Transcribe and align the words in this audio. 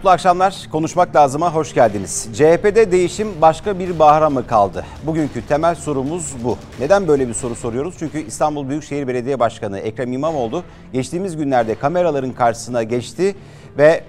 Mutlu 0.00 0.10
akşamlar. 0.10 0.68
Konuşmak 0.72 1.16
lazıma 1.16 1.54
hoş 1.54 1.74
geldiniz. 1.74 2.28
CHP'de 2.32 2.92
değişim 2.92 3.28
başka 3.40 3.78
bir 3.78 3.98
bahara 3.98 4.30
mı 4.30 4.46
kaldı? 4.46 4.84
Bugünkü 5.06 5.46
temel 5.46 5.74
sorumuz 5.74 6.34
bu. 6.44 6.58
Neden 6.78 7.08
böyle 7.08 7.28
bir 7.28 7.34
soru 7.34 7.54
soruyoruz? 7.54 7.94
Çünkü 7.98 8.26
İstanbul 8.26 8.68
Büyükşehir 8.68 9.08
Belediye 9.08 9.40
Başkanı 9.40 9.78
Ekrem 9.78 10.12
İmamoğlu 10.12 10.62
geçtiğimiz 10.92 11.36
günlerde 11.36 11.74
kameraların 11.74 12.32
karşısına 12.32 12.82
geçti 12.82 13.34
ve 13.78 14.04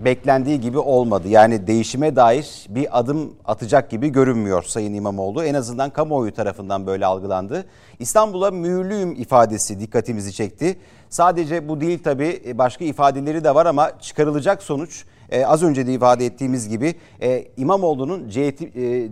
beklendiği 0.00 0.60
gibi 0.60 0.78
olmadı. 0.78 1.28
Yani 1.28 1.66
değişime 1.66 2.16
dair 2.16 2.66
bir 2.68 2.98
adım 2.98 3.32
atacak 3.44 3.90
gibi 3.90 4.08
görünmüyor 4.08 4.62
Sayın 4.62 4.94
İmamoğlu. 4.94 5.44
En 5.44 5.54
azından 5.54 5.90
kamuoyu 5.90 6.34
tarafından 6.34 6.86
böyle 6.86 7.06
algılandı. 7.06 7.64
İstanbul'a 7.98 8.50
mühürlüyüm 8.50 9.12
ifadesi 9.12 9.80
dikkatimizi 9.80 10.32
çekti. 10.32 10.76
Sadece 11.10 11.68
bu 11.68 11.80
değil 11.80 11.98
tabii 12.04 12.54
başka 12.54 12.84
ifadeleri 12.84 13.44
de 13.44 13.54
var 13.54 13.66
ama 13.66 13.90
çıkarılacak 14.00 14.62
sonuç 14.62 15.04
e, 15.30 15.44
az 15.44 15.62
önce 15.62 15.86
de 15.86 15.92
ifade 15.92 16.26
ettiğimiz 16.26 16.68
gibi 16.68 16.94
e, 17.22 17.44
İmamoğlu'nun 17.56 18.28
e, 18.28 18.34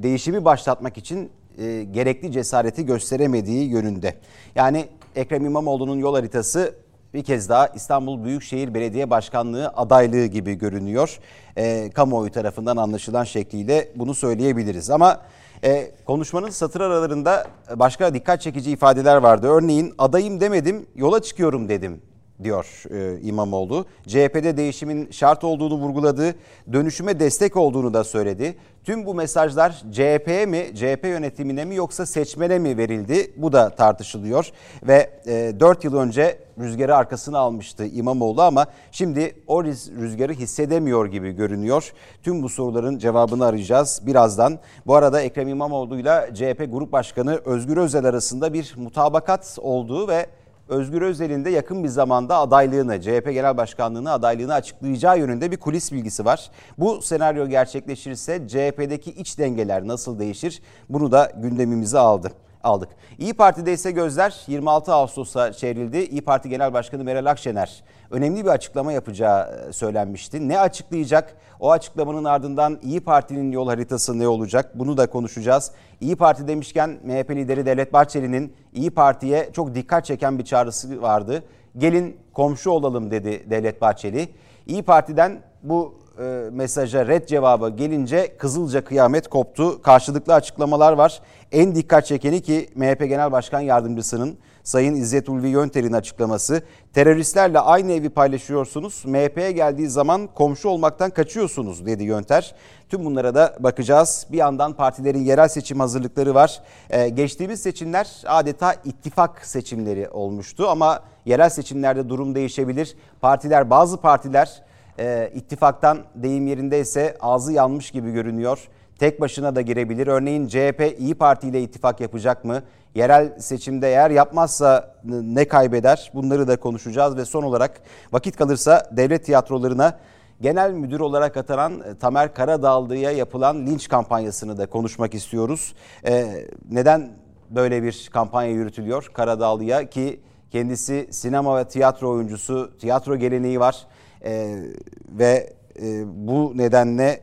değişimi 0.03 0.45
başlatmak 0.45 0.99
için 0.99 1.31
e, 1.59 1.85
gerekli 1.85 2.33
cesareti 2.33 2.87
gösteremediği 2.87 3.69
yönünde. 3.71 4.15
Yani 4.55 4.87
Ekrem 5.17 5.47
İmamoğlu'nun 5.47 5.99
yol 5.99 6.15
haritası 6.15 6.75
bir 7.15 7.25
kez 7.25 7.49
daha 7.49 7.67
İstanbul 7.67 8.25
Büyükşehir 8.25 8.75
Belediye 8.75 9.11
Başkanlığı 9.11 9.69
adaylığı 9.69 10.27
gibi 10.27 10.55
görünüyor. 10.55 11.19
E, 11.57 11.91
kamuoyu 11.91 12.31
tarafından 12.31 12.77
anlaşılan 12.77 13.25
şekliyle 13.25 13.89
bunu 13.97 14.15
söyleyebiliriz. 14.15 14.91
Ama 14.91 15.21
e, 15.65 15.91
konuşmanın 16.07 16.51
satır 16.51 16.81
aralarında 16.81 17.47
başka 17.77 18.15
dikkat 18.15 18.41
çekici 18.41 18.71
ifadeler 18.71 19.17
vardı. 19.17 19.47
Örneğin 19.47 19.95
adayım 19.99 20.41
demedim 20.41 20.87
yola 20.95 21.23
çıkıyorum 21.23 21.69
dedim 21.69 22.01
diyor 22.43 22.83
e, 22.91 23.21
İmamoğlu. 23.21 23.87
CHP'de 24.07 24.57
değişimin 24.57 25.11
şart 25.11 25.45
olduğunu 25.45 25.75
vurguladı. 25.75 26.35
Dönüşüme 26.73 27.21
destek 27.21 27.57
olduğunu 27.57 27.95
da 27.95 28.05
söyledi. 28.05 28.57
Tüm 28.85 29.07
bu 29.07 29.15
mesajlar 29.15 29.83
CHP'ye 29.93 30.47
mi, 30.47 30.67
CHP 30.75 31.05
yönetimine 31.05 31.65
mi 31.65 31.75
yoksa 31.75 32.07
seçmene 32.07 32.59
mi 32.59 32.77
verildi? 32.77 33.33
Bu 33.37 33.53
da 33.53 33.71
tartışılıyor. 33.71 34.51
Ve 34.83 35.11
e, 35.27 35.61
4 35.61 35.85
yıl 35.85 35.97
önce 35.97 36.39
rüzgarı 36.59 36.97
arkasına 36.97 37.39
almıştı 37.39 37.87
İmamoğlu 37.87 38.43
ama 38.43 38.67
şimdi 38.93 39.37
o 39.47 39.65
rüzgarı 39.65 40.33
hissedemiyor 40.33 41.07
gibi 41.07 41.33
görünüyor. 41.33 41.93
Tüm 42.23 42.43
bu 42.43 42.49
soruların 42.49 42.99
cevabını 42.99 43.47
arayacağız 43.47 44.03
birazdan. 44.07 44.59
Bu 44.87 44.95
arada 44.95 45.21
Ekrem 45.21 45.49
İmamoğlu 45.49 45.99
ile 45.99 46.31
CHP 46.35 46.67
Grup 46.73 46.93
Başkanı 46.93 47.41
Özgür 47.45 47.77
Özel 47.77 48.05
arasında 48.05 48.53
bir 48.53 48.75
mutabakat 48.77 49.59
olduğu 49.61 50.09
ve 50.09 50.27
Özgür 50.69 51.03
Özel'in 51.03 51.45
de 51.45 51.51
yakın 51.51 51.85
bir 51.85 51.89
zamanda 51.89 52.39
adaylığını, 52.39 53.01
CHP 53.01 53.31
Genel 53.33 53.57
Başkanlığı'nı 53.57 54.13
adaylığını 54.13 54.55
açıklayacağı 54.55 55.19
yönünde 55.19 55.51
bir 55.51 55.57
kulis 55.57 55.93
bilgisi 55.93 56.25
var. 56.25 56.51
Bu 56.79 57.03
senaryo 57.03 57.47
gerçekleşirse 57.47 58.49
CHP'deki 58.49 59.11
iç 59.11 59.39
dengeler 59.39 59.87
nasıl 59.87 60.19
değişir? 60.19 60.63
Bunu 60.89 61.13
da 61.13 61.33
gündemimize 61.37 61.99
aldı 61.99 62.33
aldık. 62.65 62.89
İyi 63.19 63.35
Parti'de 63.35 63.73
ise 63.73 63.91
gözler 63.91 64.43
26 64.47 64.93
Ağustos'a 64.93 65.53
çevrildi. 65.53 65.99
İyi 65.99 66.23
Parti 66.23 66.49
Genel 66.49 66.73
Başkanı 66.73 67.05
Meral 67.05 67.27
Akşener 67.27 67.83
önemli 68.11 68.45
bir 68.45 68.51
açıklama 68.51 68.93
yapacağı 68.93 69.69
e, 69.69 69.73
söylenmişti. 69.73 70.49
Ne 70.49 70.61
açıklayacak? 70.61 71.37
O 71.61 71.71
açıklamanın 71.71 72.25
ardından 72.25 72.79
İyi 72.83 73.01
Parti'nin 73.01 73.53
yol 73.53 73.69
haritası 73.69 74.19
ne 74.19 74.29
olacak? 74.29 74.79
Bunu 74.79 74.97
da 74.97 75.11
konuşacağız. 75.11 75.73
İyi 76.01 76.17
Parti 76.17 76.49
demişken 76.49 76.91
MHP 77.05 77.31
lideri 77.31 77.67
Devlet 77.67 77.93
Bahçeli'nin 77.93 78.53
İyi 78.73 78.91
Parti'ye 78.91 79.51
çok 79.53 79.75
dikkat 79.75 80.05
çeken 80.05 80.39
bir 80.39 80.45
çağrısı 80.45 81.03
vardı. 81.03 81.43
Gelin 81.79 82.17
komşu 82.33 82.71
olalım 82.71 83.11
dedi 83.11 83.51
Devlet 83.51 83.81
Bahçeli. 83.81 84.29
İyi 84.67 84.83
Parti'den 84.83 85.43
bu 85.63 86.04
e, 86.19 86.51
mesaja 86.53 87.07
red 87.07 87.27
cevabı 87.27 87.71
gelince 87.71 88.37
Kızılca 88.37 88.85
kıyamet 88.85 89.29
koptu. 89.29 89.83
Karşılıklı 89.83 90.35
açıklamalar 90.35 90.93
var. 90.93 91.23
En 91.53 91.75
dikkat 91.75 92.07
çekeni 92.07 92.43
ki 92.43 92.69
MHP 92.75 92.99
Genel 92.99 93.33
Başkan 93.33 93.61
Yardımcısının 93.61 94.39
Sayın 94.63 94.95
İzzet 94.95 95.29
Ulvi 95.29 95.49
Yönter'in 95.49 95.93
açıklaması. 95.93 96.63
Teröristlerle 96.93 97.61
aynı 97.61 97.93
evi 97.93 98.11
paylaşıyorsunuz. 98.11 99.05
MHP'ye 99.07 99.53
geldiği 99.53 99.89
zaman 99.89 100.29
komşu 100.35 100.69
olmaktan 100.69 101.11
kaçıyorsunuz 101.11 101.87
dedi 101.87 102.05
Yönter. 102.05 102.55
Tüm 102.89 103.05
bunlara 103.05 103.35
da 103.35 103.57
bakacağız. 103.61 104.27
Bir 104.33 104.39
yandan 104.39 104.73
partilerin 104.73 105.25
yerel 105.25 105.49
seçim 105.49 105.81
hazırlıkları 105.81 106.35
var. 106.35 106.63
Ee, 106.91 107.09
geçtiğimiz 107.09 107.63
seçimler 107.63 108.23
adeta 108.27 108.75
ittifak 108.85 109.47
seçimleri 109.47 110.09
olmuştu 110.09 110.69
ama 110.69 111.03
yerel 111.25 111.51
seçimlerde 111.51 112.09
durum 112.09 112.35
değişebilir. 112.35 112.97
Partiler 113.21 113.71
bazı 113.71 113.97
partiler 113.97 114.63
e, 114.99 115.31
ittifaktan 115.35 115.99
deyim 116.15 116.47
yerindeyse 116.47 117.17
ağzı 117.21 117.53
yanmış 117.53 117.91
gibi 117.91 118.13
görünüyor. 118.13 118.69
Tek 118.99 119.21
başına 119.21 119.57
da 119.57 119.61
girebilir. 119.61 120.07
Örneğin 120.07 120.47
CHP 120.47 120.95
İyi 120.99 121.15
Parti 121.15 121.49
ile 121.49 121.63
ittifak 121.63 122.01
yapacak 122.01 122.45
mı? 122.45 122.63
Yerel 122.95 123.39
seçimde 123.39 123.89
eğer 123.89 124.11
yapmazsa 124.11 124.95
ne 125.05 125.49
kaybeder? 125.49 126.11
Bunları 126.15 126.49
da 126.49 126.57
konuşacağız 126.57 127.17
ve 127.17 127.25
son 127.25 127.43
olarak 127.43 127.81
vakit 128.13 128.37
kalırsa 128.37 128.91
devlet 128.93 129.25
tiyatrolarına 129.25 129.99
genel 130.41 130.73
müdür 130.73 131.01
olarak 131.01 131.37
atanan 131.37 131.81
e, 131.81 131.99
Tamer 131.99 132.35
Karadağlı'ya 132.35 133.11
yapılan 133.11 133.67
linç 133.67 133.89
kampanyasını 133.89 134.59
da 134.59 134.67
konuşmak 134.67 135.15
istiyoruz. 135.15 135.75
Ee, 136.07 136.47
neden 136.71 137.11
böyle 137.51 137.83
bir 137.83 138.11
kampanya 138.13 138.51
yürütülüyor 138.51 139.11
Karadağlı'ya 139.13 139.91
ki 139.91 140.21
kendisi 140.51 141.09
sinema 141.11 141.59
ve 141.59 141.65
tiyatro 141.65 142.11
oyuncusu, 142.11 142.79
tiyatro 142.79 143.17
geleneği 143.17 143.61
var 143.61 143.87
ee, 144.25 144.63
ve 145.09 145.53
e, 145.83 146.05
bu 146.27 146.53
nedenle 146.57 147.21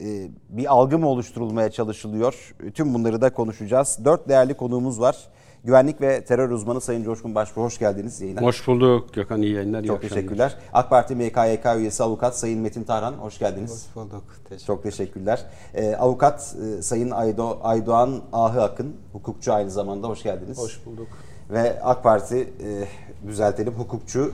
e, 0.00 0.30
bir 0.48 0.72
algı 0.72 0.98
mı 0.98 1.08
oluşturulmaya 1.08 1.70
çalışılıyor? 1.70 2.54
Tüm 2.74 2.94
bunları 2.94 3.20
da 3.20 3.32
konuşacağız. 3.32 3.98
Dört 4.04 4.28
değerli 4.28 4.54
konuğumuz 4.54 5.00
var. 5.00 5.16
Güvenlik 5.64 6.00
ve 6.00 6.24
terör 6.24 6.50
uzmanı 6.50 6.80
Sayın 6.80 7.04
Coşkun 7.04 7.34
Başbuğ 7.34 7.62
hoş 7.62 7.78
geldiniz 7.78 8.20
yayına. 8.20 8.40
Hoş 8.42 8.68
bulduk 8.68 9.14
Gökhan 9.14 9.42
iyi 9.42 9.54
yayınlar. 9.54 9.84
Çok 9.84 10.04
iyi 10.04 10.08
teşekkürler. 10.08 10.56
AK 10.72 10.90
Parti 10.90 11.14
MKYK 11.14 11.66
üyesi 11.76 12.02
avukat 12.02 12.38
Sayın 12.38 12.60
Metin 12.60 12.84
Tarhan 12.84 13.12
hoş 13.12 13.38
geldiniz. 13.38 13.72
Hoş 13.72 13.96
bulduk. 13.96 14.24
Teşekkür 14.48 14.66
Çok 14.66 14.82
teşekkürler. 14.82 15.46
Ee, 15.74 15.94
avukat 15.94 16.56
e, 16.78 16.82
Sayın 16.82 17.10
Aydo, 17.10 17.58
Aydoğan 17.62 18.22
Ahı 18.32 18.62
Akın 18.62 18.96
hukukçu 19.12 19.52
aynı 19.52 19.70
zamanda 19.70 20.08
hoş 20.08 20.22
geldiniz. 20.22 20.58
Hoş 20.58 20.86
bulduk. 20.86 21.08
Ve 21.50 21.82
AK 21.82 22.02
Parti 22.02 22.36
e, 22.36 23.28
düzeltelim 23.28 23.72
hukukçu 23.72 24.32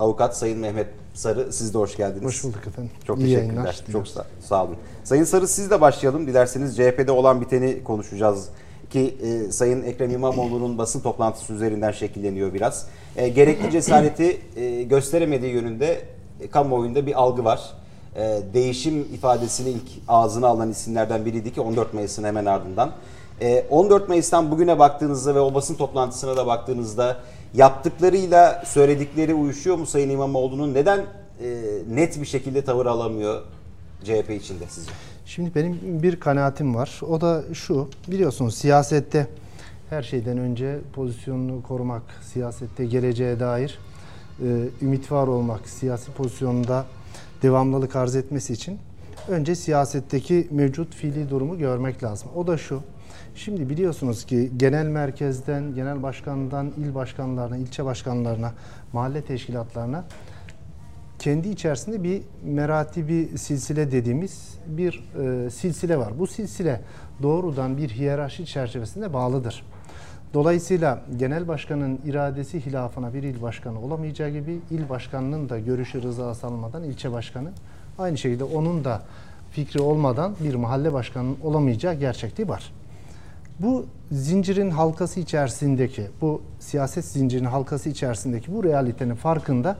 avukat 0.00 0.36
Sayın 0.36 0.58
Mehmet 0.58 0.86
Sarı 1.14 1.52
siz 1.52 1.74
de 1.74 1.78
hoş 1.78 1.96
geldiniz. 1.96 2.24
Hoş 2.24 2.44
bulduk 2.44 2.66
efendim. 2.66 2.90
Çok 3.06 3.18
İyi 3.18 3.22
teşekkürler. 3.22 3.46
Yayınlar. 3.46 3.80
Çok 3.92 4.08
sağ, 4.08 4.26
sağ 4.40 4.64
olun. 4.64 4.76
Sayın 5.04 5.24
Sarı 5.24 5.48
siz 5.48 5.70
de 5.70 5.80
başlayalım. 5.80 6.26
Dilerseniz 6.26 6.76
CHP'de 6.76 7.12
olan 7.12 7.40
biteni 7.40 7.84
konuşacağız 7.84 8.48
ki 8.90 9.16
e, 9.22 9.52
Sayın 9.52 9.82
Ekrem 9.82 10.10
İmamoğlu'nun 10.10 10.78
basın 10.78 11.00
toplantısı 11.00 11.52
üzerinden 11.52 11.90
şekilleniyor 11.92 12.54
biraz. 12.54 12.86
E, 13.16 13.28
gerekli 13.28 13.70
cesareti 13.70 14.40
e, 14.56 14.82
gösteremediği 14.82 15.52
yönünde 15.52 16.02
e, 16.40 16.50
kamuoyunda 16.50 17.06
bir 17.06 17.20
algı 17.20 17.44
var. 17.44 17.60
E, 18.16 18.40
değişim 18.54 19.00
ifadesini 19.00 19.68
ilk 19.68 19.88
ağzına 20.08 20.46
alan 20.46 20.70
isimlerden 20.70 21.24
biriydi 21.24 21.52
ki 21.52 21.60
14 21.60 21.94
Mayıs'ın 21.94 22.24
hemen 22.24 22.44
ardından. 22.44 22.92
E, 23.40 23.66
14 23.70 24.08
Mayıs'tan 24.08 24.50
bugüne 24.50 24.78
baktığınızda 24.78 25.34
ve 25.34 25.40
o 25.40 25.54
basın 25.54 25.74
toplantısına 25.74 26.36
da 26.36 26.46
baktığınızda 26.46 27.16
yaptıklarıyla 27.54 28.62
söyledikleri 28.66 29.34
uyuşuyor 29.34 29.76
mu 29.76 29.86
Sayın 29.86 30.10
İmamoğlu'nun? 30.10 30.74
Neden 30.74 30.98
e, 30.98 31.04
net 31.90 32.20
bir 32.20 32.26
şekilde 32.26 32.64
tavır 32.64 32.86
alamıyor 32.86 33.42
CHP 34.04 34.30
içinde 34.30 34.64
sizce? 34.68 34.92
Şimdi 35.26 35.54
benim 35.54 35.78
bir 35.82 36.20
kanaatim 36.20 36.74
var. 36.74 37.00
O 37.08 37.20
da 37.20 37.42
şu. 37.52 37.88
Biliyorsunuz 38.08 38.54
siyasette 38.54 39.26
her 39.90 40.02
şeyden 40.02 40.38
önce 40.38 40.78
pozisyonunu 40.92 41.62
korumak, 41.62 42.02
siyasette 42.22 42.84
geleceğe 42.84 43.40
dair 43.40 43.78
e, 44.42 44.46
ümit 44.82 45.12
var 45.12 45.26
olmak, 45.26 45.68
siyasi 45.68 46.12
pozisyonunda 46.12 46.84
devamlılık 47.42 47.96
arz 47.96 48.16
etmesi 48.16 48.52
için 48.52 48.78
önce 49.28 49.54
siyasetteki 49.54 50.48
mevcut 50.50 50.94
fiili 50.94 51.30
durumu 51.30 51.58
görmek 51.58 52.04
lazım. 52.04 52.28
O 52.36 52.46
da 52.46 52.58
şu. 52.58 52.82
Şimdi 53.34 53.68
biliyorsunuz 53.70 54.24
ki 54.24 54.50
genel 54.56 54.86
merkezden, 54.86 55.74
genel 55.74 56.02
başkandan 56.02 56.72
il 56.78 56.94
başkanlarına, 56.94 57.56
ilçe 57.56 57.84
başkanlarına, 57.84 58.52
mahalle 58.92 59.22
teşkilatlarına 59.22 60.04
kendi 61.18 61.48
içerisinde 61.48 62.02
bir 62.02 62.22
meratibi 62.44 63.28
silsile 63.38 63.92
dediğimiz 63.92 64.58
bir 64.66 65.04
e, 65.46 65.50
silsile 65.50 65.98
var. 65.98 66.18
Bu 66.18 66.26
silsile 66.26 66.80
doğrudan 67.22 67.76
bir 67.76 67.88
hiyerarşi 67.88 68.46
çerçevesinde 68.46 69.12
bağlıdır. 69.12 69.62
Dolayısıyla 70.34 71.02
genel 71.18 71.48
başkanın 71.48 71.98
iradesi 72.04 72.66
hilafına 72.66 73.14
bir 73.14 73.22
il 73.22 73.42
başkanı 73.42 73.80
olamayacağı 73.80 74.30
gibi 74.30 74.60
il 74.70 74.88
başkanının 74.88 75.48
da 75.48 75.58
görüşü 75.58 76.02
rızası 76.02 76.46
almadan 76.46 76.84
ilçe 76.84 77.12
başkanı 77.12 77.52
aynı 77.98 78.18
şekilde 78.18 78.44
onun 78.44 78.84
da 78.84 79.02
fikri 79.50 79.80
olmadan 79.80 80.34
bir 80.44 80.54
mahalle 80.54 80.92
başkanının 80.92 81.36
olamayacağı 81.42 81.94
gerçekliği 81.94 82.48
var. 82.48 82.72
Bu 83.58 83.86
zincirin 84.12 84.70
halkası 84.70 85.20
içerisindeki, 85.20 86.06
bu 86.20 86.42
siyaset 86.60 87.04
zincirinin 87.04 87.48
halkası 87.48 87.88
içerisindeki 87.88 88.54
bu 88.54 88.64
realitenin 88.64 89.14
farkında 89.14 89.76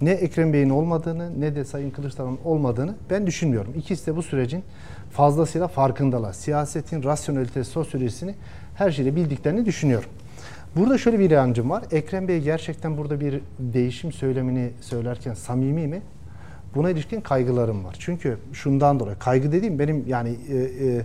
ne 0.00 0.10
Ekrem 0.10 0.52
Bey'in 0.52 0.70
olmadığını 0.70 1.40
ne 1.40 1.54
de 1.54 1.64
Sayın 1.64 1.90
Kılıçdaroğlu'nun 1.90 2.38
olmadığını 2.44 2.94
ben 3.10 3.26
düşünmüyorum. 3.26 3.74
İkisi 3.76 4.06
de 4.06 4.16
bu 4.16 4.22
sürecin 4.22 4.64
fazlasıyla 5.10 5.68
farkındalar. 5.68 6.32
Siyasetin 6.32 7.02
rasyonelitesi, 7.02 7.70
sosyolojisini 7.70 8.34
her 8.78 8.90
şeyi 8.90 9.16
bildiklerini 9.16 9.66
düşünüyorum. 9.66 10.10
Burada 10.76 10.98
şöyle 10.98 11.18
bir 11.18 11.30
inancım 11.30 11.70
var. 11.70 11.84
Ekrem 11.92 12.28
Bey 12.28 12.40
gerçekten 12.40 12.96
burada 12.96 13.20
bir 13.20 13.40
değişim 13.58 14.12
söylemini 14.12 14.70
söylerken 14.80 15.34
samimi 15.34 15.86
mi? 15.86 16.02
Buna 16.74 16.90
ilişkin 16.90 17.20
kaygılarım 17.20 17.84
var. 17.84 17.96
Çünkü 17.98 18.38
şundan 18.52 19.00
dolayı 19.00 19.18
kaygı 19.18 19.52
dediğim 19.52 19.78
benim 19.78 20.04
yani 20.06 20.36
e, 20.50 20.56
e, 20.56 21.04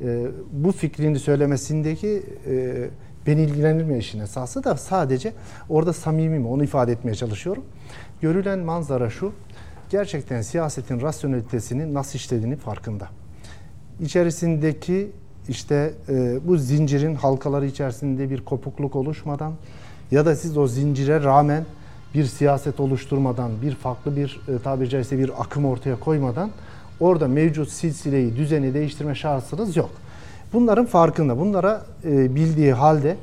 e, 0.00 0.26
bu 0.52 0.72
fikrini 0.72 1.18
söylemesindeki 1.18 2.22
e, 2.46 2.88
beni 3.26 3.42
ilgilendirmiyor 3.42 4.00
işin 4.00 4.20
esası 4.20 4.64
da 4.64 4.76
sadece 4.76 5.32
orada 5.68 5.92
samimi 5.92 6.38
mi 6.38 6.46
onu 6.46 6.64
ifade 6.64 6.92
etmeye 6.92 7.14
çalışıyorum. 7.14 7.64
Görülen 8.20 8.58
manzara 8.58 9.10
şu. 9.10 9.32
Gerçekten 9.90 10.42
siyasetin 10.42 11.00
rasyonelitesinin 11.00 11.94
nasıl 11.94 12.18
işlediğini 12.18 12.56
farkında. 12.56 13.08
İçerisindeki 14.00 15.10
işte 15.48 15.92
e, 16.08 16.38
bu 16.44 16.56
zincirin 16.56 17.14
halkaları 17.14 17.66
içerisinde 17.66 18.30
bir 18.30 18.40
kopukluk 18.40 18.96
oluşmadan 18.96 19.52
ya 20.10 20.26
da 20.26 20.36
siz 20.36 20.58
o 20.58 20.66
zincire 20.66 21.22
rağmen 21.22 21.64
bir 22.14 22.24
siyaset 22.24 22.80
oluşturmadan, 22.80 23.50
bir 23.62 23.74
farklı 23.74 24.16
bir 24.16 24.40
e, 24.48 24.58
tabiri 24.58 24.88
caizse 24.88 25.18
bir 25.18 25.42
akım 25.42 25.64
ortaya 25.64 26.00
koymadan 26.00 26.50
orada 27.00 27.28
mevcut 27.28 27.68
silsileyi, 27.68 28.36
düzeni 28.36 28.74
değiştirme 28.74 29.14
şansınız 29.14 29.76
yok. 29.76 29.90
Bunların 30.52 30.86
farkında, 30.86 31.38
bunlara 31.38 31.82
e, 32.04 32.34
bildiği 32.34 32.72
halde 32.72 33.16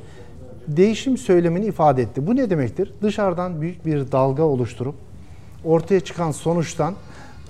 değişim 0.68 1.16
söylemini 1.16 1.66
ifade 1.66 2.02
etti. 2.02 2.26
Bu 2.26 2.36
ne 2.36 2.50
demektir? 2.50 2.92
Dışarıdan 3.02 3.60
büyük 3.60 3.86
bir 3.86 4.12
dalga 4.12 4.42
oluşturup 4.42 4.94
ortaya 5.64 6.00
çıkan 6.00 6.30
sonuçtan 6.30 6.94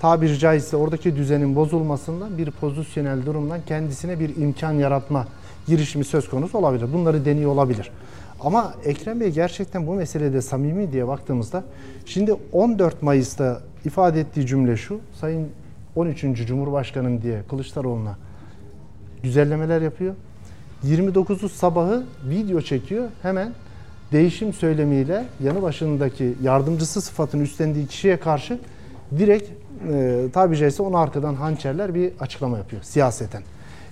tabiri 0.01 0.39
caizse 0.39 0.77
oradaki 0.77 1.15
düzenin 1.15 1.55
bozulmasından 1.55 2.37
bir 2.37 2.51
pozisyonel 2.51 3.25
durumdan 3.25 3.59
kendisine 3.65 4.19
bir 4.19 4.35
imkan 4.35 4.71
yaratma 4.71 5.27
girişimi 5.67 6.05
söz 6.05 6.29
konusu 6.29 6.57
olabilir. 6.57 6.93
Bunları 6.93 7.25
deniyor 7.25 7.51
olabilir. 7.51 7.91
Ama 8.39 8.73
Ekrem 8.85 9.19
Bey 9.19 9.29
gerçekten 9.29 9.87
bu 9.87 9.93
meselede 9.93 10.41
samimi 10.41 10.91
diye 10.91 11.07
baktığımızda 11.07 11.63
şimdi 12.05 12.35
14 12.51 13.01
Mayıs'ta 13.01 13.61
ifade 13.85 14.19
ettiği 14.19 14.47
cümle 14.47 14.77
şu. 14.77 14.99
Sayın 15.19 15.47
13. 15.95 16.21
Cumhurbaşkanım 16.47 17.21
diye 17.21 17.41
Kılıçdaroğlu'na 17.49 18.17
güzellemeler 19.23 19.81
yapıyor. 19.81 20.15
29'u 20.85 21.49
sabahı 21.49 22.03
video 22.29 22.61
çekiyor. 22.61 23.09
Hemen 23.21 23.53
değişim 24.11 24.53
söylemiyle 24.53 25.25
yanı 25.43 25.61
başındaki 25.61 26.33
yardımcısı 26.43 27.01
sıfatını 27.01 27.43
üstlendiği 27.43 27.87
kişiye 27.87 28.19
karşı 28.19 28.59
direkt 29.17 29.49
e, 29.91 30.25
tabi 30.33 30.57
caizse 30.57 30.83
onu 30.83 30.97
arkadan 30.97 31.35
hançerler 31.35 31.95
bir 31.95 32.11
açıklama 32.19 32.57
yapıyor 32.57 32.81
siyaseten. 32.81 33.43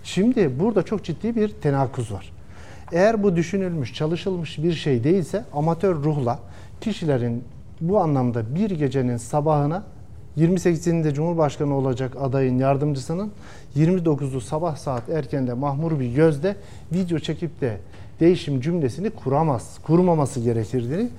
Şimdi 0.04 0.60
burada 0.60 0.84
çok 0.84 1.04
ciddi 1.04 1.36
bir 1.36 1.50
tenakuz 1.50 2.12
var. 2.12 2.32
Eğer 2.92 3.24
bu 3.24 3.36
düşünülmüş, 3.36 3.94
çalışılmış 3.94 4.58
bir 4.58 4.74
şey 4.74 5.04
değilse 5.04 5.44
amatör 5.54 5.96
ruhla 5.96 6.40
kişilerin 6.82 7.44
bu 7.82 8.00
anlamda 8.00 8.56
bir 8.56 8.72
gecenin 8.72 9.18
sabahına 9.18 9.84
28'inde 10.38 11.14
Cumhurbaşkanı 11.14 11.76
olacak 11.76 12.14
adayın 12.22 12.58
yardımcısının 12.58 13.32
29'u 13.78 14.42
sabah 14.42 14.76
saat 14.76 15.10
erkende 15.10 15.54
mahmur 15.54 16.00
bir 16.00 16.16
gözde 16.16 16.56
video 16.94 17.20
çekip 17.20 17.62
de 17.62 17.78
değişim 18.20 18.62
cümlesini 18.62 19.10
kuramaz, 19.10 19.78
kurmaması 19.84 20.40
gerekirdiğini 20.40 21.10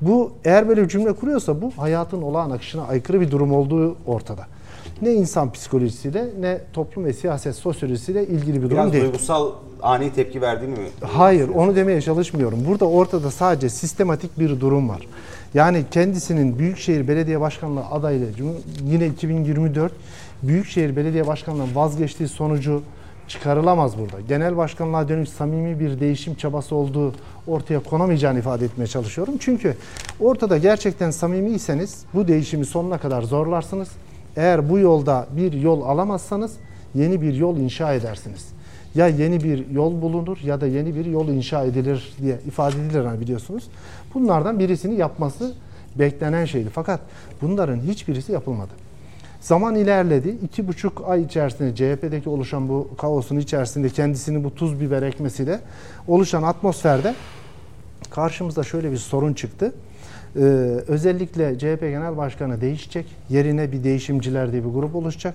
bu 0.00 0.32
eğer 0.44 0.68
böyle 0.68 0.82
bir 0.82 0.88
cümle 0.88 1.12
kuruyorsa 1.12 1.62
bu 1.62 1.72
hayatın 1.76 2.22
olağan 2.22 2.50
akışına 2.50 2.86
aykırı 2.86 3.20
bir 3.20 3.30
durum 3.30 3.52
olduğu 3.52 3.96
ortada. 4.06 4.46
Ne 5.02 5.12
insan 5.12 5.52
psikolojisiyle 5.52 6.28
ne 6.40 6.60
toplum 6.72 7.04
ve 7.04 7.12
siyaset 7.12 7.54
sosyolojisiyle 7.54 8.26
ilgili 8.26 8.56
bir 8.56 8.70
durum 8.70 8.70
Biraz 8.70 8.92
değil. 8.92 9.04
duygusal 9.04 9.52
ani 9.82 10.12
tepki 10.12 10.40
verdiğini 10.40 10.70
mi? 10.78 10.86
Hayır, 11.00 11.48
onu 11.48 11.76
demeye 11.76 12.00
çalışmıyorum. 12.00 12.64
Burada 12.68 12.84
ortada 12.84 13.30
sadece 13.30 13.68
sistematik 13.68 14.38
bir 14.38 14.60
durum 14.60 14.88
var. 14.88 15.06
Yani 15.54 15.84
kendisinin 15.90 16.58
Büyükşehir 16.58 17.08
Belediye 17.08 17.40
Başkanlığı 17.40 17.86
adaylı 17.86 18.24
yine 18.84 19.06
2024 19.06 19.92
Büyükşehir 20.42 20.96
Belediye 20.96 21.26
Başkanlığı'ndan 21.26 21.74
vazgeçtiği 21.74 22.28
sonucu 22.28 22.82
çıkarılamaz 23.28 23.98
burada. 23.98 24.20
Genel 24.28 24.56
başkanlığa 24.56 25.08
dönük 25.08 25.28
samimi 25.28 25.80
bir 25.80 26.00
değişim 26.00 26.34
çabası 26.34 26.74
olduğu 26.74 27.14
ortaya 27.46 27.80
konamayacağını 27.80 28.38
ifade 28.38 28.64
etmeye 28.64 28.86
çalışıyorum. 28.86 29.34
Çünkü 29.40 29.76
ortada 30.20 30.58
gerçekten 30.58 31.10
samimiyseniz 31.10 32.04
bu 32.14 32.28
değişimi 32.28 32.64
sonuna 32.64 32.98
kadar 32.98 33.22
zorlarsınız. 33.22 33.88
Eğer 34.36 34.70
bu 34.70 34.78
yolda 34.78 35.26
bir 35.36 35.52
yol 35.52 35.82
alamazsanız 35.82 36.52
yeni 36.94 37.22
bir 37.22 37.34
yol 37.34 37.56
inşa 37.56 37.94
edersiniz. 37.94 38.48
Ya 38.94 39.08
yeni 39.08 39.44
bir 39.44 39.70
yol 39.70 40.02
bulunur 40.02 40.38
ya 40.44 40.60
da 40.60 40.66
yeni 40.66 40.94
bir 40.94 41.06
yol 41.06 41.28
inşa 41.28 41.64
edilir 41.64 42.12
diye 42.22 42.38
ifade 42.46 42.76
edilir 42.76 43.04
hani 43.04 43.20
biliyorsunuz. 43.20 43.68
Bunlardan 44.14 44.58
birisini 44.58 44.94
yapması 44.94 45.54
beklenen 45.98 46.44
şeydi. 46.44 46.68
Fakat 46.72 47.00
bunların 47.42 47.80
hiçbirisi 47.80 48.32
yapılmadı. 48.32 48.87
Zaman 49.40 49.74
ilerledi. 49.74 50.38
İki 50.44 50.68
buçuk 50.68 51.02
ay 51.06 51.22
içerisinde 51.22 51.74
CHP'deki 51.74 52.28
oluşan 52.28 52.68
bu 52.68 52.88
kaosun 52.98 53.36
içerisinde 53.36 53.88
kendisini 53.88 54.44
bu 54.44 54.54
tuz 54.54 54.80
biber 54.80 55.02
ekmesiyle 55.02 55.60
oluşan 56.08 56.42
atmosferde 56.42 57.14
karşımıza 58.10 58.62
şöyle 58.62 58.92
bir 58.92 58.96
sorun 58.96 59.34
çıktı. 59.34 59.74
Ee, 60.36 60.40
özellikle 60.88 61.58
CHP 61.58 61.80
Genel 61.80 62.16
Başkanı 62.16 62.60
değişecek. 62.60 63.06
Yerine 63.28 63.72
bir 63.72 63.84
değişimciler 63.84 64.52
diye 64.52 64.64
bir 64.64 64.70
grup 64.70 64.96
oluşacak. 64.96 65.34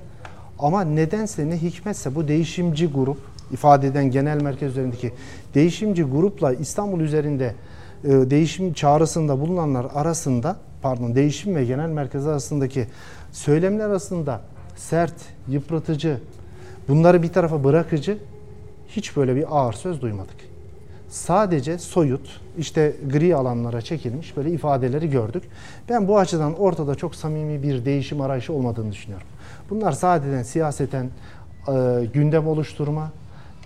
Ama 0.60 0.84
nedense 0.84 1.50
ne 1.50 1.62
hikmetse 1.62 2.16
bu 2.16 2.28
değişimci 2.28 2.88
grup 2.88 3.18
ifade 3.52 3.88
eden 3.88 4.12
genel 4.12 4.42
merkez 4.42 4.72
üzerindeki 4.72 5.12
değişimci 5.56 6.04
grupla 6.04 6.54
İstanbul 6.54 7.00
üzerinde 7.00 7.56
e, 8.04 8.10
değişim 8.10 8.74
çağrısında 8.74 9.40
bulunanlar 9.40 9.88
arasında 9.96 10.56
pardon 10.82 11.16
değişim 11.16 11.56
ve 11.56 11.66
genel 11.66 11.90
merkez 11.90 12.28
arasındaki 12.28 12.88
söylemler 13.34 13.86
arasında 13.86 14.42
sert, 14.76 15.14
yıpratıcı, 15.48 16.18
bunları 16.88 17.24
bir 17.24 17.34
tarafa 17.34 17.64
bırakıcı 17.64 18.18
hiç 18.88 19.18
böyle 19.18 19.36
bir 19.36 19.58
ağır 19.58 19.74
söz 19.74 20.02
duymadık. 20.02 20.36
Sadece 21.10 21.78
soyut, 21.78 22.40
işte 22.58 22.96
gri 23.12 23.36
alanlara 23.36 23.82
çekilmiş 23.82 24.38
böyle 24.38 24.52
ifadeleri 24.52 25.10
gördük. 25.10 25.44
Ben 25.90 26.08
bu 26.08 26.20
açıdan 26.20 26.60
ortada 26.60 26.96
çok 26.96 27.16
samimi 27.16 27.64
bir 27.64 27.86
değişim 27.86 28.22
arayışı 28.22 28.54
olmadığını 28.54 28.92
düşünüyorum. 28.92 29.28
Bunlar 29.70 29.92
sadece 29.92 30.44
siyaseten 30.44 31.10
e, 31.68 32.06
gündem 32.14 32.48
oluşturma, 32.48 33.12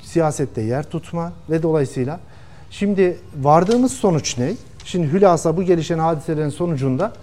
siyasette 0.02 0.62
yer 0.62 0.90
tutma 0.90 1.34
ve 1.50 1.64
dolayısıyla 1.64 2.20
şimdi 2.70 3.18
vardığımız 3.42 3.92
sonuç 3.94 4.38
ne? 4.38 4.54
Şimdi 4.86 5.08
hülasa 5.08 5.58
bu 5.58 5.64
gelişen 5.64 6.00
hadiselerin 6.00 6.50
sonucunda 6.50 7.14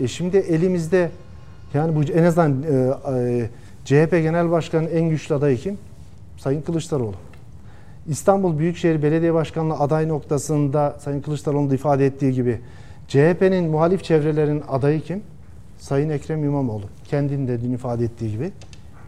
e, 0.00 0.08
şimdi 0.08 0.36
elimizde 0.36 1.10
yani 1.74 1.96
bu 1.96 2.02
en 2.02 2.24
azından 2.24 2.62
e, 2.62 2.94
e, 3.18 3.48
CHP 3.84 4.10
Genel 4.10 4.50
Başkanı 4.50 4.88
en 4.88 5.08
güçlü 5.08 5.34
adayı 5.34 5.56
kim? 5.56 5.78
Sayın 6.38 6.62
Kılıçdaroğlu. 6.62 7.14
İstanbul 8.08 8.58
Büyükşehir 8.58 9.02
Belediye 9.02 9.34
Başkanlığı 9.34 9.74
aday 9.74 10.08
noktasında 10.08 10.96
Sayın 11.00 11.20
Kılıçdaroğlu'nun 11.20 11.70
da 11.70 11.74
ifade 11.74 12.06
ettiği 12.06 12.32
gibi 12.32 12.60
CHP'nin 13.08 13.70
muhalif 13.70 14.04
çevrelerin 14.04 14.62
adayı 14.68 15.00
kim? 15.00 15.22
Sayın 15.78 16.10
Ekrem 16.10 16.44
İmamoğlu. 16.44 16.84
Kendinin 17.04 17.48
de 17.48 17.60
dün 17.60 17.72
ifade 17.72 18.04
ettiği 18.04 18.30
gibi. 18.30 18.52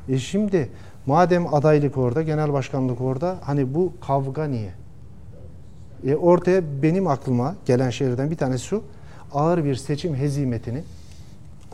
E 0.09 0.19
şimdi 0.19 0.69
madem 1.07 1.54
adaylık 1.54 1.99
orada, 1.99 2.23
genel 2.23 2.52
başkanlık 2.52 3.00
orada 3.00 3.38
hani 3.42 3.75
bu 3.75 3.92
kavga 4.07 4.45
niye? 4.45 4.71
E 6.07 6.16
ortaya 6.16 6.62
benim 6.83 7.07
aklıma 7.07 7.54
gelen 7.66 7.90
şeylerden 7.90 8.31
bir 8.31 8.37
tanesi 8.37 8.64
şu. 8.64 8.83
Ağır 9.33 9.64
bir 9.64 9.75
seçim 9.75 10.14
hezimetini 10.14 10.83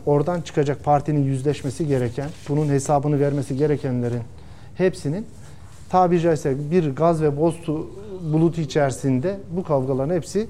oradan 0.06 0.40
çıkacak 0.40 0.84
partinin 0.84 1.24
yüzleşmesi 1.24 1.86
gereken, 1.86 2.28
bunun 2.48 2.68
hesabını 2.68 3.20
vermesi 3.20 3.56
gerekenlerin 3.56 4.22
hepsinin 4.74 5.26
tabiri 5.90 6.20
caizse 6.20 6.70
bir 6.70 6.90
gaz 6.96 7.22
ve 7.22 7.40
boz 7.40 7.54
bulutu 8.32 8.60
içerisinde 8.60 9.36
bu 9.56 9.64
kavgaların 9.64 10.14
hepsi 10.14 10.46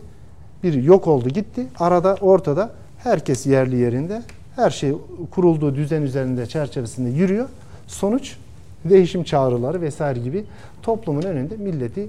bir 0.63 0.83
yok 0.83 1.07
oldu 1.07 1.29
gitti. 1.29 1.67
Arada 1.79 2.17
ortada 2.21 2.71
herkes 2.99 3.47
yerli 3.47 3.77
yerinde. 3.77 4.23
Her 4.57 4.71
şey 4.71 4.93
kurulduğu 5.31 5.75
düzen 5.75 6.03
üzerinde 6.03 6.47
çerçevesinde 6.47 7.11
yürüyor. 7.11 7.49
Sonuç 7.87 8.37
değişim 8.85 9.25
çağrıları 9.25 9.81
vesaire 9.81 10.21
gibi 10.21 10.45
toplumun 10.83 11.23
önünde 11.23 11.57
milleti 11.57 12.09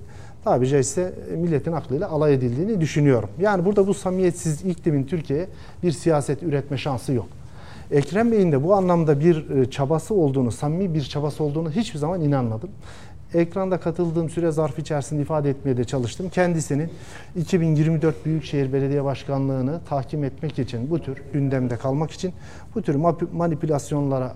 tabiri 0.50 0.70
caizse 0.70 1.14
milletin 1.38 1.72
aklıyla 1.72 2.10
alay 2.10 2.34
edildiğini 2.34 2.82
düşünüyorum. 2.82 3.30
Yani 3.40 3.66
burada 3.66 3.88
bu 3.88 3.94
samimiyetsiz 3.94 4.66
iklimin 4.66 5.04
Türkiye'ye 5.04 5.48
bir 5.84 5.92
siyaset 5.92 6.44
üretme 6.44 6.78
şansı 6.78 7.14
yok. 7.14 7.28
Ekrem 7.92 8.32
Bey'in 8.32 8.52
de 8.52 8.64
bu 8.64 8.74
anlamda 8.76 9.20
bir 9.20 9.50
e, 9.50 9.70
çabası 9.70 10.14
olduğunu, 10.14 10.52
samimi 10.52 10.94
bir 10.94 11.02
çabası 11.02 11.44
olduğunu 11.44 11.72
hiçbir 11.72 12.00
zaman 12.00 12.22
inanmadım. 12.22 12.70
ekranda 13.34 13.80
katıldığım 13.80 14.30
süre 14.30 14.52
zarfı 14.52 14.82
içerisinde 14.82 15.22
ifade 15.22 15.50
etmeye 15.50 15.78
de 15.78 15.84
çalıştım. 15.84 16.30
Kendisinin 16.30 16.90
2024 17.36 18.26
Büyükşehir 18.26 18.74
Belediye 18.74 19.04
Başkanlığı'nı 19.04 19.80
tahkim 19.90 20.24
etmek 20.24 20.60
için, 20.60 20.90
bu 20.90 21.00
tür 21.00 21.18
gündemde 21.34 21.78
kalmak 21.78 22.12
için 22.12 22.34
bu 22.76 22.82
tür 22.82 22.96
manipülasyonlara 23.34 24.34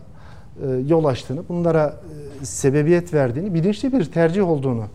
e, 0.65 0.67
yol 0.87 1.05
açtığını, 1.05 1.43
bunlara 1.49 1.99
e, 2.41 2.45
sebebiyet 2.45 3.13
verdiğini, 3.13 3.53
bilinçli 3.53 3.93
bir 3.93 4.05
tercih 4.05 4.49
olduğunu 4.49 4.85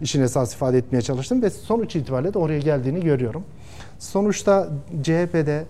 işin 0.00 0.22
esas 0.22 0.54
ifade 0.54 0.78
etmeye 0.78 1.02
çalıştım 1.02 1.42
ve 1.42 1.50
sonuç 1.50 1.96
itibariyle 1.96 2.34
de 2.34 2.38
oraya 2.38 2.58
geldiğini 2.58 3.00
görüyorum. 3.04 3.44
Sonuçta 3.98 4.68
CHP'de 5.02 5.64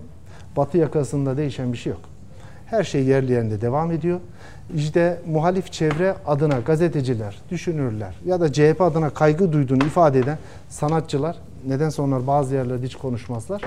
batı 0.56 0.78
yakasında 0.78 1.37
değişen 1.37 1.73
bir 1.73 1.78
şey 1.78 1.92
yok. 1.92 2.00
Her 2.66 2.85
şey 2.85 3.04
yerli 3.04 3.33
yerinde 3.33 3.61
devam 3.61 3.92
ediyor. 3.92 4.21
İşte 4.75 5.21
muhalif 5.26 5.73
çevre 5.73 6.14
adına 6.26 6.59
gazeteciler, 6.59 7.38
düşünürler 7.50 8.14
ya 8.26 8.40
da 8.40 8.52
CHP 8.52 8.80
adına 8.80 9.11
kaygı 9.11 9.52
duyduğunu 9.52 9.85
ifade 9.85 10.18
eden 10.18 10.38
sanatçılar, 10.68 11.37
nedense 11.66 12.02
onlar 12.02 12.26
bazı 12.26 12.54
yerlerde 12.54 12.87
hiç 12.87 12.97
konuşmazlar. 12.97 13.62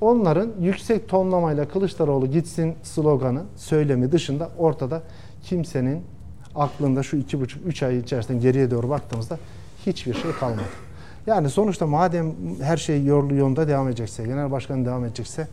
Onların 0.00 0.50
yüksek 0.60 1.08
tonlamayla 1.08 1.68
Kılıçdaroğlu 1.68 2.26
gitsin 2.26 2.74
sloganı, 2.82 3.42
söylemi 3.56 4.12
dışında 4.12 4.50
ortada 4.58 5.02
kimsenin 5.42 6.02
aklında 6.54 7.02
şu 7.02 7.16
iki 7.16 7.40
buçuk, 7.40 7.66
üç 7.66 7.82
ay 7.82 7.98
içerisinde 7.98 8.38
geriye 8.38 8.70
doğru 8.70 8.90
baktığımızda 8.90 9.38
hiçbir 9.88 10.14
şey 10.14 10.32
kalmadı. 10.32 10.62
Yani 11.26 11.50
sonuçta 11.50 11.86
madem 11.86 12.32
her 12.62 12.76
şey 12.76 13.04
yolu 13.04 13.34
yolunda 13.34 13.68
devam 13.68 13.88
edecekse, 13.88 14.24
genel 14.24 14.50
başkan 14.50 14.84
devam 14.84 15.04
edecekse, 15.04 15.48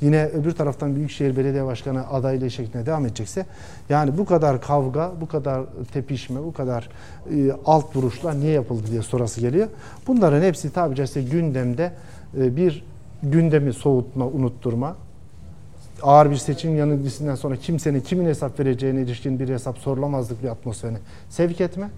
yine 0.00 0.26
öbür 0.26 0.52
taraftan 0.52 0.96
Büyükşehir 0.96 1.36
Belediye 1.36 1.64
Başkanı 1.64 2.08
adaylığı 2.08 2.50
şeklinde 2.50 2.86
devam 2.86 3.06
edecekse, 3.06 3.46
yani 3.88 4.18
bu 4.18 4.24
kadar 4.24 4.60
kavga, 4.60 5.12
bu 5.20 5.28
kadar 5.28 5.62
tepişme, 5.92 6.44
bu 6.44 6.52
kadar 6.52 6.88
e, 7.30 7.52
alt 7.64 7.96
vuruşlar 7.96 8.40
niye 8.40 8.52
yapıldı 8.52 8.82
diye 8.90 9.02
sorası 9.02 9.40
geliyor. 9.40 9.68
Bunların 10.06 10.42
hepsi 10.42 10.72
tabi 10.72 10.94
caizse 10.94 11.22
gündemde 11.22 11.92
e, 12.38 12.56
bir 12.56 12.84
gündemi 13.22 13.72
soğutma, 13.72 14.26
unutturma, 14.26 14.96
ağır 16.02 16.30
bir 16.30 16.36
seçim 16.36 16.76
yanılgısından 16.76 17.34
sonra 17.34 17.56
kimsenin 17.56 18.00
kimin 18.00 18.26
hesap 18.26 18.60
vereceğine 18.60 19.00
ilişkin 19.02 19.38
bir 19.40 19.48
hesap 19.48 19.78
sorulamazlık 19.78 20.42
bir 20.42 20.48
atmosferini 20.48 20.98
sevk 21.30 21.60
etme. 21.60 21.90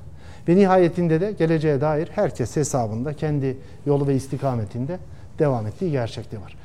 Ve 0.49 0.57
nihayetinde 0.57 1.21
de 1.21 1.33
geleceğe 1.33 1.81
dair 1.81 2.09
herkes 2.15 2.57
hesabında 2.57 3.13
kendi 3.13 3.57
yolu 3.87 4.07
ve 4.07 4.15
istikametinde 4.15 4.99
devam 5.39 5.67
ettiği 5.67 5.91
gerçekliği 5.91 6.43
var. 6.43 6.57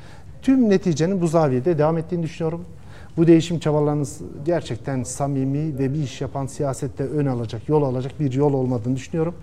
Tüm 0.42 0.70
neticenin 0.70 1.22
bu 1.22 1.28
zaviyede 1.28 1.78
devam 1.78 1.98
ettiğini 1.98 2.24
düşünüyorum. 2.24 2.66
Bu 3.18 3.28
değişim 3.28 3.60
çabalarınız 3.60 4.22
gerçekten 4.46 5.04
samimi 5.04 5.80
ve 5.80 5.94
bir 5.94 6.00
iş 6.00 6.22
yapan 6.22 6.46
siyasette 6.46 7.04
ön 7.04 7.26
alacak, 7.26 7.70
yol 7.70 7.84
alacak 7.84 8.20
bir 8.20 8.32
yol 8.32 8.54
olmadığını 8.54 8.96
düşünüyorum. 8.96 9.36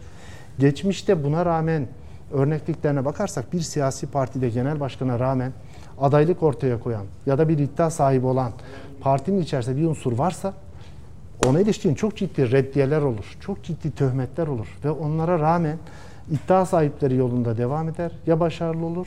Geçmişte 0.59 1.25
buna 1.25 1.47
rağmen 1.47 1.87
örnekliklerine 2.33 3.05
bakarsak 3.05 3.53
bir 3.53 3.61
siyasi 3.61 4.07
partide 4.07 4.49
genel 4.49 4.81
başkana 4.81 5.21
rağmen 5.21 5.53
adaylık 6.01 6.43
ortaya 6.43 6.81
koyan 6.81 7.05
ya 7.27 7.39
da 7.39 7.49
bir 7.49 7.59
iddia 7.59 7.91
sahibi 7.91 8.27
olan 8.27 8.53
partinin 9.01 9.43
içerisinde 9.43 9.77
bir 9.77 9.87
unsur 9.87 10.13
varsa 10.13 10.55
ona 11.47 11.61
ilişkin 11.61 11.95
çok 11.95 12.17
ciddi 12.17 12.53
reddiyeler 12.53 13.01
olur, 13.01 13.37
çok 13.41 13.65
ciddi 13.65 13.91
töhmetler 13.91 14.47
olur 14.47 14.79
ve 14.85 14.91
onlara 14.91 15.39
rağmen 15.39 15.77
iddia 16.31 16.67
sahipleri 16.67 17.17
yolunda 17.17 17.57
devam 17.57 17.89
eder. 17.89 18.13
Ya 18.27 18.41
başarılı 18.41 18.87
olur 18.87 19.07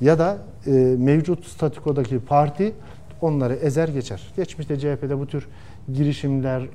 ya 0.00 0.18
da 0.18 0.38
e, 0.66 0.70
mevcut 0.98 1.46
statükodaki 1.46 2.18
parti 2.18 2.72
onları 3.20 3.54
ezer 3.54 3.88
geçer. 3.88 4.32
Geçmişte 4.36 4.78
CHP'de 4.78 5.18
bu 5.18 5.26
tür 5.26 5.48
girişimler 5.94 6.60
e, 6.62 6.66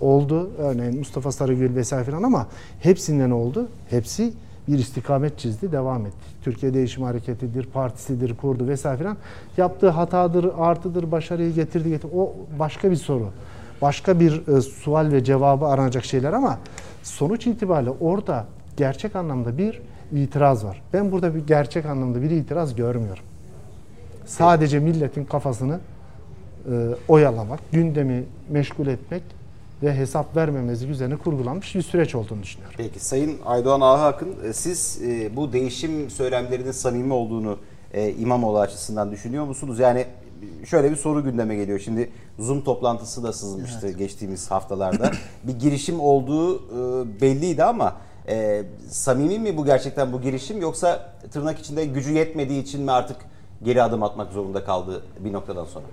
oldu. 0.00 0.50
Örneğin 0.58 0.98
Mustafa 0.98 1.32
Sarıgül 1.32 1.74
vesaire 1.74 2.04
falan 2.04 2.22
ama 2.22 2.46
hepsinden 2.80 3.30
oldu. 3.30 3.68
Hepsi 3.90 4.32
bir 4.68 4.78
istikamet 4.78 5.38
çizdi, 5.38 5.72
devam 5.72 6.06
etti. 6.06 6.16
Türkiye 6.44 6.74
Değişim 6.74 7.02
Hareketi'dir, 7.02 7.66
partisidir, 7.66 8.36
kurdu 8.36 8.68
vesaire 8.68 9.02
falan. 9.02 9.16
Yaptığı 9.56 9.88
hatadır, 9.88 10.46
artıdır, 10.58 11.10
başarıyı 11.12 11.54
getirdi, 11.54 11.88
getirdi. 11.88 12.12
O 12.16 12.34
başka 12.58 12.90
bir 12.90 12.96
soru 12.96 13.30
başka 13.82 14.20
bir 14.20 14.56
e, 14.56 14.60
sual 14.60 15.12
ve 15.12 15.24
cevabı 15.24 15.66
aranacak 15.66 16.04
şeyler 16.04 16.32
ama 16.32 16.58
sonuç 17.02 17.46
itibariyle 17.46 17.90
orada 17.90 18.46
gerçek 18.76 19.16
anlamda 19.16 19.58
bir 19.58 19.80
itiraz 20.12 20.64
var. 20.64 20.82
Ben 20.92 21.12
burada 21.12 21.34
bir 21.34 21.46
gerçek 21.46 21.86
anlamda 21.86 22.22
bir 22.22 22.30
itiraz 22.30 22.74
görmüyorum. 22.74 23.22
Sadece 24.26 24.78
milletin 24.78 25.24
kafasını 25.24 25.80
e, 26.70 26.72
oyalamak, 27.08 27.60
gündemi 27.72 28.24
meşgul 28.48 28.86
etmek 28.86 29.22
ve 29.82 29.94
hesap 29.94 30.36
vermemesi 30.36 30.86
üzerine 30.86 31.16
kurgulanmış 31.16 31.74
bir 31.74 31.82
süreç 31.82 32.14
olduğunu 32.14 32.42
düşünüyorum. 32.42 32.74
Peki 32.78 33.00
Sayın 33.00 33.38
Aydoğan 33.46 33.80
Ahak'ın 33.80 34.36
e, 34.44 34.52
siz 34.52 35.00
e, 35.02 35.36
bu 35.36 35.52
değişim 35.52 36.10
söylemlerinin 36.10 36.72
samimi 36.72 37.12
olduğunu 37.12 37.58
e, 37.94 38.12
İmamoğlu 38.12 38.58
açısından 38.58 39.10
düşünüyor 39.10 39.44
musunuz? 39.44 39.78
Yani 39.78 40.06
şöyle 40.66 40.90
bir 40.90 40.96
soru 40.96 41.24
gündeme 41.24 41.56
geliyor. 41.56 41.78
Şimdi 41.78 42.10
Zoom 42.38 42.64
toplantısı 42.64 43.22
da 43.22 43.32
sızmıştı 43.32 43.86
evet. 43.86 43.98
geçtiğimiz 43.98 44.50
haftalarda. 44.50 45.10
bir 45.44 45.58
girişim 45.58 46.00
olduğu 46.00 46.56
e, 46.56 47.20
belliydi 47.20 47.64
ama 47.64 47.96
e, 48.28 48.64
samimi 48.88 49.38
mi 49.38 49.56
bu 49.56 49.64
gerçekten 49.64 50.12
bu 50.12 50.20
girişim 50.20 50.60
yoksa 50.60 51.12
tırnak 51.30 51.58
içinde 51.58 51.84
gücü 51.84 52.12
yetmediği 52.12 52.62
için 52.62 52.82
mi 52.82 52.92
artık 52.92 53.16
geri 53.62 53.82
adım 53.82 54.02
atmak 54.02 54.32
zorunda 54.32 54.64
kaldı 54.64 55.02
bir 55.20 55.32
noktadan 55.32 55.64
sonra? 55.64 55.84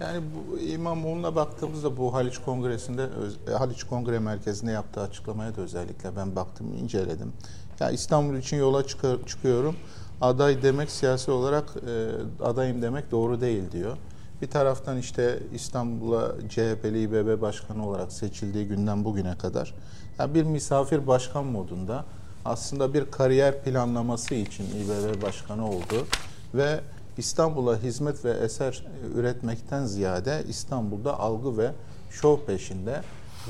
Yani 0.00 0.22
bu 0.34 0.58
İmamoğlu'na 0.58 1.36
baktığımızda 1.36 1.96
bu 1.96 2.14
Haliç 2.14 2.38
Kongresi'nde 2.38 3.08
e, 3.48 3.52
Haliç 3.52 3.84
Kongre 3.84 4.18
Merkezi'nde 4.18 4.70
yaptığı 4.70 5.00
açıklamaya 5.00 5.56
da 5.56 5.60
özellikle 5.60 6.16
ben 6.16 6.36
baktım, 6.36 6.74
inceledim. 6.82 7.32
Ya 7.80 7.90
İstanbul 7.90 8.36
için 8.36 8.56
yola 8.56 8.86
çıkıyorum 9.26 9.76
aday 10.22 10.62
demek 10.62 10.90
siyasi 10.90 11.30
olarak 11.30 11.64
e, 11.86 12.44
adayım 12.44 12.82
demek 12.82 13.10
doğru 13.10 13.40
değil 13.40 13.72
diyor. 13.72 13.96
Bir 14.42 14.50
taraftan 14.50 14.98
işte 14.98 15.38
İstanbul'a 15.54 16.32
CHP'li 16.48 17.02
İBB 17.02 17.40
başkanı 17.40 17.88
olarak 17.88 18.12
seçildiği 18.12 18.68
günden 18.68 19.04
bugüne 19.04 19.38
kadar 19.38 19.74
yani 20.18 20.34
bir 20.34 20.42
misafir 20.42 21.06
başkan 21.06 21.44
modunda 21.44 22.04
aslında 22.44 22.94
bir 22.94 23.10
kariyer 23.10 23.62
planlaması 23.64 24.34
için 24.34 24.64
İBB 24.64 25.22
başkanı 25.22 25.68
oldu 25.68 26.06
ve 26.54 26.80
İstanbul'a 27.18 27.76
hizmet 27.76 28.24
ve 28.24 28.30
eser 28.30 28.86
üretmekten 29.14 29.84
ziyade 29.84 30.44
İstanbul'da 30.48 31.20
algı 31.20 31.58
ve 31.58 31.70
şov 32.10 32.38
peşinde 32.38 33.00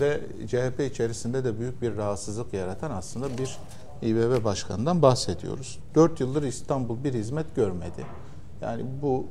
ve 0.01 0.21
CHP 0.49 0.81
içerisinde 0.81 1.45
de 1.45 1.59
büyük 1.59 1.83
bir 1.83 1.97
rahatsızlık 1.97 2.53
yaratan 2.53 2.91
aslında 2.91 3.39
bir 3.39 3.59
İBB 4.03 4.45
Başkanı'ndan 4.45 5.03
bahsediyoruz. 5.03 5.79
Dört 5.95 6.21
yıldır 6.21 6.43
İstanbul 6.43 7.05
bir 7.05 7.15
hizmet 7.15 7.57
görmedi. 7.57 8.07
Yani 8.63 8.85
bu 9.03 9.27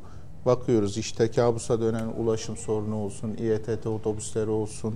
bakıyoruz 0.46 0.98
işte 0.98 1.32
kabusa 1.32 1.82
dönen 1.82 2.08
ulaşım 2.08 2.58
sorunu 2.58 2.96
olsun, 2.96 3.36
İETT 3.38 3.88
otobüsleri 3.88 4.50
olsun, 4.50 4.96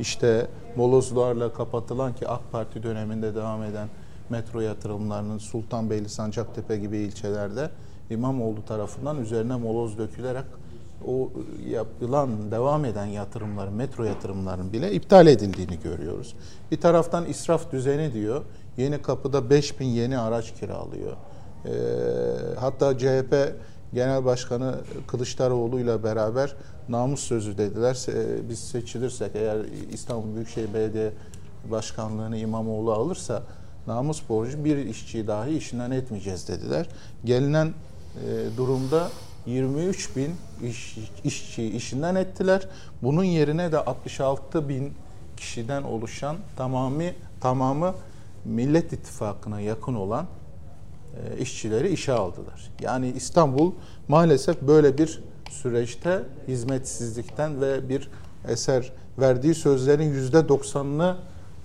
işte 0.00 0.46
molozlarla 0.76 1.52
kapatılan 1.52 2.14
ki 2.14 2.28
AK 2.28 2.52
Parti 2.52 2.82
döneminde 2.82 3.34
devam 3.34 3.62
eden 3.62 3.88
metro 4.30 4.60
yatırımlarının 4.60 5.38
Sultanbeyli, 5.38 6.08
Sancaktepe 6.08 6.76
gibi 6.76 6.98
ilçelerde 6.98 7.70
İmamoğlu 8.10 8.64
tarafından 8.64 9.20
üzerine 9.20 9.56
moloz 9.56 9.98
dökülerek 9.98 10.44
o 11.06 11.30
yapılan, 11.68 12.50
devam 12.50 12.84
eden 12.84 13.06
yatırımların, 13.06 13.74
metro 13.74 14.04
yatırımlarının 14.04 14.72
bile 14.72 14.92
iptal 14.92 15.26
edildiğini 15.26 15.80
görüyoruz. 15.80 16.34
Bir 16.70 16.80
taraftan 16.80 17.26
israf 17.26 17.72
düzeni 17.72 18.14
diyor. 18.14 18.42
Yeni 18.76 19.02
kapıda 19.02 19.50
5000 19.50 19.86
yeni 19.86 20.18
araç 20.18 20.54
kiralıyor. 20.54 21.16
E, 21.64 21.72
hatta 22.60 22.98
CHP 22.98 23.54
Genel 23.94 24.24
Başkanı 24.24 24.74
Kılıçdaroğlu 25.06 25.80
ile 25.80 26.04
beraber 26.04 26.54
namus 26.88 27.20
sözü 27.20 27.58
dediler. 27.58 28.06
E, 28.08 28.48
biz 28.48 28.58
seçilirsek 28.58 29.30
eğer 29.34 29.58
İstanbul 29.92 30.34
Büyükşehir 30.34 30.74
Belediye 30.74 31.12
Başkanlığı'nı 31.70 32.36
İmamoğlu 32.36 32.92
alırsa 32.92 33.42
namus 33.86 34.28
borcu 34.28 34.64
bir 34.64 34.76
işçiyi 34.76 35.26
dahi 35.26 35.56
işinden 35.56 35.90
etmeyeceğiz 35.90 36.48
dediler. 36.48 36.88
Gelinen 37.24 37.66
e, 37.66 38.56
durumda 38.56 39.08
23 39.46 40.16
bin 40.16 40.34
iş, 40.62 40.98
işçi 41.24 41.64
işinden 41.64 42.14
ettiler. 42.14 42.68
Bunun 43.02 43.24
yerine 43.24 43.72
de 43.72 43.78
66 43.78 44.68
bin 44.68 44.92
kişiden 45.36 45.82
oluşan 45.82 46.36
tamamı 46.56 47.04
tamamı 47.40 47.94
Millet 48.44 48.92
İttifakı'na 48.92 49.60
yakın 49.60 49.94
olan 49.94 50.26
e, 51.16 51.38
işçileri 51.38 51.88
işe 51.88 52.12
aldılar. 52.12 52.70
Yani 52.80 53.12
İstanbul 53.16 53.72
maalesef 54.08 54.62
böyle 54.62 54.98
bir 54.98 55.22
süreçte 55.50 56.22
hizmetsizlikten 56.48 57.60
ve 57.60 57.88
bir 57.88 58.10
eser 58.48 58.92
verdiği 59.18 59.54
sözlerin 59.54 60.12
yüzde 60.12 60.48
doksanını 60.48 61.16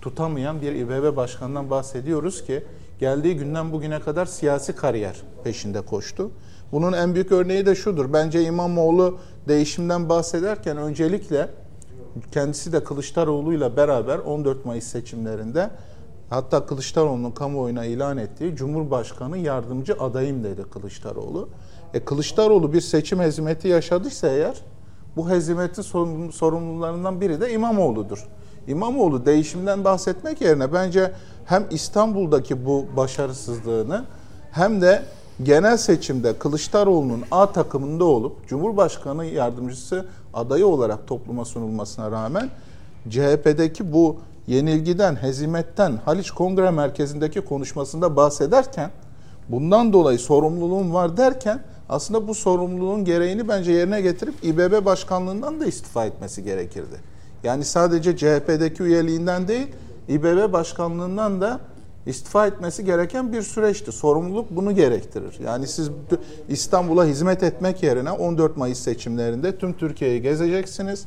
tutamayan 0.01 0.61
bir 0.61 0.71
İBB 0.71 1.15
başkanından 1.15 1.69
bahsediyoruz 1.69 2.45
ki 2.45 2.63
geldiği 2.99 3.37
günden 3.37 3.71
bugüne 3.71 3.99
kadar 3.99 4.25
siyasi 4.25 4.75
kariyer 4.75 5.21
peşinde 5.43 5.81
koştu. 5.81 6.31
Bunun 6.71 6.93
en 6.93 7.13
büyük 7.13 7.31
örneği 7.31 7.65
de 7.65 7.75
şudur. 7.75 8.13
Bence 8.13 8.43
İmamoğlu 8.43 9.17
değişimden 9.47 10.09
bahsederken 10.09 10.77
öncelikle 10.77 11.49
kendisi 12.31 12.73
de 12.73 12.83
Kılıçdaroğlu'yla 12.83 13.77
beraber 13.77 14.19
14 14.19 14.65
Mayıs 14.65 14.87
seçimlerinde 14.87 15.69
Hatta 16.29 16.65
Kılıçdaroğlu'nun 16.65 17.31
kamuoyuna 17.31 17.85
ilan 17.85 18.17
ettiği 18.17 18.55
Cumhurbaşkanı 18.55 19.37
yardımcı 19.37 19.93
adayım 19.99 20.43
dedi 20.43 20.63
Kılıçdaroğlu. 20.73 21.49
E 21.93 21.99
Kılıçdaroğlu 21.99 22.73
bir 22.73 22.81
seçim 22.81 23.19
hezimeti 23.19 23.67
yaşadıysa 23.67 24.27
eğer 24.27 24.61
bu 25.15 25.29
hezimetin 25.29 25.81
sorumlularından 26.31 27.21
biri 27.21 27.41
de 27.41 27.53
İmamoğlu'dur. 27.53 28.27
İmamoğlu 28.67 29.25
değişimden 29.25 29.83
bahsetmek 29.83 30.41
yerine 30.41 30.73
bence 30.73 31.11
hem 31.45 31.65
İstanbul'daki 31.71 32.65
bu 32.65 32.85
başarısızlığını 32.97 34.05
hem 34.51 34.81
de 34.81 35.03
genel 35.43 35.77
seçimde 35.77 36.39
Kılıçdaroğlu'nun 36.39 37.23
A 37.31 37.51
takımında 37.51 38.05
olup 38.05 38.47
Cumhurbaşkanı 38.47 39.25
yardımcısı 39.25 40.05
adayı 40.33 40.67
olarak 40.67 41.07
topluma 41.07 41.45
sunulmasına 41.45 42.11
rağmen 42.11 42.49
CHP'deki 43.09 43.93
bu 43.93 44.17
yenilgiden, 44.47 45.15
hezimetten 45.15 45.99
Haliç 46.05 46.31
Kongre 46.31 46.71
Merkezi'ndeki 46.71 47.41
konuşmasında 47.41 48.15
bahsederken 48.15 48.91
bundan 49.49 49.93
dolayı 49.93 50.19
sorumluluğum 50.19 50.93
var 50.93 51.17
derken 51.17 51.59
aslında 51.89 52.27
bu 52.27 52.35
sorumluluğun 52.35 53.05
gereğini 53.05 53.47
bence 53.47 53.71
yerine 53.71 54.01
getirip 54.01 54.35
İBB 54.43 54.85
başkanlığından 54.85 55.59
da 55.59 55.65
istifa 55.65 56.05
etmesi 56.05 56.43
gerekirdi. 56.43 56.95
Yani 57.43 57.65
sadece 57.65 58.17
CHP'deki 58.17 58.83
üyeliğinden 58.83 59.47
değil, 59.47 59.67
İBB 60.07 60.53
başkanlığından 60.53 61.41
da 61.41 61.59
istifa 62.05 62.47
etmesi 62.47 62.85
gereken 62.85 63.33
bir 63.33 63.41
süreçti. 63.41 63.91
Sorumluluk 63.91 64.51
bunu 64.51 64.75
gerektirir. 64.75 65.39
Yani 65.43 65.67
siz 65.67 65.89
İstanbul'a 66.49 67.05
hizmet 67.05 67.43
etmek 67.43 67.83
yerine 67.83 68.11
14 68.11 68.57
Mayıs 68.57 68.79
seçimlerinde 68.79 69.57
tüm 69.57 69.73
Türkiye'yi 69.73 70.21
gezeceksiniz. 70.21 71.05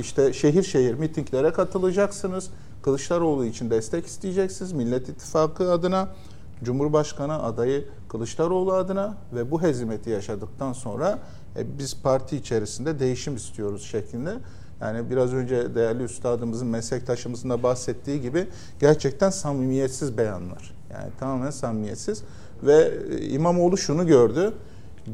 İşte 0.00 0.32
şehir 0.32 0.62
şehir 0.62 0.94
mitinglere 0.94 1.52
katılacaksınız. 1.52 2.50
Kılıçdaroğlu 2.82 3.44
için 3.44 3.70
destek 3.70 4.06
isteyeceksiniz. 4.06 4.72
Millet 4.72 5.08
İttifakı 5.08 5.72
adına, 5.72 6.08
Cumhurbaşkanı 6.64 7.42
adayı 7.42 7.84
Kılıçdaroğlu 8.08 8.72
adına 8.72 9.16
ve 9.34 9.50
bu 9.50 9.62
hezimeti 9.62 10.10
yaşadıktan 10.10 10.72
sonra 10.72 11.18
e, 11.56 11.78
biz 11.78 12.02
parti 12.02 12.36
içerisinde 12.36 13.00
değişim 13.00 13.36
istiyoruz 13.36 13.82
şeklinde 13.82 14.34
yani 14.80 15.10
biraz 15.10 15.34
önce 15.34 15.74
değerli 15.74 16.02
üstadımızın, 16.02 16.68
meslektaşımızın 16.68 17.50
da 17.50 17.62
bahsettiği 17.62 18.20
gibi 18.20 18.46
gerçekten 18.80 19.30
samimiyetsiz 19.30 20.18
beyanlar. 20.18 20.74
Yani 20.92 21.10
tamamen 21.20 21.50
samimiyetsiz. 21.50 22.22
Ve 22.62 22.92
e, 23.10 23.26
İmamoğlu 23.28 23.76
şunu 23.76 24.06
gördü. 24.06 24.54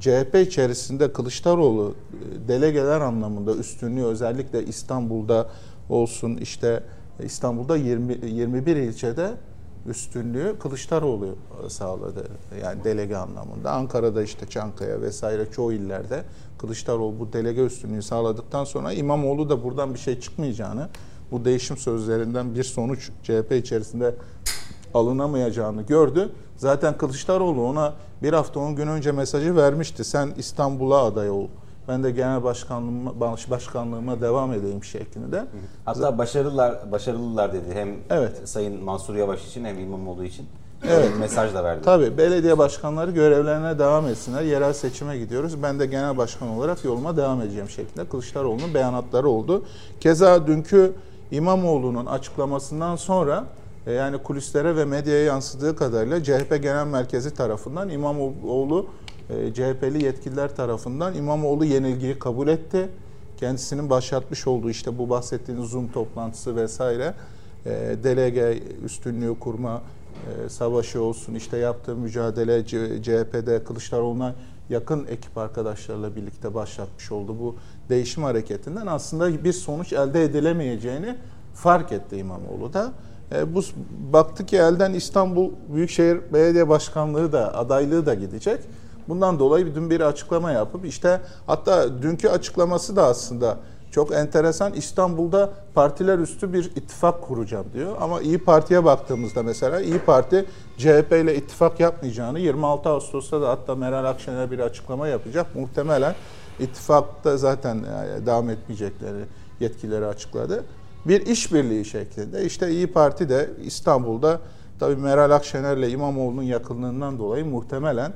CHP 0.00 0.34
içerisinde 0.46 1.12
Kılıçdaroğlu 1.12 1.94
e, 1.94 2.48
delegeler 2.48 3.00
anlamında 3.00 3.54
üstünlüğü 3.54 4.04
özellikle 4.04 4.64
İstanbul'da 4.64 5.48
olsun 5.88 6.36
işte 6.36 6.82
İstanbul'da 7.22 7.76
20, 7.76 8.26
21 8.26 8.76
ilçede 8.76 9.30
üstünlüğü 9.86 10.56
Kılıçdaroğlu 10.58 11.36
sağladı. 11.68 12.28
Yani 12.62 12.84
delege 12.84 13.16
anlamında. 13.16 13.72
Ankara'da 13.72 14.22
işte 14.22 14.46
Çankaya 14.46 15.00
vesaire 15.00 15.50
çoğu 15.50 15.72
illerde 15.72 16.24
Kılıçdaroğlu 16.58 17.20
bu 17.20 17.32
delege 17.32 17.64
üstünlüğü 17.64 18.02
sağladıktan 18.02 18.64
sonra 18.64 18.92
İmamoğlu 18.92 19.48
da 19.50 19.64
buradan 19.64 19.94
bir 19.94 19.98
şey 19.98 20.20
çıkmayacağını, 20.20 20.88
bu 21.30 21.44
değişim 21.44 21.76
sözlerinden 21.76 22.54
bir 22.54 22.64
sonuç 22.64 23.10
CHP 23.22 23.52
içerisinde 23.52 24.14
alınamayacağını 24.94 25.82
gördü. 25.82 26.28
Zaten 26.56 26.98
Kılıçdaroğlu 26.98 27.66
ona 27.66 27.92
bir 28.22 28.32
hafta 28.32 28.60
on 28.60 28.76
gün 28.76 28.86
önce 28.86 29.12
mesajı 29.12 29.56
vermişti. 29.56 30.04
Sen 30.04 30.32
İstanbul'a 30.36 31.04
aday 31.04 31.30
ol. 31.30 31.46
Ben 31.88 32.04
de 32.04 32.10
genel 32.10 32.42
başkanlığıma, 32.42 33.20
başkanlığıma 33.50 34.20
devam 34.20 34.52
edeyim 34.52 34.84
şeklinde. 34.84 35.44
Hatta 35.84 36.18
başarılılar 36.18 36.92
başarılılar 36.92 37.52
dedi 37.52 37.74
hem 37.74 37.88
evet. 38.10 38.48
Sayın 38.48 38.84
Mansur 38.84 39.14
Yavaş 39.14 39.46
için 39.46 39.64
hem 39.64 39.78
İmamoğlu 39.78 40.24
için. 40.24 40.46
Evet. 40.88 41.10
mesaj 41.20 41.54
da 41.54 41.64
verdi. 41.64 41.82
Tabii 41.84 42.18
belediye 42.18 42.58
başkanları 42.58 43.10
görevlerine 43.10 43.78
devam 43.78 44.06
etsinler. 44.06 44.42
Yerel 44.42 44.72
seçime 44.72 45.18
gidiyoruz. 45.18 45.62
Ben 45.62 45.78
de 45.78 45.86
genel 45.86 46.16
başkan 46.16 46.48
olarak 46.48 46.84
yoluma 46.84 47.16
devam 47.16 47.40
edeceğim 47.40 47.68
şeklinde 47.68 48.08
Kılıçdaroğlu'nun 48.08 48.74
beyanatları 48.74 49.28
oldu. 49.28 49.62
Keza 50.00 50.46
dünkü 50.46 50.92
İmamoğlu'nun 51.30 52.06
açıklamasından 52.06 52.96
sonra 52.96 53.44
yani 53.92 54.18
kulislere 54.18 54.76
ve 54.76 54.84
medyaya 54.84 55.24
yansıdığı 55.24 55.76
kadarıyla 55.76 56.22
CHP 56.22 56.62
Genel 56.62 56.86
Merkezi 56.86 57.34
tarafından 57.34 57.88
İmamoğlu 57.88 58.86
e, 59.30 59.54
CHP'li 59.54 60.04
yetkililer 60.04 60.56
tarafından 60.56 61.14
İmamoğlu 61.14 61.64
yenilgiyi 61.64 62.18
kabul 62.18 62.48
etti. 62.48 62.88
Kendisinin 63.36 63.90
başlatmış 63.90 64.46
olduğu 64.46 64.70
işte 64.70 64.98
bu 64.98 65.10
bahsettiğiniz 65.10 65.70
Zoom 65.70 65.92
toplantısı 65.92 66.56
vesaire 66.56 67.14
e, 67.66 67.70
delege 68.04 68.62
üstünlüğü 68.84 69.38
kurma 69.38 69.82
e, 70.14 70.48
savaşı 70.48 71.02
olsun 71.02 71.34
işte 71.34 71.56
yaptığı 71.56 71.96
mücadele 71.96 72.66
CHP'de 73.02 73.64
Kılıçdaroğlu'na 73.64 74.34
yakın 74.70 75.06
ekip 75.06 75.38
arkadaşlarla 75.38 76.16
birlikte 76.16 76.54
başlatmış 76.54 77.12
oldu 77.12 77.36
bu 77.40 77.56
değişim 77.88 78.22
hareketinden 78.22 78.86
aslında 78.86 79.44
bir 79.44 79.52
sonuç 79.52 79.92
elde 79.92 80.24
edilemeyeceğini 80.24 81.16
fark 81.54 81.92
etti 81.92 82.16
İmamoğlu 82.16 82.72
da. 82.72 82.92
E, 83.32 83.54
bu 83.54 83.60
baktı 84.12 84.46
ki 84.46 84.56
elden 84.56 84.92
İstanbul 84.92 85.50
Büyükşehir 85.68 86.32
Belediye 86.32 86.68
Başkanlığı 86.68 87.32
da 87.32 87.54
adaylığı 87.56 88.06
da 88.06 88.14
gidecek. 88.14 88.60
Bundan 89.08 89.38
dolayı 89.38 89.74
dün 89.74 89.90
bir 89.90 90.00
açıklama 90.00 90.52
yapıp 90.52 90.84
işte 90.84 91.20
hatta 91.46 92.02
dünkü 92.02 92.28
açıklaması 92.28 92.96
da 92.96 93.06
aslında 93.06 93.56
çok 93.90 94.12
enteresan 94.12 94.72
İstanbul'da 94.72 95.50
partiler 95.74 96.18
üstü 96.18 96.52
bir 96.52 96.64
ittifak 96.64 97.22
kuracağım 97.22 97.66
diyor. 97.74 97.96
Ama 98.00 98.20
İyi 98.20 98.38
Parti'ye 98.38 98.84
baktığımızda 98.84 99.42
mesela 99.42 99.80
İyi 99.80 99.98
Parti 99.98 100.44
CHP 100.78 101.12
ile 101.12 101.36
ittifak 101.36 101.80
yapmayacağını 101.80 102.40
26 102.40 102.88
Ağustos'ta 102.88 103.42
da 103.42 103.48
hatta 103.48 103.74
Meral 103.74 104.04
Akşener 104.04 104.50
bir 104.50 104.58
açıklama 104.58 105.08
yapacak. 105.08 105.54
Muhtemelen 105.54 106.14
ittifakta 106.60 107.36
zaten 107.36 107.76
e, 107.78 108.26
devam 108.26 108.50
etmeyecekleri 108.50 109.24
yetkileri 109.60 110.06
açıkladı. 110.06 110.64
Bir 111.06 111.26
işbirliği 111.26 111.84
şeklinde 111.84 112.44
işte 112.44 112.70
İyi 112.70 112.86
Parti 112.86 113.28
de 113.28 113.50
İstanbul'da 113.62 114.40
tabii 114.80 114.96
Meral 114.96 115.30
Akşener 115.30 115.76
ile 115.76 115.90
İmamoğlu'nun 115.90 116.42
yakınlığından 116.42 117.18
dolayı 117.18 117.44
muhtemelen 117.44 118.12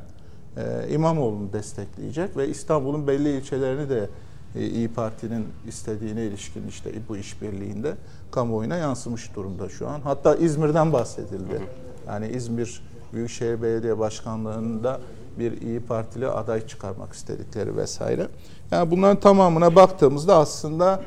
e, 0.57 0.89
İmamoğlu'nu 0.91 1.53
destekleyecek 1.53 2.37
ve 2.37 2.49
İstanbul'un 2.49 3.07
belli 3.07 3.37
ilçelerini 3.37 3.89
de 3.89 4.09
e, 4.55 4.67
İyi 4.67 4.89
Parti'nin 4.89 5.47
istediğine 5.67 6.25
ilişkin 6.25 6.69
işte 6.69 6.91
bu 7.09 7.17
işbirliğinde 7.17 7.95
kamuoyuna 8.31 8.77
yansımış 8.77 9.37
durumda 9.37 9.69
şu 9.69 9.89
an. 9.89 10.01
Hatta 10.01 10.35
İzmir'den 10.35 10.93
bahsedildi. 10.93 11.63
Yani 12.07 12.29
İzmir 12.29 12.83
Büyükşehir 13.13 13.63
Belediye 13.63 13.99
Başkanlığı'nda 13.99 15.01
bir 15.39 15.63
İyi 15.63 15.81
Partili 15.81 16.29
aday 16.29 16.67
çıkarmak 16.67 17.13
istedikleri 17.13 17.77
vesaire. 17.77 18.29
Yani 18.71 18.91
bunların 18.91 19.21
tamamına 19.21 19.75
baktığımızda 19.77 20.37
aslında 20.37 21.03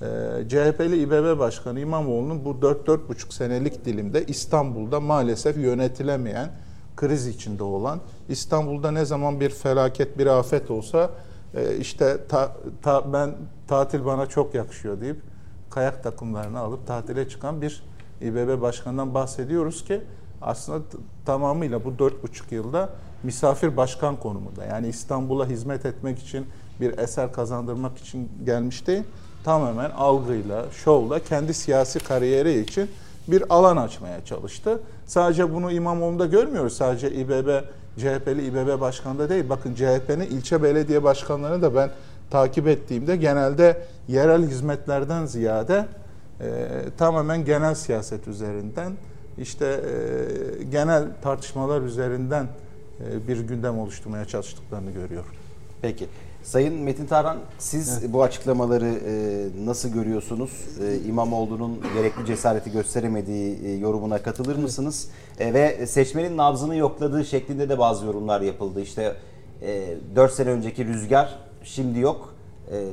e, 0.00 0.06
CHP'li 0.48 1.02
İBB 1.02 1.38
Başkanı 1.38 1.80
İmamoğlu'nun 1.80 2.44
bu 2.44 2.50
4-4,5 2.50 3.34
senelik 3.34 3.84
dilimde 3.84 4.26
İstanbul'da 4.26 5.00
maalesef 5.00 5.56
yönetilemeyen, 5.56 6.50
kriz 6.96 7.26
içinde 7.26 7.62
olan, 7.62 8.00
İstanbul'da 8.28 8.90
ne 8.90 9.04
zaman 9.04 9.40
bir 9.40 9.50
felaket, 9.50 10.18
bir 10.18 10.26
afet 10.26 10.70
olsa 10.70 11.10
e, 11.54 11.76
işte 11.76 12.18
ta, 12.28 12.56
ta, 12.82 13.12
ben 13.12 13.34
tatil 13.68 14.04
bana 14.04 14.26
çok 14.26 14.54
yakışıyor 14.54 15.00
deyip 15.00 15.20
kayak 15.70 16.02
takımlarını 16.02 16.58
alıp 16.58 16.86
tatile 16.86 17.28
çıkan 17.28 17.62
bir 17.62 17.82
İBB 18.20 18.60
başkanından 18.60 19.14
bahsediyoruz 19.14 19.84
ki 19.84 20.00
aslında 20.42 20.84
tamamıyla 21.24 21.84
bu 21.84 21.98
dört 21.98 22.22
buçuk 22.22 22.52
yılda 22.52 22.90
misafir 23.22 23.76
başkan 23.76 24.16
konumunda. 24.16 24.64
Yani 24.64 24.88
İstanbul'a 24.88 25.46
hizmet 25.46 25.86
etmek 25.86 26.18
için 26.18 26.46
bir 26.80 26.98
eser 26.98 27.32
kazandırmak 27.32 27.98
için 27.98 28.28
gelmiş 28.44 28.86
değil. 28.86 29.04
Tamamen 29.44 29.90
algıyla, 29.90 30.64
şovla 30.84 31.18
kendi 31.18 31.54
siyasi 31.54 31.98
kariyeri 31.98 32.60
için 32.60 32.90
bir 33.28 33.44
alan 33.50 33.76
açmaya 33.76 34.24
çalıştı. 34.24 34.80
Sadece 35.06 35.54
bunu 35.54 35.72
İmamoğlu'nda 35.72 36.26
görmüyoruz. 36.26 36.76
Sadece 36.76 37.10
İBB 37.10 37.60
CHP'li 37.98 38.46
İBB 38.46 38.80
başkanı 38.80 39.28
değil. 39.28 39.48
Bakın 39.48 39.74
CHP'nin 39.74 40.26
ilçe 40.26 40.62
belediye 40.62 41.02
başkanlarını 41.02 41.62
da 41.62 41.74
ben 41.74 41.90
takip 42.30 42.68
ettiğimde 42.68 43.16
genelde 43.16 43.82
yerel 44.08 44.46
hizmetlerden 44.46 45.26
ziyade 45.26 45.86
e, 46.40 46.68
tamamen 46.98 47.44
genel 47.44 47.74
siyaset 47.74 48.28
üzerinden 48.28 48.92
işte 49.38 49.66
e, 49.66 50.64
genel 50.64 51.04
tartışmalar 51.22 51.82
üzerinden 51.82 52.46
e, 53.00 53.28
bir 53.28 53.40
gündem 53.40 53.78
oluşturmaya 53.78 54.24
çalıştıklarını 54.24 54.90
görüyorum. 54.90 55.30
Peki. 55.82 56.06
Sayın 56.42 56.74
Metin 56.74 57.06
Tarhan 57.06 57.38
siz 57.58 57.98
evet. 57.98 58.12
bu 58.12 58.22
açıklamaları 58.22 58.86
e, 59.06 59.66
nasıl 59.66 59.88
görüyorsunuz? 59.88 60.50
E, 60.82 60.98
İmamoğlu'nun 61.08 61.80
gerekli 61.94 62.26
cesareti 62.26 62.72
gösteremediği 62.72 63.64
e, 63.64 63.72
yorumuna 63.72 64.22
katılır 64.22 64.56
mısınız? 64.56 65.08
E, 65.38 65.54
ve 65.54 65.86
seçmenin 65.86 66.36
nabzını 66.36 66.76
yokladığı 66.76 67.24
şeklinde 67.24 67.68
de 67.68 67.78
bazı 67.78 68.06
yorumlar 68.06 68.40
yapıldı. 68.40 68.80
İşte 68.80 69.16
e, 69.62 69.96
4 70.16 70.32
sene 70.32 70.50
önceki 70.50 70.86
rüzgar 70.86 71.38
şimdi 71.62 71.98
yok. 71.98 72.34
E, 72.72 72.84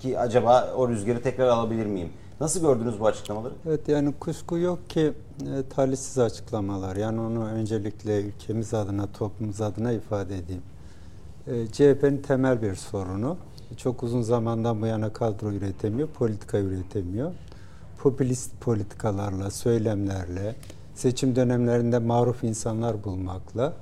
ki 0.00 0.18
acaba 0.18 0.74
o 0.76 0.88
rüzgarı 0.88 1.22
tekrar 1.22 1.48
alabilir 1.48 1.86
miyim? 1.86 2.08
Nasıl 2.40 2.60
gördünüz 2.60 3.00
bu 3.00 3.06
açıklamaları? 3.06 3.54
Evet 3.68 3.88
yani 3.88 4.12
kuşku 4.20 4.58
yok 4.58 4.90
ki 4.90 5.12
e, 5.40 5.68
talihsiz 5.68 6.18
açıklamalar. 6.18 6.96
Yani 6.96 7.20
onu 7.20 7.46
öncelikle 7.46 8.20
ülkemiz 8.20 8.74
adına, 8.74 9.06
toplumumuz 9.12 9.60
adına 9.60 9.92
ifade 9.92 10.38
edeyim. 10.38 10.62
E, 11.46 11.66
CHP'nin 11.72 12.22
temel 12.22 12.62
bir 12.62 12.74
sorunu. 12.74 13.36
Çok 13.76 14.02
uzun 14.02 14.22
zamandan 14.22 14.82
bu 14.82 14.86
yana 14.86 15.12
kadro 15.12 15.52
üretemiyor, 15.52 16.08
politika 16.08 16.58
üretemiyor. 16.58 17.32
Popülist 17.98 18.60
politikalarla, 18.60 19.50
söylemlerle, 19.50 20.54
seçim 20.94 21.36
dönemlerinde 21.36 21.98
maruf 21.98 22.44
insanlar 22.44 23.04
bulmakla 23.04 23.72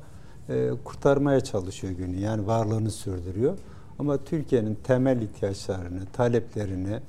e, 0.49 0.71
kurtarmaya 0.85 1.41
çalışıyor 1.41 1.93
günü. 1.93 2.21
Yani 2.21 2.47
varlığını 2.47 2.91
sürdürüyor. 2.91 3.59
Ama 3.99 4.19
Türkiye'nin 4.25 4.79
temel 4.85 5.23
ihtiyaçlarını, 5.23 6.01
taleplerini 6.13 7.01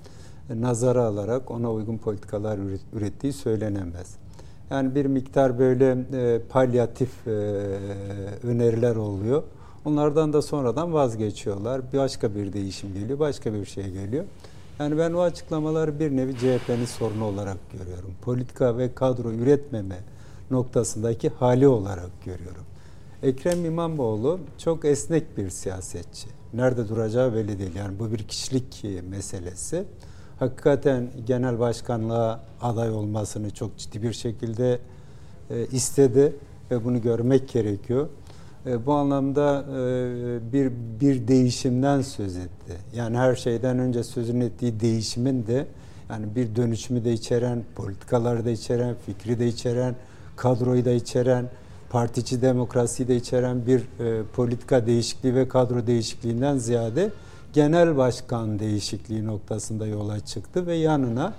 e, 0.50 0.62
nazara 0.62 1.04
alarak 1.04 1.52
ona 1.52 1.72
uygun 1.72 1.98
politikalar 1.98 2.58
üret- 2.58 2.94
ürettiği 2.94 3.34
söylenemez. 3.34 4.16
Yani 4.70 4.96
bir 4.96 5.06
miktar 5.06 5.60
böyle 5.60 5.98
e, 6.14 6.42
palyatif 6.50 7.28
e, 7.28 7.32
öneriler 8.44 8.96
oluyor. 8.96 9.44
Onlardan 9.86 10.34
da 10.34 10.42
sonradan 10.42 10.94
vazgeçiyorlar. 10.94 11.82
Başka 11.94 12.36
bir 12.36 12.54
değişim 12.54 12.94
geliyor, 12.94 13.20
başka 13.20 13.54
bir 13.54 13.66
şey 13.66 13.92
geliyor. 13.92 14.24
Yani 14.80 14.98
ben 14.98 15.14
o 15.14 15.22
açıklamaları 15.22 16.00
bir 16.00 16.12
nevi 16.12 16.34
CHP'nin 16.38 16.86
sorunu 16.86 17.26
olarak 17.26 17.58
görüyorum. 17.74 18.14
Politika 18.22 18.78
ve 18.78 18.94
kadro 18.96 19.32
üretmeme 19.32 20.00
noktasındaki 20.52 21.30
hali 21.30 21.68
olarak 21.68 22.24
görüyorum. 22.26 22.64
Ekrem 23.24 23.66
İmamoğlu 23.66 24.40
çok 24.58 24.86
esnek 24.86 25.38
bir 25.38 25.50
siyasetçi. 25.50 26.28
Nerede 26.54 26.90
duracağı 26.90 27.34
belli 27.34 27.60
değil. 27.60 27.76
Yani 27.76 28.00
bu 28.00 28.12
bir 28.12 28.24
kişilik 28.24 28.86
meselesi. 29.10 29.86
Hakikaten 30.40 31.10
genel 31.26 31.60
başkanlığa 31.60 32.44
aday 32.62 32.92
olmasını 32.92 33.50
çok 33.52 33.78
ciddi 33.78 34.04
bir 34.04 34.14
şekilde 34.14 34.80
e, 35.50 35.66
istedi 35.66 36.36
ve 36.72 36.86
bunu 36.86 37.02
görmek 37.02 37.50
gerekiyor. 37.50 38.08
E, 38.66 38.86
bu 38.86 38.94
anlamda 38.94 39.66
e, 39.70 40.54
bir 40.54 40.72
bir 41.02 41.28
değişimden 41.28 42.02
söz 42.02 42.38
etti. 42.38 42.74
Yani 42.96 43.18
her 43.18 43.36
şeyden 43.36 43.80
önce 43.80 44.04
sözünü 44.04 44.44
ettiği 44.44 44.80
değişimin 44.80 45.48
de 45.48 45.66
yani 46.10 46.26
bir 46.36 46.56
dönüşümü 46.56 47.06
de 47.06 47.14
içeren, 47.14 47.64
politikaları 47.76 48.46
da 48.46 48.50
içeren, 48.50 48.96
fikri 49.06 49.40
de 49.40 49.48
içeren, 49.48 49.96
kadroyu 50.36 50.86
da 50.86 50.92
içeren, 50.92 51.46
partici 51.90 52.42
demokrasiyi 52.42 53.08
de 53.08 53.16
içeren 53.16 53.68
bir 53.68 53.80
e, 53.80 54.24
politika 54.36 54.86
değişikliği 54.86 55.36
ve 55.36 55.48
kadro 55.48 55.88
değişikliğinden 55.88 56.58
ziyade 56.58 57.10
genel 57.54 57.98
başkan 57.98 58.60
değişikliği 58.60 59.26
noktasında 59.26 59.88
yola 59.88 60.20
çıktı 60.20 60.68
ve 60.68 60.76
yanına 60.76 61.34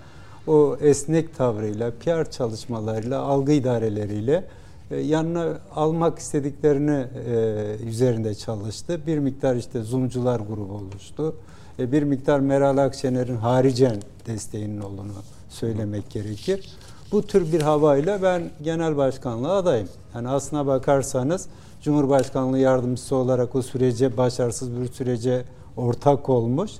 o 0.46 0.76
esnek 0.80 1.36
tavrıyla, 1.36 1.90
PR 1.90 2.30
çalışmalarıyla, 2.30 3.20
algı 3.20 3.52
idareleriyle 3.52 4.44
yanına 4.90 5.58
almak 5.74 6.18
istediklerini 6.18 7.06
e, 7.26 7.76
üzerinde 7.86 8.34
çalıştı. 8.34 9.00
Bir 9.06 9.18
miktar 9.18 9.56
işte 9.56 9.82
Zoomcular 9.82 10.40
grubu 10.40 10.72
oluştu. 10.72 11.34
E, 11.78 11.92
bir 11.92 12.02
miktar 12.02 12.40
Meral 12.40 12.78
Akşener'in 12.78 13.36
haricen 13.36 13.96
desteğinin 14.26 14.80
olduğunu 14.80 15.12
söylemek 15.48 16.10
gerekir. 16.10 16.68
Bu 17.12 17.22
tür 17.22 17.52
bir 17.52 17.62
havayla 17.62 18.22
ben 18.22 18.50
genel 18.62 18.96
başkanlığa 18.96 19.56
adayım. 19.56 19.88
Yani 20.14 20.28
aslına 20.28 20.66
bakarsanız 20.66 21.48
Cumhurbaşkanlığı 21.82 22.58
yardımcısı 22.58 23.16
olarak 23.16 23.54
o 23.54 23.62
sürece 23.62 24.16
başarısız 24.16 24.80
bir 24.80 24.92
sürece 24.92 25.44
ortak 25.76 26.28
olmuş. 26.28 26.70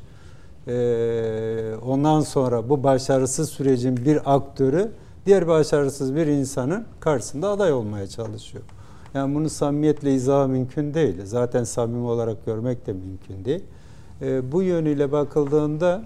Ondan 1.86 2.20
sonra 2.20 2.68
bu 2.68 2.82
başarısız 2.82 3.50
sürecin 3.50 3.96
bir 3.96 4.34
aktörü 4.34 4.90
diğer 5.26 5.46
başarısız 5.46 6.14
bir 6.14 6.26
insanın 6.26 6.84
karşısında 7.00 7.48
aday 7.48 7.72
olmaya 7.72 8.06
çalışıyor. 8.06 8.64
Yani 9.14 9.34
bunu 9.34 9.50
samimiyetle 9.50 10.14
izah 10.14 10.46
mümkün 10.46 10.94
değil. 10.94 11.16
Zaten 11.24 11.64
samimi 11.64 12.06
olarak 12.06 12.46
görmek 12.46 12.86
de 12.86 12.92
mümkün 12.92 13.44
değil. 13.44 13.64
Ee, 14.22 14.52
bu 14.52 14.62
yönüyle 14.62 15.12
bakıldığında 15.12 16.02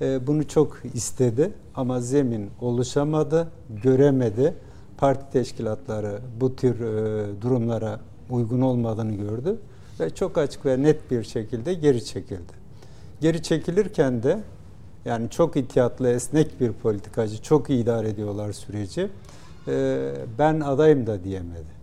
e, 0.00 0.26
bunu 0.26 0.48
çok 0.48 0.78
istedi 0.94 1.52
ama 1.74 2.00
zemin 2.00 2.50
oluşamadı, 2.60 3.48
göremedi. 3.82 4.54
Parti 4.98 5.32
teşkilatları 5.32 6.18
bu 6.40 6.56
tür 6.56 6.80
e, 6.80 7.42
durumlara 7.42 8.00
uygun 8.30 8.60
olmadığını 8.60 9.12
gördü 9.12 9.58
ve 10.00 10.10
çok 10.10 10.38
açık 10.38 10.66
ve 10.66 10.82
net 10.82 11.10
bir 11.10 11.24
şekilde 11.24 11.74
geri 11.74 12.04
çekildi. 12.04 12.52
Geri 13.20 13.42
çekilirken 13.42 14.22
de 14.22 14.40
yani 15.04 15.30
çok 15.30 15.56
ihtiyatlı, 15.56 16.08
esnek 16.10 16.60
bir 16.60 16.72
politikacı, 16.72 17.42
çok 17.42 17.70
iyi 17.70 17.82
idare 17.82 18.08
ediyorlar 18.08 18.52
süreci. 18.52 19.10
E, 19.68 20.10
ben 20.38 20.60
adayım 20.60 21.06
da 21.06 21.24
diyemedi. 21.24 21.74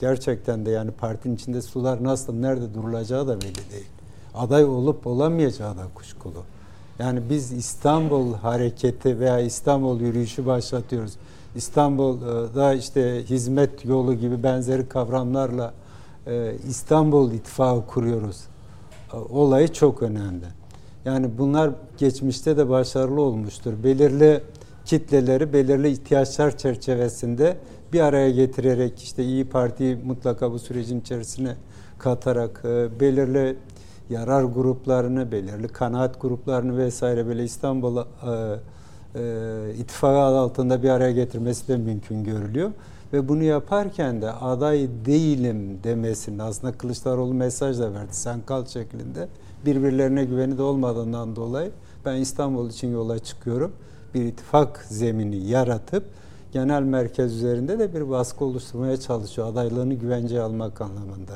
Gerçekten 0.00 0.66
de 0.66 0.70
yani 0.70 0.90
partinin 0.90 1.34
içinde 1.34 1.62
sular 1.62 2.04
nasıl, 2.04 2.34
nerede 2.34 2.74
durulacağı 2.74 3.28
da 3.28 3.40
belli 3.40 3.70
değil. 3.72 3.86
Aday 4.34 4.64
olup 4.64 5.06
olamayacağı 5.06 5.76
da 5.76 5.82
kuşkulu. 5.94 6.42
Yani 6.98 7.20
biz 7.30 7.52
İstanbul 7.52 8.34
hareketi 8.34 9.20
veya 9.20 9.40
İstanbul 9.40 10.00
yürüyüşü 10.00 10.46
başlatıyoruz. 10.46 11.12
İstanbul'da 11.54 12.74
işte 12.74 13.24
hizmet 13.24 13.84
yolu 13.84 14.14
gibi 14.14 14.42
benzeri 14.42 14.88
kavramlarla 14.88 15.74
e, 16.26 16.52
İstanbul 16.68 17.32
İttifakı 17.32 17.86
kuruyoruz. 17.86 18.40
Olayı 19.30 19.72
çok 19.72 20.02
önemli. 20.02 20.55
Yani 21.06 21.38
bunlar 21.38 21.70
geçmişte 21.98 22.56
de 22.56 22.68
başarılı 22.68 23.20
olmuştur. 23.20 23.72
Belirli 23.84 24.40
kitleleri 24.84 25.52
belirli 25.52 25.88
ihtiyaçlar 25.88 26.58
çerçevesinde 26.58 27.56
bir 27.92 28.00
araya 28.00 28.30
getirerek 28.30 29.02
işte 29.02 29.24
İyi 29.24 29.44
Parti'yi 29.44 29.96
mutlaka 29.96 30.52
bu 30.52 30.58
sürecin 30.58 31.00
içerisine 31.00 31.54
katarak 31.98 32.62
e, 32.64 33.00
belirli 33.00 33.56
yarar 34.10 34.44
gruplarını, 34.44 35.32
belirli 35.32 35.68
kanaat 35.68 36.20
gruplarını 36.20 36.78
vesaire 36.78 37.26
böyle 37.26 37.44
İstanbul 37.44 37.96
e, 37.96 38.02
e, 39.14 39.74
ittifakı 39.78 40.18
altında 40.18 40.82
bir 40.82 40.88
araya 40.88 41.12
getirmesi 41.12 41.68
de 41.68 41.76
mümkün 41.76 42.24
görülüyor. 42.24 42.70
Ve 43.12 43.28
bunu 43.28 43.42
yaparken 43.42 44.22
de 44.22 44.32
aday 44.32 44.88
değilim 45.04 45.78
demesinin 45.84 46.38
aslında 46.38 46.72
Kılıçdaroğlu 46.72 47.34
mesaj 47.34 47.78
da 47.78 47.92
verdi. 47.92 48.08
Sen 48.10 48.40
kal 48.46 48.66
şeklinde 48.66 49.28
birbirlerine 49.64 50.24
güveni 50.24 50.58
de 50.58 50.62
olmadığından 50.62 51.36
dolayı 51.36 51.70
ben 52.04 52.16
İstanbul 52.16 52.70
için 52.70 52.92
yola 52.92 53.18
çıkıyorum. 53.18 53.72
Bir 54.14 54.24
ittifak 54.24 54.86
zemini 54.88 55.36
yaratıp 55.36 56.04
genel 56.52 56.82
merkez 56.82 57.34
üzerinde 57.34 57.78
de 57.78 57.94
bir 57.94 58.10
baskı 58.10 58.44
oluşturmaya 58.44 58.96
çalışıyor. 58.96 59.48
Adaylığını 59.48 59.94
güvenceye 59.94 60.40
almak 60.40 60.80
anlamında. 60.80 61.34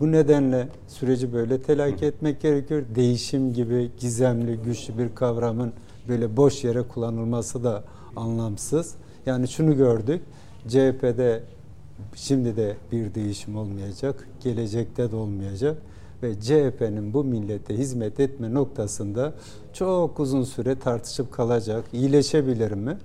Bu 0.00 0.12
nedenle 0.12 0.68
süreci 0.88 1.32
böyle 1.32 1.62
telakki 1.62 2.06
etmek 2.06 2.40
gerekiyor. 2.40 2.82
Değişim 2.94 3.52
gibi 3.52 3.90
gizemli, 3.98 4.56
güçlü 4.56 4.98
bir 4.98 5.14
kavramın 5.14 5.72
böyle 6.08 6.36
boş 6.36 6.64
yere 6.64 6.82
kullanılması 6.82 7.64
da 7.64 7.84
anlamsız. 8.16 8.94
Yani 9.26 9.48
şunu 9.48 9.76
gördük. 9.76 10.22
CHP'de 10.68 11.42
şimdi 12.14 12.56
de 12.56 12.76
bir 12.92 13.14
değişim 13.14 13.56
olmayacak, 13.56 14.28
gelecekte 14.42 15.10
de 15.10 15.16
olmayacak 15.16 15.76
ve 16.22 16.40
CHP'nin 16.40 17.14
bu 17.14 17.24
millete 17.24 17.74
hizmet 17.78 18.20
etme 18.20 18.54
noktasında 18.54 19.32
çok 19.72 20.20
uzun 20.20 20.44
süre 20.44 20.78
tartışıp 20.78 21.32
kalacak. 21.32 21.84
İyileşebilir 21.92 22.72
mi? 22.72 22.98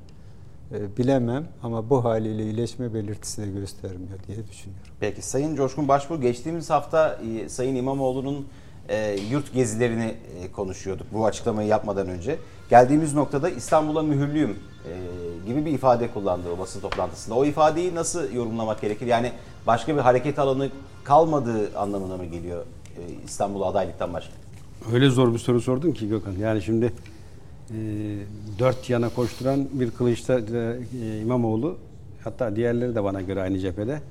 E, 0.73 0.97
bilemem 0.97 1.47
ama 1.63 1.89
bu 1.89 2.03
haliyle 2.03 2.43
iyileşme 2.43 2.93
belirtisi 2.93 3.41
de 3.41 3.47
göstermiyor 3.47 4.19
diye 4.27 4.47
düşünüyorum. 4.47 4.87
Peki 4.99 5.21
Sayın 5.21 5.55
Coşkun 5.55 5.87
Başbuğ 5.87 6.21
geçtiğimiz 6.21 6.69
hafta 6.69 7.19
e, 7.43 7.49
Sayın 7.49 7.75
İmamoğlu'nun 7.75 8.47
e, 8.89 9.17
yurt 9.31 9.53
gezilerini 9.53 10.15
e, 10.41 10.51
konuşuyorduk 10.51 11.07
bu 11.13 11.25
açıklamayı 11.25 11.67
yapmadan 11.67 12.07
önce. 12.07 12.39
Geldiğimiz 12.69 13.13
noktada 13.13 13.49
İstanbul'a 13.49 14.01
mühürlüyüm 14.01 14.55
gibi 15.47 15.65
bir 15.65 15.71
ifade 15.71 16.11
kullandı 16.11 16.47
o 16.55 16.59
basın 16.59 16.81
toplantısında. 16.81 17.35
O 17.35 17.45
ifadeyi 17.45 17.95
nasıl 17.95 18.33
yorumlamak 18.33 18.81
gerekir? 18.81 19.07
Yani 19.07 19.31
başka 19.67 19.95
bir 19.95 20.01
hareket 20.01 20.39
alanı 20.39 20.69
kalmadığı 21.03 21.77
anlamına 21.77 22.17
mı 22.17 22.25
geliyor 22.25 22.65
İstanbul'a 23.25 23.65
adaylıktan 23.65 24.13
başka? 24.13 24.33
Öyle 24.93 25.09
zor 25.09 25.33
bir 25.33 25.39
soru 25.39 25.61
sordun 25.61 25.91
ki 25.91 26.09
Gökhan. 26.09 26.31
Yani 26.31 26.61
şimdi 26.61 26.93
e, 27.69 27.75
dört 28.59 28.89
yana 28.89 29.09
koşturan 29.09 29.67
bir 29.73 29.91
kılıçta 29.91 30.39
e, 30.39 31.19
İmamoğlu 31.21 31.77
hatta 32.23 32.55
diğerleri 32.55 32.95
de 32.95 33.03
bana 33.03 33.21
göre 33.21 33.41
aynı 33.41 33.59
cephede 33.59 34.01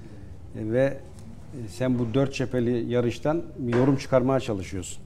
E, 0.59 0.73
ve 0.73 0.83
e, 0.85 1.69
sen 1.69 1.99
bu 1.99 2.15
dört 2.15 2.35
cepheli 2.35 2.93
yarıştan 2.93 3.43
bir 3.59 3.75
yorum 3.75 3.97
çıkarmaya 3.97 4.41
çalışıyorsun. 4.41 5.03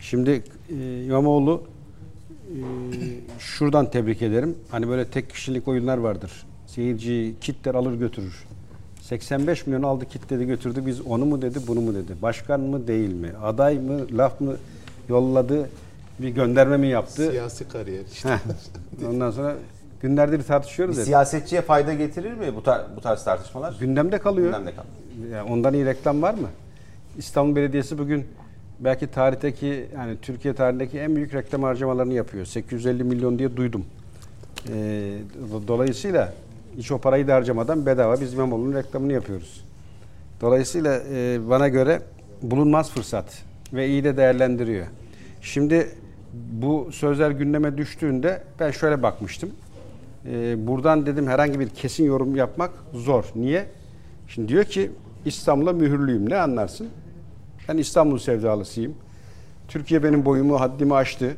Şimdi 0.00 0.42
e, 0.70 1.04
İmamoğlu 1.04 1.62
e, 2.48 2.58
şuradan 3.38 3.90
tebrik 3.90 4.22
ederim. 4.22 4.56
Hani 4.70 4.88
böyle 4.88 5.04
tek 5.04 5.30
kişilik 5.30 5.68
oyunlar 5.68 5.98
vardır. 5.98 6.32
Seyirci 6.66 7.34
kitler 7.40 7.74
alır 7.74 7.94
götürür. 7.94 8.44
85 9.08 9.66
milyon 9.66 9.82
aldı 9.82 10.04
kitledi 10.08 10.44
götürdü. 10.46 10.82
Biz 10.86 11.00
onu 11.00 11.24
mu 11.24 11.42
dedi 11.42 11.58
bunu 11.66 11.80
mu 11.80 11.94
dedi. 11.94 12.12
Başkan 12.22 12.60
mı 12.60 12.86
değil 12.88 13.12
mi? 13.14 13.30
Aday 13.42 13.78
mı 13.78 14.06
laf 14.12 14.40
mı 14.40 14.56
yolladı. 15.08 15.68
bir 16.18 16.28
gönderme 16.28 16.76
mi 16.76 16.86
yaptı? 16.86 17.30
Siyasi 17.30 17.68
kariyer 17.68 18.02
işte. 18.12 18.28
Ondan 19.10 19.30
sonra 19.30 19.54
günlerdir 20.02 20.38
Bir 20.38 20.44
tartışıyoruz. 20.44 20.98
ya. 20.98 21.04
siyasetçiye 21.04 21.62
fayda 21.62 21.94
getirir 21.94 22.32
mi 22.34 22.54
bu, 22.56 22.60
tar- 22.60 22.96
bu 22.96 23.00
tarz 23.00 23.24
tartışmalar? 23.24 23.76
Gündemde 23.80 24.18
kalıyor. 24.18 24.46
Gündemde 24.46 24.70
kalıyor. 24.74 25.36
Ya 25.36 25.44
ondan 25.52 25.74
iyi 25.74 25.84
reklam 25.86 26.22
var 26.22 26.34
mı? 26.34 26.48
İstanbul 27.18 27.56
Belediyesi 27.56 27.98
bugün 27.98 28.24
belki 28.80 29.06
tarihteki 29.06 29.86
yani 29.94 30.16
Türkiye 30.22 30.54
tarihindeki 30.54 30.98
en 30.98 31.16
büyük 31.16 31.34
reklam 31.34 31.62
harcamalarını 31.62 32.14
yapıyor. 32.14 32.44
850 32.46 33.04
milyon 33.04 33.38
diye 33.38 33.56
duydum. 33.56 33.84
Ee, 34.68 34.72
do- 35.52 35.68
dolayısıyla 35.68 36.32
hiç 36.76 36.92
o 36.92 36.98
parayı 36.98 37.28
da 37.28 37.34
harcamadan 37.34 37.86
bedava 37.86 38.20
biz 38.20 38.34
İmamoğlu'nun 38.34 38.74
reklamını 38.74 39.12
yapıyoruz. 39.12 39.64
Dolayısıyla 40.40 41.00
e, 41.12 41.38
bana 41.48 41.68
göre 41.68 42.02
bulunmaz 42.42 42.90
fırsat 42.90 43.42
ve 43.72 43.88
iyi 43.88 44.04
de 44.04 44.16
değerlendiriyor. 44.16 44.86
Şimdi 45.40 45.88
bu 46.52 46.88
sözler 46.92 47.30
gündeme 47.30 47.76
düştüğünde 47.76 48.42
ben 48.60 48.70
şöyle 48.70 49.02
bakmıştım. 49.02 49.50
Ee, 50.26 50.66
buradan 50.66 51.06
dedim 51.06 51.26
herhangi 51.26 51.60
bir 51.60 51.68
kesin 51.68 52.04
yorum 52.04 52.36
yapmak 52.36 52.70
zor. 52.92 53.24
Niye? 53.34 53.66
Şimdi 54.28 54.48
diyor 54.48 54.64
ki 54.64 54.90
İstanbul'a 55.24 55.72
mühürlüyüm. 55.72 56.30
Ne 56.30 56.36
anlarsın? 56.36 56.88
Ben 57.68 57.76
İstanbul 57.76 58.18
sevdalısıyım. 58.18 58.94
Türkiye 59.68 60.02
benim 60.02 60.24
boyumu, 60.24 60.60
haddimi 60.60 60.94
aştı. 60.94 61.36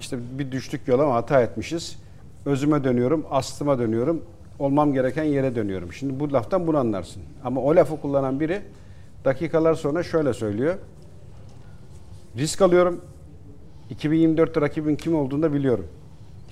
İşte 0.00 0.18
bir 0.38 0.52
düştük 0.52 0.88
yola 0.88 1.02
ama 1.02 1.14
hata 1.14 1.42
etmişiz. 1.42 1.98
Özüme 2.46 2.84
dönüyorum, 2.84 3.26
aslıma 3.30 3.78
dönüyorum. 3.78 4.22
Olmam 4.60 4.92
gereken 4.92 5.24
yere 5.24 5.54
dönüyorum. 5.54 5.92
Şimdi 5.92 6.20
bu 6.20 6.32
laftan 6.32 6.66
bunu 6.66 6.78
anlarsın. 6.78 7.22
Ama 7.44 7.60
o 7.60 7.76
lafı 7.76 8.00
kullanan 8.00 8.40
biri 8.40 8.62
dakikalar 9.24 9.74
sonra 9.74 10.02
şöyle 10.02 10.32
söylüyor. 10.32 10.74
Risk 12.36 12.62
alıyorum. 12.62 13.00
2024'te 13.94 14.60
rakibin 14.60 14.96
kim 14.96 15.16
olduğunu 15.16 15.42
da 15.42 15.52
biliyorum. 15.52 15.86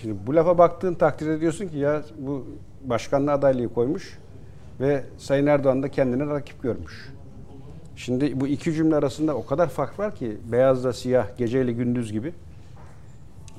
Şimdi 0.03 0.17
bu 0.27 0.35
lafa 0.35 0.59
baktığın 0.59 0.95
takdirde 0.95 1.41
diyorsun 1.41 1.69
ki 1.69 1.79
ya 1.79 2.03
bu 2.19 2.47
başkanlığa 2.85 3.35
adaylığı 3.35 3.75
koymuş 3.75 4.19
ve 4.81 5.05
Sayın 5.19 5.47
Erdoğan 5.47 5.83
da 5.83 5.89
kendine 5.89 6.27
rakip 6.27 6.63
görmüş. 6.63 7.13
Şimdi 7.97 8.41
bu 8.41 8.47
iki 8.47 8.73
cümle 8.73 8.97
arasında 8.97 9.35
o 9.35 9.47
kadar 9.47 9.69
fark 9.69 9.99
var 9.99 10.15
ki 10.15 10.37
beyazla 10.53 10.93
siyah, 10.93 11.37
geceyle 11.39 11.73
gündüz 11.73 12.13
gibi. 12.13 12.33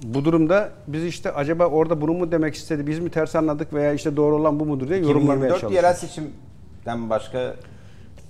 Bu 0.03 0.25
durumda 0.25 0.69
biz 0.87 1.03
işte 1.03 1.31
acaba 1.31 1.65
orada 1.65 2.01
bunu 2.01 2.13
mu 2.13 2.31
demek 2.31 2.55
istedi, 2.55 2.87
biz 2.87 2.99
mi 2.99 3.09
ters 3.09 3.35
anladık 3.35 3.73
veya 3.73 3.93
işte 3.93 4.15
doğru 4.17 4.35
olan 4.35 4.59
bu 4.59 4.65
mudur 4.65 4.89
diye 4.89 4.99
yorumlamaya 4.99 5.55
2024 5.55 5.63
yerel 5.75 5.93
çalışıyoruz. 5.93 5.99
seçimden 5.99 7.09
başka 7.09 7.55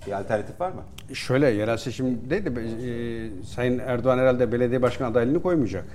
bir 0.08 0.12
alternatif 0.12 0.62
var 0.62 0.69
mı? 0.71 0.82
Şöyle 1.15 1.47
yerel 1.49 1.77
seçim 1.77 2.29
değil 2.29 2.45
de 2.45 2.49
e, 2.49 3.45
Sayın 3.45 3.79
Erdoğan 3.79 4.17
herhalde 4.17 4.51
belediye 4.51 4.82
başkan 4.82 5.12
adaylığını 5.12 5.41
koymayacak. 5.41 5.86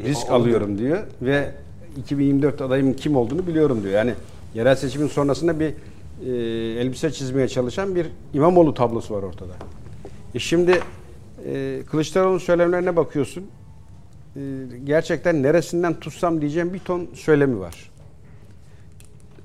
E, 0.00 0.08
Risk 0.08 0.30
o- 0.30 0.34
alıyorum 0.34 0.78
diyor 0.78 0.98
ve 1.22 1.50
2024 1.96 2.60
adayımın 2.62 2.92
kim 2.92 3.16
olduğunu 3.16 3.46
biliyorum 3.46 3.82
diyor. 3.82 3.94
Yani 3.94 4.14
yerel 4.54 4.76
seçimin 4.76 5.08
sonrasında 5.08 5.60
bir 5.60 5.66
e, 6.26 6.30
elbise 6.80 7.10
çizmeye 7.12 7.48
çalışan 7.48 7.94
bir 7.94 8.06
İmamoğlu 8.34 8.74
tablosu 8.74 9.14
var 9.14 9.22
ortada. 9.22 9.52
E 10.34 10.38
şimdi 10.38 10.80
e, 11.46 11.80
Kılıçdaroğlu'nun 11.90 12.38
söylemlerine 12.38 12.96
bakıyorsun. 12.96 13.44
E, 14.36 14.40
gerçekten 14.84 15.42
neresinden 15.42 16.00
tutsam 16.00 16.40
diyeceğim 16.40 16.74
bir 16.74 16.78
ton 16.78 17.08
söylemi 17.14 17.60
var 17.60 17.90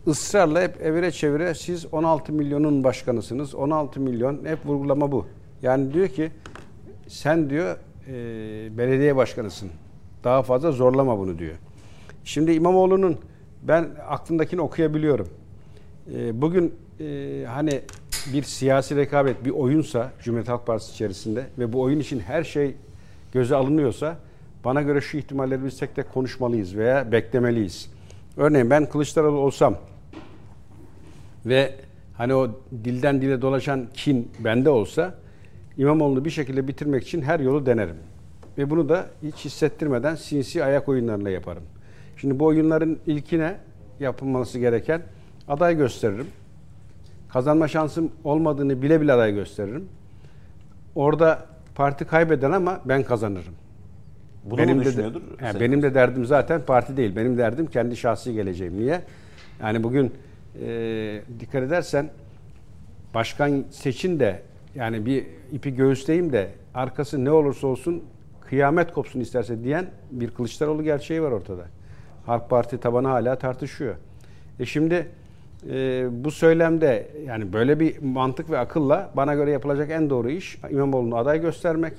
ısrarla 0.08 0.62
hep 0.62 0.82
evire 0.82 1.12
çevire 1.12 1.54
siz 1.54 1.86
16 1.93 2.34
milyonun 2.34 2.84
başkanısınız. 2.84 3.56
16 3.56 4.00
milyon 4.00 4.45
hep 4.45 4.65
vurgulama 4.65 5.12
bu. 5.12 5.26
Yani 5.62 5.93
diyor 5.93 6.08
ki 6.08 6.32
sen 7.08 7.50
diyor 7.50 7.78
e, 8.08 8.13
belediye 8.78 9.15
başkanısın. 9.15 9.69
Daha 10.24 10.43
fazla 10.43 10.71
zorlama 10.71 11.19
bunu 11.19 11.39
diyor. 11.39 11.56
Şimdi 12.24 12.52
İmamoğlu'nun 12.52 13.17
ben 13.63 13.89
aklındakini 14.08 14.62
okuyabiliyorum. 14.62 15.28
E, 16.15 16.41
bugün 16.41 16.76
e, 17.00 17.45
hani 17.48 17.82
bir 18.34 18.43
siyasi 18.43 18.95
rekabet 18.95 19.45
bir 19.45 19.52
oyunsa 19.52 20.12
Cumhuriyet 20.24 20.50
Halk 20.50 20.67
Partisi 20.67 20.91
içerisinde 20.93 21.45
ve 21.60 21.74
bu 21.74 21.82
oyun 21.82 22.00
için 22.00 22.19
her 22.19 22.43
şey 22.43 22.76
göze 23.34 23.56
alınıyorsa 23.56 24.17
bana 24.65 24.82
göre 24.82 25.01
şu 25.01 25.17
ihtimalleri 25.17 25.65
biz 25.65 25.80
tek 25.80 25.95
tek 25.95 26.13
konuşmalıyız 26.13 26.78
veya 26.78 27.12
beklemeliyiz. 27.12 27.89
Örneğin 28.38 28.69
ben 28.69 28.86
Kılıçdaroğlu 28.86 29.38
olsam 29.38 29.78
ve 31.45 31.75
hani 32.13 32.34
o 32.34 32.49
dilden 32.84 33.21
dile 33.21 33.41
dolaşan 33.41 33.88
kin 33.93 34.32
bende 34.39 34.69
olsa 34.69 35.15
İmamoğlu'nu 35.78 36.25
bir 36.25 36.30
şekilde 36.30 36.67
bitirmek 36.67 37.04
için 37.04 37.21
her 37.21 37.39
yolu 37.39 37.65
denerim. 37.65 37.97
Ve 38.58 38.69
bunu 38.69 38.89
da 38.89 39.06
hiç 39.23 39.45
hissettirmeden 39.45 40.15
sinsi 40.15 40.63
ayak 40.63 40.89
oyunlarıyla 40.89 41.32
yaparım. 41.32 41.63
Şimdi 42.17 42.39
bu 42.39 42.45
oyunların 42.45 42.99
ilkine 43.08 43.58
yapılması 43.99 44.60
gereken 44.60 45.01
aday 45.47 45.78
gösteririm. 45.78 46.28
Kazanma 47.30 47.67
şansım 47.67 48.12
olmadığını 48.23 48.82
bile 48.82 49.01
bile 49.01 49.13
aday 49.13 49.34
gösteririm. 49.34 49.89
Orada 50.95 51.45
parti 51.75 52.06
kaybeden 52.06 52.51
ama 52.51 52.82
ben 52.86 53.04
kazanırım. 53.04 53.54
Bunu 54.45 54.58
benim 54.58 54.77
mu 54.77 54.81
de, 54.81 54.86
düşünüyordur? 54.86 55.21
Sayın 55.39 55.60
benim 55.60 55.81
de 55.81 55.93
derdim 55.93 56.25
zaten 56.25 56.62
parti 56.62 56.97
değil. 56.97 57.15
Benim 57.15 57.38
derdim 57.38 57.65
kendi 57.65 57.97
şahsi 57.97 58.34
geleceğim. 58.34 58.79
Niye? 58.79 59.01
Yani 59.62 59.84
bugün 59.84 60.13
e, 60.62 61.21
dikkat 61.39 61.63
edersen 61.63 62.10
başkan 63.13 63.65
seçin 63.71 64.19
de 64.19 64.41
yani 64.75 65.05
bir 65.05 65.25
ipi 65.51 65.75
göğüsleyeyim 65.75 66.31
de 66.31 66.49
arkası 66.73 67.25
ne 67.25 67.31
olursa 67.31 67.67
olsun 67.67 68.03
kıyamet 68.41 68.93
kopsun 68.93 69.19
isterse 69.19 69.63
diyen 69.63 69.86
bir 70.12 70.31
Kılıçdaroğlu 70.31 70.84
gerçeği 70.84 71.21
var 71.21 71.31
ortada. 71.31 71.65
Halk 72.25 72.49
Parti 72.49 72.77
tabanı 72.77 73.08
hala 73.08 73.36
tartışıyor. 73.36 73.95
E 74.60 74.65
şimdi 74.65 75.08
e, 75.69 76.08
bu 76.12 76.31
söylemde 76.31 77.08
yani 77.25 77.53
böyle 77.53 77.79
bir 77.79 78.01
mantık 78.01 78.49
ve 78.49 78.58
akılla 78.58 79.10
bana 79.15 79.36
göre 79.36 79.51
yapılacak 79.51 79.91
en 79.91 80.10
doğru 80.10 80.29
iş 80.29 80.58
İmamoğlu'nu 80.69 81.17
aday 81.17 81.41
göstermek. 81.41 81.93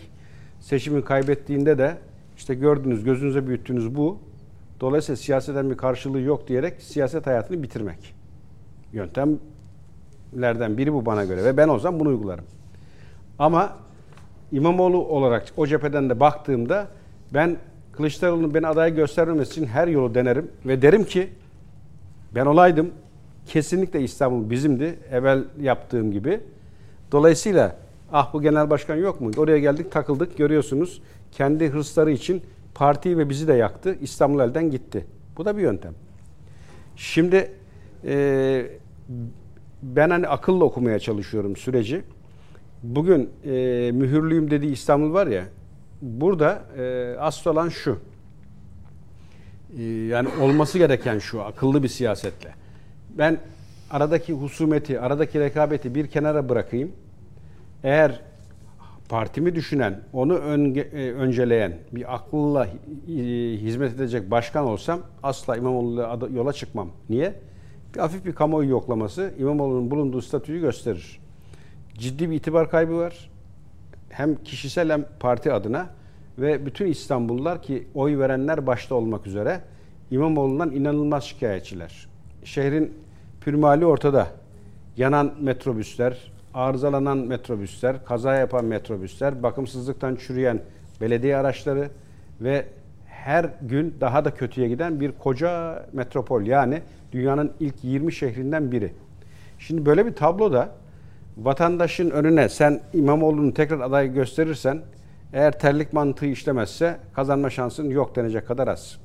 Seçimi 0.61 1.05
kaybettiğinde 1.05 1.79
de 1.79 1.97
işte 2.37 2.55
gördüğünüz, 2.55 3.05
gözünüze 3.05 3.47
büyüttüğünüz 3.47 3.97
bu. 3.97 4.19
Dolayısıyla 4.81 5.17
siyaseten 5.17 5.71
bir 5.71 5.77
karşılığı 5.77 6.21
yok 6.21 6.49
diyerek 6.49 6.83
siyaset 6.83 7.27
hayatını 7.27 7.63
bitirmek. 7.63 8.15
Yöntemlerden 8.93 10.79
biri 10.79 10.93
bu 10.93 11.07
bana 11.07 11.25
göre 11.25 11.45
ve 11.45 11.57
ben 11.57 11.69
o 11.69 11.79
zaman 11.79 12.01
bunu 12.01 12.09
uygularım. 12.09 12.45
Ama 13.39 13.77
İmamoğlu 14.53 14.99
olarak 14.99 15.45
o 15.57 15.67
cepheden 15.67 16.11
de 16.11 16.21
baktığımda 16.21 16.89
ben 17.35 17.57
Kılıçdaroğlu'nun 17.93 18.55
beni 18.55 18.67
aday 18.67 18.95
göstermemesi 18.95 19.51
için 19.51 19.67
her 19.67 19.89
yolu 19.89 20.15
denerim 20.15 20.51
ve 20.67 20.83
derim 20.83 21.05
ki 21.05 21.29
ben 22.35 22.47
olaydım 22.47 22.91
kesinlikle 23.47 24.01
İstanbul 24.01 24.51
bizimdi 24.51 24.99
evvel 25.11 25.45
yaptığım 25.61 26.13
gibi. 26.13 26.41
Dolayısıyla 27.13 27.77
ah 28.13 28.33
bu 28.33 28.43
genel 28.43 28.71
başkan 28.71 28.97
yok 28.97 29.21
mu? 29.21 29.31
Oraya 29.37 29.59
geldik 29.59 29.93
takıldık 29.93 30.39
görüyorsunuz. 30.39 31.03
Kendi 31.37 31.69
hırsları 31.69 32.11
için 32.11 32.43
partiyi 32.75 33.19
ve 33.19 33.29
bizi 33.29 33.49
de 33.49 33.53
yaktı. 33.53 33.97
İstanbul 34.01 34.41
elden 34.41 34.71
gitti. 34.71 35.07
Bu 35.37 35.45
da 35.45 35.57
bir 35.57 35.63
yöntem. 35.63 35.95
Şimdi 36.97 37.51
e, 38.05 38.67
ben 39.83 40.11
hani 40.11 40.29
akılla 40.29 40.65
okumaya 40.65 40.99
çalışıyorum 40.99 41.57
süreci. 41.57 42.03
Bugün 42.83 43.31
e, 43.45 43.51
mühürlüyüm 43.95 44.51
dediği 44.51 44.73
İstanbul 44.73 45.15
var 45.15 45.27
ya, 45.27 45.45
burada 46.03 46.63
e, 46.79 47.17
asıl 47.19 47.51
olan 47.51 47.69
şu. 47.69 47.99
E, 49.79 49.83
yani 49.85 50.29
olması 50.41 50.79
gereken 50.79 51.19
şu, 51.19 51.43
akıllı 51.43 51.83
bir 51.83 51.89
siyasetle. 51.89 52.55
Ben 53.19 53.39
aradaki 53.91 54.33
husumeti, 54.33 55.01
aradaki 55.01 55.41
rekabeti 55.41 55.95
bir 55.95 56.07
kenara 56.07 56.49
bırakayım. 56.49 56.93
Eğer 57.85 58.21
partimi 59.09 59.55
düşünen, 59.55 60.01
onu 60.13 60.35
önge, 60.35 60.81
e, 60.81 61.13
önceleyen 61.13 61.79
bir 61.93 62.15
akılla 62.15 62.69
hizmet 63.61 63.95
edecek 63.95 64.31
başkan 64.31 64.67
olsam 64.67 65.01
asla 65.23 65.57
İmamoğlu'yla 65.57 66.19
yola 66.35 66.53
çıkmam. 66.53 66.89
Niye? 67.11 67.35
Bir 67.95 68.01
hafif 68.01 68.25
bir 68.25 68.35
kamuoyu 68.35 68.71
yoklaması 68.71 69.35
İmamoğlu'nun 69.39 69.91
bulunduğu 69.91 70.23
statüyü 70.23 70.61
gösterir. 70.61 71.21
Ciddi 71.95 72.31
bir 72.31 72.37
itibar 72.37 72.71
kaybı 72.71 72.97
var. 72.97 73.31
Hem 74.09 74.35
kişisel 74.35 74.93
hem 74.93 75.05
parti 75.21 75.53
adına 75.53 75.91
ve 76.39 76.67
bütün 76.67 76.87
İstanbullular 76.87 77.63
ki 77.63 77.87
oy 77.95 78.19
verenler 78.19 78.67
başta 78.67 78.95
olmak 78.95 79.27
üzere 79.27 79.61
İmamoğlu'ndan 80.11 80.71
inanılmaz 80.71 81.25
şikayetçiler. 81.25 82.09
Şehrin 82.45 82.95
pürmali 83.41 83.87
ortada. 83.87 84.27
Yanan 84.97 85.35
metrobüsler, 85.41 86.33
arızalanan 86.57 87.19
metrobüsler, 87.19 88.05
kaza 88.05 88.35
yapan 88.35 88.65
metrobüsler, 88.65 89.43
bakımsızlıktan 89.43 90.17
çürüyen 90.17 90.61
belediye 91.01 91.37
araçları 91.37 91.91
ve 92.41 92.67
her 93.07 93.51
gün 93.63 93.95
daha 94.01 94.25
da 94.25 94.35
kötüye 94.35 94.69
giden 94.69 95.01
bir 95.01 95.13
koca 95.13 95.83
metropol 95.93 96.43
yani 96.43 96.83
dünyanın 97.13 97.53
ilk 97.61 97.85
20 97.85 98.13
şehrinden 98.13 98.73
biri. 98.73 98.93
Şimdi 99.59 99.87
böyle 99.87 100.07
bir 100.07 100.15
tabloda 100.15 100.69
vatandaşın 101.37 102.11
önüne 102.11 102.49
sen 102.49 102.81
İmamoğlu'nu 102.93 103.55
tekrar 103.55 103.81
aday 103.81 104.15
gösterirsen 104.15 104.83
Eğer 105.33 105.59
terlik 105.59 105.93
mantığı 105.93 106.27
işlemezse 106.27 106.97
kazanma 107.15 107.51
şansın 107.51 107.91
yok 107.91 108.17
denecek 108.17 108.47
kadar 108.47 108.69
az. 108.69 108.99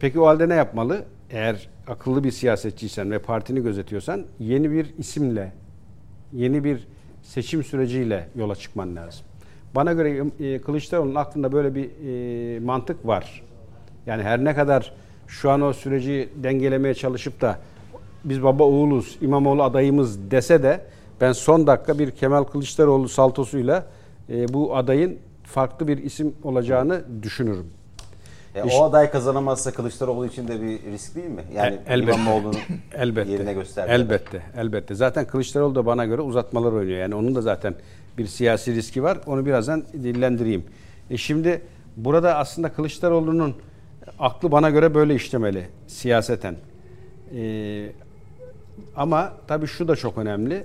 Peki 0.00 0.20
o 0.20 0.26
halde 0.26 0.48
ne 0.48 0.54
yapmalı? 0.54 1.04
Eğer 1.30 1.68
akıllı 1.86 2.24
bir 2.24 2.30
siyasetçiysen 2.30 3.10
ve 3.10 3.18
partini 3.18 3.62
gözetiyorsan 3.62 4.24
yeni 4.38 4.70
bir 4.70 4.94
isimle, 4.98 5.52
yeni 6.32 6.64
bir 6.64 6.86
seçim 7.22 7.64
süreciyle 7.64 8.28
yola 8.36 8.56
çıkman 8.56 8.96
lazım. 8.96 9.26
Bana 9.74 9.92
göre 9.92 10.24
e, 10.40 10.58
Kılıçdaroğlu'nun 10.60 11.14
aklında 11.14 11.52
böyle 11.52 11.74
bir 11.74 11.90
e, 12.56 12.60
mantık 12.60 13.06
var. 13.06 13.42
Yani 14.06 14.22
her 14.22 14.44
ne 14.44 14.54
kadar 14.54 14.92
şu 15.26 15.50
an 15.50 15.60
o 15.60 15.72
süreci 15.72 16.28
dengelemeye 16.36 16.94
çalışıp 16.94 17.40
da 17.40 17.58
biz 18.24 18.42
baba 18.42 18.64
oğuluz, 18.64 19.18
İmamoğlu 19.20 19.62
adayımız 19.62 20.30
dese 20.30 20.62
de 20.62 20.80
ben 21.20 21.32
son 21.32 21.66
dakika 21.66 21.98
bir 21.98 22.10
Kemal 22.10 22.44
Kılıçdaroğlu 22.44 23.08
saltosuyla 23.08 23.86
e, 24.30 24.52
bu 24.52 24.76
adayın 24.76 25.18
farklı 25.42 25.88
bir 25.88 25.98
isim 25.98 26.34
olacağını 26.42 27.04
düşünürüm. 27.22 27.66
E, 28.54 28.62
o 28.62 28.84
aday 28.84 29.10
kazanamazsa 29.10 29.70
Kılıçdaroğlu 29.72 30.26
için 30.26 30.48
de 30.48 30.62
bir 30.62 30.92
risk 30.92 31.14
değil 31.14 31.28
mi? 31.30 31.42
Yani 31.54 31.74
E, 31.86 31.94
elbette. 31.94 32.20
İmamoğlu'nun 32.20 32.56
elbette. 32.94 33.32
yerine 33.32 33.52
gösterdi. 33.54 33.90
Elbette, 33.92 34.42
elbette. 34.56 34.94
Zaten 34.94 35.24
Kılıçdaroğlu 35.26 35.74
da 35.74 35.86
bana 35.86 36.04
göre 36.04 36.20
uzatmalar 36.20 36.72
oynuyor. 36.72 36.98
Yani 36.98 37.14
onun 37.14 37.34
da 37.34 37.40
zaten 37.40 37.74
bir 38.18 38.26
siyasi 38.26 38.74
riski 38.74 39.02
var. 39.02 39.18
Onu 39.26 39.46
birazdan 39.46 39.84
dillendireyim. 39.92 40.64
E 41.10 41.16
şimdi 41.16 41.62
burada 41.96 42.36
aslında 42.36 42.72
Kılıçdaroğlu'nun 42.72 43.54
aklı 44.18 44.52
bana 44.52 44.70
göre 44.70 44.94
böyle 44.94 45.14
işlemeli 45.14 45.68
siyaseten. 45.86 46.56
E, 47.36 47.92
ama 48.96 49.32
tabii 49.46 49.66
şu 49.66 49.88
da 49.88 49.96
çok 49.96 50.18
önemli. 50.18 50.64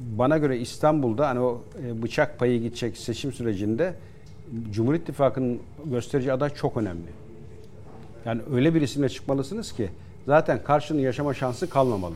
Bana 0.00 0.38
göre 0.38 0.58
İstanbul'da 0.58 1.28
hani 1.28 1.40
o 1.40 1.62
e, 1.86 2.02
bıçak 2.02 2.38
payı 2.38 2.60
gidecek 2.62 2.96
seçim 2.96 3.32
sürecinde 3.32 3.94
Cumhur 4.72 4.94
İttifakı'nın 4.94 5.60
gösterici 5.84 6.32
aday 6.32 6.54
çok 6.54 6.76
önemli. 6.76 7.08
Yani 8.24 8.40
öyle 8.54 8.74
bir 8.74 8.82
isimle 8.82 9.08
çıkmalısınız 9.08 9.72
ki 9.72 9.90
zaten 10.26 10.64
karşının 10.64 11.00
yaşama 11.00 11.34
şansı 11.34 11.70
kalmamalı. 11.70 12.14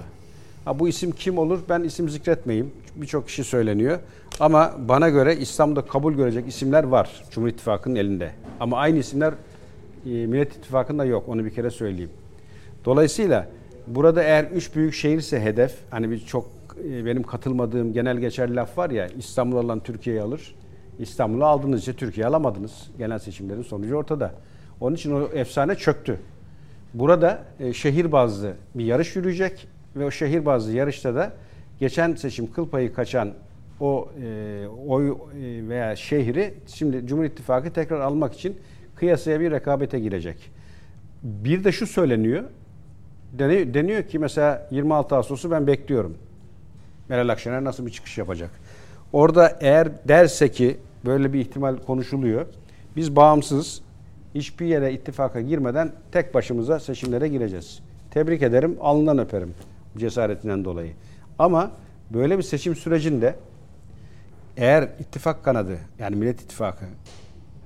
Ha, 0.65 0.79
bu 0.79 0.89
isim 0.89 1.13
kim 1.13 1.39
olur? 1.39 1.61
Ben 1.69 1.83
isim 1.83 2.09
zikretmeyeyim. 2.09 2.71
Birçok 2.97 3.27
kişi 3.27 3.45
söyleniyor. 3.45 3.99
Ama 4.41 4.73
bana 4.89 5.09
göre 5.09 5.37
İstanbul'da 5.37 5.87
kabul 5.87 6.13
görecek 6.13 6.49
isimler 6.49 6.85
var 6.85 7.25
Cumhur 7.31 7.49
İttifakı'nın 7.49 7.95
elinde. 7.95 8.31
Ama 8.61 8.79
aynı 8.79 8.99
isimler 8.99 9.35
e, 10.07 10.09
Millet 10.09 10.57
İttifakı'nda 10.57 11.05
yok. 11.05 11.29
Onu 11.29 11.45
bir 11.45 11.51
kere 11.51 11.71
söyleyeyim. 11.71 12.11
Dolayısıyla 12.85 13.49
burada 13.87 14.23
eğer 14.23 14.45
üç 14.45 14.77
büyük 14.77 14.95
şehirse 14.95 15.41
hedef, 15.41 15.75
hani 15.91 16.11
bir 16.11 16.19
çok 16.19 16.47
e, 16.89 17.05
benim 17.05 17.23
katılmadığım 17.23 17.93
genel 17.93 18.17
geçer 18.17 18.49
laf 18.49 18.79
var 18.79 18.91
ya 18.91 19.07
İstanbul 19.19 19.57
alan 19.57 19.81
Türkiye'yi 19.81 20.23
alır. 20.23 20.55
İstanbul'u 20.99 21.45
aldınız 21.45 21.81
işte 21.81 21.93
Türkiye 21.93 22.27
alamadınız. 22.27 22.91
Genel 22.99 23.19
seçimlerin 23.19 23.63
sonucu 23.63 23.97
ortada. 23.97 24.35
Onun 24.81 24.97
için 24.97 25.13
o 25.13 25.29
efsane 25.35 25.75
çöktü. 25.75 26.21
Burada 26.95 27.45
e, 27.61 27.73
şehir 27.73 28.13
bazlı 28.13 28.55
bir 28.75 28.85
yarış 28.85 29.17
yürüyecek 29.17 29.69
ve 29.97 30.05
o 30.05 30.11
şehir 30.11 30.47
bazlı 30.47 30.73
yarışta 30.73 31.15
da 31.15 31.33
geçen 31.81 32.15
seçim 32.15 32.53
kıl 32.53 32.69
payı 32.69 32.95
kaçan 32.95 33.33
o 33.81 34.09
e, 34.23 34.67
oy 34.87 35.09
e, 35.09 35.15
veya 35.69 35.97
şehri 35.97 36.55
şimdi 36.67 37.07
Cumhur 37.07 37.25
İttifakı 37.25 37.73
tekrar 37.73 38.01
almak 38.01 38.35
için 38.35 38.57
kıyasaya 38.97 39.41
bir 39.41 39.51
rekabete 39.51 40.01
girecek. 40.01 40.51
Bir 41.23 41.65
de 41.65 41.73
şu 41.73 41.87
söyleniyor. 41.87 42.45
Deniyor, 43.33 43.75
deniyor 43.75 44.03
ki 44.03 44.19
mesela 44.19 44.69
26 44.71 45.17
Ağustos'u 45.17 45.51
ben 45.51 45.67
bekliyorum. 45.67 46.17
Meral 47.09 47.29
Akşener 47.29 47.65
nasıl 47.65 47.87
bir 47.87 47.91
çıkış 47.91 48.19
yapacak? 48.19 48.51
Orada 49.13 49.57
eğer 49.61 50.09
derse 50.09 50.51
ki 50.51 50.77
böyle 51.05 51.33
bir 51.33 51.41
ihtimal 51.41 51.77
konuşuluyor. 51.77 52.47
Biz 52.97 53.17
bağımsız 53.17 53.83
hiçbir 54.35 54.67
yere 54.67 54.93
ittifaka 54.93 55.41
girmeden 55.41 55.93
tek 56.13 56.35
başımıza 56.35 56.81
seçimlere 56.81 57.29
gireceğiz. 57.29 57.81
Tebrik 58.11 58.43
ederim, 58.43 58.77
alnından 58.81 59.19
öperim 59.19 59.55
cesaretinden 59.97 60.65
dolayı. 60.65 60.93
Ama 61.39 61.71
böyle 62.11 62.39
bir 62.39 62.43
seçim 62.43 62.77
sürecinde 62.77 63.35
eğer 64.57 64.89
ittifak 65.01 65.45
kanadı 65.45 65.79
yani 65.99 66.17
Millet 66.17 66.41
İttifakı 66.41 66.85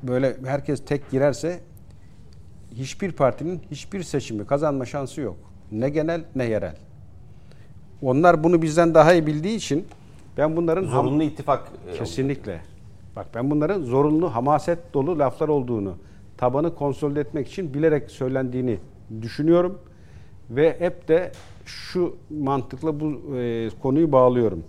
böyle 0.02 0.36
herkes 0.46 0.84
tek 0.84 1.10
girerse 1.10 1.60
hiçbir 2.74 3.12
partinin 3.12 3.62
hiçbir 3.70 4.02
seçimi 4.02 4.46
kazanma 4.46 4.86
şansı 4.86 5.20
yok. 5.20 5.36
Ne 5.72 5.88
genel 5.88 6.24
ne 6.34 6.44
yerel. 6.44 6.76
Onlar 8.02 8.44
bunu 8.44 8.62
bizden 8.62 8.94
daha 8.94 9.12
iyi 9.12 9.26
bildiği 9.26 9.56
için 9.56 9.86
ben 10.36 10.56
bunların 10.56 10.84
Zorunlu 10.84 11.22
ittifak 11.22 11.72
e, 11.88 11.92
Kesinlikle. 11.92 12.60
Bak 13.16 13.26
ben 13.34 13.50
bunların 13.50 13.82
zorunlu, 13.82 14.34
hamaset 14.34 14.94
dolu 14.94 15.18
laflar 15.18 15.48
olduğunu, 15.48 15.94
tabanı 16.36 16.74
konsolide 16.74 17.20
etmek 17.20 17.48
için 17.48 17.74
bilerek 17.74 18.10
söylendiğini 18.10 18.78
düşünüyorum. 19.22 19.78
Ve 20.50 20.76
hep 20.78 21.08
de 21.08 21.32
şu 21.64 22.16
mantıkla 22.30 23.00
bu 23.00 23.36
e, 23.36 23.68
konuyu 23.82 24.12
bağlıyorum. 24.12 24.64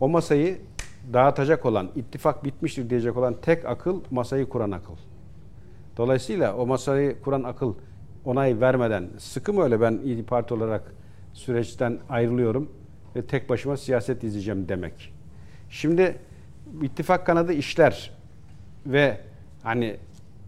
O 0.00 0.08
masayı 0.08 0.58
dağıtacak 1.12 1.66
olan, 1.66 1.88
ittifak 1.96 2.44
bitmiştir 2.44 2.90
diyecek 2.90 3.16
olan 3.16 3.34
tek 3.42 3.64
akıl 3.64 4.00
masayı 4.10 4.48
kuran 4.48 4.70
akıl. 4.70 4.94
Dolayısıyla 5.96 6.56
o 6.56 6.66
masayı 6.66 7.20
kuran 7.20 7.42
akıl 7.42 7.74
onay 8.24 8.60
vermeden 8.60 9.08
sıkı 9.18 9.52
mı 9.52 9.62
öyle 9.62 9.80
ben 9.80 10.00
İYİ 10.04 10.24
Parti 10.24 10.54
olarak 10.54 10.94
süreçten 11.32 11.98
ayrılıyorum 12.08 12.68
ve 13.16 13.26
tek 13.26 13.48
başıma 13.48 13.76
siyaset 13.76 14.24
izleyeceğim 14.24 14.68
demek. 14.68 15.12
Şimdi 15.70 16.16
ittifak 16.82 17.26
kanadı 17.26 17.52
işler 17.52 18.10
ve 18.86 19.20
hani 19.62 19.96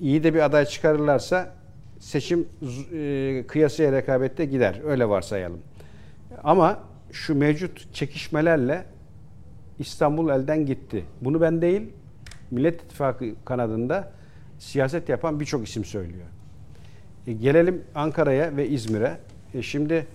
iyi 0.00 0.24
de 0.24 0.34
bir 0.34 0.44
aday 0.44 0.64
çıkarırlarsa 0.64 1.54
seçim 1.98 2.48
e, 2.92 3.44
kıyasıya 3.48 3.92
rekabette 3.92 4.44
gider. 4.44 4.80
Öyle 4.84 5.08
varsayalım. 5.08 5.60
Ama 6.44 6.78
şu 7.12 7.34
mevcut 7.34 7.94
çekişmelerle 7.94 8.84
İstanbul 9.78 10.30
elden 10.30 10.66
gitti. 10.66 11.04
Bunu 11.20 11.40
ben 11.40 11.62
değil, 11.62 11.82
Millet 12.50 12.82
İttifakı 12.82 13.26
kanadında 13.44 14.12
siyaset 14.58 15.08
yapan 15.08 15.40
birçok 15.40 15.68
isim 15.68 15.84
söylüyor. 15.84 16.26
E, 17.26 17.32
gelelim 17.32 17.82
Ankara'ya 17.94 18.56
ve 18.56 18.68
İzmir'e. 18.68 19.18
E, 19.54 19.62
şimdi 19.62 20.06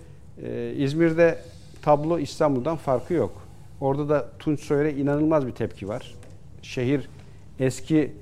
e, 0.42 0.72
İzmir'de 0.76 1.38
tablo 1.82 2.18
İstanbul'dan 2.18 2.76
farkı 2.76 3.14
yok. 3.14 3.32
Orada 3.80 4.08
da 4.08 4.28
Tunç 4.38 4.60
Soyer'e 4.60 4.94
inanılmaz 4.94 5.46
bir 5.46 5.52
tepki 5.52 5.88
var. 5.88 6.14
Şehir 6.62 7.08
eski 7.60 8.12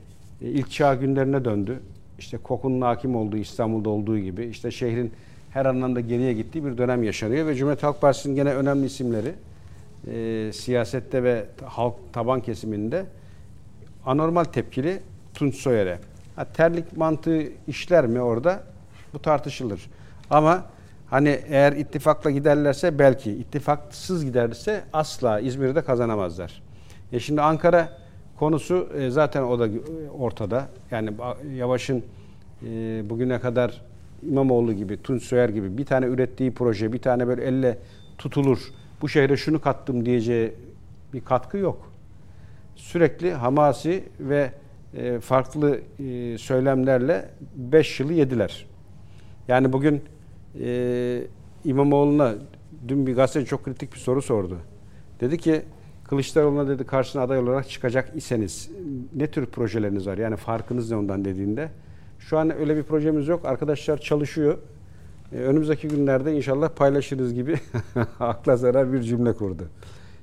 e, 0.42 0.48
ilk 0.48 0.70
çağ 0.70 0.94
günlerine 0.94 1.44
döndü. 1.44 1.80
İşte 2.18 2.36
kokunun 2.36 2.80
hakim 2.80 3.16
olduğu 3.16 3.36
İstanbul'da 3.36 3.90
olduğu 3.90 4.18
gibi 4.18 4.44
işte 4.44 4.70
şehrin 4.70 5.12
her 5.50 5.66
anlamda 5.66 6.00
geriye 6.00 6.32
gittiği 6.32 6.64
bir 6.64 6.78
dönem 6.78 7.02
yaşanıyor 7.02 7.46
ve 7.46 7.54
Cumhuriyet 7.54 7.82
Halk 7.82 8.00
Partisi'nin 8.00 8.34
gene 8.36 8.54
önemli 8.54 8.86
isimleri 8.86 9.34
e, 10.12 10.50
siyasette 10.52 11.22
ve 11.22 11.44
halk 11.64 11.94
taban 12.12 12.40
kesiminde 12.40 13.06
anormal 14.06 14.44
tepkili 14.44 15.00
Tunç 15.34 15.54
Soyer'e. 15.54 15.98
Ha, 16.36 16.44
terlik 16.44 16.96
mantığı 16.96 17.42
işler 17.66 18.06
mi 18.06 18.20
orada? 18.20 18.62
Bu 19.14 19.18
tartışılır. 19.18 19.90
Ama 20.30 20.64
hani 21.10 21.40
eğer 21.48 21.72
ittifakla 21.72 22.30
giderlerse 22.30 22.98
belki, 22.98 23.32
ittifaksız 23.32 24.24
giderse 24.24 24.84
asla 24.92 25.40
İzmir'de 25.40 25.82
kazanamazlar. 25.82 26.62
E 27.12 27.20
şimdi 27.20 27.42
Ankara 27.42 27.98
konusu 28.38 28.88
e, 28.98 29.10
zaten 29.10 29.42
o 29.42 29.58
da 29.58 29.68
ortada. 30.18 30.68
Yani 30.90 31.10
Yavaş'ın 31.54 32.04
e, 32.66 33.02
bugüne 33.10 33.40
kadar 33.40 33.82
İmamoğlu 34.22 34.72
gibi, 34.72 35.02
Tunç 35.02 35.22
Soyer 35.22 35.48
gibi 35.48 35.78
bir 35.78 35.86
tane 35.86 36.06
ürettiği 36.06 36.54
proje, 36.54 36.92
bir 36.92 36.98
tane 36.98 37.26
böyle 37.26 37.44
elle 37.44 37.78
tutulur, 38.18 38.58
bu 39.02 39.08
şehre 39.08 39.36
şunu 39.36 39.60
kattım 39.60 40.06
diyeceği 40.06 40.52
bir 41.12 41.20
katkı 41.20 41.58
yok. 41.58 41.92
Sürekli 42.76 43.32
hamasi 43.32 44.04
ve 44.20 44.52
e, 44.94 45.20
farklı 45.20 45.80
söylemlerle 46.38 47.28
5 47.56 48.00
yılı 48.00 48.12
yediler. 48.12 48.66
Yani 49.48 49.72
bugün 49.72 50.02
e, 50.60 51.26
İmamoğlu'na 51.64 52.34
dün 52.88 53.06
bir 53.06 53.16
gazeteci 53.16 53.46
çok 53.46 53.64
kritik 53.64 53.92
bir 53.92 53.98
soru 53.98 54.22
sordu. 54.22 54.58
Dedi 55.20 55.38
ki 55.38 55.62
Kılıçdaroğlu'na 56.04 56.68
dedi 56.68 56.84
karşına 56.84 57.22
aday 57.22 57.38
olarak 57.38 57.68
çıkacak 57.68 58.12
iseniz 58.16 58.70
ne 59.16 59.26
tür 59.26 59.46
projeleriniz 59.46 60.06
var? 60.06 60.18
Yani 60.18 60.36
farkınız 60.36 60.90
ne 60.90 60.96
ondan 60.96 61.24
dediğinde. 61.24 61.68
Şu 62.18 62.38
an 62.38 62.58
öyle 62.58 62.76
bir 62.76 62.82
projemiz 62.82 63.28
yok. 63.28 63.44
Arkadaşlar 63.44 63.98
çalışıyor. 63.98 64.58
Ee, 65.32 65.36
önümüzdeki 65.36 65.88
günlerde 65.88 66.36
inşallah 66.36 66.68
paylaşırız 66.68 67.34
gibi 67.34 67.56
akla 68.20 68.56
zarar 68.56 68.92
bir 68.92 69.02
cümle 69.02 69.32
kurdu. 69.32 69.62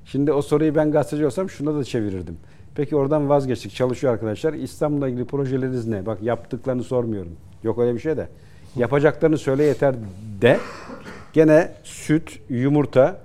Şimdi 0.04 0.32
o 0.32 0.42
soruyu 0.42 0.74
ben 0.74 0.90
gazeteci 0.90 1.26
olsam 1.26 1.50
şuna 1.50 1.74
da 1.74 1.84
çevirirdim. 1.84 2.36
Peki 2.74 2.96
oradan 2.96 3.28
vazgeçtik. 3.28 3.74
Çalışıyor 3.74 4.12
arkadaşlar. 4.12 4.52
İstanbul'la 4.52 5.08
ilgili 5.08 5.24
projeleriniz 5.24 5.86
ne? 5.86 6.06
Bak 6.06 6.22
yaptıklarını 6.22 6.82
sormuyorum. 6.82 7.32
Yok 7.62 7.78
öyle 7.78 7.94
bir 7.94 8.00
şey 8.00 8.16
de. 8.16 8.28
Yapacaklarını 8.76 9.38
söyle 9.38 9.64
yeter 9.64 9.94
de. 10.42 10.58
Gene 11.32 11.72
süt, 11.84 12.40
yumurta, 12.48 13.16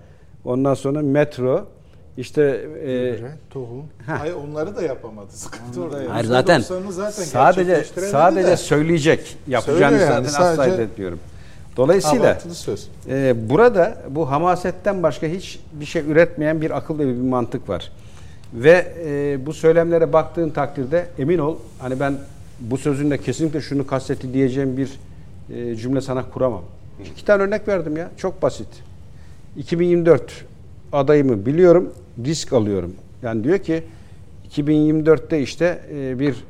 ondan 0.45 0.73
sonra 0.73 1.01
metro, 1.01 1.65
işte 2.17 2.41
e, 2.85 3.15
tohum. 3.49 3.85
Hayır 4.05 4.33
onları 4.33 4.75
da 4.75 4.81
yapamadı. 4.81 5.31
Sıkıntı 5.31 5.83
orada. 5.83 6.13
hayır 6.13 6.25
zaten 6.25 6.61
%90'ını 6.61 6.91
zaten 6.91 7.23
sadece 7.23 7.83
sadece 8.11 8.47
de. 8.47 8.57
söyleyecek 8.57 9.37
yapacağını 9.47 9.97
Söylüyor 9.97 10.11
yani, 10.11 10.27
zaten 10.27 10.51
asla 10.51 10.81
etmiyorum. 10.81 11.19
Dolayısıyla 11.77 12.37
e, 13.09 13.49
burada 13.49 13.97
bu 14.09 14.31
hamasetten 14.31 15.03
başka 15.03 15.27
hiç 15.27 15.59
bir 15.73 15.85
şey 15.85 16.11
üretmeyen 16.11 16.61
bir 16.61 16.77
akıl 16.77 16.99
ve 16.99 17.07
bir 17.07 17.21
mantık 17.21 17.69
var. 17.69 17.91
Ve 18.53 18.93
e, 19.05 19.45
bu 19.45 19.53
söylemlere 19.53 20.13
baktığın 20.13 20.49
takdirde 20.49 21.07
emin 21.19 21.37
ol 21.37 21.55
hani 21.79 21.99
ben 21.99 22.17
bu 22.59 22.77
sözünde 22.77 23.17
kesinlikle 23.17 23.61
şunu 23.61 23.87
kastetti 23.87 24.33
diyeceğim 24.33 24.77
bir 24.77 24.89
e, 25.55 25.75
cümle 25.75 26.01
sana 26.01 26.29
kuramam. 26.29 26.63
İki 27.11 27.25
tane 27.25 27.43
örnek 27.43 27.67
verdim 27.67 27.97
ya. 27.97 28.11
Çok 28.17 28.41
basit. 28.41 28.67
2024 29.57 30.45
adayımı 30.91 31.45
biliyorum, 31.45 31.93
risk 32.25 32.53
alıyorum. 32.53 32.95
Yani 33.23 33.43
diyor 33.43 33.57
ki 33.57 33.83
2024'te 34.49 35.41
işte 35.41 35.81
e, 35.93 36.19
bir 36.19 36.43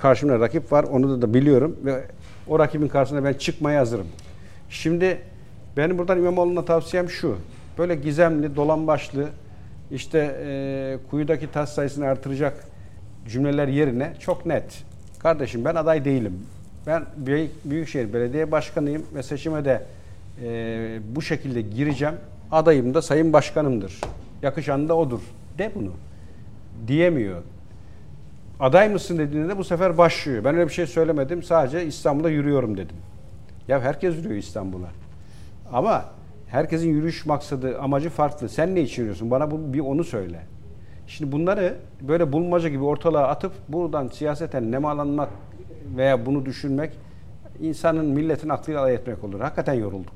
karşımda 0.00 0.40
rakip 0.40 0.72
var, 0.72 0.84
onu 0.84 1.10
da, 1.10 1.22
da 1.22 1.34
biliyorum 1.34 1.76
ve 1.84 2.04
o 2.48 2.58
rakibin 2.58 2.88
karşısına 2.88 3.24
ben 3.24 3.32
çıkmaya 3.32 3.80
hazırım. 3.80 4.06
Şimdi 4.70 5.18
benim 5.76 5.98
buradan 5.98 6.18
İmamoğlu'na 6.18 6.64
tavsiyem 6.64 7.10
şu. 7.10 7.36
Böyle 7.78 7.94
gizemli, 7.94 8.56
dolambaçlı, 8.56 9.28
işte 9.90 10.18
e, 10.44 10.98
kuyudaki 11.10 11.52
taş 11.52 11.68
sayısını 11.68 12.06
artıracak 12.06 12.64
cümleler 13.28 13.68
yerine 13.68 14.12
çok 14.20 14.46
net. 14.46 14.84
Kardeşim 15.18 15.64
ben 15.64 15.74
aday 15.74 16.04
değilim. 16.04 16.46
Ben 16.90 17.04
Büyük- 17.16 17.64
Büyükşehir 17.64 18.12
Belediye 18.12 18.52
Başkanıyım 18.52 19.02
ve 19.14 19.22
seçime 19.22 19.64
de 19.64 19.82
e, 20.44 20.98
bu 21.16 21.22
şekilde 21.22 21.60
gireceğim. 21.60 22.14
Adayım 22.52 22.94
da 22.94 23.02
Sayın 23.02 23.32
Başkanımdır. 23.32 24.00
Yakışan 24.42 24.88
da 24.88 24.96
odur. 24.96 25.20
De 25.58 25.70
bunu. 25.74 25.92
Diyemiyor. 26.86 27.42
Aday 28.60 28.88
mısın 28.88 29.18
dediğinde 29.18 29.48
de 29.48 29.58
bu 29.58 29.64
sefer 29.64 29.98
başlıyor. 29.98 30.44
Ben 30.44 30.54
öyle 30.54 30.68
bir 30.68 30.72
şey 30.72 30.86
söylemedim. 30.86 31.42
Sadece 31.42 31.86
İstanbul'da 31.86 32.30
yürüyorum 32.30 32.76
dedim. 32.76 32.96
Ya 33.68 33.80
herkes 33.80 34.16
yürüyor 34.16 34.34
İstanbul'a. 34.34 34.88
Ama 35.72 36.04
herkesin 36.48 36.88
yürüyüş 36.88 37.26
maksadı, 37.26 37.78
amacı 37.78 38.10
farklı. 38.10 38.48
Sen 38.48 38.74
ne 38.74 38.80
için 38.80 39.02
yürüyorsun? 39.02 39.30
Bana 39.30 39.50
bu, 39.50 39.72
bir 39.72 39.80
onu 39.80 40.04
söyle. 40.04 40.40
Şimdi 41.06 41.32
bunları 41.32 41.74
böyle 42.00 42.32
bulmaca 42.32 42.68
gibi 42.68 42.84
ortalığa 42.84 43.28
atıp 43.28 43.52
buradan 43.68 44.08
siyaseten 44.08 44.72
nemalanmak 44.72 45.28
veya 45.96 46.26
bunu 46.26 46.46
düşünmek 46.46 46.92
insanın 47.62 48.06
milletin 48.06 48.48
aklıyla 48.48 48.80
alay 48.80 48.94
etmek 48.94 49.24
olur. 49.24 49.40
Hakikaten 49.40 49.74
yorulduk. 49.74 50.12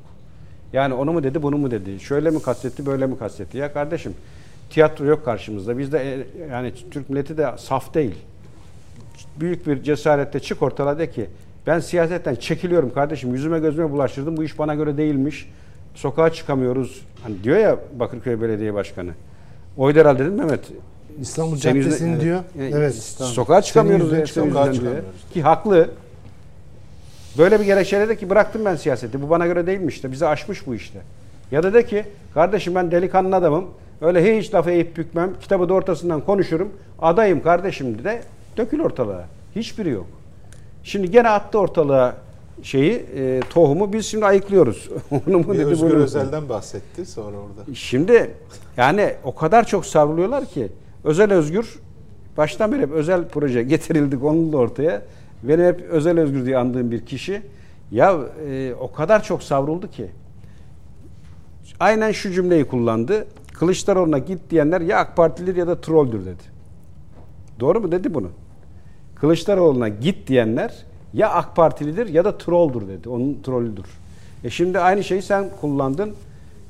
Yani 0.73 0.95
onu 0.95 1.13
mu 1.13 1.23
dedi, 1.23 1.43
bunu 1.43 1.59
mu 1.59 1.71
dedi? 1.71 2.01
Şöyle 2.01 2.31
mi 2.31 2.43
kastetti, 2.43 2.87
böyle 2.87 3.07
mi 3.07 3.19
kastetti? 3.19 3.59
Ya 3.59 3.73
kardeşim 3.73 4.15
tiyatro 4.71 5.05
yok 5.05 5.25
karşımızda. 5.25 5.79
Bizde 5.79 5.99
e, 5.99 6.27
yani 6.51 6.73
Türk 6.91 7.11
milleti 7.11 7.39
de 7.39 7.51
saf 7.57 7.95
değil. 7.95 8.15
Büyük 9.41 9.67
bir 9.67 9.83
cesaretle 9.83 10.41
çık 10.41 10.63
ortala 10.63 10.99
de 10.99 11.11
ki 11.11 11.27
ben 11.67 11.81
siyasetten 11.81 12.35
çekiliyorum 12.35 12.95
kardeşim. 12.95 13.33
Yüzüme 13.33 13.59
gözüme 13.59 13.91
bulaştırdım. 13.91 14.37
Bu 14.37 14.45
iş 14.45 14.59
bana 14.59 14.75
göre 14.75 14.97
değilmiş. 14.97 15.51
Sokağa 15.95 16.33
çıkamıyoruz. 16.33 17.03
Hani 17.23 17.45
diyor 17.45 17.59
ya 17.59 17.79
Bakırköy 17.99 18.41
Belediye 18.41 18.75
Başkanı. 18.75 19.11
Oydu 19.77 19.99
herhalde 19.99 20.19
değil 20.19 20.31
mi 20.31 20.37
Mehmet? 20.37 20.73
İstanbul 21.21 21.57
Caddesi'ni 21.57 22.21
diyor. 22.21 22.41
Yani 22.59 22.73
Evet. 22.75 22.95
Sokağa 23.19 23.63
çıkamıyoruz. 23.63 24.11
Senin 24.11 24.25
sokağa 24.25 24.65
diyor. 24.65 24.75
çıkamıyoruz. 24.75 25.05
Ki 25.35 25.43
haklı. 25.43 25.91
Böyle 27.39 27.61
bir 27.61 27.65
gerekçeyle 27.65 28.09
de 28.09 28.17
ki 28.17 28.31
bıraktım 28.31 28.65
ben 28.65 28.77
siyaseti. 28.77 29.23
Bu 29.23 29.31
bana 29.31 29.47
göre 29.47 29.67
değilmiş 29.67 29.95
işte. 29.95 30.13
Bizi 30.13 30.27
aşmış 30.27 30.67
bu 30.67 30.75
işte. 30.75 30.99
Ya 31.51 31.63
da 31.63 31.75
de 31.75 31.87
ki 31.87 32.05
kardeşim 32.35 32.75
ben 32.75 32.91
delikanlı 32.91 33.37
adamım. 33.37 33.65
Öyle 34.01 34.39
hiç 34.39 34.55
laf 34.55 34.69
eğip 34.69 34.97
bükmem. 34.97 35.31
Kitabı 35.41 35.69
da 35.69 35.75
ortasından 35.75 36.21
konuşurum. 36.21 36.69
Adayım 36.99 37.43
kardeşim 37.43 38.05
de 38.05 38.23
dökül 38.57 38.81
ortalığa. 38.81 39.25
Hiçbiri 39.57 39.91
yok. 39.91 40.07
Şimdi 40.83 41.11
gene 41.11 41.29
attı 41.29 41.59
ortalığa 41.59 42.15
şeyi, 42.63 43.07
e, 43.17 43.41
tohumu 43.51 43.93
biz 43.93 44.07
şimdi 44.07 44.27
ayıklıyoruz. 44.27 44.89
Onu 45.11 45.39
mu 45.39 45.53
Bir 45.53 45.59
dedi, 45.59 45.67
Özgür 45.67 45.91
bunu? 45.91 46.03
Özel'den 46.03 46.49
bahsetti 46.49 47.07
sonra 47.07 47.37
orada. 47.37 47.75
Şimdi 47.75 48.31
yani 48.77 49.15
o 49.25 49.35
kadar 49.35 49.67
çok 49.67 49.87
savruluyorlar 49.87 50.47
ki 50.47 50.69
özel 51.05 51.33
özgür 51.33 51.79
baştan 52.37 52.73
beri 52.73 52.83
hep 52.83 52.91
özel 52.91 53.29
proje 53.29 53.63
getirildi 53.63 54.19
konuldu 54.19 54.57
ortaya. 54.57 55.03
Benim 55.43 55.65
hep 55.65 55.81
özel 55.81 56.21
özgür 56.21 56.47
diye 56.47 56.59
andığım 56.59 56.91
bir 56.91 57.07
kişi 57.07 57.43
ya 57.91 58.19
e, 58.49 58.75
o 58.81 58.93
kadar 58.93 59.23
çok 59.23 59.43
savruldu 59.43 59.91
ki 59.91 60.07
aynen 61.81 62.13
şu 62.13 62.31
cümleyi 62.31 62.65
kullandı. 62.65 63.27
Kılıçdaroğlu'na 63.55 64.19
git 64.19 64.51
diyenler 64.51 64.81
ya 64.81 64.99
AK 64.99 65.17
Partilidir 65.17 65.57
ya 65.57 65.67
da 65.67 65.81
trolldür 65.81 66.27
dedi. 66.27 66.43
Doğru 67.61 67.81
mu 67.81 67.93
dedi 67.93 68.15
bunu? 68.15 68.31
Kılıçdaroğlu'na 69.15 69.89
git 69.89 70.29
diyenler 70.29 70.85
ya 71.13 71.31
AK 71.31 71.57
Partilidir 71.57 72.09
ya 72.09 72.25
da 72.25 72.39
trolldur 72.39 72.89
dedi. 72.89 73.09
Onun 73.09 73.43
trollüdür. 73.43 73.87
E 74.45 74.51
şimdi 74.51 74.79
aynı 74.79 75.05
şeyi 75.05 75.23
sen 75.23 75.45
kullandın. 75.61 76.15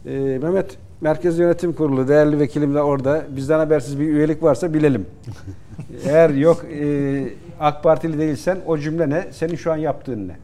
E, 0.06 0.38
Mehmet 0.42 0.78
Merkez 1.04 1.38
Yönetim 1.38 1.72
Kurulu 1.72 2.08
değerli 2.08 2.38
vekilim 2.38 2.74
de 2.74 2.82
orada. 2.82 3.24
Bizden 3.36 3.58
habersiz 3.58 4.00
bir 4.00 4.08
üyelik 4.08 4.42
varsa 4.42 4.74
bilelim. 4.74 5.06
Eğer 6.06 6.30
yok 6.30 6.64
e, 6.64 7.28
AK 7.60 7.82
Partili 7.82 8.18
değilsen 8.18 8.58
o 8.66 8.78
cümle 8.78 9.10
ne? 9.10 9.24
Senin 9.30 9.56
şu 9.56 9.72
an 9.72 9.76
yaptığın 9.76 10.28
ne? 10.28 10.36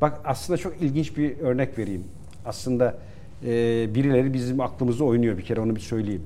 Bak 0.00 0.20
aslında 0.24 0.56
çok 0.56 0.82
ilginç 0.82 1.16
bir 1.16 1.38
örnek 1.38 1.78
vereyim. 1.78 2.04
Aslında 2.46 2.94
e, 3.46 3.50
birileri 3.94 4.34
bizim 4.34 4.60
aklımızda 4.60 5.04
oynuyor 5.04 5.38
bir 5.38 5.42
kere 5.42 5.60
onu 5.60 5.76
bir 5.76 5.80
söyleyeyim. 5.80 6.22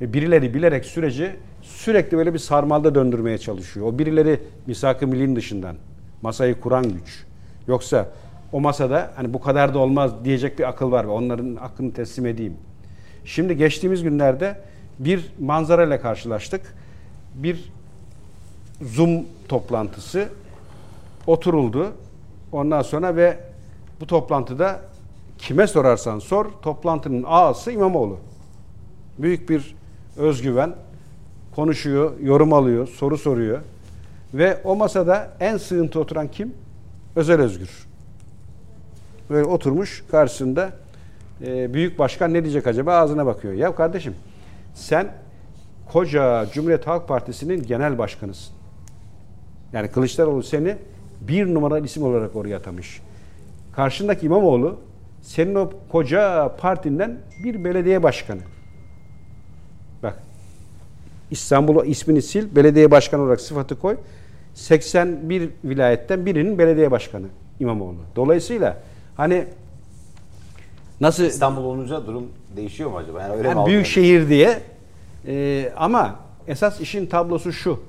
Ve 0.00 0.12
birileri 0.12 0.54
bilerek 0.54 0.84
süreci 0.84 1.30
sürekli 1.62 2.16
böyle 2.16 2.34
bir 2.34 2.38
sarmalda 2.38 2.94
döndürmeye 2.94 3.38
çalışıyor. 3.38 3.86
O 3.86 3.98
birileri 3.98 4.40
misak-ı 4.66 5.06
millinin 5.06 5.36
dışından 5.36 5.76
masayı 6.22 6.60
kuran 6.60 6.84
güç. 6.84 7.24
Yoksa 7.68 8.08
o 8.52 8.60
masada 8.60 9.10
hani 9.16 9.34
bu 9.34 9.40
kadar 9.40 9.74
da 9.74 9.78
olmaz 9.78 10.12
diyecek 10.24 10.58
bir 10.58 10.68
akıl 10.68 10.90
var 10.92 11.04
ve 11.04 11.10
onların 11.10 11.56
hakkını 11.56 11.92
teslim 11.92 12.26
edeyim. 12.26 12.56
Şimdi 13.24 13.56
geçtiğimiz 13.56 14.02
günlerde 14.02 14.60
bir 14.98 15.32
manzara 15.40 15.84
ile 15.84 16.00
karşılaştık. 16.00 16.74
Bir 17.34 17.72
Zoom 18.82 19.24
toplantısı 19.48 20.28
oturuldu. 21.26 21.92
Ondan 22.52 22.82
sonra 22.82 23.16
ve 23.16 23.38
bu 24.00 24.06
toplantıda 24.06 24.80
kime 25.38 25.66
sorarsan 25.66 26.18
sor 26.18 26.46
toplantının 26.62 27.24
ağası 27.26 27.72
İmamoğlu. 27.72 28.18
Büyük 29.18 29.50
bir 29.50 29.74
özgüven 30.16 30.74
konuşuyor, 31.54 32.20
yorum 32.20 32.52
alıyor, 32.52 32.88
soru 32.88 33.18
soruyor. 33.18 33.60
Ve 34.34 34.60
o 34.64 34.76
masada 34.76 35.30
en 35.40 35.56
sığıntı 35.56 36.00
oturan 36.00 36.28
kim? 36.28 36.54
Özel 37.16 37.40
Özgür. 37.40 37.86
Böyle 39.30 39.44
oturmuş 39.44 40.04
karşısında 40.10 40.72
e, 41.42 41.74
büyük 41.74 41.98
başkan 41.98 42.34
ne 42.34 42.42
diyecek 42.42 42.66
acaba 42.66 42.94
ağzına 42.94 43.26
bakıyor. 43.26 43.54
Ya 43.54 43.74
kardeşim 43.74 44.14
sen 44.74 45.12
koca 45.92 46.46
Cumhuriyet 46.52 46.86
Halk 46.86 47.08
Partisi'nin 47.08 47.62
genel 47.62 47.98
başkanısın. 47.98 48.54
Yani 49.72 49.88
Kılıçdaroğlu 49.88 50.42
seni 50.42 50.76
bir 51.20 51.54
numaralı 51.54 51.84
isim 51.84 52.02
olarak 52.02 52.36
oraya 52.36 52.56
atamış. 52.56 53.00
Karşındaki 53.72 54.26
İmamoğlu 54.26 54.80
senin 55.22 55.54
o 55.54 55.70
koca 55.88 56.54
partinden 56.56 57.18
bir 57.44 57.64
belediye 57.64 58.02
başkanı. 58.02 58.40
Bak 60.02 60.22
İstanbul 61.30 61.86
ismini 61.86 62.22
sil, 62.30 62.44
belediye 62.56 62.90
başkanı 62.90 63.22
olarak 63.22 63.40
sıfatı 63.40 63.78
koy. 63.78 63.96
81 64.54 65.50
vilayetten 65.64 66.26
birinin 66.26 66.58
belediye 66.58 66.90
başkanı 66.90 67.26
İmamoğlu. 67.60 67.98
Dolayısıyla 68.16 68.76
hani 69.16 69.44
nasıl 71.00 71.24
İstanbul 71.24 71.64
olunca 71.64 72.06
durum 72.06 72.28
değişiyor 72.56 72.90
mu 72.90 72.96
acaba? 72.96 73.22
Yani 73.22 73.32
öyle 73.32 73.42
mi 73.42 73.48
yani 73.48 73.66
büyük 73.66 73.86
algılanıyor? 73.86 74.20
şehir 74.20 74.28
diye 74.28 74.60
Ee, 75.26 75.72
ama 75.76 76.16
esas 76.46 76.80
işin 76.80 77.06
tablosu 77.06 77.52
şu. 77.52 77.80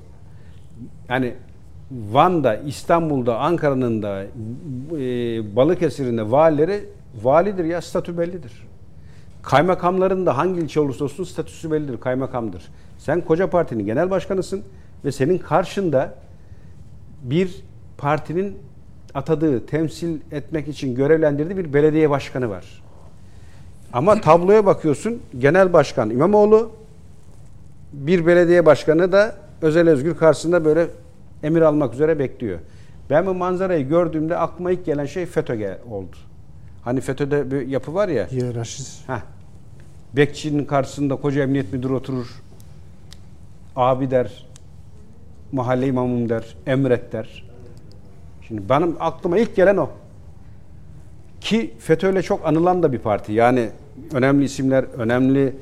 Yani 1.10 1.34
Van'da, 1.92 2.56
İstanbul'da, 2.56 3.40
Ankara'nın 3.40 4.04
da 4.04 4.24
e, 4.24 5.56
Balıkesir'in 5.56 6.32
valileri 6.32 6.86
validir 7.24 7.66
ya 7.66 7.82
statü 7.82 8.18
bellidir. 8.18 8.68
Kaymakamların 9.44 10.26
da 10.26 10.38
hangi 10.38 10.60
ilçe 10.60 10.80
olursa 10.80 11.04
olsun 11.04 11.24
statüsü 11.24 11.72
bellidir, 11.72 12.00
kaymakamdır. 12.00 12.64
Sen 12.98 13.22
koca 13.22 13.50
partinin 13.50 13.86
genel 13.86 14.10
başkanısın 14.10 14.64
ve 15.06 15.12
senin 15.12 15.38
karşında 15.38 16.16
bir 17.24 17.56
partinin 17.98 18.58
atadığı, 19.14 19.66
temsil 19.66 20.20
etmek 20.32 20.68
için 20.68 20.96
görevlendirdiği 20.96 21.58
bir 21.58 21.74
belediye 21.74 22.10
başkanı 22.10 22.50
var. 22.50 22.85
Ama 23.96 24.22
tabloya 24.22 24.66
bakıyorsun, 24.66 25.22
genel 25.40 25.74
başkan 25.74 26.10
İmamoğlu, 26.10 26.72
bir 27.94 28.26
belediye 28.26 28.66
başkanı 28.66 29.12
da 29.12 29.36
Özel 29.62 29.90
Özgür 29.90 30.18
karşısında 30.18 30.66
böyle 30.66 30.88
emir 31.44 31.62
almak 31.62 31.94
üzere 31.94 32.20
bekliyor. 32.20 32.60
Ben 33.10 33.26
bu 33.26 33.34
manzarayı 33.34 33.88
gördüğümde 33.88 34.38
aklıma 34.38 34.72
ilk 34.72 34.86
gelen 34.86 35.06
şey 35.06 35.26
FETÖ 35.26 35.78
oldu. 35.90 36.16
Hani 36.84 37.02
FETÖ'de 37.02 37.52
bir 37.52 37.68
yapı 37.68 37.94
var 37.94 38.08
ya, 38.08 38.32
Hiyerarşist. 38.32 39.10
Heh. 39.10 39.22
Bekçinin 40.16 40.66
karşısında 40.66 41.16
koca 41.16 41.44
emniyet 41.44 41.74
müdürü 41.74 41.94
oturur. 41.94 42.28
abi 43.76 44.12
der, 44.12 44.48
mahalle 45.52 45.88
imamım 45.88 46.30
der, 46.30 46.56
emret 46.68 47.12
der. 47.14 47.46
Şimdi 48.48 48.70
benim 48.70 48.96
aklıma 49.00 49.38
ilk 49.38 49.56
gelen 49.56 49.78
o. 49.78 49.90
Ki 51.42 51.74
FETÖ'yle 51.80 52.22
çok 52.22 52.46
anılan 52.48 52.84
da 52.84 52.92
bir 52.92 53.00
parti. 53.00 53.34
Yani 53.34 53.70
önemli 54.14 54.46
isimler, 54.46 54.84
önemli 54.98 55.54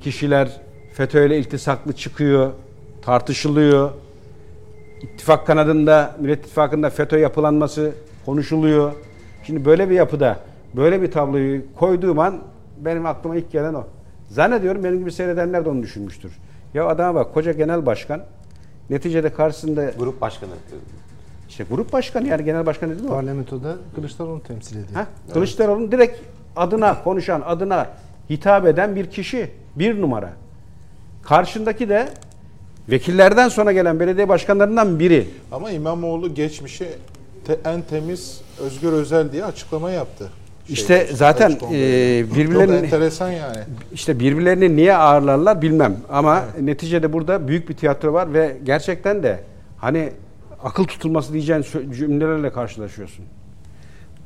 kişiler 0.00 0.60
FETÖ'yle 0.92 1.38
iltisaklı 1.38 1.92
çıkıyor, 1.92 2.52
tartışılıyor. 3.02 3.90
İttifak 5.02 5.46
kanadında, 5.46 6.16
Millet 6.20 6.38
İttifakı'nda 6.38 6.90
FETÖ 6.90 7.18
yapılanması 7.18 7.92
konuşuluyor. 8.26 8.92
Şimdi 9.42 9.64
böyle 9.64 9.90
bir 9.90 9.94
yapıda, 9.94 10.40
böyle 10.76 11.02
bir 11.02 11.10
tabloyu 11.10 11.62
koyduğum 11.76 12.18
an 12.18 12.38
benim 12.80 13.06
aklıma 13.06 13.36
ilk 13.36 13.52
gelen 13.52 13.74
o. 13.74 13.84
Zannediyorum 14.30 14.84
benim 14.84 14.98
gibi 14.98 15.12
seyredenler 15.12 15.64
de 15.64 15.68
onu 15.68 15.82
düşünmüştür. 15.82 16.32
Ya 16.74 16.86
adama 16.86 17.20
bak 17.20 17.34
koca 17.34 17.52
genel 17.52 17.86
başkan 17.86 18.22
neticede 18.90 19.32
karşısında 19.32 19.90
Grup 19.98 20.20
başkanı. 20.20 20.50
işte 21.48 21.64
grup 21.70 21.92
başkanı 21.92 22.28
yani 22.28 22.44
genel 22.44 22.66
başkan 22.66 22.90
değil 22.90 23.00
mi 23.00 23.06
o? 23.08 23.10
Parlamentoda 23.10 23.76
Kılıçdaroğlu 23.94 24.42
temsil 24.42 24.76
ediyor. 24.76 24.94
Ha? 24.94 25.06
Kılıçdaroğlu'nun 25.32 25.92
direkt 25.92 26.20
adına 26.56 27.02
konuşan, 27.04 27.40
adına 27.46 27.86
hitap 28.30 28.66
eden 28.66 28.96
bir 28.96 29.10
kişi. 29.10 29.50
Bir 29.76 30.00
numara. 30.00 30.30
Karşındaki 31.22 31.88
de 31.88 32.08
vekillerden 32.90 33.48
sonra 33.48 33.72
gelen 33.72 34.00
belediye 34.00 34.28
başkanlarından 34.28 34.98
biri. 34.98 35.28
Ama 35.52 35.70
İmamoğlu 35.70 36.34
geçmişi 36.34 36.88
te- 37.46 37.58
en 37.64 37.82
temiz 37.82 38.40
Özgür 38.60 38.92
Özel 38.92 39.32
diye 39.32 39.44
açıklama 39.44 39.90
yaptı. 39.90 40.28
İşte 40.68 40.98
Şeyde, 40.98 41.16
zaten, 41.16 41.50
e, 41.50 41.56
birbirlerini- 42.36 42.76
enteresan 42.84 43.30
yani. 43.30 43.56
İşte 43.92 44.20
birbirlerini 44.20 44.76
niye 44.76 44.96
ağırlarlar 44.96 45.62
bilmem. 45.62 45.96
Ama 46.08 46.44
neticede 46.60 47.12
burada 47.12 47.48
büyük 47.48 47.68
bir 47.68 47.74
tiyatro 47.74 48.12
var 48.12 48.34
ve 48.34 48.56
gerçekten 48.64 49.22
de 49.22 49.40
hani 49.78 50.12
akıl 50.62 50.84
tutulması 50.84 51.32
diyeceğin 51.32 51.62
cümlelerle 51.96 52.52
karşılaşıyorsun. 52.52 53.24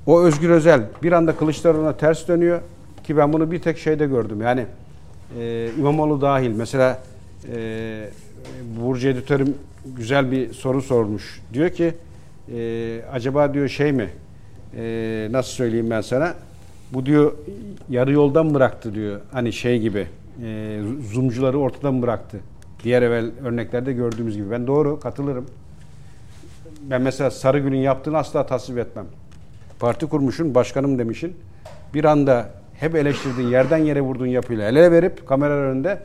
O 0.08 0.20
Özgür 0.20 0.50
Özel 0.50 0.82
bir 1.02 1.12
anda 1.12 1.36
Kılıçdaroğlu'na 1.36 1.96
ters 1.96 2.28
dönüyor 2.28 2.60
ki 3.04 3.16
ben 3.16 3.32
bunu 3.32 3.50
bir 3.50 3.58
tek 3.58 3.78
şeyde 3.78 4.06
gördüm. 4.06 4.40
Yani 4.42 4.66
e, 5.40 5.70
İmamoğlu 5.78 6.20
dahil. 6.20 6.50
Mesela 6.50 7.02
e, 7.54 8.10
Burcu 8.80 9.08
editörüm 9.08 9.54
güzel 9.96 10.30
bir 10.30 10.52
soru 10.52 10.82
sormuş. 10.82 11.40
Diyor 11.52 11.70
ki 11.70 11.94
e, 12.54 13.00
acaba 13.12 13.54
diyor 13.54 13.68
şey 13.68 13.92
mi 13.92 14.08
e, 14.76 15.28
nasıl 15.30 15.50
söyleyeyim 15.50 15.90
ben 15.90 16.00
sana 16.00 16.34
bu 16.92 17.06
diyor 17.06 17.32
yarı 17.90 18.12
yoldan 18.12 18.54
bıraktı 18.54 18.94
diyor. 18.94 19.20
Hani 19.32 19.52
şey 19.52 19.80
gibi 19.80 20.06
e, 20.44 20.80
zoomcuları 21.12 21.58
ortadan 21.58 22.02
bıraktı. 22.02 22.40
Diğer 22.84 23.02
evvel 23.02 23.30
örneklerde 23.44 23.92
gördüğümüz 23.92 24.36
gibi. 24.36 24.50
Ben 24.50 24.66
doğru 24.66 25.00
katılırım. 25.00 25.46
Ben 26.90 27.02
mesela 27.02 27.30
Sarıgül'ün 27.30 27.78
yaptığını 27.78 28.18
asla 28.18 28.46
tasvip 28.46 28.78
etmem. 28.78 29.06
Parti 29.78 30.06
kurmuşsun, 30.06 30.54
başkanım 30.54 30.98
demişin. 30.98 31.36
Bir 31.94 32.04
anda 32.04 32.50
hep 32.74 32.94
eleştirdiğin, 32.94 33.48
yerden 33.48 33.78
yere 33.78 34.00
vurduğun 34.00 34.26
yapıyla 34.26 34.68
el 34.68 34.76
ele 34.76 34.92
verip 34.92 35.26
kameralar 35.26 35.64
önünde 35.64 36.02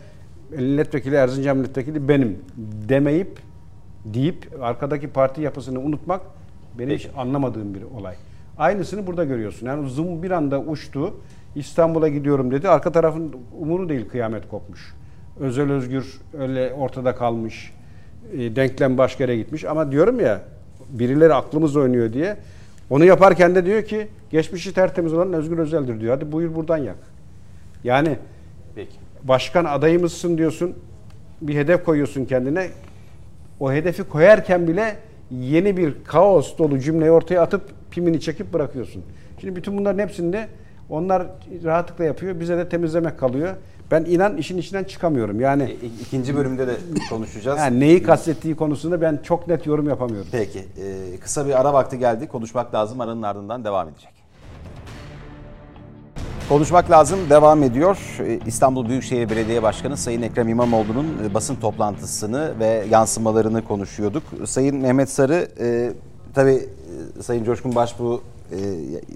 milletvekili, 0.52 1.16
Erzincan 1.16 1.58
milletvekili 1.58 2.08
benim 2.08 2.40
demeyip 2.90 3.40
deyip 4.06 4.50
arkadaki 4.62 5.08
parti 5.08 5.42
yapısını 5.42 5.80
unutmak 5.80 6.22
benim 6.80 6.96
hiç 6.96 7.10
anlamadığım 7.18 7.74
bir 7.74 7.82
olay. 8.00 8.16
Aynısını 8.58 9.08
burada 9.08 9.24
görüyorsun. 9.24 9.68
Yani 9.68 9.90
zoom 9.90 10.24
bir 10.24 10.32
anda 10.32 10.60
uçtu. 10.60 11.14
İstanbul'a 11.56 12.08
gidiyorum 12.08 12.52
dedi. 12.52 12.70
Arka 12.70 12.92
tarafın 12.92 13.36
umuru 13.60 13.90
değil 13.90 14.10
kıyamet 14.10 14.50
kopmuş. 14.50 14.94
Özel 15.40 15.72
Özgür 15.72 16.20
öyle 16.40 16.74
ortada 16.74 17.16
kalmış. 17.16 17.74
E, 18.34 18.56
denklem 18.56 18.98
başka 18.98 19.24
yere 19.24 19.38
gitmiş. 19.38 19.66
Ama 19.66 19.92
diyorum 19.92 20.20
ya 20.20 20.42
birileri 20.90 21.34
aklımız 21.34 21.76
oynuyor 21.76 22.14
diye. 22.14 22.38
Onu 22.90 23.06
yaparken 23.06 23.56
de 23.56 23.66
diyor 23.66 23.84
ki 23.84 24.08
geçmişi 24.30 24.74
tertemiz 24.74 25.14
olan 25.14 25.34
Özgür 25.34 25.58
Özel'dir 25.58 26.00
diyor. 26.00 26.16
Hadi 26.16 26.32
buyur 26.32 26.56
buradan 26.56 26.78
yak. 26.78 26.98
Yani 27.84 28.18
Peki. 28.76 28.96
başkan 29.24 29.66
adayımızsın 29.66 30.38
diyorsun. 30.38 30.76
Bir 31.42 31.56
hedef 31.56 31.86
koyuyorsun 31.86 32.26
kendine. 32.26 32.70
O 33.60 33.72
hedefi 33.72 34.04
koyarken 34.04 34.68
bile 34.68 34.96
yeni 35.32 35.78
bir 35.78 35.94
kaos 36.04 36.58
dolu 36.58 36.80
cümleyi 36.80 37.12
ortaya 37.12 37.42
atıp 37.42 37.62
pimini 37.92 38.22
çekip 38.22 38.54
bırakıyorsun. 38.54 39.04
Şimdi 39.42 39.56
bütün 39.56 39.78
bunların 39.78 40.00
hepsinde 40.00 40.48
onlar 40.90 41.28
rahatlıkla 41.64 42.04
yapıyor. 42.04 42.40
Bize 42.40 42.58
de 42.58 42.70
temizlemek 42.70 43.20
kalıyor. 43.20 43.56
Ben 43.94 44.06
inan 44.06 44.38
işin 44.38 44.58
içinden 44.58 44.84
çıkamıyorum. 44.84 45.40
Yani 45.40 45.64
İ- 45.64 46.02
İkinci 46.02 46.36
bölümde 46.36 46.68
de 46.68 46.76
konuşacağız. 47.10 47.60
yani 47.60 47.80
neyi 47.80 48.04
kastettiği 48.04 48.56
konusunda 48.56 49.02
ben 49.02 49.20
çok 49.24 49.48
net 49.48 49.66
yorum 49.68 49.90
yapamıyorum. 49.90 50.28
Peki. 50.32 50.60
e, 50.60 51.18
kısa 51.20 51.48
bir 51.48 51.60
ara 51.62 51.74
vakti 51.74 52.00
geldi. 52.00 52.28
Konuşmak 52.28 52.74
lazım. 52.74 53.02
Aranın 53.02 53.22
ardından 53.22 53.64
devam 53.64 53.90
edecek. 53.90 54.10
Konuşmak 56.50 56.92
lazım 56.92 57.20
devam 57.30 57.64
ediyor. 57.64 57.98
E, 58.20 58.40
İstanbul 58.46 58.90
Büyükşehir 58.90 59.30
Belediye 59.30 59.64
Başkanı 59.64 59.98
Sayın 59.98 60.22
Ekrem 60.22 60.50
İmamoğlu'nun 60.50 61.08
e, 61.30 61.34
basın 61.34 61.56
toplantısını 61.56 62.54
ve 62.60 62.86
yansımalarını 62.90 63.64
konuşuyorduk. 63.66 64.24
Sayın 64.46 64.76
Mehmet 64.78 65.10
Sarı, 65.10 65.48
e, 65.60 65.92
tabii 66.36 66.68
e, 67.20 67.22
Sayın 67.22 67.44
Coşkun 67.44 67.76
Başbuğ, 67.76 68.22
e, 68.52 68.58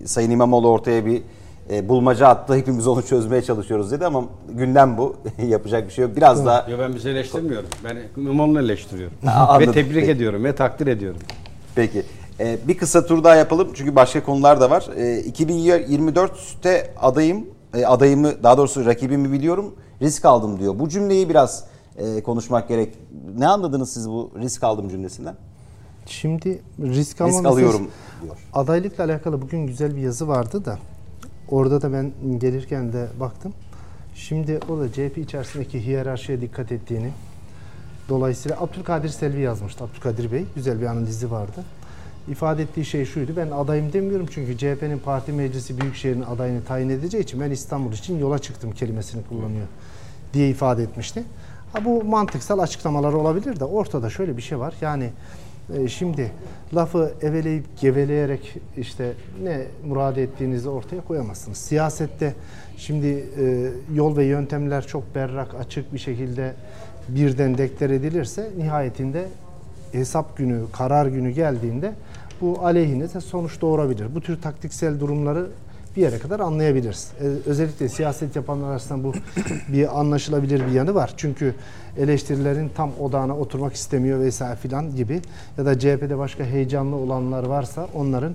Sayın 0.08 0.32
İmamoğlu 0.32 0.70
ortaya 0.70 1.06
bir 1.06 1.22
e, 1.72 1.90
bulmaca 1.90 2.28
attı. 2.28 2.56
Hepimiz 2.56 2.88
onu 2.88 3.02
çözmeye 3.02 3.42
çalışıyoruz 3.42 3.92
dedi 3.92 4.06
ama 4.06 4.24
gündem 4.50 4.98
bu. 4.98 5.16
Yapacak 5.48 5.88
bir 5.88 5.94
şey 5.94 6.06
yok. 6.06 6.16
Biraz 6.16 6.46
daha 6.46 6.70
Ya 6.70 6.80
ben 6.80 6.96
bizi 6.96 7.10
eleştirmiyorum. 7.10 7.70
Ben 7.84 7.98
İmamoğlu'nu 8.18 8.60
eleştiriyorum. 8.60 9.18
Anladım. 9.28 9.68
ve 9.68 9.72
tebrik 9.72 9.94
Peki. 9.96 10.12
ediyorum 10.12 10.44
ve 10.44 10.56
takdir 10.56 10.88
ediyorum. 10.88 11.20
Peki. 11.76 12.04
Ee, 12.40 12.58
bir 12.68 12.78
kısa 12.78 13.06
tur 13.06 13.24
daha 13.24 13.36
yapalım 13.36 13.68
çünkü 13.74 13.96
başka 13.96 14.24
konular 14.24 14.62
da 14.62 14.70
var. 14.70 14.90
Ee, 14.98 15.22
2024'te 15.22 16.94
adayım, 17.02 17.46
e, 17.74 17.86
adayımı 17.86 18.44
daha 18.44 18.58
doğrusu 18.58 18.86
rakibimi 18.86 19.32
biliyorum, 19.32 19.76
risk 20.02 20.26
aldım 20.26 20.60
diyor. 20.60 20.80
Bu 20.80 20.90
cümleyi 20.90 21.30
biraz 21.30 21.64
e, 21.98 22.24
konuşmak 22.24 22.68
gerek. 22.68 22.94
Ne 23.38 23.48
anladınız 23.48 23.94
siz 23.94 24.10
bu 24.10 24.32
risk 24.40 24.64
aldım 24.64 24.90
cümlesinden? 24.90 25.36
Şimdi 26.06 26.62
risk 26.82 27.22
Risk 27.22 27.46
alıyorum 27.46 27.88
diyor. 28.24 28.36
Adaylıkla 28.54 29.04
alakalı 29.04 29.42
bugün 29.42 29.68
güzel 29.68 29.96
bir 29.96 30.02
yazı 30.02 30.28
vardı 30.28 30.66
da 30.66 30.78
orada 31.50 31.82
da 31.82 31.94
ben 31.94 32.12
gelirken 32.40 32.94
de 32.94 33.08
baktım. 33.20 33.54
Şimdi 34.16 34.60
orada 34.70 34.92
CHP 34.92 35.18
içerisindeki 35.18 35.86
hiyerarşiye 35.86 36.42
dikkat 36.42 36.72
ettiğini 36.72 37.10
dolayısıyla 38.10 38.62
Abdülkadir 38.62 39.10
Selvi 39.10 39.42
yazmıştı. 39.42 39.84
Abdülkadir 39.84 40.32
Bey 40.32 40.46
güzel 40.56 40.82
bir 40.82 40.86
analizi 40.86 41.32
vardı. 41.32 41.64
İfade 42.32 42.64
ettiği 42.64 42.86
şey 42.86 43.06
şuydu. 43.06 43.32
Ben 43.38 43.52
adayım 43.52 43.94
demiyorum 43.94 44.28
çünkü 44.32 44.58
CHP'nin 44.58 45.00
parti 45.00 45.32
meclisi 45.32 45.82
büyükşehirin 45.82 46.22
adayını 46.22 46.64
tayin 46.64 46.90
edeceği 46.90 47.24
için 47.24 47.42
ben 47.42 47.52
İstanbul 47.52 47.94
için 47.94 48.20
yola 48.20 48.40
çıktım 48.40 48.72
kelimesini 48.72 49.24
kullanıyor 49.24 49.68
diye 50.34 50.50
ifade 50.50 50.84
etmişti. 50.84 51.24
Ha, 51.74 51.86
bu 51.86 52.04
mantıksal 52.04 52.60
açıklamalar 52.60 53.14
olabilir 53.14 53.60
de 53.60 53.66
ortada 53.66 54.10
şöyle 54.10 54.38
bir 54.38 54.42
şey 54.42 54.60
var. 54.60 54.74
Yani 54.82 55.10
e, 55.74 55.88
şimdi 55.88 56.32
lafı 56.76 57.14
eveleyip 57.22 57.80
geveleyerek 57.82 58.58
işte 58.78 59.14
ne 59.44 59.62
murad 59.88 60.18
ettiğinizi 60.18 60.70
ortaya 60.70 61.02
koyamazsınız. 61.02 61.58
Siyasette 61.58 62.34
şimdi 62.78 63.08
e, 63.08 63.72
yol 63.94 64.18
ve 64.18 64.26
yöntemler 64.26 64.88
çok 64.88 65.16
berrak, 65.16 65.56
açık 65.56 65.94
bir 65.94 66.00
şekilde 66.00 66.54
birden 67.10 67.58
deklar 67.58 67.90
edilirse 67.90 68.50
nihayetinde 68.58 69.28
hesap 69.92 70.38
günü, 70.38 70.62
karar 70.74 71.06
günü 71.06 71.32
geldiğinde 71.32 71.94
bu 72.42 72.66
aleyhinize 72.66 73.22
sonuç 73.22 73.62
doğurabilir. 73.62 74.16
Bu 74.16 74.22
tür 74.22 74.42
taktiksel 74.42 75.00
durumları 75.00 75.48
bir 75.96 76.02
yere 76.02 76.20
kadar 76.20 76.40
anlayabiliriz. 76.40 77.12
Ee, 77.22 77.26
özellikle 77.46 77.90
siyaset 77.90 78.36
yapanlar 78.36 78.72
arasında 78.72 79.04
bu 79.04 79.14
bir 79.68 80.00
anlaşılabilir 80.00 80.68
bir 80.68 80.72
yanı 80.72 80.96
var. 80.96 81.14
Çünkü 81.18 81.54
eleştirilerin 81.98 82.70
tam 82.76 82.92
odağına 83.00 83.38
oturmak 83.38 83.74
istemiyor 83.74 84.20
vesaire 84.20 84.56
filan 84.56 84.96
gibi 84.96 85.22
ya 85.58 85.66
da 85.66 85.80
CHP'de 85.80 86.18
başka 86.18 86.44
heyecanlı 86.44 86.96
olanlar 86.96 87.44
varsa 87.44 87.88
onların 87.94 88.34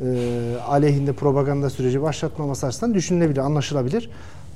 e, 0.00 0.56
aleyhinde 0.66 1.12
propaganda 1.12 1.70
süreci 1.70 2.02
başlatmaması 2.02 2.66
açısından 2.66 2.94
düşünülebilir, 2.94 3.38
anlaşılabilir. 3.38 4.10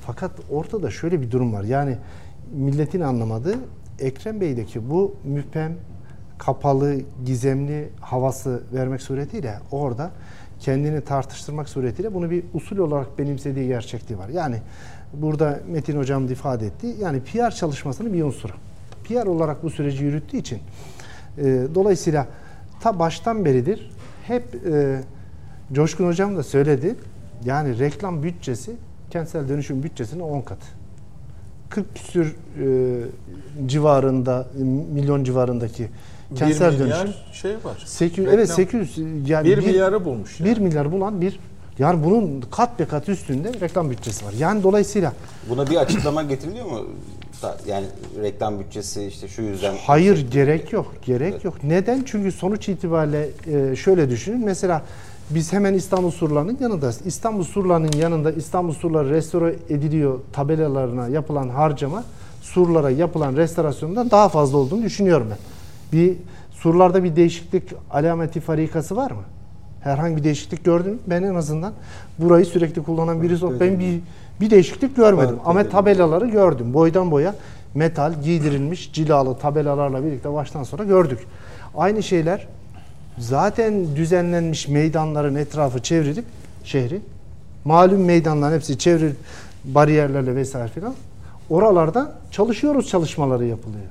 Fakat 0.07 0.31
ortada 0.51 0.91
şöyle 0.91 1.21
bir 1.21 1.31
durum 1.31 1.53
var. 1.53 1.65
Yani 1.65 1.97
milletin 2.55 3.01
anlamadığı 3.01 3.55
Ekrem 3.99 4.41
Bey'deki 4.41 4.91
bu 4.91 5.15
müphem, 5.25 5.77
kapalı, 6.39 6.97
gizemli 7.27 7.89
havası 8.01 8.63
vermek 8.73 9.03
suretiyle 9.03 9.59
orada 9.71 10.11
kendini 10.61 11.01
tartıştırmak 11.01 11.69
suretiyle 11.69 12.15
bunu 12.15 12.31
bir 12.31 12.45
usul 12.55 12.79
olarak 12.79 13.19
benimsediği 13.19 13.69
gerçekliği 13.69 14.19
var. 14.19 14.29
Yani 14.29 14.57
burada 15.13 15.61
Metin 15.69 15.99
Hocam 15.99 16.29
da 16.29 16.33
ifade 16.33 16.67
etti. 16.67 16.87
Yani 17.01 17.21
PR 17.21 17.51
çalışmasının 17.51 18.13
bir 18.13 18.23
unsuru. 18.23 18.53
PR 19.05 19.27
olarak 19.27 19.63
bu 19.63 19.71
süreci 19.71 20.05
yürüttüğü 20.05 20.37
için 20.37 20.59
e, 21.39 21.43
dolayısıyla 21.75 22.27
ta 22.81 22.99
baştan 22.99 23.45
beridir 23.45 23.91
hep 24.27 24.55
e, 24.73 25.01
Coşkun 25.73 26.07
Hocam 26.07 26.37
da 26.37 26.43
söyledi. 26.43 26.95
Yani 27.45 27.79
reklam 27.79 28.23
bütçesi 28.23 28.73
kentsel 29.11 29.49
dönüşüm 29.49 29.83
bütçesinin 29.83 30.21
10 30.23 30.41
katı. 30.41 30.67
40 31.71 31.95
küsür 31.95 32.37
e, 32.61 33.67
civarında 33.67 34.47
milyon 34.95 35.25
civarındaki 35.25 35.89
kentsel 36.35 36.73
1 36.73 36.79
milyar 36.81 36.99
dönüşüm. 37.07 37.23
şey 37.33 37.53
var. 37.53 37.83
800 37.87 38.19
Reklam. 38.27 38.35
evet 38.39 38.51
800 38.51 38.99
yani 39.29 39.45
1 39.49 39.59
bir- 39.59 39.67
milyarı 39.67 40.05
bulmuş. 40.05 40.41
Yani. 40.41 40.51
1 40.51 40.59
milyar 40.59 40.93
bulan 40.93 41.21
bir 41.21 41.39
yani 41.81 42.05
bunun 42.05 42.41
kat 42.51 42.79
be 42.79 42.85
kat 42.85 43.09
üstünde 43.09 43.61
reklam 43.61 43.91
bütçesi 43.91 44.27
var. 44.27 44.33
Yani 44.39 44.63
dolayısıyla 44.63 45.13
Buna 45.49 45.67
bir 45.67 45.77
açıklama 45.77 46.23
getiriliyor 46.23 46.67
mu? 46.67 46.87
Yani 47.67 47.87
reklam 48.23 48.61
bütçesi 48.61 49.05
işte 49.05 49.29
şu 49.29 49.43
yüzden. 49.43 49.75
hayır 49.87 50.31
gerek 50.31 50.73
yok. 50.73 50.95
Gerek 51.07 51.45
yok. 51.45 51.55
Neden? 51.65 52.03
Çünkü 52.07 52.33
sonuç 52.33 52.69
itibariyle 52.69 53.29
e, 53.47 53.77
şöyle 53.77 54.11
düşünün. 54.11 54.45
Mesela 54.45 54.83
biz 55.31 55.53
hemen 55.53 55.75
İstanbul 55.75 56.11
Surları'nın 56.11 56.59
yanındayız. 56.61 57.01
İstanbul 57.05 57.45
Surları'nın 57.45 57.93
yanında 57.93 58.33
İstanbul 58.33 58.73
Surları 58.73 59.11
restore 59.11 59.57
ediliyor 59.69 60.19
tabelalarına 60.33 61.09
yapılan 61.09 61.49
harcama 61.49 62.05
surlara 62.43 62.91
yapılan 62.91 63.37
restorasyondan 63.37 64.11
daha 64.11 64.29
fazla 64.29 64.59
olduğunu 64.59 64.83
düşünüyorum 64.83 65.27
ben. 65.31 65.39
Bir 65.99 66.17
surlarda 66.53 67.05
bir 67.05 67.17
değişiklik 67.17 67.63
alameti 67.91 68.41
farikası 68.41 68.97
var 68.97 69.11
mı? 69.11 69.23
Herhangi 69.81 70.17
bir 70.17 70.25
değişiklik 70.25 70.65
gördün 70.65 70.93
mü? 70.93 70.99
Ben 71.07 71.23
en 71.23 71.35
azından 71.35 71.73
burayı 72.19 72.47
sürekli 72.47 72.83
kullanan 72.83 73.23
birisi 73.23 73.45
olarak 73.45 73.61
ben 73.61 73.81
bir 73.81 74.01
bir 74.41 74.51
değişiklik 74.51 74.97
görmedim. 74.97 75.37
Var, 75.37 75.43
Ama 75.45 75.69
tabelaları 75.69 76.27
gördüm. 76.27 76.75
Boydan 76.75 77.11
boya 77.11 77.35
metal 77.75 78.23
giydirilmiş 78.23 78.93
cilalı 78.93 79.39
tabelalarla 79.39 80.05
birlikte 80.05 80.33
baştan 80.33 80.63
sonra 80.63 80.85
gördük. 80.85 81.19
Aynı 81.77 82.03
şeyler 82.03 82.47
zaten 83.19 83.97
düzenlenmiş 83.97 84.69
meydanların 84.69 85.35
etrafı 85.35 85.83
çevrilip 85.83 86.25
şehri 86.65 87.01
malum 87.65 88.05
meydanların 88.05 88.55
hepsi 88.55 88.79
çevrilip 88.79 89.17
bariyerlerle 89.65 90.37
vesaire 90.37 90.69
filan 90.69 90.95
oralarda 91.51 92.13
çalışıyoruz 92.31 92.89
çalışmaları 92.89 93.45
yapılıyor. 93.45 93.85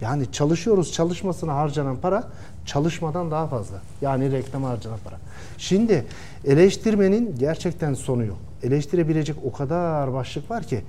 Yani 0.00 0.32
çalışıyoruz 0.32 0.92
çalışmasına 0.92 1.54
harcanan 1.54 1.96
para 1.96 2.24
çalışmadan 2.66 3.30
daha 3.30 3.46
fazla. 3.46 3.76
Yani 4.02 4.32
reklama 4.32 4.68
harcanan 4.68 4.98
para. 5.04 5.16
Şimdi 5.58 6.04
eleştirmenin 6.44 7.34
gerçekten 7.38 7.94
sonu 7.94 8.24
yok. 8.24 8.38
Eleştirebilecek 8.62 9.36
o 9.44 9.52
kadar 9.52 10.12
başlık 10.12 10.50
var 10.50 10.62
ki 10.62 10.84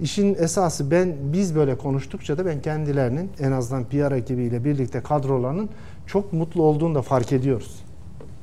işin 0.00 0.34
esası 0.34 0.90
ben 0.90 1.14
biz 1.20 1.54
böyle 1.54 1.78
konuştukça 1.78 2.38
da 2.38 2.46
ben 2.46 2.62
kendilerinin 2.62 3.30
en 3.40 3.52
azından 3.52 3.84
PR 3.84 4.12
ekibiyle 4.12 4.64
birlikte 4.64 5.00
kadrolarının 5.00 5.68
çok 6.06 6.32
mutlu 6.32 6.62
olduğunu 6.62 6.94
da 6.94 7.02
fark 7.02 7.32
ediyoruz. 7.32 7.85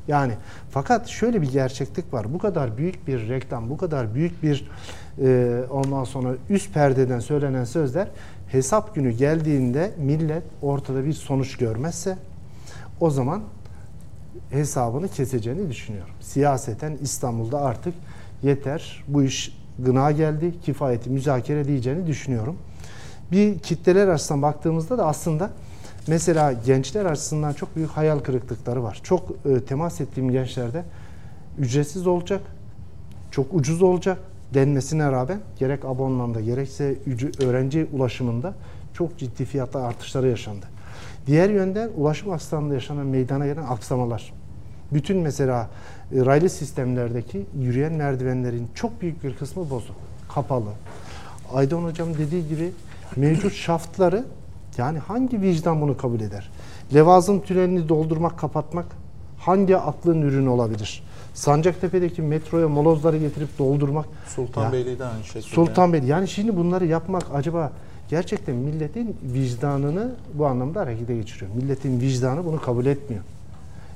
Yani 0.08 0.34
fakat 0.72 1.08
şöyle 1.08 1.41
bir 1.41 1.51
gerçeklik 1.51 2.14
var. 2.14 2.34
Bu 2.34 2.38
kadar 2.38 2.78
büyük 2.78 3.08
bir 3.08 3.30
reklam, 3.30 3.70
bu 3.70 3.78
kadar 3.78 4.16
büyük 4.16 4.43
bir 4.43 4.70
e, 5.22 5.62
ondan 5.70 6.04
sonra 6.04 6.36
üst 6.49 6.74
perdeden 6.74 7.20
söylenen 7.20 7.64
sözler 7.64 8.08
hesap 8.47 8.95
günü 8.95 9.12
geldiğinde 9.12 9.91
millet 9.97 10.43
ortada 10.62 11.06
bir 11.06 11.14
sonuç 11.14 11.58
görmezse 11.58 12.18
o 12.99 13.10
zaman 13.10 13.41
hesabını 14.49 15.08
keseceğini 15.08 15.70
düşünüyorum. 15.70 16.14
Siyaseten 16.22 16.97
İstanbul'da 17.01 17.62
artık 17.62 17.93
yeter 18.43 19.04
bu 19.08 19.24
iş 19.24 19.58
gına 19.80 20.12
geldi, 20.12 20.54
kifayeti 20.62 21.10
müzakere 21.10 21.68
diyeceğini 21.68 22.08
düşünüyorum. 22.08 22.58
Bir 23.32 23.60
kitleler 23.60 24.08
açısından 24.08 24.41
baktığımızda 24.41 24.97
da 24.97 25.06
aslında 25.06 25.49
mesela 26.08 26.54
gençler 26.54 27.06
açısından 27.06 27.54
çok 27.54 27.76
büyük 27.76 27.89
hayal 27.89 28.20
kırıklıkları 28.20 28.84
var. 28.84 28.99
Çok 29.04 29.32
e, 29.45 29.60
temas 29.66 30.01
ettiğim 30.01 30.32
gençlerde 30.32 30.84
ücretsiz 31.60 32.08
olacak, 32.08 32.41
çok 33.32 33.54
ucuz 33.54 33.82
olacak 33.82 34.18
denmesine 34.54 35.12
rağmen 35.12 35.39
gerek 35.60 35.86
abonmanda 35.86 36.41
gerekse 36.41 36.95
öğrenci 37.39 37.88
ulaşımında 37.93 38.54
çok 38.93 39.18
ciddi 39.18 39.45
fiyatlar 39.45 39.82
artışları 39.82 40.28
yaşandı. 40.28 40.66
Diğer 41.28 41.49
yönden 41.49 41.89
ulaşım 41.95 42.32
aksamında 42.32 42.74
yaşanan 42.74 43.06
meydana 43.06 43.45
gelen 43.45 43.64
aksamalar. 43.64 44.34
Bütün 44.93 45.18
mesela 45.18 45.70
e, 46.16 46.26
raylı 46.26 46.49
sistemlerdeki 46.49 47.45
yürüyen 47.60 47.93
merdivenlerin 47.93 48.68
çok 48.76 49.01
büyük 49.01 49.24
bir 49.24 49.36
kısmı 49.36 49.70
bozuk, 49.70 49.95
kapalı. 50.36 50.70
Aydan 51.54 51.84
hocam 51.84 52.14
dediği 52.18 52.47
gibi 52.47 52.72
mevcut 53.16 53.54
şaftları 53.54 54.26
yani 54.78 54.99
hangi 54.99 55.41
vicdan 55.41 55.82
bunu 55.82 55.97
kabul 55.97 56.19
eder? 56.19 56.49
Levazım 56.93 57.41
tünelini 57.41 57.89
doldurmak, 57.89 58.39
kapatmak 58.39 58.86
hangi 59.38 59.78
aklın 59.78 60.21
ürünü 60.21 60.49
olabilir? 60.49 61.03
Sancaktepe'deki 61.34 62.21
metroya 62.21 62.69
molozları 62.69 63.17
getirip 63.17 63.59
doldurmak 63.59 64.05
Sultanbeyli'de 64.28 65.05
aynı 65.05 65.24
şekilde. 65.24 65.41
Sultanbeyli. 65.55 66.05
Yani 66.05 66.28
şimdi 66.28 66.55
bunları 66.55 66.86
yapmak 66.86 67.24
acaba 67.34 67.71
gerçekten 68.09 68.55
milletin 68.55 69.17
vicdanını 69.24 70.11
bu 70.34 70.45
anlamda 70.45 70.80
harekete 70.80 71.15
geçiriyor. 71.15 71.51
Milletin 71.55 71.99
vicdanı 71.99 72.45
bunu 72.45 72.61
kabul 72.61 72.86
etmiyor. 72.86 73.24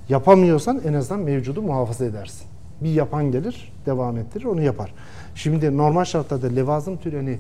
Yapamıyorsan 0.10 0.82
en 0.86 0.94
azından 0.94 1.24
mevcudu 1.24 1.62
muhafaza 1.62 2.06
edersin. 2.06 2.48
Bir 2.82 2.90
yapan 2.90 3.32
gelir, 3.32 3.74
devam 3.86 4.18
ettirir, 4.18 4.46
onu 4.46 4.62
yapar. 4.62 4.94
Şimdi 5.36 5.78
normal 5.78 6.06
şartlarda 6.06 6.48
levazım 6.48 6.98
treni 6.98 7.38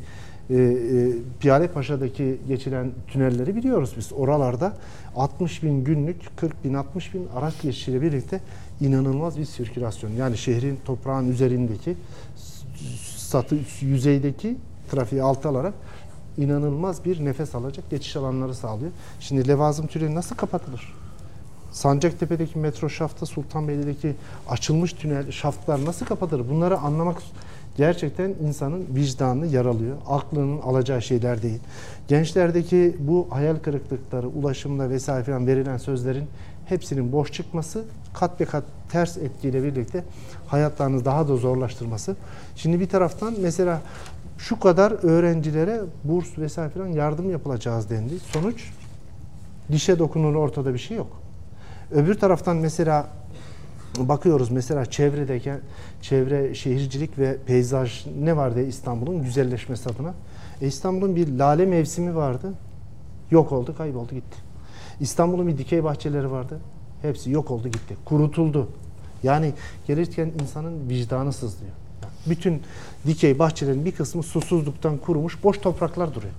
e, 0.49 0.55
e, 0.55 1.11
Piyale 1.39 1.67
Paşa'daki 1.67 2.37
geçilen 2.47 2.91
tünelleri 3.07 3.55
biliyoruz 3.55 3.93
biz. 3.97 4.13
Oralarda 4.13 4.73
60 5.15 5.63
bin 5.63 5.83
günlük, 5.83 6.37
40 6.37 6.63
bin, 6.63 6.73
60 6.73 7.13
bin 7.13 7.27
araç 7.35 7.61
geçişiyle 7.61 8.01
birlikte 8.01 8.41
inanılmaz 8.81 9.37
bir 9.37 9.45
sirkülasyon. 9.45 10.11
Yani 10.11 10.37
şehrin 10.37 10.79
toprağın 10.85 11.31
üzerindeki 11.31 11.95
satı 13.17 13.57
yüzeydeki 13.81 14.57
trafiği 14.91 15.23
alta 15.23 15.49
alarak 15.49 15.73
inanılmaz 16.37 17.05
bir 17.05 17.25
nefes 17.25 17.55
alacak 17.55 17.89
geçiş 17.89 18.15
alanları 18.15 18.55
sağlıyor. 18.55 18.91
Şimdi 19.19 19.47
Levazım 19.47 19.87
tüneli 19.87 20.15
nasıl 20.15 20.35
kapatılır? 20.35 20.93
Sancaktepe'deki 21.71 22.59
metro 22.59 22.89
şaftı, 22.89 23.25
Sultanbeyli'deki 23.25 24.15
açılmış 24.49 24.93
tünel 24.93 25.31
şaftlar 25.31 25.85
nasıl 25.85 26.05
kapatılır? 26.05 26.49
Bunları 26.49 26.77
anlamak 26.77 27.17
gerçekten 27.77 28.33
insanın 28.47 28.85
vicdanını 28.95 29.47
yaralıyor. 29.47 29.97
Aklının 30.07 30.61
alacağı 30.61 31.01
şeyler 31.01 31.41
değil. 31.41 31.59
Gençlerdeki 32.07 32.95
bu 32.99 33.27
hayal 33.29 33.55
kırıklıkları, 33.55 34.27
ulaşımda 34.27 34.89
vesaire 34.89 35.23
falan 35.23 35.47
verilen 35.47 35.77
sözlerin 35.77 36.25
hepsinin 36.65 37.11
boş 37.11 37.31
çıkması 37.31 37.83
kat 38.13 38.39
be 38.39 38.45
kat 38.45 38.63
ters 38.89 39.17
etkiyle 39.17 39.63
birlikte 39.63 40.03
hayatlarını 40.47 41.05
daha 41.05 41.27
da 41.27 41.35
zorlaştırması. 41.35 42.15
Şimdi 42.55 42.79
bir 42.79 42.89
taraftan 42.89 43.33
mesela 43.41 43.81
şu 44.37 44.59
kadar 44.59 44.91
öğrencilere 45.03 45.81
burs 46.03 46.37
vesaire 46.37 46.69
falan 46.69 46.87
yardım 46.87 47.31
yapılacağız 47.31 47.89
dendi. 47.89 48.19
Sonuç 48.19 48.71
dişe 49.71 49.99
dokunur 49.99 50.35
ortada 50.35 50.73
bir 50.73 50.79
şey 50.79 50.97
yok. 50.97 51.21
Öbür 51.91 52.15
taraftan 52.15 52.57
mesela 52.57 53.07
bakıyoruz 53.99 54.51
mesela 54.51 54.85
çevredeki 54.85 55.53
çevre 56.01 56.55
şehircilik 56.55 57.19
ve 57.19 57.37
peyzaj 57.45 58.05
ne 58.19 58.37
vardı 58.37 58.61
İstanbul'un 58.63 59.23
güzelleşmesi 59.23 59.89
adına? 59.89 60.13
E 60.61 60.67
İstanbul'un 60.67 61.15
bir 61.15 61.37
lale 61.37 61.65
mevsimi 61.65 62.15
vardı. 62.15 62.53
Yok 63.31 63.51
oldu, 63.51 63.75
kayboldu 63.77 64.15
gitti. 64.15 64.37
İstanbul'un 64.99 65.47
bir 65.47 65.57
dikey 65.57 65.83
bahçeleri 65.83 66.31
vardı. 66.31 66.59
Hepsi 67.01 67.31
yok 67.31 67.51
oldu 67.51 67.67
gitti. 67.67 67.97
Kurutuldu. 68.05 68.67
Yani 69.23 69.53
gelirken 69.87 70.31
insanın 70.41 70.89
vicdanı 70.89 71.33
sızlıyor. 71.33 71.71
Bütün 72.25 72.61
dikey 73.07 73.39
bahçelerin 73.39 73.85
bir 73.85 73.91
kısmı 73.91 74.23
susuzluktan 74.23 74.97
kurumuş 74.97 75.43
boş 75.43 75.57
topraklar 75.57 76.15
duruyor. 76.15 76.33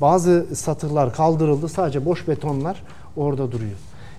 Bazı 0.00 0.46
satırlar 0.54 1.14
kaldırıldı. 1.14 1.68
Sadece 1.68 2.04
boş 2.04 2.28
betonlar 2.28 2.82
orada 3.16 3.52
duruyor. 3.52 3.76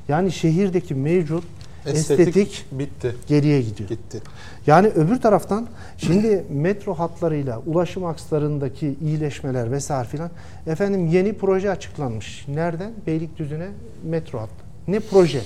Yani 0.07 0.32
şehirdeki 0.32 0.95
mevcut 0.95 1.43
Estetik, 1.86 2.28
estetik 2.28 2.66
bitti. 2.72 3.16
geriye 3.28 3.62
gidiyor. 3.62 3.90
Gitti. 3.90 4.22
Yani 4.68 4.88
öbür 4.88 5.22
taraftan 5.22 5.68
şimdi 5.98 6.44
metro 6.50 6.94
hatlarıyla 6.94 7.62
ulaşım 7.66 8.06
akslarındaki 8.06 8.96
iyileşmeler 9.02 9.72
vesaire 9.72 10.08
filan 10.08 10.30
efendim 10.68 11.08
yeni 11.08 11.34
proje 11.34 11.72
açıklanmış. 11.72 12.46
Nereden? 12.48 12.92
Beylikdüzü'ne 13.08 13.68
metro 14.04 14.40
hattı. 14.40 14.64
Ne 14.88 15.00
proje? 15.00 15.42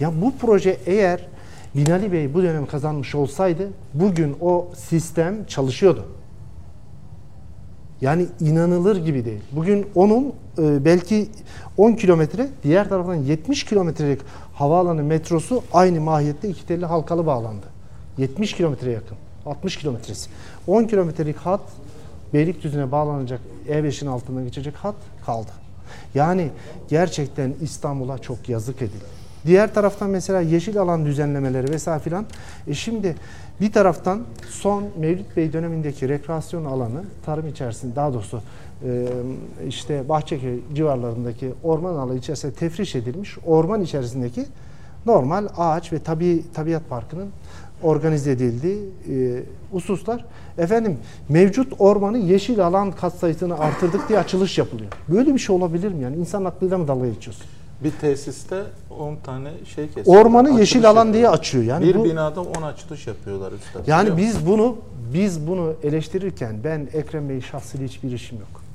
Ya 0.00 0.12
bu 0.22 0.32
proje 0.40 0.78
eğer 0.86 1.26
Binali 1.74 2.12
Bey 2.12 2.34
bu 2.34 2.42
dönem 2.42 2.66
kazanmış 2.66 3.14
olsaydı 3.14 3.68
bugün 3.94 4.36
o 4.40 4.68
sistem 4.74 5.46
çalışıyordu. 5.46 6.06
Yani 8.00 8.26
inanılır 8.40 8.96
gibi 8.96 9.24
değil. 9.24 9.40
Bugün 9.52 9.86
onun 9.94 10.32
e, 10.58 10.84
belki 10.84 11.28
10 11.76 11.92
kilometre, 11.92 12.48
diğer 12.62 12.88
taraftan 12.88 13.14
70 13.14 13.64
kilometrelik 13.64 14.20
havaalanı 14.56 15.02
metrosu 15.02 15.62
aynı 15.72 16.00
mahiyette 16.00 16.48
iki 16.48 16.66
telli 16.66 16.86
halkalı 16.86 17.26
bağlandı. 17.26 17.66
70 18.18 18.52
kilometre 18.52 18.90
yakın. 18.90 19.16
60 19.46 19.76
kilometresi. 19.76 20.30
10 20.66 20.84
kilometrelik 20.84 21.36
hat 21.36 21.60
Beylikdüzü'ne 22.34 22.92
bağlanacak 22.92 23.40
E5'in 23.68 24.06
altından 24.06 24.44
geçecek 24.44 24.74
hat 24.74 24.94
kaldı. 25.26 25.50
Yani 26.14 26.50
gerçekten 26.88 27.54
İstanbul'a 27.60 28.18
çok 28.18 28.48
yazık 28.48 28.82
edildi. 28.82 29.04
Diğer 29.46 29.74
taraftan 29.74 30.10
mesela 30.10 30.40
yeşil 30.40 30.78
alan 30.78 31.06
düzenlemeleri 31.06 31.72
vesaire 31.72 32.02
filan. 32.02 32.26
E 32.66 32.74
şimdi 32.74 33.16
bir 33.60 33.72
taraftan 33.72 34.22
son 34.50 34.84
Mevlüt 34.98 35.36
Bey 35.36 35.52
dönemindeki 35.52 36.08
rekreasyon 36.08 36.64
alanı 36.64 37.04
tarım 37.26 37.48
içerisinde 37.48 37.96
daha 37.96 38.14
doğrusu 38.14 38.42
e, 38.84 39.08
işte 39.68 40.08
Bahçeköy 40.08 40.60
civarlarındaki 40.74 41.52
orman 41.62 41.94
alanı 41.94 42.18
içerisinde 42.18 42.52
tefriş 42.52 42.94
edilmiş 42.94 43.38
orman 43.46 43.80
içerisindeki 43.80 44.44
normal 45.06 45.48
ağaç 45.56 45.92
ve 45.92 45.98
tabi 45.98 46.42
tabiat 46.54 46.88
parkının 46.88 47.28
organize 47.82 48.30
edildiği 48.30 48.78
e, 49.10 49.42
hususlar. 49.72 50.24
Efendim 50.58 50.98
mevcut 51.28 51.72
ormanı 51.78 52.18
yeşil 52.18 52.66
alan 52.66 52.92
katsayısını 52.92 53.58
artırdık 53.58 54.08
diye 54.08 54.18
açılış 54.18 54.58
yapılıyor. 54.58 54.92
Böyle 55.08 55.34
bir 55.34 55.38
şey 55.38 55.56
olabilir 55.56 55.92
mi 55.92 56.02
yani? 56.02 56.16
İnsan 56.16 56.44
aklıyla 56.44 56.78
mı 56.78 56.88
dalga 56.88 57.06
geçiyorsun? 57.06 57.46
Bir 57.84 57.90
tesiste 57.90 58.62
10 58.98 59.16
tane 59.16 59.50
şey 59.74 59.86
kesiyorlar. 59.86 60.24
Ormanı 60.24 60.48
açılış 60.48 60.60
yeşil 60.60 60.90
alan 60.90 61.12
diye 61.12 61.22
yapıyorlar. 61.22 61.38
açıyor. 61.38 61.64
Yani 61.64 61.86
bir 61.86 61.94
bu, 61.94 62.04
binada 62.04 62.40
10 62.40 62.62
açılış 62.62 63.06
yapıyorlar 63.06 63.52
üstad. 63.52 63.86
yani 63.86 64.16
biz 64.16 64.46
bunu 64.46 64.76
biz 65.14 65.46
bunu 65.46 65.74
eleştirirken 65.82 66.56
ben 66.64 66.88
Ekrem 66.92 67.28
Bey'in 67.28 67.40
şahsıyla 67.40 67.86
hiçbir 67.86 68.12
işim 68.12 68.38
yok. 68.38 68.65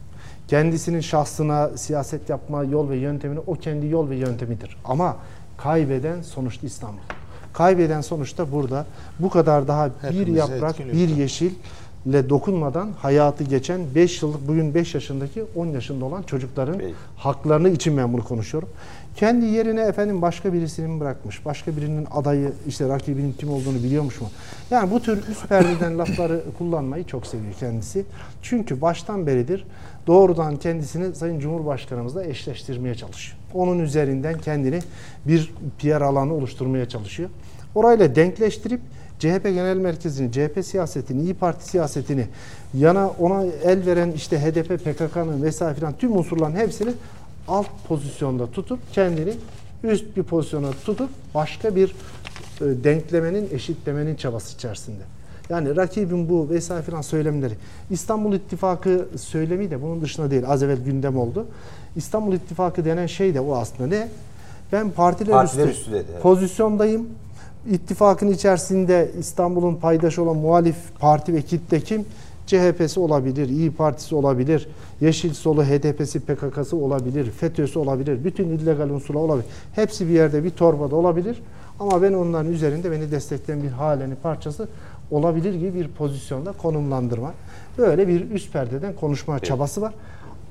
Kendisinin 0.52 1.00
şahsına 1.00 1.70
siyaset 1.78 2.30
yapma 2.30 2.64
yol 2.64 2.90
ve 2.90 2.98
yöntemini 2.98 3.40
o 3.48 3.54
kendi 3.54 3.88
yol 3.88 4.10
ve 4.10 4.16
yöntemidir. 4.16 4.78
Ama 4.86 5.18
kaybeden 5.58 6.22
sonuçta 6.22 6.68
İstanbul. 6.68 7.00
Kaybeden 7.54 8.02
sonuçta 8.02 8.52
burada 8.52 8.86
bu 9.20 9.30
kadar 9.30 9.68
daha 9.68 9.88
bir 9.88 9.94
Hepimizi 10.02 10.40
yaprak, 10.40 10.80
bir 10.80 11.10
yeşille 11.10 12.30
dokunmadan 12.30 12.90
hayatı 12.98 13.44
geçen 13.44 13.82
5 13.96 14.22
yıllık 14.22 14.48
bugün 14.48 14.74
5 14.74 14.96
yaşındaki 14.96 15.44
10 15.56 15.68
yaşında 15.68 16.06
olan 16.06 16.24
çocukların 16.24 16.78
Peki. 16.78 16.94
haklarını 17.18 17.70
için 17.70 17.98
ben 17.98 18.14
bunu 18.14 18.24
konuşuyorum. 18.24 18.70
Kendi 19.16 19.46
yerine 19.46 19.82
efendim 19.82 20.22
başka 20.22 20.54
birisini 20.54 20.88
mi 20.88 21.00
bırakmış? 21.00 21.46
Başka 21.46 21.78
birinin 21.78 22.08
adayı 22.12 22.54
işte 22.68 22.88
rakibinin 22.88 23.34
kim 23.34 23.52
olduğunu 23.52 23.84
biliyormuş 23.84 24.22
mu? 24.22 24.30
Yani 24.72 24.92
bu 24.92 25.02
tür 25.02 25.28
üst 25.28 25.50
perdeden 25.50 25.98
lafları 26.00 26.42
kullanmayı 26.58 27.04
çok 27.04 27.28
seviyor 27.28 27.54
kendisi. 27.60 28.06
Çünkü 28.42 28.82
baştan 28.82 29.28
beridir 29.28 29.66
doğrudan 30.08 30.58
kendisini 30.58 31.16
Sayın 31.16 31.40
Cumhurbaşkanımızla 31.40 32.26
eşleştirmeye 32.26 32.96
çalışıyor. 32.96 33.38
Onun 33.54 33.80
üzerinden 33.80 34.38
kendini 34.40 34.80
bir 35.28 35.54
PR 35.80 36.02
alanı 36.02 36.34
oluşturmaya 36.34 36.90
çalışıyor. 36.90 37.30
Orayla 37.76 38.16
denkleştirip 38.16 38.82
CHP 39.20 39.44
Genel 39.44 39.78
Merkezi'ni, 39.78 40.32
CHP 40.32 40.66
siyasetini, 40.66 41.22
İyi 41.22 41.34
Parti 41.34 41.66
siyasetini, 41.66 42.26
yana 42.74 43.10
ona 43.10 43.44
el 43.64 43.86
veren 43.86 44.12
işte 44.12 44.40
HDP, 44.40 44.86
PKK'nın 44.86 45.44
vesaire 45.44 45.76
filan 45.76 45.94
tüm 45.98 46.18
unsurların 46.18 46.56
hepsini 46.56 46.92
alt 47.48 47.68
pozisyonda 47.88 48.52
tutup 48.52 48.80
kendini 48.94 49.34
üst 49.84 50.18
bir 50.18 50.24
pozisyona 50.24 50.72
tutup 50.72 51.10
başka 51.36 51.76
bir 51.76 51.90
e, 51.90 52.84
denklemenin, 52.84 53.50
eşitlemenin 53.54 54.16
çabası 54.16 54.56
içerisinde. 54.56 55.04
Yani 55.52 55.76
rakibin 55.76 56.30
bu 56.30 56.50
vesaire 56.50 56.82
filan 56.82 57.02
söylemleri. 57.02 57.54
İstanbul 57.90 58.34
İttifakı 58.34 59.08
söylemi 59.18 59.72
de 59.72 59.82
bunun 59.82 60.02
dışında 60.02 60.32
değil. 60.32 60.44
Az 60.48 60.64
evvel 60.64 60.78
gündem 60.78 61.18
oldu. 61.18 61.46
İstanbul 61.96 62.34
İttifakı 62.34 62.86
denen 62.86 63.06
şey 63.06 63.34
de 63.34 63.42
o 63.42 63.56
aslında 63.56 63.88
ne? 63.88 64.08
Ben 64.72 64.90
partiler, 64.90 65.32
Partiler 65.32 65.68
üstü, 65.68 65.80
üstü 65.80 65.92
dedi, 65.92 66.06
evet. 66.12 66.22
pozisyondayım. 66.22 67.08
İttifakın 67.72 68.28
içerisinde 68.28 69.12
İstanbul'un 69.20 69.76
paydaşı 69.76 70.24
olan 70.24 70.38
muhalif 70.38 70.76
parti 71.00 71.34
ve 71.34 71.42
kitle 71.42 71.80
kim? 71.80 72.06
CHP'si 72.48 73.00
olabilir, 73.00 73.50
İyi 73.50 73.72
Partisi 73.72 74.16
olabilir, 74.16 74.68
Yeşil 75.02 75.34
Solu, 75.34 75.64
HDP'si, 75.64 76.20
PKK'sı 76.20 76.78
olabilir, 76.78 77.32
FETÖ'sü 77.32 77.80
olabilir, 77.80 78.24
bütün 78.24 78.50
illegal 78.50 78.90
unsurlar 78.90 79.20
olabilir. 79.20 79.46
Hepsi 79.76 80.08
bir 80.08 80.14
yerde 80.14 80.44
bir 80.44 80.50
torbada 80.50 80.96
olabilir. 80.96 81.42
Ama 81.80 82.02
ben 82.02 82.14
onların 82.14 82.52
üzerinde 82.52 82.92
beni 82.92 83.12
destekleyen 83.12 83.64
bir 83.64 83.70
halenin 83.70 84.18
parçası 84.24 84.68
olabilir 85.12 85.54
gibi 85.54 85.80
bir 85.80 85.88
pozisyonda 85.88 86.52
konumlandırma. 86.52 87.34
Böyle 87.78 88.08
bir 88.08 88.32
üst 88.32 88.54
perdeden 88.54 88.96
konuşma 88.96 89.40
çabası 89.40 89.82
var. 89.82 89.94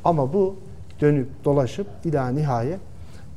Ama 0.04 0.32
bu 0.32 0.56
dönüp 1.00 1.28
dolaşıp 1.44 1.86
ila 2.04 2.28
nihaye 2.28 2.78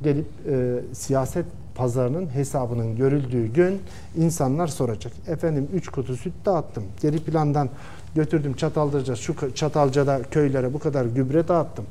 gelip 0.02 0.26
e, 0.48 0.80
siyaset 0.92 1.46
pazarının 1.74 2.34
hesabının 2.34 2.96
görüldüğü 2.96 3.46
gün 3.46 3.80
insanlar 4.16 4.66
soracak. 4.66 5.12
Efendim 5.28 5.68
3 5.74 5.88
kutu 5.88 6.16
süt 6.16 6.32
dağıttım. 6.44 6.84
Geri 7.00 7.18
plandan 7.18 7.68
götürdüm 8.14 8.54
Çatalca'da 8.54 9.16
şu 9.16 9.54
Çatalca'da 9.54 10.22
köylere 10.22 10.74
bu 10.74 10.78
kadar 10.78 11.04
gübre 11.04 11.48
dağıttım. 11.48 11.84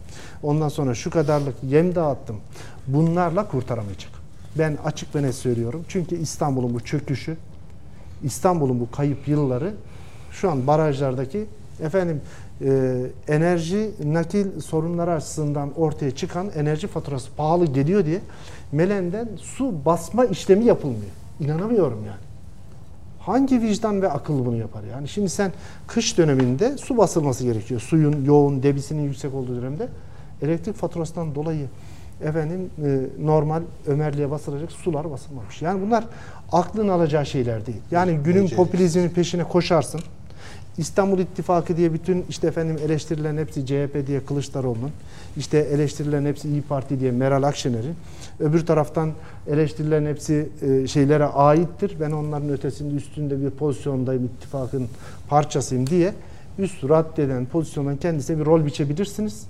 Ondan 0.43 0.69
sonra 0.69 0.95
şu 0.95 1.09
kadarlık 1.09 1.55
yem 1.63 1.95
dağıttım. 1.95 2.38
Bunlarla 2.88 3.47
kurtaramayacak. 3.47 4.11
Ben 4.57 4.77
açık 4.86 5.15
ve 5.15 5.23
net 5.23 5.36
söylüyorum. 5.36 5.86
Çünkü 5.88 6.15
İstanbul'un 6.15 6.73
bu 6.73 6.79
çöküşü, 6.79 7.38
İstanbul'un 8.24 8.80
bu 8.80 8.91
kayıp 8.91 9.28
yılları 9.28 9.74
şu 10.32 10.51
an 10.51 10.67
barajlardaki 10.67 11.45
efendim 11.84 12.21
e, 12.61 12.99
enerji 13.28 13.91
nakil 14.03 14.59
sorunları 14.59 15.13
açısından 15.13 15.80
ortaya 15.80 16.11
çıkan 16.11 16.49
enerji 16.55 16.88
faturası 16.88 17.32
pahalı 17.38 17.65
geliyor 17.65 18.05
diye 18.05 18.21
Melen'den 18.71 19.30
su 19.41 19.86
basma 19.86 20.26
işlemi 20.26 20.65
yapılmıyor. 20.65 21.11
İnanamıyorum 21.39 21.99
yani. 22.05 22.24
Hangi 23.19 23.61
vicdan 23.61 24.01
ve 24.01 24.09
akıl 24.09 24.45
bunu 24.45 24.55
yapar? 24.55 24.82
Yani 24.91 25.07
şimdi 25.07 25.30
sen 25.30 25.51
kış 25.88 26.17
döneminde 26.17 26.78
su 26.78 26.97
basılması 26.97 27.43
gerekiyor. 27.43 27.82
Suyun 27.82 28.26
yoğun, 28.26 28.63
debisinin 28.63 29.03
yüksek 29.03 29.34
olduğu 29.34 29.61
dönemde 29.61 29.88
elektrik 30.41 30.76
faturasından 30.76 31.36
dolayı 31.36 31.67
efendim 32.24 32.69
e, 32.86 32.99
normal 33.26 33.61
Ömerli'ye 33.88 34.32
basılacak 34.32 34.71
sular 34.71 35.11
basılmamış. 35.11 35.61
Yani 35.61 35.82
bunlar 35.86 36.03
aklın 36.51 36.88
alacağı 36.88 37.26
şeyler 37.26 37.65
değil. 37.65 37.82
Yani 37.91 38.19
günün 38.24 38.43
Beceri. 38.43 38.55
popülizmin 38.55 39.09
peşine 39.09 39.43
koşarsın. 39.43 40.01
İstanbul 40.78 41.19
İttifakı 41.19 41.78
diye 41.78 41.93
bütün 41.93 42.26
işte 42.30 42.47
efendim 42.47 42.78
eleştirilen 42.86 43.38
hepsi 43.38 43.65
CHP 43.65 44.07
diye 44.07 44.26
Kılıçdaroğlu'nun, 44.26 44.91
işte 45.38 45.57
eleştirilen 45.57 46.26
hepsi 46.26 46.49
İyi 46.49 46.61
Parti 46.61 46.99
diye 46.99 47.11
Meral 47.11 47.43
Akşener'in, 47.43 47.95
öbür 48.39 48.65
taraftan 48.65 49.11
eleştirilen 49.47 50.05
hepsi 50.05 50.49
e, 50.61 50.88
şeylere 50.88 51.26
aittir. 51.26 51.97
Ben 51.99 52.11
onların 52.11 52.49
ötesinde 52.49 52.95
üstünde 52.95 53.41
bir 53.45 53.49
pozisyondayım, 53.49 54.26
ittifakın 54.26 54.88
parçasıyım 55.30 55.88
diye 55.88 56.13
üst 56.59 56.89
raddeden 56.89 57.45
pozisyondan 57.45 57.97
kendisine 57.97 58.39
bir 58.39 58.45
rol 58.45 58.65
biçebilirsiniz. 58.65 59.43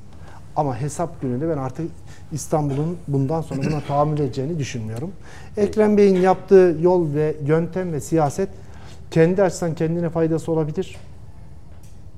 Ama 0.56 0.82
hesap 0.82 1.22
gününde 1.22 1.50
ben 1.50 1.58
artık 1.58 1.92
İstanbul'un 2.34 2.98
bundan 3.08 3.42
sonra 3.42 3.62
buna 3.64 3.82
tahammül 3.82 4.20
edeceğini 4.20 4.60
düşünmüyorum. 4.60 5.12
Ekrem 5.58 5.98
Bey'in 5.98 6.22
yaptığı 6.22 6.78
yol 6.82 7.14
ve 7.14 7.36
yöntem 7.46 7.94
ve 7.94 8.02
siyaset 8.02 8.50
kendi 9.12 9.44
açısından 9.44 9.76
kendine 9.76 10.10
faydası 10.10 10.52
olabilir. 10.52 10.98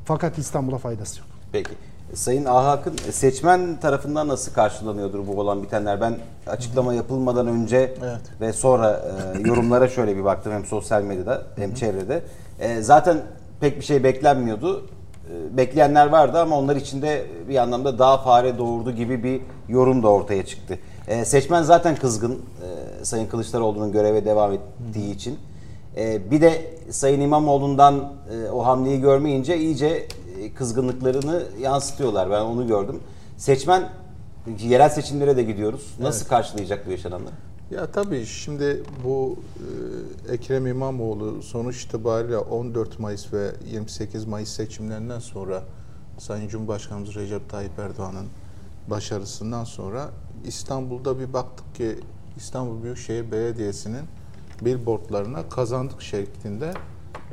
Fakat 0.05 0.37
İstanbul'a 0.37 0.77
faydası 0.77 1.19
yok. 1.19 1.27
Peki. 1.51 1.71
Sayın 2.13 2.45
Ahak'ın 2.45 2.95
seçmen 3.11 3.79
tarafından 3.79 4.27
nasıl 4.27 4.53
karşılanıyordur 4.53 5.27
bu 5.27 5.39
olan 5.39 5.63
bitenler? 5.63 6.01
Ben 6.01 6.17
açıklama 6.47 6.93
yapılmadan 6.93 7.47
önce 7.47 7.77
Evet. 7.77 8.21
ve 8.41 8.53
sonra 8.53 9.01
e, 9.35 9.47
yorumlara 9.47 9.87
şöyle 9.87 10.17
bir 10.17 10.23
baktım 10.23 10.53
hem 10.53 10.65
sosyal 10.65 11.01
medyada 11.01 11.43
hem 11.55 11.73
çevrede. 11.73 12.23
E, 12.59 12.81
zaten 12.81 13.21
pek 13.59 13.79
bir 13.79 13.85
şey 13.85 14.03
beklenmiyordu. 14.03 14.89
E, 15.29 15.57
bekleyenler 15.57 16.07
vardı 16.07 16.39
ama 16.39 16.57
onlar 16.59 16.75
içinde 16.75 17.25
bir 17.49 17.57
anlamda 17.57 17.99
daha 17.99 18.17
fare 18.17 18.57
doğurdu 18.57 18.91
gibi 18.91 19.23
bir 19.23 19.41
yorum 19.69 20.03
da 20.03 20.07
ortaya 20.07 20.45
çıktı. 20.45 20.79
E, 21.07 21.25
seçmen 21.25 21.63
zaten 21.63 21.95
kızgın 21.95 22.31
e, 22.31 23.05
Sayın 23.05 23.27
Kılıçdaroğlu'nun 23.27 23.91
göreve 23.91 24.25
devam 24.25 24.51
ettiği 24.51 25.15
için. 25.15 25.39
E, 25.97 26.31
bir 26.31 26.41
de 26.41 26.75
Sayın 26.89 27.21
İmamoğlu'ndan 27.21 28.13
e, 28.31 28.49
o 28.49 28.65
hamleyi 28.65 29.01
görmeyince 29.01 29.57
iyice 29.57 29.87
e, 30.41 30.53
kızgınlıklarını 30.53 31.43
yansıtıyorlar. 31.61 32.31
Ben 32.31 32.41
onu 32.41 32.67
gördüm. 32.67 32.99
Seçmen 33.37 33.89
yerel 34.59 34.89
seçimlere 34.89 35.37
de 35.37 35.43
gidiyoruz. 35.43 35.95
Nasıl 35.99 36.27
karşılayacak 36.27 36.87
bu 36.87 36.91
yaşananları? 36.91 37.33
Ya 37.71 37.91
tabii 37.91 38.25
şimdi 38.25 38.83
bu 39.03 39.39
e, 40.29 40.33
Ekrem 40.33 40.67
İmamoğlu 40.67 41.43
sonuç 41.43 41.83
itibariyle 41.83 42.37
14 42.37 42.99
Mayıs 42.99 43.33
ve 43.33 43.51
28 43.71 44.25
Mayıs 44.25 44.49
seçimlerinden 44.49 45.19
sonra 45.19 45.63
Sayın 46.17 46.47
Cumhurbaşkanımız 46.47 47.15
Recep 47.15 47.49
Tayyip 47.49 47.79
Erdoğan'ın 47.79 48.27
başarısından 48.89 49.63
sonra 49.63 50.09
İstanbul'da 50.45 51.19
bir 51.19 51.33
baktık 51.33 51.75
ki 51.75 51.99
İstanbul 52.37 52.83
Büyükşehir 52.83 53.31
Belediyesi'nin 53.31 54.03
billboardlarına 54.61 55.49
kazandık 55.49 56.01
şeklinde 56.01 56.73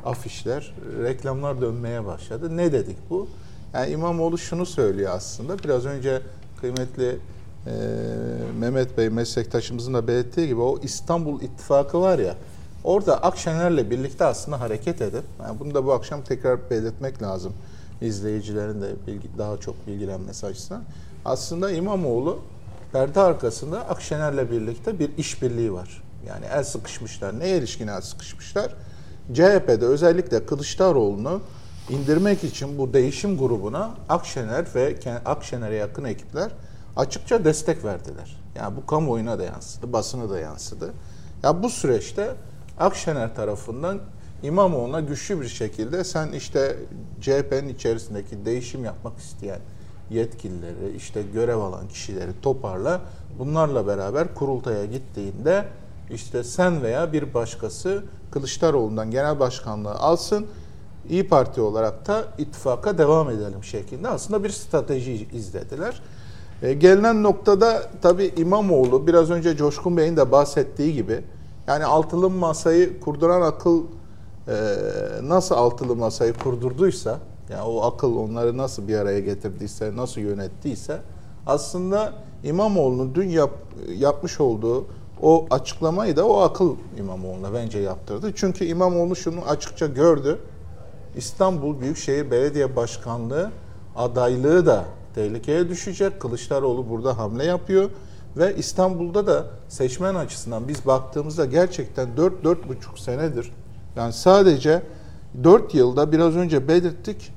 afişler, 0.05 0.73
reklamlar 1.03 1.61
dönmeye 1.61 2.05
başladı. 2.05 2.57
Ne 2.57 2.71
dedik 2.71 2.97
bu? 3.09 3.27
Yani 3.73 3.91
İmamoğlu 3.91 4.37
şunu 4.37 4.65
söylüyor 4.65 5.11
aslında. 5.15 5.59
Biraz 5.59 5.85
önce 5.85 6.21
kıymetli 6.61 7.19
e, 7.67 7.71
Mehmet 8.59 8.97
Bey 8.97 9.09
meslektaşımızın 9.09 9.93
da 9.93 10.07
belirttiği 10.07 10.47
gibi 10.47 10.61
o 10.61 10.79
İstanbul 10.83 11.41
İttifakı 11.41 12.01
var 12.01 12.19
ya 12.19 12.35
orada 12.83 13.23
Akşener'le 13.23 13.89
birlikte 13.89 14.25
aslında 14.25 14.59
hareket 14.59 15.01
edip 15.01 15.23
yani 15.41 15.59
bunu 15.59 15.73
da 15.73 15.85
bu 15.85 15.93
akşam 15.93 16.21
tekrar 16.21 16.69
belirtmek 16.69 17.21
lazım 17.21 17.53
izleyicilerin 18.01 18.81
de 18.81 18.87
bilgi, 19.07 19.27
daha 19.37 19.57
çok 19.57 19.87
bilgilenmesi 19.87 20.45
açısından. 20.45 20.83
Aslında 21.25 21.71
İmamoğlu 21.71 22.39
perde 22.91 23.19
arkasında 23.19 23.89
Akşener'le 23.89 24.51
birlikte 24.51 24.99
bir 24.99 25.17
işbirliği 25.17 25.73
var. 25.73 26.03
Yani 26.27 26.45
el 26.53 26.63
sıkışmışlar. 26.63 27.39
Neye 27.39 27.57
ilişkin 27.57 27.87
el 27.87 28.01
sıkışmışlar? 28.01 28.75
CHP'de 29.33 29.85
özellikle 29.85 30.45
Kılıçdaroğlu'nu 30.45 31.41
indirmek 31.89 32.43
için 32.43 32.77
bu 32.77 32.93
değişim 32.93 33.37
grubuna 33.37 33.95
Akşener 34.09 34.65
ve 34.75 34.95
Akşener'e 35.25 35.75
yakın 35.75 36.03
ekipler 36.03 36.51
açıkça 36.95 37.45
destek 37.45 37.85
verdiler. 37.85 38.37
Yani 38.55 38.77
bu 38.77 38.85
kamuoyuna 38.85 39.39
da 39.39 39.43
yansıdı, 39.43 39.93
basına 39.93 40.29
da 40.29 40.39
yansıdı. 40.39 40.93
Ya 41.43 41.63
bu 41.63 41.69
süreçte 41.69 42.35
Akşener 42.79 43.35
tarafından 43.35 43.99
İmamoğlu'na 44.43 44.99
güçlü 44.99 45.41
bir 45.41 45.47
şekilde 45.47 46.03
sen 46.03 46.31
işte 46.31 46.77
CHP'nin 47.21 47.67
içerisindeki 47.67 48.45
değişim 48.45 48.85
yapmak 48.85 49.19
isteyen 49.19 49.59
yetkilileri, 50.09 50.95
işte 50.95 51.21
görev 51.33 51.57
alan 51.57 51.87
kişileri 51.87 52.31
toparla. 52.41 53.01
Bunlarla 53.39 53.87
beraber 53.87 54.35
kurultaya 54.35 54.85
gittiğinde 54.85 55.65
işte 56.11 56.43
sen 56.43 56.83
veya 56.83 57.13
bir 57.13 57.33
başkası 57.33 58.03
Kılıçdaroğlu'ndan 58.31 59.11
genel 59.11 59.39
başkanlığı 59.39 59.93
alsın. 59.93 60.47
İyi 61.09 61.27
Parti 61.27 61.61
olarak 61.61 62.07
da 62.07 62.23
ittifaka 62.37 62.97
devam 62.97 63.29
edelim 63.29 63.63
şeklinde 63.63 64.07
aslında 64.07 64.43
bir 64.43 64.49
strateji 64.49 65.27
izlediler. 65.33 66.01
E, 66.63 66.73
gelinen 66.73 67.23
noktada 67.23 67.83
tabii 68.01 68.33
İmamoğlu 68.37 69.07
biraz 69.07 69.31
önce 69.31 69.55
Coşkun 69.55 69.97
Bey'in 69.97 70.17
de 70.17 70.31
bahsettiği 70.31 70.93
gibi 70.93 71.23
yani 71.67 71.85
altılı 71.85 72.29
masayı 72.29 72.99
kurduran 72.99 73.41
akıl 73.41 73.83
e, 74.47 74.55
nasıl 75.23 75.55
altılı 75.55 75.95
masayı 75.95 76.33
kurdurduysa 76.33 77.19
yani 77.49 77.61
o 77.61 77.81
akıl 77.81 78.15
onları 78.15 78.57
nasıl 78.57 78.87
bir 78.87 78.97
araya 78.97 79.19
getirdiyse, 79.19 79.95
nasıl 79.95 80.21
yönettiyse 80.21 81.01
aslında 81.47 82.13
İmamoğlu'nun 82.43 83.15
dün 83.15 83.29
yap, 83.29 83.51
yapmış 83.97 84.39
olduğu 84.39 84.85
o 85.21 85.45
açıklamayı 85.49 86.15
da 86.15 86.27
o 86.27 86.41
akıl 86.41 86.75
İmamoğlu'na 86.99 87.53
bence 87.53 87.79
yaptırdı. 87.79 88.31
Çünkü 88.35 88.65
İmamoğlu 88.65 89.15
şunu 89.15 89.41
açıkça 89.47 89.87
gördü. 89.87 90.39
İstanbul 91.15 91.81
Büyükşehir 91.81 92.31
Belediye 92.31 92.75
Başkanlığı 92.75 93.51
adaylığı 93.95 94.65
da 94.65 94.85
tehlikeye 95.15 95.69
düşecek. 95.69 96.19
Kılıçdaroğlu 96.19 96.89
burada 96.89 97.17
hamle 97.17 97.45
yapıyor 97.45 97.89
ve 98.37 98.55
İstanbul'da 98.55 99.27
da 99.27 99.45
seçmen 99.67 100.15
açısından 100.15 100.67
biz 100.67 100.85
baktığımızda 100.85 101.45
gerçekten 101.45 102.07
4-4,5 102.17 102.99
senedir 102.99 103.51
yani 103.95 104.13
sadece 104.13 104.81
4 105.43 105.75
yılda 105.75 106.11
biraz 106.11 106.35
önce 106.35 106.67
belirttik 106.67 107.31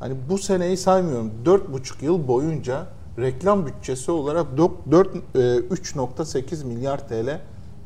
hani 0.00 0.14
bu 0.28 0.38
seneyi 0.38 0.76
saymıyorum 0.76 1.30
4,5 1.44 2.04
yıl 2.04 2.28
boyunca 2.28 2.86
reklam 3.18 3.66
bütçesi 3.66 4.10
olarak 4.10 4.46
3.8 4.58 6.62
e, 6.62 6.64
milyar 6.64 7.08
TL 7.08 7.40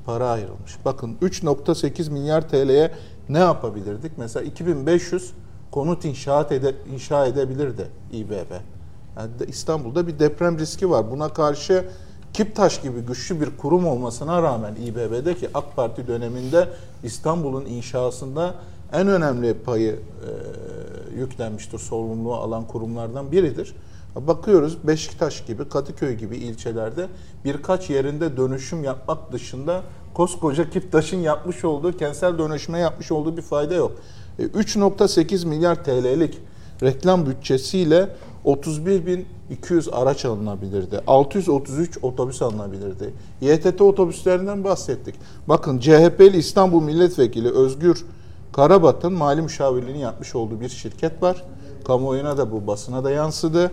para 0.06 0.30
ayrılmış. 0.30 0.78
Bakın 0.84 1.16
3.8 1.22 2.10
milyar 2.10 2.48
TL'ye 2.48 2.92
ne 3.28 3.38
yapabilirdik? 3.38 4.12
Mesela 4.18 4.44
2500 4.44 5.32
konut 5.70 6.04
inşaat 6.04 6.52
ede, 6.52 6.74
inşa 6.94 7.26
edebilirdi 7.26 7.88
İBB. 8.12 8.77
Yani 9.18 9.30
İstanbul'da 9.48 10.06
bir 10.06 10.18
deprem 10.18 10.58
riski 10.58 10.90
var. 10.90 11.10
Buna 11.10 11.28
karşı 11.28 11.84
Kiptaş 12.32 12.82
gibi 12.82 13.00
güçlü 13.00 13.40
bir 13.40 13.56
kurum 13.56 13.86
olmasına 13.86 14.42
rağmen 14.42 14.74
İBB'de 14.74 15.34
ki 15.34 15.48
AK 15.54 15.76
Parti 15.76 16.06
döneminde 16.06 16.68
İstanbul'un 17.02 17.64
inşasında 17.64 18.54
en 18.92 19.08
önemli 19.08 19.54
payı 19.54 19.92
e, 19.92 21.18
yüklenmiştir, 21.18 21.78
sorumluluğu 21.78 22.34
alan 22.34 22.66
kurumlardan 22.66 23.32
biridir. 23.32 23.74
Bakıyoruz 24.16 24.78
Beşiktaş 24.86 25.44
gibi, 25.44 25.68
Kadıköy 25.68 26.14
gibi 26.14 26.36
ilçelerde 26.36 27.06
birkaç 27.44 27.90
yerinde 27.90 28.36
dönüşüm 28.36 28.84
yapmak 28.84 29.32
dışında 29.32 29.82
koskoca 30.14 30.70
Kiptaş'ın 30.70 31.20
yapmış 31.20 31.64
olduğu, 31.64 31.96
kentsel 31.96 32.38
dönüşüme 32.38 32.78
yapmış 32.78 33.12
olduğu 33.12 33.36
bir 33.36 33.42
fayda 33.42 33.74
yok. 33.74 33.92
3.8 34.38 35.44
e, 35.44 35.48
milyar 35.48 35.84
TL'lik 35.84 36.40
reklam 36.82 37.26
bütçesiyle 37.26 38.08
31.200 38.44 39.90
araç 39.90 40.24
alınabilirdi. 40.24 41.00
633 41.06 41.98
otobüs 42.02 42.42
alınabilirdi. 42.42 43.14
YTT 43.40 43.80
otobüslerinden 43.80 44.64
bahsettik. 44.64 45.14
Bakın 45.48 45.78
CHP'li 45.78 46.36
İstanbul 46.36 46.82
Milletvekili 46.82 47.50
Özgür 47.50 48.04
Karabat'ın 48.52 49.12
mali 49.12 49.42
müşavirliğini 49.42 50.00
yapmış 50.00 50.34
olduğu 50.34 50.60
bir 50.60 50.68
şirket 50.68 51.22
var. 51.22 51.44
Kamuoyuna 51.84 52.38
da 52.38 52.52
bu 52.52 52.66
basına 52.66 53.04
da 53.04 53.10
yansıdı. 53.10 53.72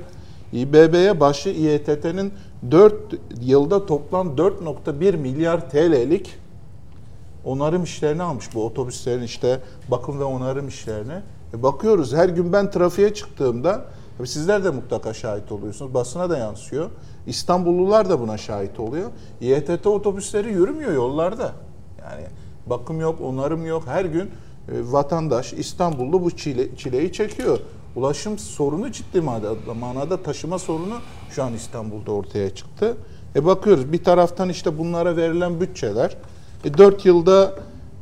İBB'ye 0.53 1.19
başı 1.19 1.49
İETT'nin 1.49 2.33
4 2.71 2.93
yılda 3.41 3.85
toplam 3.85 4.27
4.1 4.27 5.17
milyar 5.17 5.69
TL'lik 5.69 6.35
onarım 7.45 7.83
işlerini 7.83 8.23
almış. 8.23 8.55
Bu 8.55 8.65
otobüslerin 8.65 9.23
işte 9.23 9.59
bakım 9.87 10.19
ve 10.19 10.23
onarım 10.23 10.67
işlerini. 10.67 11.21
E 11.55 11.63
bakıyoruz 11.63 12.13
her 12.13 12.29
gün 12.29 12.53
ben 12.53 12.71
trafiğe 12.71 13.13
çıktığımda 13.13 13.85
sizler 14.25 14.63
de 14.63 14.69
mutlaka 14.69 15.13
şahit 15.13 15.51
oluyorsunuz. 15.51 15.93
Basına 15.93 16.29
da 16.29 16.37
yansıyor. 16.37 16.89
İstanbullular 17.27 18.09
da 18.09 18.19
buna 18.19 18.37
şahit 18.37 18.79
oluyor. 18.79 19.09
İETT 19.41 19.87
otobüsleri 19.87 20.53
yürümüyor 20.53 20.93
yollarda. 20.93 21.51
Yani 21.99 22.23
bakım 22.65 22.99
yok, 22.99 23.21
onarım 23.21 23.65
yok. 23.65 23.83
Her 23.85 24.05
gün 24.05 24.23
e, 24.23 24.31
vatandaş 24.67 25.53
İstanbullu 25.53 26.23
bu 26.23 26.31
çile, 26.31 26.75
çileyi 26.75 27.13
çekiyor. 27.13 27.59
Ulaşım 27.95 28.39
sorunu 28.39 28.91
ciddi 28.91 29.21
manada, 29.21 29.73
manada 29.79 30.23
taşıma 30.23 30.59
sorunu 30.59 30.95
şu 31.29 31.43
an 31.43 31.53
İstanbul'da 31.53 32.11
ortaya 32.11 32.55
çıktı. 32.55 32.97
E 33.35 33.45
bakıyoruz 33.45 33.93
bir 33.93 34.03
taraftan 34.03 34.49
işte 34.49 34.77
bunlara 34.77 35.17
verilen 35.17 35.61
bütçeler. 35.61 36.17
E 36.63 36.77
4 36.77 37.05
yılda 37.05 37.55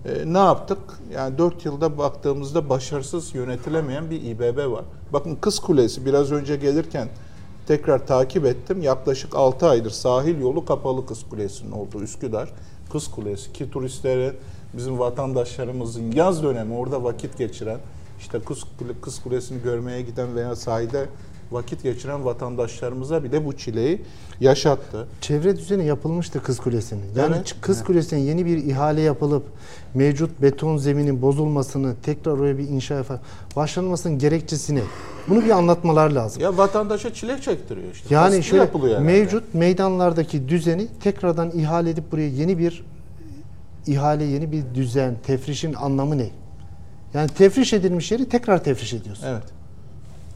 e, 0.05 0.33
ne 0.33 0.37
yaptık? 0.37 0.77
Yani 1.13 1.37
4 1.37 1.65
yılda 1.65 1.97
baktığımızda 1.97 2.69
başarısız 2.69 3.35
yönetilemeyen 3.35 4.09
bir 4.09 4.21
İBB 4.21 4.71
var. 4.71 4.85
Bakın 5.13 5.35
Kız 5.35 5.59
Kulesi 5.59 6.05
biraz 6.05 6.31
önce 6.31 6.55
gelirken 6.55 7.07
tekrar 7.67 8.07
takip 8.07 8.45
ettim. 8.45 8.81
Yaklaşık 8.81 9.35
6 9.35 9.67
aydır 9.67 9.91
sahil 9.91 10.41
yolu 10.41 10.65
kapalı 10.65 11.05
Kız 11.05 11.23
Kulesi'nin 11.29 11.71
olduğu 11.71 12.01
Üsküdar. 12.01 12.49
Kız 12.91 13.11
Kulesi 13.11 13.53
ki 13.53 13.71
turistleri 13.71 14.33
bizim 14.73 14.99
vatandaşlarımızın 14.99 16.11
yaz 16.11 16.43
dönemi 16.43 16.73
orada 16.73 17.03
vakit 17.03 17.37
geçiren 17.37 17.79
işte 18.19 18.39
Kız, 18.39 18.63
Kız 19.01 19.23
Kulesi'ni 19.23 19.61
görmeye 19.61 20.01
giden 20.01 20.35
veya 20.35 20.55
sahilde 20.55 21.05
vakit 21.53 21.83
geçiren 21.83 22.25
vatandaşlarımıza 22.25 23.23
bile 23.23 23.45
bu 23.45 23.57
çileyi 23.57 24.01
yaşattı. 24.39 25.07
Çevre 25.21 25.57
düzeni 25.57 25.85
yapılmıştı 25.85 26.43
Kız 26.43 26.59
Kulesi'nin. 26.59 27.03
Yani 27.15 27.35
evet. 27.35 27.55
Kız 27.61 27.83
Kulesi'nin 27.83 28.19
yeni 28.19 28.45
bir 28.45 28.57
ihale 28.57 29.01
yapılıp 29.01 29.43
mevcut 29.93 30.41
beton 30.41 30.77
zeminin 30.77 31.21
bozulmasını 31.21 31.95
tekrar 32.03 32.31
oraya 32.31 32.57
bir 32.57 32.67
inşa 32.67 33.03
başlanmasının 33.55 34.19
gerekçesini 34.19 34.81
bunu 35.29 35.45
bir 35.45 35.49
anlatmalar 35.49 36.09
lazım. 36.09 36.43
Ya 36.43 36.57
vatandaşa 36.57 37.13
çile 37.13 37.41
çektiriyor 37.41 37.91
işte. 37.93 38.15
Yani 38.15 38.37
Baskı 38.37 38.43
şöyle 38.43 38.99
mevcut 38.99 39.43
yani. 39.43 39.59
meydanlardaki 39.59 40.49
düzeni 40.49 40.87
tekrardan 41.03 41.51
ihale 41.51 41.89
edip 41.89 42.11
buraya 42.11 42.29
yeni 42.29 42.57
bir 42.57 42.85
ihale, 43.87 44.23
yeni 44.23 44.51
bir 44.51 44.63
düzen, 44.75 45.15
tefrişin 45.25 45.73
anlamı 45.73 46.17
ne? 46.17 46.29
Yani 47.13 47.29
tefriş 47.29 47.73
edilmiş 47.73 48.11
yeri 48.11 48.29
tekrar 48.29 48.63
tefriş 48.63 48.93
ediyorsun. 48.93 49.27
Evet. 49.27 49.43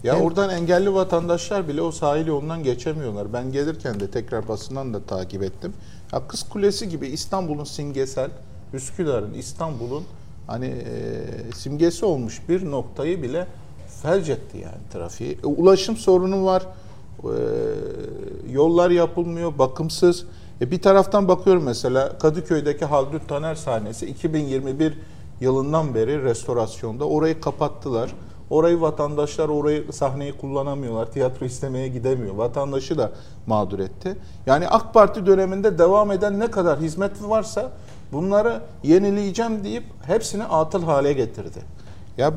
Ya 0.08 0.14
evet. 0.16 0.26
oradan 0.26 0.50
engelli 0.50 0.94
vatandaşlar 0.94 1.68
bile 1.68 1.82
o 1.82 1.92
sahil 1.92 2.28
yolundan 2.28 2.64
geçemiyorlar. 2.64 3.34
Ben 3.34 3.52
gelirken 3.52 4.00
de 4.00 4.12
tekrar 4.12 4.48
basından 4.48 4.94
da 4.94 5.04
takip 5.04 5.44
ettim. 5.44 5.74
Ya 6.14 6.28
Kız 6.28 6.44
Kulesi 6.44 6.90
gibi 6.90 7.08
İstanbul'un 7.08 7.64
simgesel, 7.64 8.30
Üsküdar'ın, 8.74 9.34
İstanbul'un 9.34 10.04
hani 10.48 10.66
e, 10.66 11.24
simgesi 11.56 12.06
olmuş 12.06 12.42
bir 12.50 12.72
noktayı 12.72 13.24
bile 13.24 13.48
felç 14.02 14.30
etti 14.30 14.58
yani 14.58 14.92
trafiği. 14.94 15.40
E, 15.44 15.46
ulaşım 15.46 15.98
sorunu 15.98 16.46
var. 16.46 16.64
E, 17.24 17.32
yollar 18.52 18.90
yapılmıyor, 18.90 19.58
bakımsız. 19.58 20.26
E, 20.62 20.72
bir 20.72 20.82
taraftan 20.82 21.28
bakıyorum 21.28 21.64
mesela 21.64 22.18
Kadıköy'deki 22.18 22.86
Haldun 22.86 23.22
Taner 23.28 23.56
sahnesi 23.56 24.06
2021 24.06 24.98
yılından 25.42 25.96
beri 25.96 26.24
restorasyonda. 26.24 27.06
Orayı 27.08 27.42
kapattılar. 27.42 28.14
Orayı 28.50 28.82
vatandaşlar 28.82 29.50
orayı 29.50 29.94
sahneyi 29.94 30.34
kullanamıyorlar. 30.38 31.12
Tiyatro 31.12 31.46
istemeye 31.46 31.88
gidemiyor. 31.88 32.36
Vatandaşı 32.36 32.98
da 32.98 33.12
mağdur 33.48 33.80
etti. 33.80 34.18
Yani 34.46 34.68
AK 34.68 34.94
Parti 34.94 35.26
döneminde 35.26 35.78
devam 35.78 36.12
eden 36.12 36.40
ne 36.40 36.52
kadar 36.52 36.80
hizmet 36.80 37.12
varsa 37.24 37.72
bunları 38.12 38.62
yenileyeceğim 38.84 39.64
deyip 39.64 39.84
hepsini 40.06 40.44
atıl 40.44 40.84
hale 40.84 41.14
getirdi. 41.14 41.60
Ya 42.18 42.34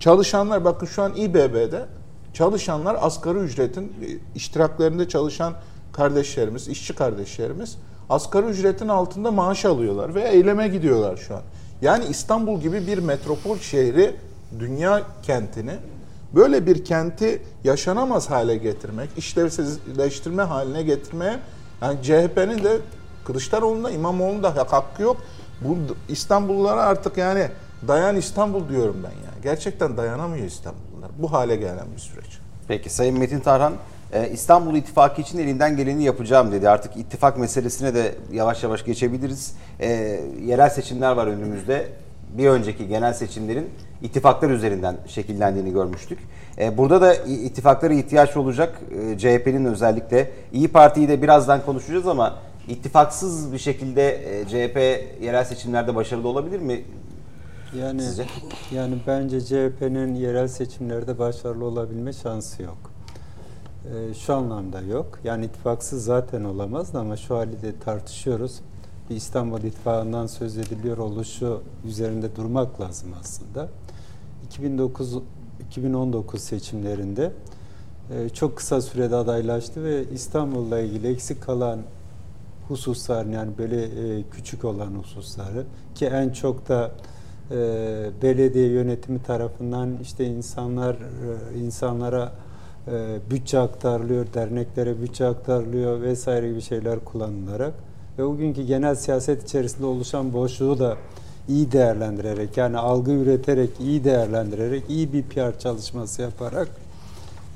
çalışanlar 0.00 0.64
bakın 0.64 0.86
şu 0.86 1.02
an 1.02 1.12
İBB'de 1.16 1.86
çalışanlar 2.34 2.96
asgari 3.00 3.38
ücretin 3.38 3.92
iştiraklerinde 4.34 5.08
çalışan 5.08 5.52
kardeşlerimiz, 5.92 6.68
işçi 6.68 6.94
kardeşlerimiz 6.94 7.76
asgari 8.10 8.46
ücretin 8.46 8.88
altında 8.88 9.30
maaş 9.30 9.64
alıyorlar 9.64 10.14
ve 10.14 10.22
eyleme 10.22 10.68
gidiyorlar 10.68 11.16
şu 11.16 11.34
an. 11.34 11.42
Yani 11.82 12.04
İstanbul 12.04 12.60
gibi 12.60 12.86
bir 12.86 12.98
metropol 12.98 13.58
şehri, 13.58 14.16
dünya 14.58 15.02
kentini 15.22 15.76
böyle 16.34 16.66
bir 16.66 16.84
kenti 16.84 17.42
yaşanamaz 17.64 18.30
hale 18.30 18.56
getirmek, 18.56 19.10
işlevsizleştirme 19.16 20.42
haline 20.42 20.82
getirmeye 20.82 21.38
Yani 21.82 22.02
CHP'nin 22.02 22.64
de 22.64 22.78
Kılıçdaroğlu'nda 23.24 23.90
İmamoğlu'nda 23.90 24.56
hakkı 24.56 25.02
yok. 25.02 25.16
Bu 25.60 25.76
İstanbullulara 26.08 26.82
artık 26.82 27.16
yani 27.16 27.48
dayan 27.88 28.16
İstanbul 28.16 28.68
diyorum 28.68 28.96
ben 29.04 29.10
ya. 29.10 29.32
Gerçekten 29.42 29.96
dayanamıyor 29.96 30.46
İstanbullular. 30.46 31.10
Bu 31.18 31.32
hale 31.32 31.56
gelen 31.56 31.86
bir 31.94 32.00
süreç. 32.00 32.38
Peki 32.68 32.90
Sayın 32.90 33.18
Metin 33.18 33.40
Tarhan 33.40 33.72
e, 34.12 34.30
İstanbul 34.30 34.76
İttifakı 34.76 35.22
için 35.22 35.38
elinden 35.38 35.76
geleni 35.76 36.04
yapacağım 36.04 36.52
dedi. 36.52 36.68
Artık 36.68 36.96
ittifak 36.96 37.38
meselesine 37.38 37.94
de 37.94 38.14
yavaş 38.32 38.62
yavaş 38.62 38.84
geçebiliriz. 38.84 39.54
E, 39.80 39.88
yerel 40.44 40.70
seçimler 40.70 41.12
var 41.12 41.26
önümüzde. 41.26 41.88
Bir 42.38 42.48
önceki 42.48 42.88
genel 42.88 43.12
seçimlerin 43.12 43.70
ittifaklar 44.02 44.50
üzerinden 44.50 44.96
şekillendiğini 45.06 45.72
görmüştük. 45.72 46.18
E, 46.58 46.78
burada 46.78 47.00
da 47.00 47.14
ittifaklara 47.14 47.94
ihtiyaç 47.94 48.36
olacak. 48.36 48.80
E, 48.90 49.18
CHP'nin 49.18 49.64
özellikle. 49.64 50.30
İyi 50.52 50.68
Parti'yi 50.68 51.08
de 51.08 51.22
birazdan 51.22 51.64
konuşacağız 51.64 52.06
ama 52.06 52.38
ittifaksız 52.68 53.52
bir 53.52 53.58
şekilde 53.58 54.10
e, 54.40 54.44
CHP 54.44 54.76
yerel 55.22 55.44
seçimlerde 55.44 55.94
başarılı 55.94 56.28
olabilir 56.28 56.58
mi? 56.58 56.84
Yani 57.78 58.02
Sizce? 58.02 58.26
yani 58.72 58.94
bence 59.06 59.40
CHP'nin 59.40 60.14
yerel 60.14 60.48
seçimlerde 60.48 61.18
başarılı 61.18 61.64
olabilme 61.64 62.12
şansı 62.12 62.62
yok. 62.62 62.92
Ee, 63.84 64.14
şu 64.14 64.34
anlamda 64.34 64.80
yok. 64.80 65.18
Yani 65.24 65.44
ittifaksız 65.44 66.04
zaten 66.04 66.44
olamaz 66.44 66.94
ama 66.94 67.16
şu 67.16 67.36
hali 67.36 67.62
de 67.62 67.78
tartışıyoruz. 67.84 68.60
Bir 69.12 69.16
İstanbul 69.16 69.62
İttifakı'ndan 69.62 70.26
söz 70.26 70.58
ediliyor 70.58 70.98
oluşu 70.98 71.60
üzerinde 71.86 72.36
durmak 72.36 72.80
lazım 72.80 73.08
aslında. 73.20 73.68
2009 74.46 75.18
2019 75.66 76.40
seçimlerinde 76.40 77.32
e, 78.10 78.28
çok 78.28 78.56
kısa 78.56 78.80
sürede 78.80 79.16
adaylaştı 79.16 79.84
ve 79.84 80.04
İstanbul'la 80.12 80.80
ilgili 80.80 81.08
eksik 81.08 81.42
kalan 81.42 81.78
hususlar 82.68 83.24
yani 83.26 83.58
böyle 83.58 83.82
e, 83.82 84.22
küçük 84.30 84.64
olan 84.64 84.90
hususları 84.94 85.64
ki 85.94 86.06
en 86.06 86.30
çok 86.30 86.68
da 86.68 86.92
e, 87.50 87.56
belediye 88.22 88.68
yönetimi 88.68 89.22
tarafından 89.22 89.98
işte 90.02 90.26
insanlar 90.26 90.96
insanlara 91.64 92.32
bütçe 93.30 93.58
aktarılıyor, 93.58 94.26
derneklere 94.34 95.02
bütçe 95.02 95.26
aktarılıyor 95.26 96.00
vesaire 96.00 96.48
gibi 96.48 96.62
şeyler 96.62 97.04
kullanılarak 97.04 97.74
ve 98.18 98.24
o 98.24 98.36
günkü 98.36 98.62
genel 98.62 98.94
siyaset 98.94 99.44
içerisinde 99.44 99.86
oluşan 99.86 100.32
boşluğu 100.32 100.78
da 100.78 100.96
iyi 101.48 101.72
değerlendirerek 101.72 102.56
yani 102.56 102.78
algı 102.78 103.12
üreterek, 103.12 103.70
iyi 103.80 104.04
değerlendirerek, 104.04 104.84
iyi 104.88 105.12
bir 105.12 105.22
PR 105.22 105.58
çalışması 105.58 106.22
yaparak 106.22 106.68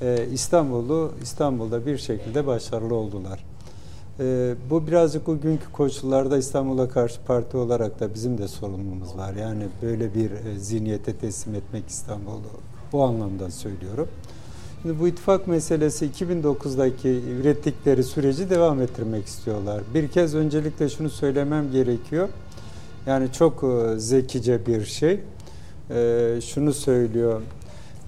e, 0.01 0.27
İstanbul'u 0.31 1.11
İstanbul'da 1.21 1.85
bir 1.85 1.97
şekilde 1.97 2.47
başarılı 2.47 2.95
oldular. 2.95 3.43
E, 4.19 4.55
bu 4.69 4.87
birazcık 4.87 5.29
o 5.29 5.37
koşullarda 5.73 6.37
İstanbul'a 6.37 6.89
karşı 6.89 7.21
parti 7.27 7.57
olarak 7.57 7.99
da 7.99 8.13
bizim 8.13 8.37
de 8.37 8.47
sorunumuz 8.47 9.17
var. 9.17 9.33
Yani 9.33 9.63
böyle 9.81 10.15
bir 10.15 10.31
e, 10.31 10.59
zihniyete 10.59 11.15
teslim 11.15 11.55
etmek 11.55 11.87
İstanbul'u 11.87 12.41
bu 12.91 13.03
anlamda 13.03 13.51
söylüyorum. 13.51 14.07
Şimdi 14.81 14.99
bu 14.99 15.07
ittifak 15.07 15.47
meselesi 15.47 16.05
2009'daki 16.05 17.21
ürettikleri 17.41 18.03
süreci 18.03 18.49
devam 18.49 18.81
ettirmek 18.81 19.25
istiyorlar. 19.25 19.81
Bir 19.93 20.07
kez 20.07 20.35
öncelikle 20.35 20.89
şunu 20.89 21.09
söylemem 21.09 21.71
gerekiyor. 21.71 22.29
Yani 23.05 23.31
çok 23.31 23.63
e, 23.63 23.99
zekice 23.99 24.65
bir 24.65 24.85
şey. 24.85 25.19
E, 25.89 26.39
şunu 26.41 26.73
söylüyor. 26.73 27.41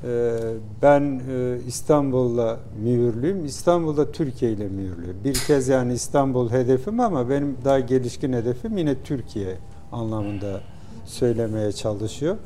E, 0.04 0.38
ben 0.82 1.22
e, 1.32 1.58
İstanbul'la 1.68 2.60
mühürlüyüm. 2.84 3.46
İstanbul'da 3.46 4.12
Türkiye 4.12 4.52
ile 4.52 4.68
mühürlüyüm. 4.68 5.18
Bir 5.24 5.34
kez 5.34 5.68
yani 5.68 5.94
İstanbul 5.94 6.50
hedefim 6.50 7.00
ama 7.00 7.30
benim 7.30 7.58
daha 7.66 7.80
gelişkin 7.80 8.34
hedefim 8.34 8.78
yine 8.78 8.96
Türkiye 9.04 9.56
anlamında 9.92 10.62
söylemeye 11.06 11.72
çalışıyor. 11.72 12.38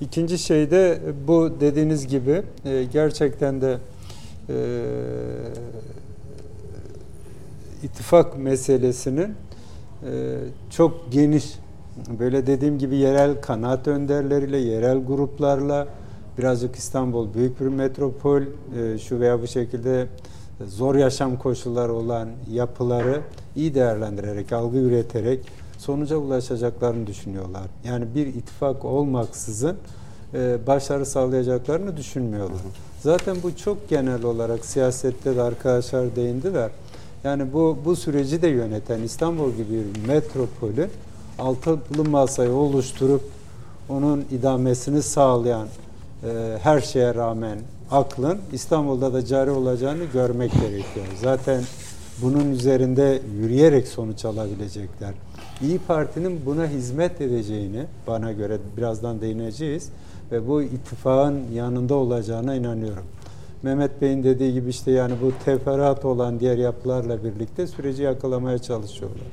İkinci 0.00 0.38
şey 0.38 0.70
de 0.70 1.00
bu 1.28 1.50
dediğiniz 1.60 2.06
gibi 2.06 2.42
e, 2.64 2.84
gerçekten 2.84 3.60
de 3.60 3.78
e, 4.48 4.56
ittifak 7.82 8.38
meselesinin 8.38 9.34
e, 10.04 10.38
çok 10.70 11.12
geniş 11.12 11.58
böyle 12.18 12.46
dediğim 12.46 12.78
gibi 12.78 12.96
yerel 12.96 13.40
kanaat 13.40 13.88
önderleriyle, 13.88 14.58
yerel 14.58 15.04
gruplarla 15.04 15.86
birazcık 16.38 16.76
İstanbul 16.76 17.34
büyük 17.34 17.60
bir 17.60 17.66
metropol 17.66 18.42
e, 18.42 18.98
şu 18.98 19.20
veya 19.20 19.42
bu 19.42 19.46
şekilde 19.46 20.06
zor 20.66 20.94
yaşam 20.94 21.38
koşulları 21.38 21.92
olan 21.92 22.28
yapıları 22.52 23.20
iyi 23.56 23.74
değerlendirerek, 23.74 24.52
algı 24.52 24.78
üreterek 24.78 25.40
sonuca 25.84 26.16
ulaşacaklarını 26.16 27.06
düşünüyorlar. 27.06 27.62
Yani 27.84 28.04
bir 28.14 28.26
ittifak 28.26 28.84
olmaksızın 28.84 29.76
e, 30.34 30.66
başarı 30.66 31.06
sağlayacaklarını 31.06 31.96
düşünmüyorlar. 31.96 32.58
Zaten 33.02 33.36
bu 33.42 33.56
çok 33.56 33.88
genel 33.88 34.22
olarak 34.22 34.64
siyasette 34.64 35.36
de 35.36 35.42
arkadaşlar 35.42 36.16
değindiler. 36.16 36.70
Yani 37.24 37.52
bu 37.52 37.78
bu 37.84 37.96
süreci 37.96 38.42
de 38.42 38.48
yöneten 38.48 39.02
İstanbul 39.02 39.52
gibi 39.52 39.82
bir 39.94 40.08
metropolü 40.08 40.88
altılı 41.38 42.04
masayı 42.10 42.52
oluşturup 42.52 43.22
onun 43.88 44.24
idamesini 44.30 45.02
sağlayan 45.02 45.68
e, 46.24 46.58
her 46.62 46.80
şeye 46.80 47.14
rağmen 47.14 47.58
aklın 47.90 48.38
İstanbul'da 48.52 49.12
da 49.12 49.26
cari 49.26 49.50
olacağını 49.50 50.04
görmek 50.04 50.52
gerekiyor. 50.52 51.06
Zaten 51.22 51.62
bunun 52.22 52.50
üzerinde 52.50 53.22
yürüyerek 53.40 53.88
sonuç 53.88 54.24
alabilecekler. 54.24 55.14
İyi 55.62 55.78
Parti'nin 55.78 56.40
buna 56.46 56.66
hizmet 56.66 57.20
edeceğini 57.20 57.84
bana 58.06 58.32
göre 58.32 58.58
birazdan 58.76 59.20
değineceğiz 59.20 59.88
ve 60.32 60.48
bu 60.48 60.62
ittifakın 60.62 61.40
yanında 61.54 61.94
olacağına 61.94 62.54
inanıyorum. 62.54 63.04
Mehmet 63.62 64.02
Bey'in 64.02 64.24
dediği 64.24 64.52
gibi 64.52 64.70
işte 64.70 64.90
yani 64.90 65.14
bu 65.22 65.32
teferruat 65.44 66.04
olan 66.04 66.40
diğer 66.40 66.58
yapılarla 66.58 67.24
birlikte 67.24 67.66
süreci 67.66 68.02
yakalamaya 68.02 68.58
çalışıyorlar. 68.58 69.26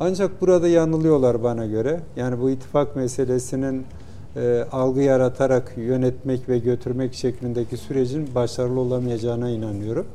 Ancak 0.00 0.40
burada 0.40 0.68
yanılıyorlar 0.68 1.42
bana 1.42 1.66
göre. 1.66 2.00
Yani 2.16 2.40
bu 2.40 2.50
ittifak 2.50 2.96
meselesinin 2.96 3.84
e, 4.36 4.64
algı 4.72 5.00
yaratarak 5.00 5.74
yönetmek 5.76 6.48
ve 6.48 6.58
götürmek 6.58 7.14
şeklindeki 7.14 7.76
sürecin 7.76 8.34
başarılı 8.34 8.80
olamayacağına 8.80 9.48
inanıyorum. 9.50 10.06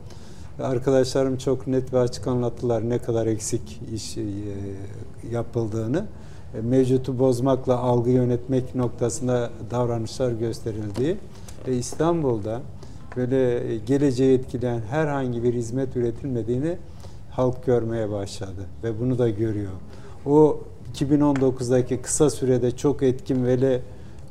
Arkadaşlarım 0.59 1.37
çok 1.37 1.67
net 1.67 1.93
ve 1.93 1.99
açık 1.99 2.27
anlattılar 2.27 2.89
ne 2.89 2.99
kadar 2.99 3.27
eksik 3.27 3.81
iş 3.95 4.17
e, 4.17 4.23
yapıldığını. 5.31 6.05
E, 6.57 6.61
mevcutu 6.61 7.19
bozmakla 7.19 7.77
algı 7.77 8.09
yönetmek 8.09 8.75
noktasında 8.75 9.49
davranışlar 9.71 10.31
gösterildiği. 10.31 11.17
E, 11.67 11.73
İstanbul'da 11.73 12.61
böyle 13.17 13.77
geleceği 13.77 14.37
etkileyen 14.37 14.81
herhangi 14.89 15.43
bir 15.43 15.53
hizmet 15.53 15.95
üretilmediğini 15.97 16.77
halk 17.31 17.65
görmeye 17.65 18.09
başladı 18.09 18.61
ve 18.83 18.99
bunu 18.99 19.19
da 19.19 19.29
görüyor. 19.29 19.71
O 20.25 20.59
2019'daki 20.93 22.01
kısa 22.01 22.29
sürede 22.29 22.71
çok 22.71 23.03
etkin 23.03 23.45
ve 23.45 23.81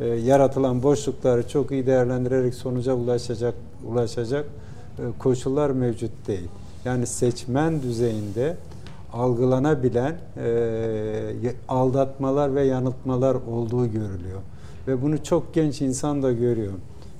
e, 0.01 0.07
yaratılan 0.07 0.83
boşlukları 0.83 1.49
çok 1.49 1.71
iyi 1.71 1.87
değerlendirerek 1.87 2.55
sonuca 2.55 2.95
ulaşacak 2.95 3.55
ulaşacak 3.89 4.45
e, 4.45 4.70
koşullar 5.19 5.71
mevcut 5.71 6.27
değil. 6.27 6.49
Yani 6.85 7.07
seçmen 7.07 7.83
düzeyinde 7.83 8.57
algılanabilen 9.13 10.17
e, 10.37 11.55
aldatmalar 11.69 12.55
ve 12.55 12.65
yanıltmalar 12.65 13.35
olduğu 13.35 13.87
görülüyor. 13.87 14.41
Ve 14.89 15.03
bunu 15.03 15.25
çok 15.25 15.55
genç 15.55 15.83
insan 15.83 16.23
da 16.23 16.33
görüyor. 16.33 16.73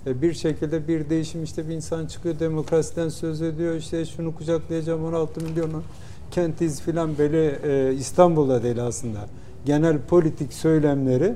E, 0.07 0.23
bir 0.23 0.35
şekilde 0.35 0.89
bir 0.89 1.11
değişim 1.11 1.45
işte 1.45 1.69
bir 1.69 1.75
insan 1.75 2.07
çıkıyor 2.07 2.39
demokrasiden 2.39 3.09
söz 3.09 3.43
ediyor 3.43 3.75
işte 3.75 4.05
şunu 4.05 4.35
kucaklayacağım 4.35 5.05
16 5.05 5.45
milyonu 5.45 5.83
kentiz 6.31 6.81
filan 6.81 7.19
böyle 7.19 7.59
e, 7.65 7.95
İstanbul'da 7.95 8.63
değil 8.63 8.85
aslında. 8.85 9.19
Genel 9.65 9.99
politik 10.09 10.53
söylemleri 10.53 11.35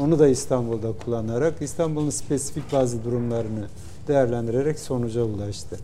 onu 0.00 0.18
da 0.18 0.28
İstanbul'da 0.28 0.92
kullanarak 1.04 1.54
İstanbul'un 1.62 2.10
spesifik 2.10 2.72
bazı 2.72 3.04
durumlarını 3.04 3.66
değerlendirerek 4.08 4.78
sonuca 4.78 5.22
ulaştı. 5.22 5.76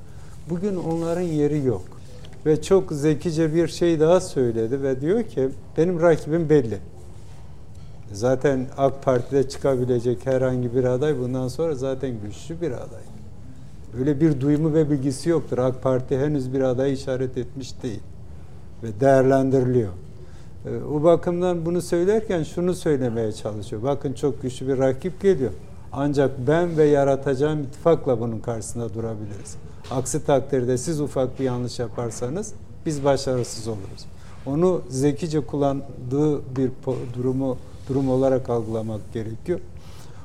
Bugün 0.51 0.77
onların 0.77 1.21
yeri 1.21 1.67
yok. 1.67 1.83
Ve 2.47 2.63
çok 2.63 2.93
zekice 2.93 3.55
bir 3.55 3.69
şey 3.69 4.01
daha 4.01 4.21
söyledi 4.21 4.83
ve 4.83 5.01
diyor 5.01 5.23
ki 5.23 5.49
benim 5.77 6.03
rakibim 6.03 6.49
belli. 6.49 6.79
Zaten 8.13 8.67
AK 8.77 9.03
Parti'de 9.03 9.49
çıkabilecek 9.49 10.27
herhangi 10.27 10.75
bir 10.75 10.85
aday 10.85 11.19
bundan 11.19 11.49
sonra 11.49 11.75
zaten 11.75 12.11
güçlü 12.25 12.61
bir 12.61 12.71
aday. 12.71 13.03
Öyle 13.99 14.21
bir 14.21 14.41
duyumu 14.41 14.75
ve 14.75 14.91
bilgisi 14.91 15.29
yoktur. 15.29 15.59
AK 15.59 15.83
Parti 15.83 16.19
henüz 16.19 16.53
bir 16.53 16.61
aday 16.61 16.93
işaret 16.93 17.39
etmiş 17.39 17.83
değil 17.83 18.01
ve 18.83 19.01
değerlendiriliyor. 19.01 19.93
Ee, 20.67 20.85
o 20.95 21.03
bakımdan 21.03 21.67
bunu 21.67 21.83
söylerken 21.83 22.43
şunu 22.43 22.75
söylemeye 22.75 23.33
çalışıyor. 23.33 23.83
Bakın 23.83 24.13
çok 24.13 24.43
güçlü 24.43 24.69
bir 24.69 24.79
rakip 24.79 25.21
geliyor. 25.23 25.53
Ancak 25.93 26.31
ben 26.47 26.77
ve 26.77 26.85
yaratacağım 26.85 27.63
ittifakla 27.63 28.21
bunun 28.21 28.39
karşısında 28.39 28.95
durabiliriz. 28.95 29.57
Aksi 29.91 30.25
takdirde 30.25 30.79
siz 30.79 31.01
ufak 31.01 31.41
bir 31.41 31.45
yanlış 31.45 31.79
yaparsanız 31.79 32.53
biz 32.87 33.05
başarısız 33.05 33.69
oluruz. 33.69 34.07
Onu 34.47 34.83
zekice 34.89 35.41
kullandığı 35.41 36.57
bir 36.57 36.71
durumu 37.15 37.57
durum 37.89 38.11
olarak 38.11 38.51
algılamak 38.51 39.13
gerekiyor. 39.13 39.61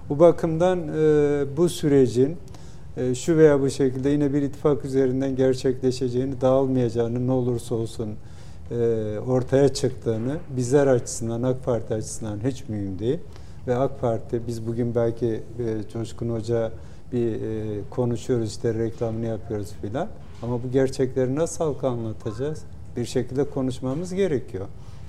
Bu 0.10 0.20
bakımdan 0.20 0.80
e, 0.80 1.46
bu 1.58 1.70
sürecin 1.70 2.38
e, 2.98 3.16
şu 3.16 3.38
veya 3.38 3.62
bu 3.62 3.70
şekilde 3.70 4.10
yine 4.10 4.34
bir 4.34 4.42
ittifak 4.42 4.86
üzerinden 4.86 5.36
gerçekleşeceğini, 5.36 6.42
dağılmayacağını 6.42 7.28
ne 7.28 7.32
olursa 7.32 7.76
olsun 7.76 8.10
e, 8.72 8.76
ortaya 9.28 9.74
çıktığını 9.74 10.38
bizler 10.58 10.88
açısından, 10.88 11.44
AK 11.44 11.66
Parti 11.66 11.94
açısından 11.94 12.40
hiç 12.48 12.70
mühim 12.70 13.00
değil. 13.00 13.20
Ve 13.68 13.76
AK 13.76 14.02
Parti 14.02 14.42
biz 14.48 14.68
bugün 14.68 14.96
belki 14.96 15.28
e, 15.28 15.90
Coşkun 15.94 16.30
Hoca 16.30 16.72
bir 17.12 17.34
e, 17.34 17.80
konuşuyoruz 17.90 18.50
işte 18.50 18.74
reklamını 18.74 19.26
yapıyoruz 19.26 19.72
filan. 19.82 20.08
Ama 20.42 20.64
bu 20.64 20.72
gerçekleri 20.72 21.36
nasıl 21.36 21.64
halka 21.64 21.90
anlatacağız? 21.90 22.64
Bir 22.98 23.06
şekilde 23.06 23.50
konuşmamız 23.50 24.14
gerekiyor. 24.14 24.66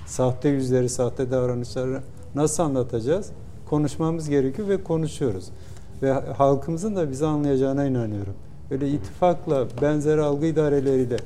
Sahte 0.07 0.49
yüzleri, 0.49 0.89
sahte 0.89 1.31
davranışları 1.31 2.01
nasıl 2.35 2.63
anlatacağız? 2.63 3.31
Konuşmamız 3.71 4.29
gerekiyor 4.29 4.69
ve 4.69 4.83
konuşuyoruz. 4.83 5.49
Ve 6.03 6.13
halkımızın 6.13 6.97
da 6.97 7.11
bizi 7.11 7.27
anlayacağına 7.27 7.85
inanıyorum. 7.85 8.35
Böyle 8.71 8.89
ittifakla, 8.89 9.67
benzer 9.83 10.19
algı 10.19 10.47
idareleriyle 10.47 11.17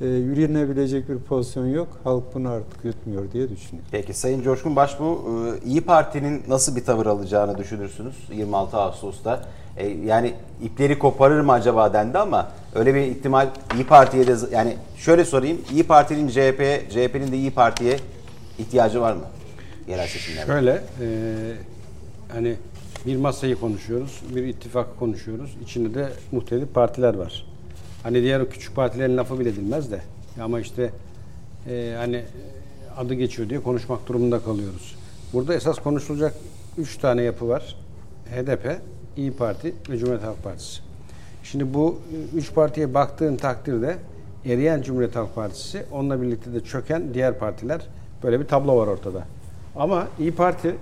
e, 0.00 0.06
yürüyenebilecek 0.06 1.08
bir 1.08 1.18
pozisyon 1.18 1.66
yok. 1.66 1.88
Halk 2.04 2.34
bunu 2.34 2.48
artık 2.48 2.84
yutmuyor 2.84 3.32
diye 3.32 3.50
düşünüyorum. 3.50 3.88
Peki 3.90 4.14
Sayın 4.14 4.42
Coşkun 4.42 4.76
Başbuğ, 4.76 5.18
e, 5.64 5.66
İyi 5.66 5.80
Parti'nin 5.80 6.42
nasıl 6.48 6.76
bir 6.76 6.84
tavır 6.84 7.06
alacağını 7.06 7.58
düşünürsünüz 7.58 8.14
26 8.32 8.76
Ağustos'ta? 8.76 9.44
E, 9.76 9.88
yani 9.88 10.34
ipleri 10.62 10.98
koparır 10.98 11.40
mı 11.40 11.52
acaba 11.52 11.92
dendi 11.92 12.18
ama 12.18 12.50
öyle 12.74 12.94
bir 12.94 13.00
ihtimal 13.00 13.48
İyi 13.74 13.86
Parti'ye 13.86 14.26
de 14.26 14.34
yani 14.52 14.76
şöyle 14.96 15.24
sorayım 15.24 15.58
İyi 15.72 15.82
Parti'nin 15.82 16.28
CHP'ye, 16.28 16.82
CHP'nin 16.90 17.32
de 17.32 17.36
İyi 17.36 17.50
Parti'ye 17.50 17.96
ihtiyacı 18.58 19.00
var 19.00 19.12
mı? 19.12 19.22
Yerel 19.88 20.06
seçimlerde. 20.06 20.46
Şöyle, 20.46 20.82
e, 21.00 21.06
hani 22.32 22.56
bir 23.06 23.16
masayı 23.16 23.60
konuşuyoruz, 23.60 24.22
bir 24.34 24.44
ittifak 24.44 24.98
konuşuyoruz. 24.98 25.56
İçinde 25.62 25.94
de 25.94 26.08
muhtelif 26.32 26.74
partiler 26.74 27.14
var. 27.14 27.49
Hani 28.02 28.22
diğer 28.22 28.40
o 28.40 28.48
küçük 28.48 28.76
partilerin 28.76 29.16
lafı 29.16 29.40
bile 29.40 29.48
edilmez 29.48 29.90
de. 29.90 30.00
Ama 30.40 30.60
işte 30.60 30.90
e, 31.68 31.94
hani 31.98 32.24
adı 32.96 33.14
geçiyor 33.14 33.48
diye 33.48 33.60
konuşmak 33.60 34.08
durumunda 34.08 34.42
kalıyoruz. 34.42 34.96
Burada 35.32 35.54
esas 35.54 35.78
konuşulacak 35.78 36.34
üç 36.78 36.96
tane 36.96 37.22
yapı 37.22 37.48
var. 37.48 37.76
HDP, 38.30 38.80
İyi 39.16 39.32
Parti 39.32 39.74
ve 39.90 39.98
Cumhuriyet 39.98 40.24
Halk 40.24 40.42
Partisi. 40.42 40.80
Şimdi 41.42 41.74
bu 41.74 42.00
üç 42.34 42.54
partiye 42.54 42.94
baktığın 42.94 43.36
takdirde 43.36 43.96
eriyen 44.44 44.82
Cumhuriyet 44.82 45.16
Halk 45.16 45.34
Partisi, 45.34 45.84
onunla 45.92 46.22
birlikte 46.22 46.54
de 46.54 46.60
çöken 46.60 47.14
diğer 47.14 47.38
partiler 47.38 47.80
böyle 48.22 48.40
bir 48.40 48.44
tablo 48.46 48.76
var 48.76 48.86
ortada. 48.86 49.24
Ama 49.76 50.06
İyi 50.18 50.32
Parti 50.32 50.74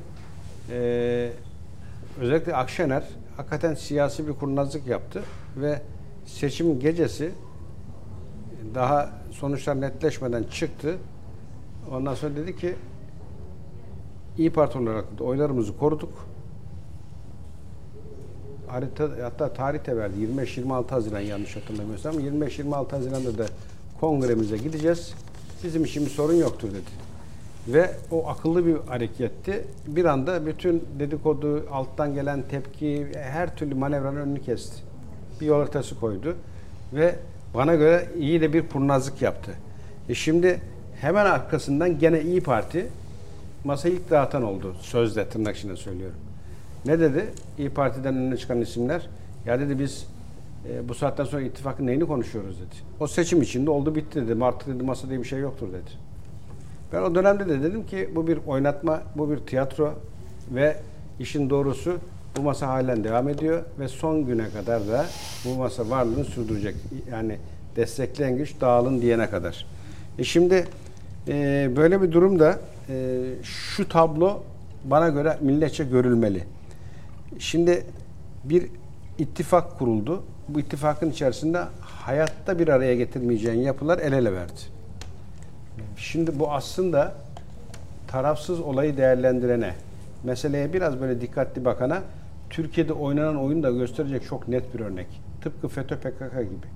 e, 0.72 1.30
özellikle 2.20 2.56
Akşener 2.56 3.02
hakikaten 3.36 3.74
siyasi 3.74 4.28
bir 4.28 4.32
kurnazlık 4.32 4.86
yaptı 4.86 5.22
ve 5.56 5.80
seçim 6.28 6.80
gecesi 6.80 7.32
daha 8.74 9.10
sonuçlar 9.30 9.80
netleşmeden 9.80 10.42
çıktı. 10.42 10.96
Ondan 11.92 12.14
sonra 12.14 12.36
dedi 12.36 12.56
ki 12.56 12.74
İyi 14.38 14.50
Parti 14.50 14.78
olarak 14.78 15.04
oylarımızı 15.20 15.76
koruduk. 15.76 16.28
Harita, 18.66 19.08
hatta 19.22 19.52
tarih 19.52 19.86
de 19.86 19.96
verdi. 19.96 20.14
25-26 20.36 20.88
Haziran 20.88 21.20
yanlış 21.20 21.56
hatırlamıyorsam. 21.56 22.14
25-26 22.14 22.90
Haziran'da 22.90 23.38
da 23.38 23.46
kongremize 24.00 24.56
gideceğiz. 24.56 25.14
Bizim 25.64 25.84
için 25.84 26.04
bir 26.04 26.10
sorun 26.10 26.34
yoktur 26.34 26.68
dedi. 26.68 27.08
Ve 27.68 27.90
o 28.10 28.28
akıllı 28.28 28.66
bir 28.66 28.76
hareketti. 28.76 29.64
Bir 29.86 30.04
anda 30.04 30.46
bütün 30.46 30.84
dedikodu, 30.98 31.66
alttan 31.72 32.14
gelen 32.14 32.42
tepki, 32.42 33.06
her 33.14 33.56
türlü 33.56 33.74
manevranın 33.74 34.16
önünü 34.16 34.42
kesti. 34.42 34.88
Bir 35.41 35.47
yol 35.47 35.59
haritası 35.59 36.01
koydu. 36.01 36.36
Ve 36.93 37.14
bana 37.55 37.74
göre 37.74 38.07
iyi 38.18 38.41
de 38.41 38.53
bir 38.53 38.68
kurnazlık 38.68 39.22
yaptı. 39.22 39.53
E 40.09 40.14
şimdi 40.14 40.61
hemen 41.01 41.26
arkasından 41.26 41.99
gene 41.99 42.22
İyi 42.22 42.41
Parti 42.41 42.86
masayı 43.64 43.95
ilk 43.95 44.11
dağıtan 44.11 44.43
oldu. 44.43 44.76
Sözde 44.80 45.28
tırnak 45.28 45.57
içinde 45.57 45.76
söylüyorum. 45.76 46.18
Ne 46.86 47.01
dedi? 47.01 47.26
İyi 47.59 47.70
Parti'den 47.70 48.16
önüne 48.16 48.36
çıkan 48.36 48.61
isimler. 48.61 49.09
Ya 49.47 49.61
dedi 49.61 49.78
biz 49.78 50.07
e, 50.70 50.89
bu 50.89 50.95
saatten 50.95 51.24
sonra 51.24 51.43
ittifakın 51.43 51.86
neyini 51.86 52.07
konuşuyoruz 52.07 52.57
dedi. 52.57 52.74
O 53.01 53.07
seçim 53.07 53.43
içinde 53.43 53.70
oldu 53.70 53.95
bitti 53.95 54.28
dedi. 54.28 54.45
Artık 54.45 54.68
dedi 54.68 54.82
masa 54.82 55.09
diye 55.09 55.18
bir 55.18 55.24
şey 55.24 55.41
yoktur 55.41 55.68
dedi. 55.68 55.91
Ben 56.93 57.03
o 57.03 57.14
dönemde 57.14 57.49
de 57.49 57.62
dedim 57.62 57.86
ki 57.86 58.11
bu 58.14 58.26
bir 58.26 58.39
oynatma, 58.47 59.03
bu 59.16 59.30
bir 59.30 59.39
tiyatro 59.39 59.95
ve 60.55 60.76
işin 61.20 61.51
doğrusu 61.51 61.99
bu 62.36 62.42
masa 62.42 62.68
halen 62.68 63.04
devam 63.04 63.28
ediyor 63.28 63.62
ve 63.78 63.88
son 63.88 64.26
güne 64.26 64.50
kadar 64.50 64.88
da 64.88 65.06
bu 65.44 65.54
masa 65.54 65.90
varlığını 65.90 66.24
sürdürecek. 66.24 66.74
Yani 67.10 67.38
destekleyen 67.76 68.36
güç 68.36 68.60
dağılın 68.60 69.02
diyene 69.02 69.30
kadar. 69.30 69.66
E 70.18 70.24
şimdi 70.24 70.68
e, 71.28 71.70
böyle 71.76 72.02
bir 72.02 72.12
durumda 72.12 72.58
e, 72.88 73.24
şu 73.42 73.88
tablo 73.88 74.42
bana 74.84 75.08
göre 75.08 75.38
milletçe 75.40 75.84
görülmeli. 75.84 76.44
Şimdi 77.38 77.84
bir 78.44 78.66
ittifak 79.18 79.78
kuruldu. 79.78 80.22
Bu 80.48 80.60
ittifakın 80.60 81.10
içerisinde 81.10 81.62
hayatta 81.80 82.58
bir 82.58 82.68
araya 82.68 82.94
getirmeyeceğin 82.94 83.60
yapılar 83.60 83.98
el 83.98 84.12
ele 84.12 84.32
verdi. 84.32 84.60
Şimdi 85.96 86.38
bu 86.38 86.52
aslında 86.52 87.14
tarafsız 88.08 88.60
olayı 88.60 88.96
değerlendirene, 88.96 89.74
meseleye 90.24 90.72
biraz 90.72 91.00
böyle 91.00 91.20
dikkatli 91.20 91.64
bakana 91.64 92.02
Türkiye'de 92.50 92.92
oynanan 92.92 93.36
oyunu 93.36 93.62
da 93.62 93.70
gösterecek 93.70 94.24
çok 94.28 94.48
net 94.48 94.74
bir 94.74 94.80
örnek. 94.80 95.06
Tıpkı 95.42 95.68
FETÖ 95.68 95.96
PKK 95.96 96.32
gibi. 96.32 96.66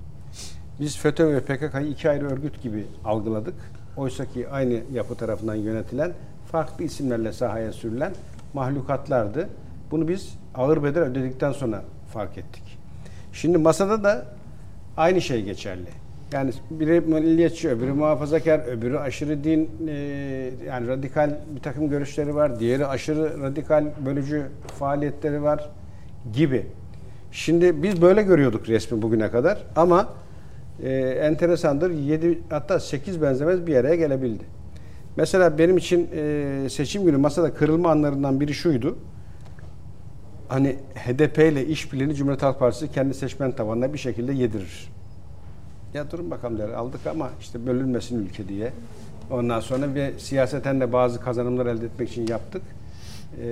Biz 0.79 0.97
FETÖ 0.97 1.33
ve 1.33 1.39
PKK'yı 1.39 1.87
iki 1.87 2.09
ayrı 2.09 2.27
örgüt 2.31 2.61
gibi 2.63 2.85
algıladık. 3.05 3.55
Oysa 3.97 4.25
ki 4.25 4.49
aynı 4.49 4.81
yapı 4.93 5.15
tarafından 5.15 5.55
yönetilen, 5.55 6.11
farklı 6.51 6.83
isimlerle 6.83 7.33
sahaya 7.33 7.73
sürülen 7.73 8.13
mahlukatlardı. 8.53 9.49
Bunu 9.91 10.07
biz 10.07 10.37
ağır 10.55 10.83
bedel 10.83 11.03
ödedikten 11.03 11.51
sonra 11.51 11.83
fark 12.13 12.37
ettik. 12.37 12.77
Şimdi 13.33 13.57
masada 13.57 14.03
da 14.03 14.25
aynı 14.97 15.21
şey 15.21 15.43
geçerli. 15.43 16.02
Yani 16.33 16.51
biri 16.71 17.01
milliyetçi, 17.01 17.69
öbürü 17.69 17.93
muhafazakar, 17.93 18.59
öbürü 18.59 18.97
aşırı 18.97 19.43
din, 19.43 19.69
e, 19.87 19.93
yani 20.67 20.87
radikal 20.87 21.37
bir 21.55 21.61
takım 21.61 21.89
görüşleri 21.89 22.35
var. 22.35 22.59
Diğeri 22.59 22.87
aşırı 22.87 23.41
radikal 23.41 23.85
bölücü 24.05 24.45
faaliyetleri 24.79 25.43
var 25.43 25.69
gibi. 26.33 26.65
Şimdi 27.31 27.83
biz 27.83 28.01
böyle 28.01 28.23
görüyorduk 28.23 28.69
resmi 28.69 29.01
bugüne 29.01 29.31
kadar 29.31 29.63
ama 29.75 30.09
e, 30.83 30.91
enteresandır 30.99 31.91
7 31.91 32.39
hatta 32.49 32.79
8 32.79 33.21
benzemez 33.21 33.67
bir 33.67 33.75
araya 33.75 33.95
gelebildi. 33.95 34.43
Mesela 35.17 35.57
benim 35.57 35.77
için 35.77 36.09
e, 36.15 36.69
seçim 36.69 37.05
günü 37.05 37.17
masada 37.17 37.53
kırılma 37.53 37.91
anlarından 37.91 38.39
biri 38.39 38.53
şuydu. 38.53 38.97
Hani 40.47 40.75
HDP 40.95 41.37
ile 41.37 41.65
işbirliğini 41.65 42.15
Cumhuriyet 42.15 42.43
Halk 42.43 42.59
Partisi 42.59 42.91
kendi 42.91 43.13
seçmen 43.13 43.51
tabanına 43.51 43.93
bir 43.93 43.97
şekilde 43.97 44.33
yedirir. 44.33 44.92
Ya 45.93 46.11
durun 46.11 46.31
bakalım 46.31 46.59
der 46.59 46.69
aldık 46.69 47.07
ama 47.07 47.29
işte 47.41 47.65
bölünmesin 47.65 48.25
ülke 48.25 48.47
diye. 48.47 48.71
Ondan 49.31 49.59
sonra 49.59 49.95
bir 49.95 50.19
siyaseten 50.19 50.81
de 50.81 50.93
bazı 50.93 51.19
kazanımlar 51.19 51.65
elde 51.65 51.85
etmek 51.85 52.09
için 52.09 52.27
yaptık. 52.27 52.61
E, 53.41 53.45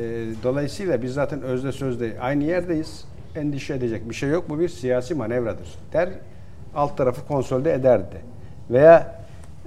dolayısıyla 0.44 1.02
biz 1.02 1.14
zaten 1.14 1.42
özde 1.42 1.72
sözde 1.72 2.18
aynı 2.22 2.44
yerdeyiz. 2.44 3.06
Endişe 3.36 3.74
edecek 3.74 4.10
bir 4.10 4.16
şey 4.16 4.30
yok. 4.30 4.50
Bu 4.50 4.60
bir 4.60 4.70
siyasi 4.70 5.16
manevradır. 5.16 5.76
Der 5.94 6.10
alt 6.76 6.98
tarafı 6.98 7.28
konsolide 7.28 7.74
ederdi. 7.74 8.22
Veya 8.70 9.22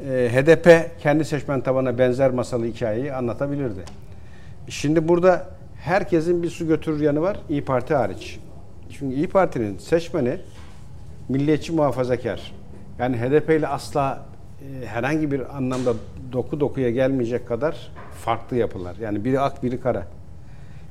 e, 0.08 0.30
HDP 0.32 1.00
kendi 1.00 1.24
seçmen 1.24 1.60
tabana 1.60 1.98
benzer 1.98 2.30
masalı 2.30 2.64
hikayeyi 2.66 3.12
anlatabilirdi. 3.12 3.80
Şimdi 4.68 5.08
burada 5.08 5.46
herkesin 5.76 6.42
bir 6.42 6.50
su 6.50 6.68
götürür 6.68 7.00
yanı 7.00 7.20
var 7.20 7.40
İyi 7.48 7.64
Parti 7.64 7.94
hariç. 7.94 8.38
Çünkü 8.90 9.16
İyi 9.16 9.28
Parti'nin 9.28 9.78
seçmeni 9.78 10.38
milliyetçi 11.28 11.72
muhafazakar. 11.72 12.63
Yani 12.98 13.16
HDP 13.16 13.50
ile 13.50 13.68
asla 13.68 14.26
e, 14.60 14.86
herhangi 14.86 15.30
bir 15.30 15.56
anlamda 15.56 15.94
doku 16.32 16.60
dokuya 16.60 16.90
gelmeyecek 16.90 17.48
kadar 17.48 17.92
farklı 18.24 18.56
yapılar. 18.56 18.96
Yani 19.00 19.24
biri 19.24 19.40
ak 19.40 19.62
biri 19.62 19.80
kara. 19.80 20.06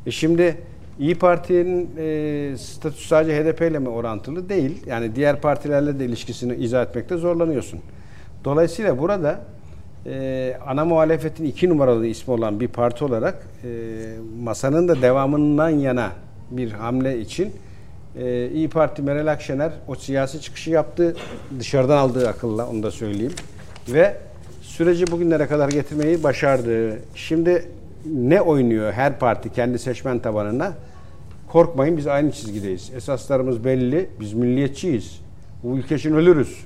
E 0.06 0.12
şimdi 0.12 0.58
İyi 1.00 1.16
Parti'nin 1.16 1.90
e, 1.98 2.58
statüsü 2.58 3.08
sadece 3.08 3.44
HDP 3.44 3.62
ile 3.62 3.80
mi 3.80 3.90
orantılı? 3.90 4.50
Değil. 4.50 4.84
Yani 4.86 5.16
diğer 5.16 5.42
partilerle 5.42 6.00
de 6.00 6.06
ilişkisini 6.06 6.56
izah 6.56 6.84
etmekte 6.84 7.18
zorlanıyorsun. 7.18 7.80
Dolayısıyla 8.46 9.00
burada 9.00 9.40
e, 10.06 10.58
ana 10.68 10.86
muhalefetin 10.86 11.46
iki 11.46 11.70
numaralı 11.70 12.08
ismi 12.08 12.34
olan 12.34 12.60
bir 12.60 12.68
parti 12.68 13.06
olarak 13.06 13.48
e, 13.64 13.70
masanın 14.44 14.88
da 14.88 15.02
devamından 15.02 15.70
yana 15.70 16.12
bir 16.52 16.72
hamle 16.72 17.20
için 17.20 17.52
e, 18.16 18.50
İyi 18.50 18.70
Parti 18.70 19.02
Meral 19.02 19.28
Akşener 19.28 19.72
o 19.88 19.96
siyasi 19.96 20.42
çıkışı 20.42 20.70
yaptı. 20.70 21.16
Dışarıdan 21.60 21.98
aldığı 21.98 22.30
akılla 22.30 22.70
onu 22.70 22.84
da 22.84 22.92
söyleyeyim. 22.92 23.34
Ve 23.88 24.18
süreci 24.62 25.08
bugünlere 25.08 25.48
kadar 25.48 25.70
getirmeyi 25.70 26.24
başardı. 26.24 27.00
Şimdi 27.16 27.70
ne 28.06 28.42
oynuyor 28.42 28.94
her 28.94 29.20
parti 29.20 29.52
kendi 29.52 29.80
seçmen 29.80 30.20
tabanına? 30.20 30.74
Korkmayın 31.48 31.98
biz 31.98 32.08
aynı 32.08 32.32
çizgideyiz. 32.32 32.92
Esaslarımız 32.96 33.66
belli. 33.66 34.10
Biz 34.20 34.34
milliyetçiyiz. 34.34 35.20
Bu 35.64 35.78
ülke 35.78 35.96
için 35.96 36.14
ölürüz. 36.14 36.66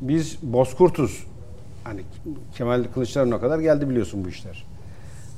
Biz 0.00 0.38
bozkurtuz. 0.42 1.26
Hani 1.84 2.00
Kemal 2.54 2.84
Kılıçdaroğlu'na 2.94 3.40
kadar 3.40 3.58
geldi 3.58 3.88
biliyorsun 3.88 4.24
bu 4.24 4.28
işler. 4.28 4.64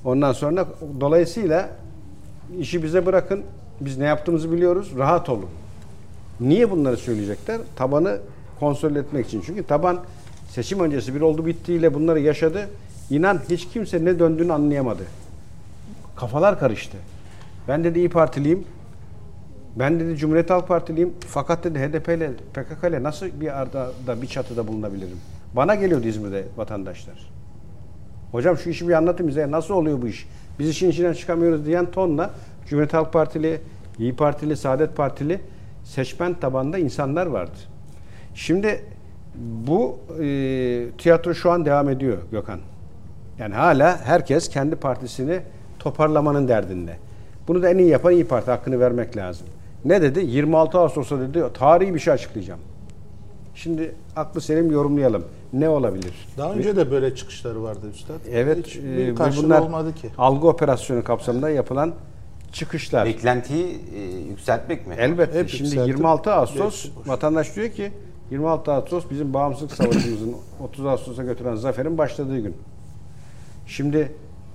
Ondan 0.05 0.33
sonra 0.33 0.67
dolayısıyla 1.01 1.69
işi 2.59 2.83
bize 2.83 3.07
bırakın. 3.07 3.43
Biz 3.81 3.99
ne 3.99 4.05
yaptığımızı 4.05 4.53
biliyoruz. 4.53 4.93
Rahat 4.99 5.29
olun. 5.29 5.49
Niye 6.41 6.71
bunları 6.71 6.97
söyleyecekler? 6.97 7.61
Tabanı 7.77 8.19
kontrol 8.61 8.97
etmek 8.97 9.27
için. 9.27 9.43
Çünkü 9.47 9.63
taban 9.63 10.01
seçim 10.49 10.81
öncesi 10.81 11.15
bir 11.15 11.21
oldu 11.21 11.47
bittiğiyle 11.47 11.95
bunları 11.95 12.21
yaşadı. 12.21 12.69
İnan 13.11 13.41
hiç 13.51 13.69
kimse 13.69 14.05
ne 14.05 14.19
döndüğünü 14.19 14.53
anlayamadı. 14.53 15.03
Kafalar 16.17 16.61
karıştı. 16.61 16.97
Ben 17.69 17.85
dedi 17.85 17.99
İyi 17.99 18.09
Partiliyim. 18.09 18.65
Ben 19.77 20.01
dedi 20.01 20.17
Cumhuriyet 20.17 20.51
Halk 20.51 20.69
Partiliyim. 20.69 21.13
Fakat 21.27 21.65
dedi 21.65 21.79
HDP 21.79 22.09
ile 22.09 22.31
PKK 22.55 22.89
ile 22.89 23.03
nasıl 23.03 23.27
bir 23.41 23.61
arada 23.61 24.23
bir 24.23 24.27
çatıda 24.27 24.69
bulunabilirim? 24.69 25.17
Bana 25.57 25.75
geliyordu 25.75 26.07
İzmir'de 26.07 26.45
vatandaşlar. 26.57 27.31
Hocam 28.33 28.59
şu 28.59 28.71
işi 28.71 28.89
bir 28.89 28.93
anlatın 28.93 29.29
bize. 29.29 29.51
Nasıl 29.51 29.75
oluyor 29.75 30.03
bu 30.03 30.09
iş? 30.09 30.29
Biz 30.59 30.69
işin 30.69 30.91
içinden 30.91 31.13
çıkamıyoruz 31.13 31.67
diyen 31.67 31.91
tonla 31.91 32.31
Cumhuriyet 32.71 32.95
Halk 32.95 33.13
Partili, 33.13 33.61
İyi 33.99 34.17
Partili, 34.17 34.57
Saadet 34.57 34.97
Partili 34.97 35.41
seçmen 35.85 36.35
tabanda 36.35 36.79
insanlar 36.79 37.27
vardı. 37.27 37.59
Şimdi 38.35 38.85
bu 39.35 39.99
e, 40.23 40.87
tiyatro 40.99 41.35
şu 41.35 41.51
an 41.51 41.65
devam 41.65 41.89
ediyor 41.89 42.19
Gökhan. 42.31 42.61
Yani 43.39 43.55
hala 43.55 44.01
herkes 44.05 44.49
kendi 44.49 44.77
partisini 44.77 45.41
toparlamanın 45.79 46.49
derdinde. 46.49 46.97
Bunu 47.49 47.63
da 47.63 47.71
en 47.71 47.79
iyi 47.79 47.89
yapan 47.89 48.13
İyi 48.13 48.27
Parti 48.27 48.51
hakkını 48.51 48.81
vermek 48.81 49.17
lazım. 49.17 49.47
Ne 49.85 50.03
dedi? 50.03 50.21
26 50.27 50.79
Ağustos'ta 50.79 51.21
dedi 51.21 51.43
tarihi 51.55 51.95
bir 51.95 52.01
şey 52.01 52.13
açıklayacağım. 52.13 52.61
Şimdi 53.55 53.95
aklı 54.17 54.41
selim 54.41 54.71
yorumlayalım. 54.71 55.25
Ne 55.53 55.69
olabilir? 55.69 56.15
Daha 56.39 56.53
önce 56.53 56.77
de 56.77 56.91
böyle 56.91 57.15
çıkışları 57.15 57.63
vardı 57.63 57.87
Üstad. 57.95 58.21
Evet, 58.33 58.67
Hiç 58.67 58.77
e, 58.77 59.15
bunlar 59.43 59.61
olmadı 59.61 59.95
ki. 59.95 60.09
algı 60.19 60.49
operasyonu 60.49 61.05
kapsamında 61.05 61.51
yapılan 61.51 61.95
çıkışlar. 62.53 63.07
Beklentiyi 63.07 63.79
e, 63.95 64.01
yükseltmek 64.31 64.87
mi? 64.87 64.95
Elbette. 64.99 65.39
Hep 65.39 65.49
Şimdi 65.49 65.63
yükseltip 65.63 65.89
26 65.97 66.33
Ağustos 66.33 66.89
boş. 66.97 67.09
vatandaş 67.09 67.57
diyor 67.57 67.69
ki 67.71 67.93
26 68.31 68.73
Ağustos 68.73 69.05
bizim 69.11 69.35
bağımsızlık 69.35 69.73
savaşımızın 69.73 70.37
30 70.65 70.87
Ağustos'a 70.87 71.23
götüren 71.23 71.55
zaferin 71.55 71.99
başladığı 71.99 72.39
gün. 72.39 72.57
Şimdi 73.67 74.13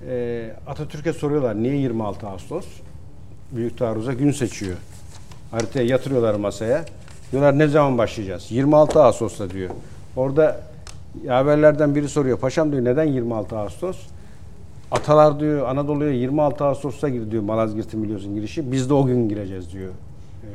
e, 0.08 0.50
Atatürk'e 0.66 1.12
soruyorlar 1.12 1.62
niye 1.62 1.76
26 1.76 2.26
Ağustos? 2.28 2.66
Büyük 3.52 3.78
taarruza 3.78 4.12
gün 4.12 4.30
seçiyor. 4.30 4.76
Haritaya 5.50 5.86
yatırıyorlar 5.86 6.34
masaya. 6.34 6.84
Diyorlar 7.32 7.58
ne 7.58 7.68
zaman 7.68 7.98
başlayacağız? 7.98 8.46
26 8.52 9.02
Ağustos'ta 9.02 9.50
diyor. 9.50 9.70
Orada 10.16 10.60
haberlerden 11.28 11.94
biri 11.94 12.08
soruyor. 12.08 12.38
Paşam 12.38 12.72
diyor 12.72 12.84
neden 12.84 13.04
26 13.04 13.58
Ağustos? 13.58 13.96
Atalar 14.90 15.40
diyor 15.40 15.68
Anadolu'ya 15.68 16.10
26 16.10 16.64
Ağustos'ta 16.64 17.08
gir 17.08 17.30
diyor 17.30 17.42
Malazgirt'in 17.42 18.02
biliyorsun 18.02 18.34
girişi. 18.34 18.72
Biz 18.72 18.90
de 18.90 18.94
o 18.94 19.06
gün 19.06 19.28
gireceğiz 19.28 19.72
diyor. 19.72 19.90
Ee, 19.90 20.46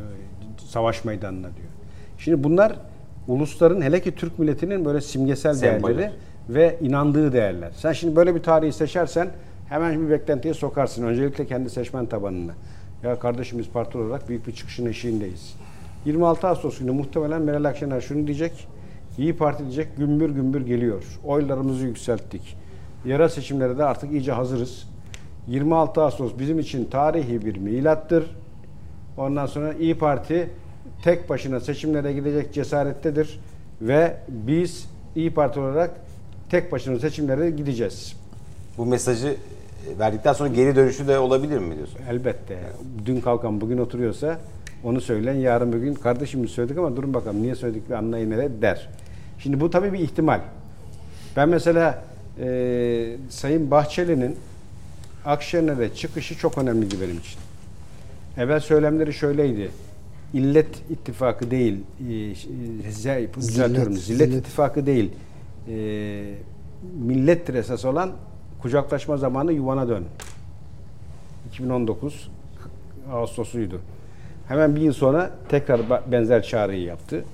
savaş 0.68 1.06
meydanına 1.06 1.48
diyor. 1.48 1.70
Şimdi 2.18 2.44
bunlar 2.44 2.76
ulusların 3.28 3.82
hele 3.82 4.02
ki 4.02 4.16
Türk 4.16 4.40
milletinin 4.40 4.86
böyle 4.86 5.02
simgesel 5.02 5.54
Sembolü. 5.54 5.98
değerleri 5.98 6.14
ve 6.50 6.78
inandığı 6.82 7.34
değerler. 7.34 7.72
Sen 7.76 7.94
şimdi 7.94 8.16
böyle 8.16 8.36
bir 8.36 8.44
tarihi 8.44 8.74
seçersen 8.74 9.30
hemen 9.70 10.06
bir 10.06 10.10
beklentiye 10.10 10.54
sokarsın. 10.54 11.04
Öncelikle 11.04 11.46
kendi 11.48 11.70
seçmen 11.70 12.06
tabanını. 12.06 12.52
Ya 13.04 13.20
kardeşim 13.20 13.60
biz 13.60 13.70
parti 13.70 13.98
olarak 13.98 14.30
büyük 14.30 14.48
bir 14.48 14.52
çıkışın 14.52 14.86
eşiğindeyiz. 14.86 15.54
26 16.06 16.48
Ağustos 16.48 16.80
günü 16.80 16.92
muhtemelen 16.92 17.42
Meral 17.42 17.64
Akşener 17.64 18.02
şunu 18.02 18.28
diyecek. 18.28 18.68
İyi 19.18 19.38
Parti 19.38 19.64
diyecek 19.64 19.98
gümbür 19.98 20.30
gümbür 20.30 20.66
geliyor. 20.66 21.04
Oylarımızı 21.26 21.86
yükselttik. 21.86 22.58
Yerel 23.06 23.30
seçimlere 23.30 23.78
de 23.78 23.84
artık 23.84 24.12
iyice 24.12 24.32
hazırız. 24.32 24.88
26 25.48 26.02
Ağustos 26.02 26.32
bizim 26.40 26.60
için 26.60 26.86
tarihi 26.86 27.46
bir 27.46 27.58
milattır. 27.58 28.36
Ondan 29.18 29.46
sonra 29.46 29.74
İyi 29.74 29.98
Parti 29.98 30.50
tek 31.04 31.30
başına 31.30 31.60
seçimlere 31.60 32.14
gidecek 32.14 32.54
cesarettedir 32.54 33.40
ve 33.82 34.18
biz 34.28 34.90
İyi 35.16 35.34
Parti 35.34 35.60
olarak 35.60 35.92
tek 36.50 36.72
başına 36.72 37.00
seçimlere 37.00 37.50
gideceğiz. 37.50 38.16
Bu 38.78 38.86
mesajı 38.86 39.28
e, 39.28 40.00
verdikten 40.00 40.34
sonra 40.34 40.50
geri 40.50 40.76
dönüşü 40.76 41.08
de 41.08 41.20
olabilir 41.20 41.58
mi 41.58 41.76
diyorsun? 41.76 42.00
Elbette. 42.10 42.60
Dün 43.06 43.22
kalkan 43.22 43.62
bugün 43.62 43.78
oturuyorsa 43.78 44.38
onu 44.84 45.02
söyleyen 45.02 45.36
yarın 45.36 45.74
bugün 45.74 45.94
kardeşim 45.94 46.44
biz 46.44 46.52
söyledik 46.52 46.78
ama 46.78 46.96
durun 46.96 47.14
bakalım 47.14 47.42
niye 47.42 47.56
söyledik 47.56 47.90
bir 47.90 47.94
anlayın 47.94 48.32
hele 48.32 48.62
der. 48.62 48.90
Şimdi 49.40 49.60
bu 49.60 49.70
tabii 49.70 49.94
bir 49.94 50.00
ihtimal. 50.00 50.40
Ben 51.38 51.50
mesela 51.50 52.04
e, 52.40 53.16
Sayın 53.30 53.72
Bahçeli'nin 53.72 54.36
Akşener'e 55.26 55.94
çıkışı 55.96 56.38
çok 56.38 56.58
önemliydi 56.58 56.96
benim 57.02 57.18
için. 57.18 57.40
Evvel 58.38 58.60
söylemleri 58.60 59.14
şöyleydi. 59.14 59.72
İllet 60.34 60.68
ittifakı 60.90 61.52
değil, 61.52 61.78
e, 62.10 62.36
şey, 62.36 63.34
düzeltiyorum, 63.36 63.94
Zillet, 63.94 64.06
zillet, 64.06 64.30
zillet. 64.30 64.42
ittifakı 64.42 64.86
değil, 64.86 65.12
e, 65.70 66.24
millettir 67.06 67.54
esas 67.54 67.86
olan 67.86 68.12
kucaklaşma 68.62 69.18
zamanı 69.18 69.54
yuvana 69.54 69.88
dön. 69.88 70.04
2019 71.50 72.30
Ağustos'uydu. 73.12 73.82
Hemen 74.48 74.76
bir 74.76 74.82
yıl 74.82 74.94
sonra 74.94 75.32
tekrar 75.50 75.82
benzer 76.12 76.44
çağrıyı 76.44 76.84
yaptı. 76.84 77.26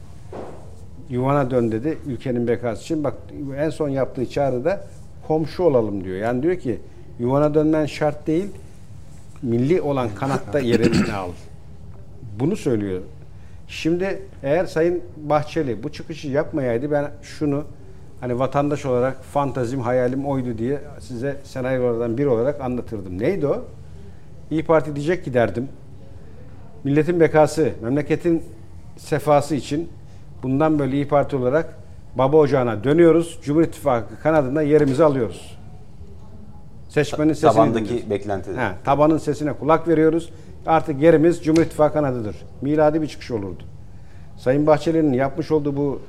Yuvana 1.09 1.51
dön 1.51 1.71
dedi 1.71 1.97
ülkenin 2.05 2.47
bekası 2.47 2.83
için. 2.83 3.03
Bak 3.03 3.13
en 3.57 3.69
son 3.69 3.89
yaptığı 3.89 4.29
çağrıda 4.29 4.81
komşu 5.27 5.63
olalım 5.63 6.03
diyor. 6.03 6.17
Yani 6.17 6.43
diyor 6.43 6.55
ki 6.55 6.79
yuvana 7.19 7.53
dönmen 7.53 7.85
şart 7.85 8.27
değil, 8.27 8.47
milli 9.41 9.81
olan 9.81 10.09
kanatta 10.15 10.59
yerini 10.59 11.13
al. 11.13 11.29
Bunu 12.39 12.55
söylüyor. 12.55 13.01
Şimdi 13.67 14.21
eğer 14.43 14.65
Sayın 14.65 15.01
Bahçeli 15.17 15.83
bu 15.83 15.91
çıkışı 15.91 16.27
yapmayaydı 16.27 16.91
ben 16.91 17.11
şunu 17.21 17.63
hani 18.19 18.39
vatandaş 18.39 18.85
olarak 18.85 19.23
fantazim, 19.23 19.79
hayalim 19.79 20.25
oydu 20.25 20.57
diye 20.57 20.79
size 20.99 21.37
senaryolardan 21.43 22.17
biri 22.17 22.27
olarak 22.27 22.61
anlatırdım. 22.61 23.19
Neydi 23.19 23.47
o? 23.47 23.65
İyi 24.51 24.65
Parti 24.65 24.95
diyecek 24.95 25.25
ki 25.25 25.33
derdim. 25.33 25.69
Milletin 26.83 27.19
bekası, 27.19 27.71
memleketin 27.81 28.43
sefası 28.97 29.55
için 29.55 29.89
bundan 30.43 30.79
böyle 30.79 30.95
İyi 30.95 31.07
Parti 31.07 31.35
olarak 31.35 31.77
baba 32.15 32.37
ocağına 32.37 32.83
dönüyoruz. 32.83 33.39
Cumhur 33.43 33.61
İttifakı 33.61 34.19
kanadında 34.23 34.61
yerimizi 34.61 35.03
alıyoruz. 35.03 35.57
Seçmenin 36.89 37.33
sesini 37.33 37.51
Tabandaki 37.51 37.85
dinliyoruz. 37.85 38.03
Ha, 38.57 38.73
tabanın 38.85 39.17
sesine 39.17 39.53
kulak 39.53 39.87
veriyoruz. 39.87 40.29
Artık 40.65 41.01
yerimiz 41.01 41.43
Cumhur 41.43 41.61
İttifakı 41.61 41.93
kanadıdır. 41.93 42.35
Miladi 42.61 43.01
bir 43.01 43.07
çıkış 43.07 43.31
olurdu. 43.31 43.63
Sayın 44.37 44.67
Bahçeli'nin 44.67 45.13
yapmış 45.13 45.51
olduğu 45.51 45.77
bu 45.77 46.01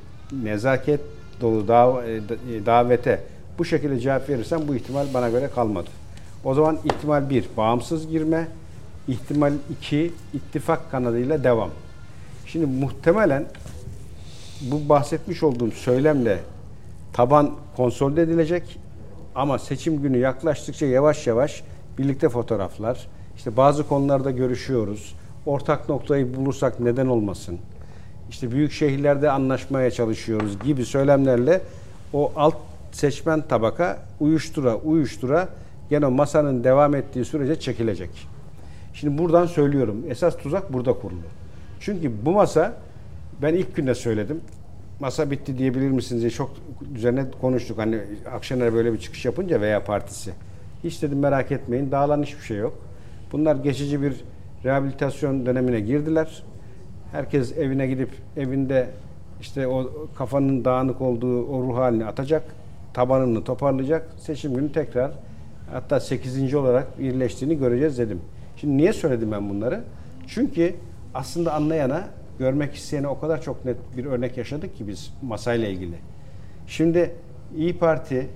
nezaket 0.43 1.01
dolu 1.41 1.69
dav- 1.69 2.05
e, 2.05 2.17
e, 2.57 2.67
davete 2.67 3.21
bu 3.59 3.65
şekilde 3.65 4.01
cevap 4.01 4.29
verirsem 4.29 4.61
bu 4.69 4.75
ihtimal 4.75 5.07
bana 5.15 5.29
göre 5.29 5.49
kalmadı. 5.55 5.91
O 6.45 6.55
zaman 6.55 6.79
ihtimal 6.85 7.31
bir 7.31 7.45
bağımsız 7.57 8.09
girme, 8.09 8.49
ihtimal 9.09 9.53
iki 9.71 10.13
ittifak 10.35 10.91
kanadıyla 10.91 11.45
devam. 11.45 11.71
Şimdi 12.47 12.67
muhtemelen 12.67 13.45
bu 14.61 14.89
bahsetmiş 14.89 15.43
olduğum 15.43 15.71
söylemle 15.71 16.39
taban 17.13 17.51
konsolide 17.77 18.23
edilecek 18.23 18.79
ama 19.35 19.59
seçim 19.59 20.03
günü 20.03 20.19
yaklaştıkça 20.19 20.87
yavaş 20.87 21.27
yavaş 21.27 21.63
birlikte 21.99 22.29
fotoğraflar, 22.29 23.07
işte 23.37 23.57
bazı 23.57 23.89
konularda 23.89 24.31
görüşüyoruz. 24.31 25.15
Ortak 25.47 25.89
noktayı 25.89 26.37
bulursak 26.37 26.81
neden 26.81 27.07
olmasın? 27.07 27.59
İşte 28.31 28.53
büyük 28.53 28.73
şehirlerde 28.73 29.31
anlaşmaya 29.31 29.91
çalışıyoruz 29.91 30.59
gibi 30.65 30.85
söylemlerle 30.85 31.61
o 32.13 32.33
alt 32.37 32.55
seçmen 32.93 33.43
tabaka 33.49 33.99
uyuştura 34.21 34.77
uyuştura 34.77 35.49
gene 35.91 36.07
masanın 36.07 36.65
devam 36.65 36.95
ettiği 36.95 37.25
sürece 37.25 37.61
çekilecek. 37.61 38.11
Şimdi 38.95 39.19
buradan 39.19 39.47
söylüyorum. 39.47 40.05
Esas 40.09 40.37
tuzak 40.37 40.73
burada 40.73 40.93
kurulu. 40.93 41.21
Çünkü 41.81 42.13
bu 42.25 42.31
masa 42.31 42.73
ben 43.43 43.55
ilk 43.55 43.77
günde 43.77 43.95
söyledim. 43.95 44.41
Masa 45.01 45.31
bitti 45.31 45.59
diyebilir 45.59 45.91
misiniz 45.91 46.21
diye 46.21 46.31
çok 46.31 46.51
üzerine 46.95 47.25
konuştuk. 47.41 47.79
Hani 47.79 48.01
Akşener 48.33 48.75
böyle 48.75 48.93
bir 48.93 48.99
çıkış 48.99 49.25
yapınca 49.25 49.61
veya 49.61 49.85
partisi. 49.85 50.33
Hiç 50.85 51.03
dedim 51.03 51.19
merak 51.19 51.53
etmeyin. 51.53 51.91
Dağılan 51.91 52.23
hiçbir 52.23 52.43
şey 52.43 52.57
yok. 52.57 52.79
Bunlar 53.33 53.57
geçici 53.57 54.03
bir 54.03 54.15
rehabilitasyon 54.65 55.47
dönemine 55.47 55.81
girdiler. 55.81 56.43
Herkes 57.13 57.59
evine 57.59 57.87
gidip 57.87 58.11
evinde 58.37 58.91
işte 59.41 59.67
o 59.67 59.91
kafanın 60.17 60.65
dağınık 60.65 61.01
olduğu 61.01 61.47
o 61.47 61.63
ruh 61.63 61.77
halini 61.77 62.07
atacak, 62.07 62.43
tabanını 62.95 63.45
toparlayacak, 63.45 64.09
seçim 64.19 64.55
günü 64.55 64.73
tekrar 64.73 65.11
hatta 65.73 66.01
8. 66.01 66.55
olarak 66.55 66.99
birleştiğini 66.99 67.59
göreceğiz 67.59 67.99
dedim. 67.99 68.21
Şimdi 68.57 68.77
niye 68.77 68.93
söyledim 68.93 69.33
ben 69.33 69.51
bunları? 69.51 69.81
Çünkü 70.27 70.75
aslında 71.15 71.55
anlayana, 71.55 72.05
görmek 72.39 72.75
isteyene 72.75 73.09
o 73.09 73.21
kadar 73.21 73.43
çok 73.43 73.65
net 73.65 73.77
bir 73.97 74.05
örnek 74.05 74.37
yaşadık 74.37 74.77
ki 74.77 74.89
biz 74.89 75.15
masayla 75.23 75.69
ilgili. 75.69 75.97
Şimdi 76.67 77.15
İyi 77.57 77.79
Parti 77.79 78.29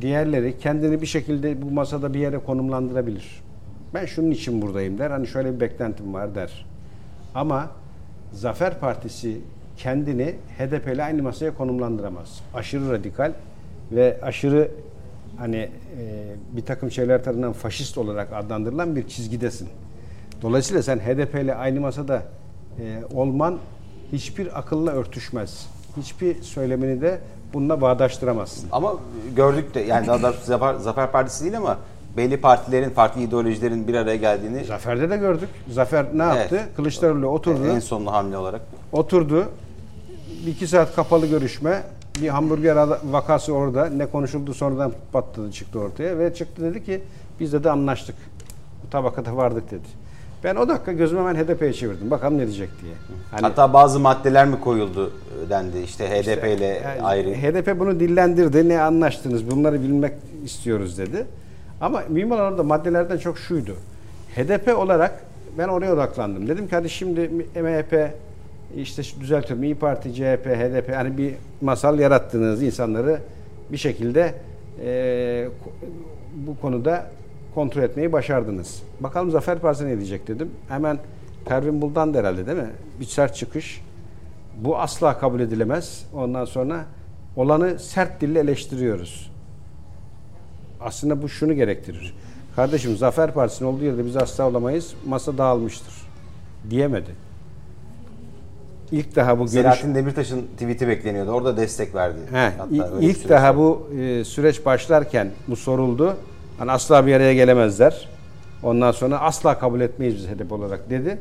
diğerleri 0.00 0.58
kendini 0.58 1.00
bir 1.00 1.06
şekilde 1.06 1.62
bu 1.62 1.70
masada 1.70 2.14
bir 2.14 2.18
yere 2.18 2.38
konumlandırabilir. 2.38 3.42
Ben 3.94 4.06
şunun 4.06 4.30
için 4.30 4.62
buradayım 4.62 4.98
der. 4.98 5.10
Hani 5.10 5.26
şöyle 5.26 5.54
bir 5.54 5.60
beklentim 5.60 6.14
var 6.14 6.34
der. 6.34 6.66
Ama 7.34 7.70
Zafer 8.32 8.80
Partisi 8.80 9.40
kendini 9.76 10.34
HDP 10.58 10.94
ile 10.94 11.04
aynı 11.04 11.22
masaya 11.22 11.54
konumlandıramaz. 11.54 12.40
Aşırı 12.54 12.92
radikal 12.92 13.32
ve 13.92 14.18
aşırı 14.22 14.70
hani 15.36 15.56
e, 15.56 15.70
bir 16.56 16.62
takım 16.62 16.90
şeyler 16.90 17.24
tarafından 17.24 17.52
faşist 17.52 17.98
olarak 17.98 18.32
adlandırılan 18.32 18.96
bir 18.96 19.08
çizgidesin. 19.08 19.68
Dolayısıyla 20.42 20.82
sen 20.82 20.98
HDP 20.98 21.34
ile 21.34 21.54
aynı 21.54 21.80
masada 21.80 22.22
e, 22.78 23.02
olman 23.14 23.58
hiçbir 24.12 24.58
akılla 24.58 24.90
örtüşmez. 24.90 25.66
Hiçbir 25.96 26.42
söylemini 26.42 27.00
de 27.00 27.20
bununla 27.52 27.80
bağdaştıramazsın. 27.80 28.68
Ama 28.72 28.94
gördük 29.36 29.74
de 29.74 29.80
yani 29.80 30.06
daha 30.06 30.22
doğrusu 30.22 30.44
Zafer, 30.44 30.74
Zafer 30.74 31.12
Partisi 31.12 31.44
değil 31.44 31.56
ama 31.56 31.78
belli 32.16 32.40
partilerin, 32.40 32.90
farklı 32.90 33.20
ideolojilerin 33.20 33.88
bir 33.88 33.94
araya 33.94 34.16
geldiğini 34.16 34.64
Zafer'de 34.64 35.10
de 35.10 35.16
gördük. 35.16 35.48
Zafer 35.68 36.06
ne 36.14 36.22
yaptı? 36.22 36.56
Evet. 36.56 36.76
Kılıçdaroğlu 36.76 37.26
oturdu. 37.26 37.66
en 37.66 37.80
sonlu 37.80 38.12
hamle 38.12 38.36
olarak. 38.36 38.60
Oturdu. 38.92 39.44
Bir 40.46 40.50
iki 40.52 40.66
saat 40.66 40.94
kapalı 40.94 41.26
görüşme. 41.26 41.82
Bir 42.22 42.28
hamburger 42.28 42.76
vakası 43.04 43.52
orada. 43.52 43.86
Ne 43.86 44.06
konuşuldu 44.06 44.54
sonradan 44.54 44.92
patladı 45.12 45.52
çıktı 45.52 45.78
ortaya. 45.78 46.18
Ve 46.18 46.34
çıktı 46.34 46.62
dedi 46.62 46.84
ki 46.84 47.00
biz 47.40 47.52
de 47.52 47.70
anlaştık. 47.70 48.16
Bu 48.84 48.90
tabakata 48.90 49.36
vardık 49.36 49.70
dedi. 49.70 49.86
Ben 50.44 50.56
o 50.56 50.68
dakika 50.68 50.92
gözümü 50.92 51.20
hemen 51.20 51.34
HDP'ye 51.34 51.72
çevirdim. 51.72 52.10
Bakalım 52.10 52.38
ne 52.38 52.46
diyecek 52.46 52.70
diye. 52.82 52.92
Hani 53.30 53.40
Hatta 53.42 53.72
bazı 53.72 54.00
maddeler 54.00 54.46
mi 54.46 54.60
koyuldu 54.60 55.12
e, 55.46 55.50
dendi 55.50 55.78
işte 55.78 56.08
HDP 56.08 56.44
ile 56.58 56.66
Yani 56.84 57.02
ayrı. 57.02 57.30
HDP 57.30 57.80
bunu 57.80 58.00
dillendirdi. 58.00 58.68
Ne 58.68 58.80
anlaştınız? 58.82 59.50
Bunları 59.50 59.82
bilmek 59.82 60.12
istiyoruz 60.44 60.98
dedi. 60.98 61.26
Ama 61.80 62.02
mühim 62.08 62.32
olan 62.32 62.52
orada 62.52 62.62
maddelerden 62.62 63.18
çok 63.18 63.38
şuydu. 63.38 63.76
HDP 64.36 64.78
olarak 64.78 65.22
ben 65.58 65.68
oraya 65.68 65.92
odaklandım. 65.94 66.48
Dedim 66.48 66.68
ki 66.68 66.76
hadi 66.76 66.90
şimdi 66.90 67.20
MHP 67.60 68.10
işte 68.76 69.02
düzeltiyorum 69.20 69.64
İyi 69.64 69.74
Parti, 69.74 70.14
CHP, 70.14 70.46
HDP 70.46 70.94
hani 70.94 71.18
bir 71.18 71.34
masal 71.60 71.98
yarattığınız 71.98 72.62
insanları 72.62 73.18
bir 73.72 73.76
şekilde 73.76 74.34
eee, 74.84 75.48
bu 76.34 76.60
konuda 76.60 77.06
kontrol 77.54 77.82
etmeyi 77.82 78.12
başardınız. 78.12 78.82
Bakalım 79.00 79.30
Zafer 79.30 79.58
Partisi 79.58 79.86
ne 79.86 79.96
diyecek 79.96 80.28
dedim. 80.28 80.50
Hemen 80.68 80.98
Pervin 81.44 81.80
Buldan 81.82 82.14
da 82.14 82.18
herhalde 82.18 82.46
değil 82.46 82.58
mi? 82.58 82.70
Bir 83.00 83.04
sert 83.04 83.36
çıkış. 83.36 83.82
Bu 84.60 84.78
asla 84.78 85.18
kabul 85.18 85.40
edilemez. 85.40 86.06
Ondan 86.14 86.44
sonra 86.44 86.84
olanı 87.36 87.78
sert 87.78 88.20
dille 88.20 88.40
eleştiriyoruz. 88.40 89.30
Aslında 90.80 91.22
bu 91.22 91.28
şunu 91.28 91.52
gerektirir. 91.54 92.14
Kardeşim 92.56 92.96
Zafer 92.96 93.34
Partisi'nin 93.34 93.68
olduğu 93.68 93.84
yerde 93.84 94.04
biz 94.06 94.16
asla 94.16 94.48
olamayız. 94.48 94.94
Masa 95.06 95.38
dağılmıştır. 95.38 95.94
Diyemedi. 96.70 97.10
İlk 98.92 99.16
daha 99.16 99.34
bu 99.38 99.42
görüş... 99.42 99.52
Selahattin 99.52 99.94
Demirtaş'ın 99.94 100.42
tweet'i 100.42 100.88
bekleniyordu. 100.88 101.30
Orada 101.30 101.56
destek 101.56 101.94
verdi. 101.94 102.18
He, 102.32 102.52
Hatta 102.58 103.00
ilk- 103.00 103.28
daha 103.28 103.56
bu 103.56 103.90
e, 104.00 104.24
süreç 104.24 104.66
başlarken 104.66 105.30
bu 105.48 105.56
soruldu. 105.56 106.16
Hani 106.60 106.72
asla 106.72 107.06
bir 107.06 107.14
araya 107.14 107.34
gelemezler. 107.34 108.08
Ondan 108.62 108.92
sonra 108.92 109.20
asla 109.20 109.58
kabul 109.58 109.80
etmeyiz 109.80 110.16
biz 110.16 110.26
HDP 110.28 110.52
olarak 110.52 110.90
dedi. 110.90 111.18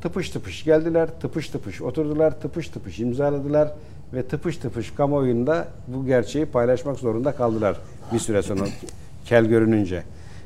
Tıpış 0.00 0.30
tıpış 0.30 0.64
geldiler, 0.64 1.08
tıpış 1.20 1.48
tıpış 1.48 1.82
oturdular, 1.82 2.40
tıpış 2.40 2.68
tıpış 2.68 3.00
imzaladılar 3.00 3.72
ve 4.14 4.22
tıpış 4.22 4.56
tıpış 4.56 4.90
kamuoyunda 4.90 5.68
bu 5.88 6.06
gerçeği 6.06 6.46
paylaşmak 6.46 6.98
zorunda 6.98 7.32
kaldılar 7.32 7.76
bir 8.12 8.18
süre 8.18 8.42
sonra 8.42 8.64
kel 9.24 9.44
görününce. 9.44 10.02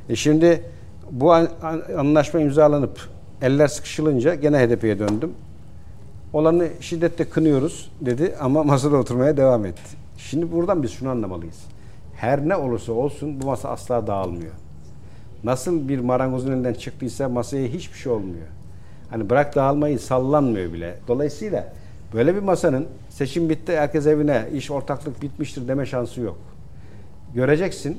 E 0.08 0.16
şimdi 0.16 0.62
bu 1.10 1.32
an- 1.32 1.48
an- 1.62 1.82
anlaşma 1.98 2.40
imzalanıp 2.40 3.00
eller 3.42 3.68
sıkışılınca 3.68 4.34
gene 4.34 4.58
HDP'ye 4.58 4.98
döndüm. 4.98 5.32
Olanı 6.32 6.68
şiddetle 6.80 7.24
kınıyoruz 7.28 7.90
dedi 8.00 8.34
ama 8.40 8.62
masada 8.64 8.96
oturmaya 8.96 9.36
devam 9.36 9.64
etti. 9.64 9.96
Şimdi 10.18 10.52
buradan 10.52 10.82
biz 10.82 10.90
şunu 10.90 11.08
anlamalıyız. 11.10 11.58
Her 12.18 12.48
ne 12.48 12.56
olursa 12.56 12.92
olsun 12.92 13.40
bu 13.40 13.46
masa 13.46 13.68
asla 13.68 14.06
dağılmıyor. 14.06 14.52
Nasıl 15.44 15.88
bir 15.88 15.98
marangozun 15.98 16.52
elinden 16.52 16.74
çıktıysa 16.74 17.28
masaya 17.28 17.68
hiçbir 17.68 17.98
şey 17.98 18.12
olmuyor. 18.12 18.46
Hani 19.10 19.30
bırak 19.30 19.54
dağılmayı 19.54 19.98
sallanmıyor 19.98 20.72
bile. 20.72 20.94
Dolayısıyla 21.08 21.72
böyle 22.14 22.34
bir 22.34 22.40
masanın 22.40 22.86
seçim 23.08 23.48
bitti 23.48 23.76
herkes 23.76 24.06
evine 24.06 24.44
iş 24.54 24.70
ortaklık 24.70 25.22
bitmiştir 25.22 25.68
deme 25.68 25.86
şansı 25.86 26.20
yok. 26.20 26.38
Göreceksin 27.34 27.98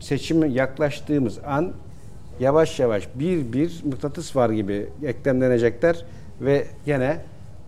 seçime 0.00 0.48
yaklaştığımız 0.48 1.38
an 1.46 1.72
yavaş 2.40 2.80
yavaş 2.80 3.08
bir 3.14 3.52
bir 3.52 3.84
mıknatıs 3.84 4.36
var 4.36 4.50
gibi 4.50 4.88
eklemlenecekler 5.04 6.04
ve 6.40 6.66
gene 6.86 7.20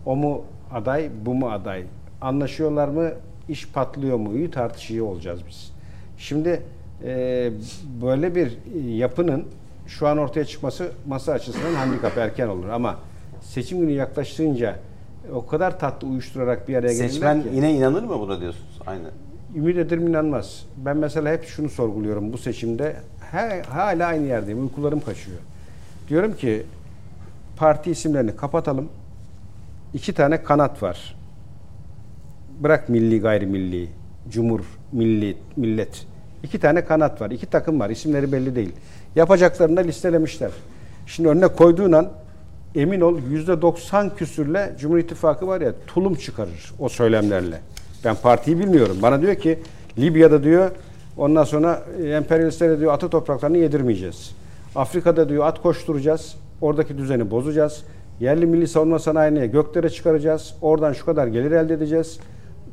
o 0.07 0.17
mu 0.17 0.45
aday 0.73 1.11
bu 1.27 1.35
mu 1.35 1.51
aday 1.51 1.85
anlaşıyorlar 2.21 2.89
mı 2.89 3.11
iş 3.49 3.69
patlıyor 3.69 4.17
mu 4.17 4.37
iyi 4.37 4.51
tartışıyor 4.51 5.07
olacağız 5.07 5.41
biz. 5.49 5.70
Şimdi 6.21 6.63
e, 7.05 7.51
böyle 8.03 8.35
bir 8.35 8.59
yapının 8.97 9.45
şu 9.87 10.09
an 10.09 10.19
ortaya 10.19 10.45
çıkması 10.45 10.93
masa 11.07 11.33
açısından 11.33 11.75
handikap 11.75 12.19
erken 12.19 12.49
olur 12.49 12.69
ama 12.69 12.97
seçim 13.41 13.81
günü 13.81 13.93
yaklaştığınca 13.93 14.77
o 15.33 15.47
kadar 15.47 15.79
tatlı 15.79 16.09
uyuşturarak 16.09 16.69
bir 16.69 16.77
araya 16.77 16.93
gelirler 16.93 17.09
Seçmen 17.09 17.43
ki. 17.43 17.49
yine 17.55 17.73
inanır 17.75 18.03
mı 18.03 18.21
buna 18.21 18.41
diyorsunuz? 18.41 18.81
Aynı. 18.87 19.03
Ümit 19.57 19.77
ederim 19.79 20.09
inanmaz. 20.09 20.67
Ben 20.77 20.97
mesela 20.97 21.33
hep 21.33 21.45
şunu 21.45 21.69
sorguluyorum 21.69 22.33
bu 22.33 22.39
seçimde. 22.39 22.97
He, 23.33 23.63
hala 23.63 24.07
aynı 24.07 24.27
yerdeyim. 24.27 24.63
Uykularım 24.63 25.01
kaçıyor. 25.01 25.39
Diyorum 26.09 26.37
ki 26.37 26.63
parti 27.57 27.91
isimlerini 27.91 28.37
kapatalım. 28.37 28.89
İki 29.95 30.13
tane 30.15 30.43
kanat 30.43 30.83
var. 30.83 31.17
Bırak 32.61 32.89
milli 32.89 33.21
gayrimilli, 33.21 33.89
cumhur, 34.31 34.61
milli, 34.93 35.37
millet. 35.57 36.07
İki 36.43 36.59
tane 36.61 36.85
kanat 36.85 37.21
var. 37.21 37.31
iki 37.31 37.47
takım 37.47 37.81
var. 37.81 37.91
İsimleri 37.91 38.33
belli 38.33 38.57
değil. 38.57 38.73
Yapacaklarını 39.17 39.77
da 39.77 39.81
listelemişler. 39.81 40.51
Şimdi 41.07 41.29
önüne 41.29 41.49
koyduğun 41.49 41.93
an 41.93 42.09
emin 42.75 43.01
ol 43.01 43.19
yüzde 43.31 43.63
90 43.63 44.17
küsürle 44.17 44.73
Cumhur 44.81 44.99
İttifakı 44.99 45.47
var 45.47 45.61
ya 45.61 45.73
tulum 45.87 46.15
çıkarır 46.15 46.73
o 46.79 46.89
söylemlerle. 46.89 47.61
Ben 48.05 48.17
partiyi 48.23 48.59
bilmiyorum. 48.59 48.97
Bana 49.03 49.23
diyor 49.23 49.35
ki 49.35 49.59
Libya'da 49.99 50.43
diyor 50.43 50.71
ondan 51.17 51.45
sonra 51.45 51.83
emperyalistlere 52.05 52.81
diyor 52.81 52.93
atı 52.93 53.09
topraklarını 53.09 53.59
yedirmeyeceğiz. 53.59 54.31
Afrika'da 54.75 55.29
diyor 55.29 55.47
at 55.47 55.63
koşturacağız. 55.63 56.37
Oradaki 56.61 56.99
düzeni 56.99 57.31
bozacağız. 57.31 57.85
Yerli 58.21 58.47
milli 58.47 58.69
savunma 58.69 58.99
sanayini 58.99 59.51
göklere 59.51 59.91
çıkaracağız. 59.91 60.55
Oradan 60.63 60.93
şu 60.93 61.05
kadar 61.05 61.27
gelir 61.27 61.51
elde 61.51 61.75
edeceğiz. 61.75 62.19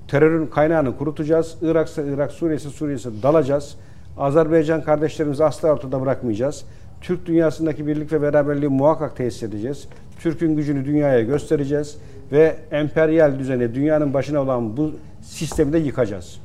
Terörün 0.07 0.47
kaynağını 0.47 0.97
kurutacağız. 0.97 1.55
Irak'sa 1.61 2.01
Irak, 2.01 2.31
Suriye'si 2.31 2.69
Suriye'si 2.69 3.23
dalacağız. 3.23 3.75
Azerbaycan 4.17 4.83
kardeşlerimizi 4.83 5.43
asla 5.43 5.69
ortada 5.69 6.01
bırakmayacağız. 6.01 6.65
Türk 7.01 7.25
dünyasındaki 7.25 7.87
birlik 7.87 8.11
ve 8.11 8.21
beraberliği 8.21 8.69
muhakkak 8.69 9.17
tesis 9.17 9.43
edeceğiz. 9.43 9.87
Türk'ün 10.19 10.55
gücünü 10.55 10.85
dünyaya 10.85 11.21
göstereceğiz 11.21 11.97
ve 12.31 12.55
emperyal 12.71 13.39
düzeni 13.39 13.75
dünyanın 13.75 14.13
başına 14.13 14.41
olan 14.41 14.77
bu 14.77 14.91
sistemi 15.21 15.73
de 15.73 15.77
yıkacağız. 15.77 16.39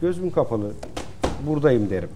Gözüm 0.00 0.30
kapalı 0.30 0.72
buradayım 1.46 1.90
derim. 1.90 2.08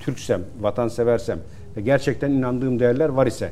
Türksem, 0.00 0.40
vatanseversem 0.60 1.38
ve 1.76 1.80
gerçekten 1.80 2.30
inandığım 2.30 2.80
değerler 2.80 3.08
var 3.08 3.26
ise. 3.26 3.50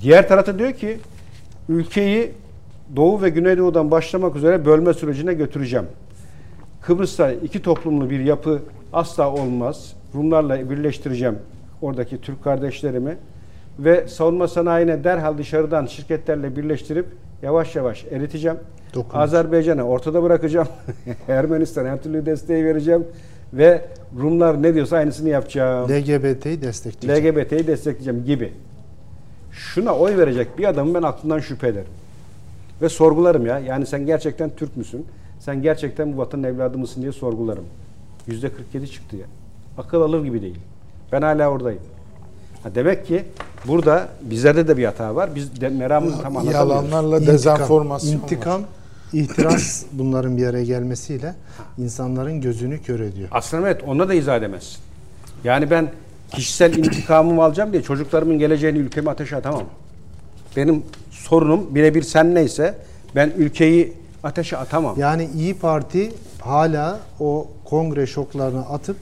Diğer 0.00 0.28
tarafta 0.28 0.58
diyor 0.58 0.72
ki 0.72 0.98
ülkeyi 1.68 2.32
Doğu 2.96 3.22
ve 3.22 3.28
Güneydoğu'dan 3.28 3.90
başlamak 3.90 4.36
üzere 4.36 4.64
bölme 4.64 4.94
sürecine 4.94 5.34
götüreceğim. 5.34 5.86
Kıbrıs'ta 6.80 7.32
iki 7.32 7.62
toplumlu 7.62 8.10
bir 8.10 8.20
yapı 8.20 8.62
asla 8.92 9.32
olmaz. 9.32 9.96
Rumlarla 10.14 10.70
birleştireceğim 10.70 11.38
oradaki 11.82 12.20
Türk 12.20 12.44
kardeşlerimi 12.44 13.16
ve 13.78 14.08
savunma 14.08 14.48
sanayine 14.48 15.04
derhal 15.04 15.38
dışarıdan 15.38 15.86
şirketlerle 15.86 16.56
birleştirip 16.56 17.06
yavaş 17.42 17.76
yavaş 17.76 18.04
eriteceğim. 18.10 18.56
Dokunmuş. 18.94 19.16
Azerbaycan'ı 19.16 19.82
ortada 19.82 20.22
bırakacağım. 20.22 20.68
Ermenistan'a 21.28 21.88
her 21.88 22.02
türlü 22.02 22.26
desteği 22.26 22.64
vereceğim 22.64 23.04
ve 23.52 23.84
Rumlar 24.20 24.62
ne 24.62 24.74
diyorsa 24.74 24.96
aynısını 24.96 25.28
yapacağım. 25.28 25.90
LGBT'yi 25.90 26.62
destekleyecek. 26.62 27.34
LGBT'yi 27.34 27.66
destekleyeceğim 27.66 28.24
gibi. 28.24 28.52
Şuna 29.52 29.96
oy 29.96 30.16
verecek 30.16 30.58
bir 30.58 30.64
adamın 30.64 30.94
ben 30.94 31.02
aklından 31.02 31.38
şüphe 31.38 31.68
ederim. 31.68 31.88
Ve 32.82 32.88
sorgularım 32.88 33.46
ya. 33.46 33.58
Yani 33.58 33.86
sen 33.86 34.06
gerçekten 34.06 34.50
Türk 34.56 34.76
müsün? 34.76 35.06
Sen 35.40 35.62
gerçekten 35.62 36.12
bu 36.12 36.18
vatanın 36.18 36.42
evladı 36.42 36.78
mısın 36.78 37.02
diye 37.02 37.12
sorgularım. 37.12 37.64
Yüzde 38.26 38.48
47 38.52 38.90
çıktı 38.90 39.16
ya. 39.16 39.26
Akıl 39.78 40.00
alır 40.02 40.24
gibi 40.24 40.42
değil. 40.42 40.58
Ben 41.12 41.22
hala 41.22 41.48
oradayım. 41.48 41.80
Ha 42.62 42.74
demek 42.74 43.06
ki 43.06 43.24
burada 43.68 44.08
bizlerde 44.22 44.68
de 44.68 44.76
bir 44.76 44.84
hata 44.84 45.14
var. 45.14 45.34
Biz 45.34 45.60
de 45.60 45.68
meramımızı 45.68 46.22
tam 46.22 46.36
anlatamıyoruz. 46.36 46.70
Yalanlarla 46.70 47.16
İntikam, 47.16 47.34
dezenformasyon 47.34 48.14
var. 48.14 48.22
intikam, 48.22 48.62
ihtiras 49.12 49.84
bunların 49.92 50.36
bir 50.36 50.46
araya 50.46 50.64
gelmesiyle 50.64 51.34
insanların 51.78 52.40
gözünü 52.40 52.82
kör 52.82 53.00
ediyor. 53.00 53.28
Aslında 53.32 53.66
evet 53.68 53.82
ona 53.86 54.08
da 54.08 54.14
izah 54.14 54.36
edemezsin. 54.36 54.78
Yani 55.44 55.70
ben 55.70 55.90
kişisel 56.30 56.76
intikamımı 56.78 57.44
alacağım 57.44 57.72
diye 57.72 57.82
çocuklarımın 57.82 58.38
geleceğini 58.38 58.78
ülkeme 58.78 59.10
ateşe 59.10 59.36
atamam. 59.36 59.64
Benim 60.56 60.82
sorunum 61.28 61.74
birebir 61.74 62.02
sen 62.02 62.34
neyse 62.34 62.74
ben 63.14 63.32
ülkeyi 63.38 63.92
ateşe 64.24 64.56
atamam. 64.56 64.94
Yani 64.98 65.28
İyi 65.36 65.54
Parti 65.54 66.12
hala 66.40 67.00
o 67.20 67.46
kongre 67.64 68.06
şoklarını 68.06 68.60
atıp 68.68 68.96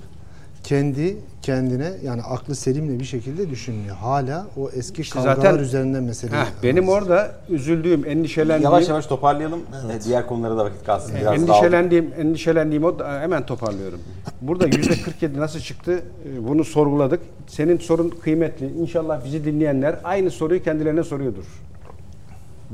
kendi 0.65 1.17
kendine 1.43 1.93
yani 2.05 2.23
aklı 2.23 2.55
selimle 2.55 2.99
bir 3.01 3.05
şekilde 3.05 3.51
düşünüyor. 3.51 3.97
Hala 3.97 4.47
o 4.57 4.71
eski 4.71 5.03
İşte 5.03 5.15
kavgalar 5.15 5.37
zaten- 5.37 5.59
üzerinden 5.59 6.03
mesele. 6.03 6.37
Heh, 6.37 6.47
benim 6.63 6.89
orada 6.89 7.31
üzüldüğüm, 7.49 8.07
endişelendiğim, 8.07 8.63
Yavaş 8.73 8.89
yavaş 8.89 9.07
toparlayalım. 9.07 9.61
E, 9.99 10.05
Diğer 10.05 10.27
konulara 10.27 10.57
da 10.59 10.65
vakit 10.65 10.85
kalsın. 10.85 11.15
Biraz 11.15 11.25
daha 11.27 11.35
endişelendiğim, 11.35 12.11
endişelendiğim 12.19 12.85
o 12.85 12.99
da- 12.99 13.21
hemen 13.21 13.47
toparlıyorum. 13.47 14.01
Burada 14.43 14.67
yüzde 14.67 15.03
47 15.05 15.41
nasıl 15.41 15.61
çıktı? 15.61 16.03
e, 16.37 16.49
Bunu 16.49 16.65
sorguladık. 16.65 17.21
Senin 17.47 17.79
sorun 17.79 18.09
kıymetli. 18.23 18.67
İnşallah 18.79 19.25
bizi 19.25 19.45
dinleyenler 19.45 19.97
aynı 20.05 20.31
soruyu 20.31 20.63
kendilerine 20.63 21.05
soruyordur. 21.05 21.45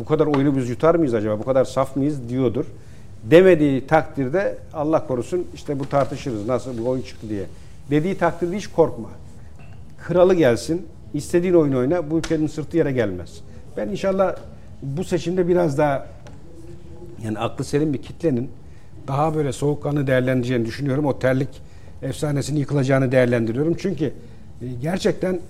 Bu 0.00 0.04
kadar 0.04 0.26
oyunu 0.26 0.56
biz 0.56 0.68
yutar 0.68 0.94
mıyız 0.94 1.14
acaba? 1.14 1.38
Bu 1.38 1.44
kadar 1.44 1.64
saf 1.64 1.96
mıyız 1.96 2.28
diyordur. 2.28 2.64
Demediği 3.24 3.86
takdirde 3.86 4.58
Allah 4.74 5.06
korusun 5.06 5.46
işte 5.54 5.78
bu 5.78 5.88
tartışırız. 5.88 6.46
Nasıl 6.46 6.78
bu 6.78 6.88
oyun 6.88 7.02
çıktı 7.02 7.28
diye. 7.28 7.44
Dediği 7.90 8.18
takdirde 8.18 8.56
hiç 8.56 8.66
korkma. 8.66 9.08
Kralı 10.06 10.34
gelsin, 10.34 10.86
istediğin 11.14 11.54
oyunu 11.54 11.78
oyna. 11.78 12.10
Bu 12.10 12.18
ülkenin 12.18 12.46
sırtı 12.46 12.76
yere 12.76 12.92
gelmez. 12.92 13.40
Ben 13.76 13.88
inşallah 13.88 14.36
bu 14.82 15.04
seçimde 15.04 15.48
biraz 15.48 15.78
daha 15.78 16.06
yani 17.24 17.38
aklı 17.38 17.64
selim 17.64 17.92
bir 17.92 18.02
kitlenin 18.02 18.50
daha 19.08 19.34
böyle 19.34 19.52
soğukkanlı 19.52 20.06
değerlendireceğini 20.06 20.66
düşünüyorum. 20.66 21.06
O 21.06 21.18
terlik 21.18 21.48
efsanesinin 22.02 22.60
yıkılacağını 22.60 23.12
değerlendiriyorum. 23.12 23.76
Çünkü 23.78 24.04
e, 24.04 24.12
gerçekten 24.82 25.40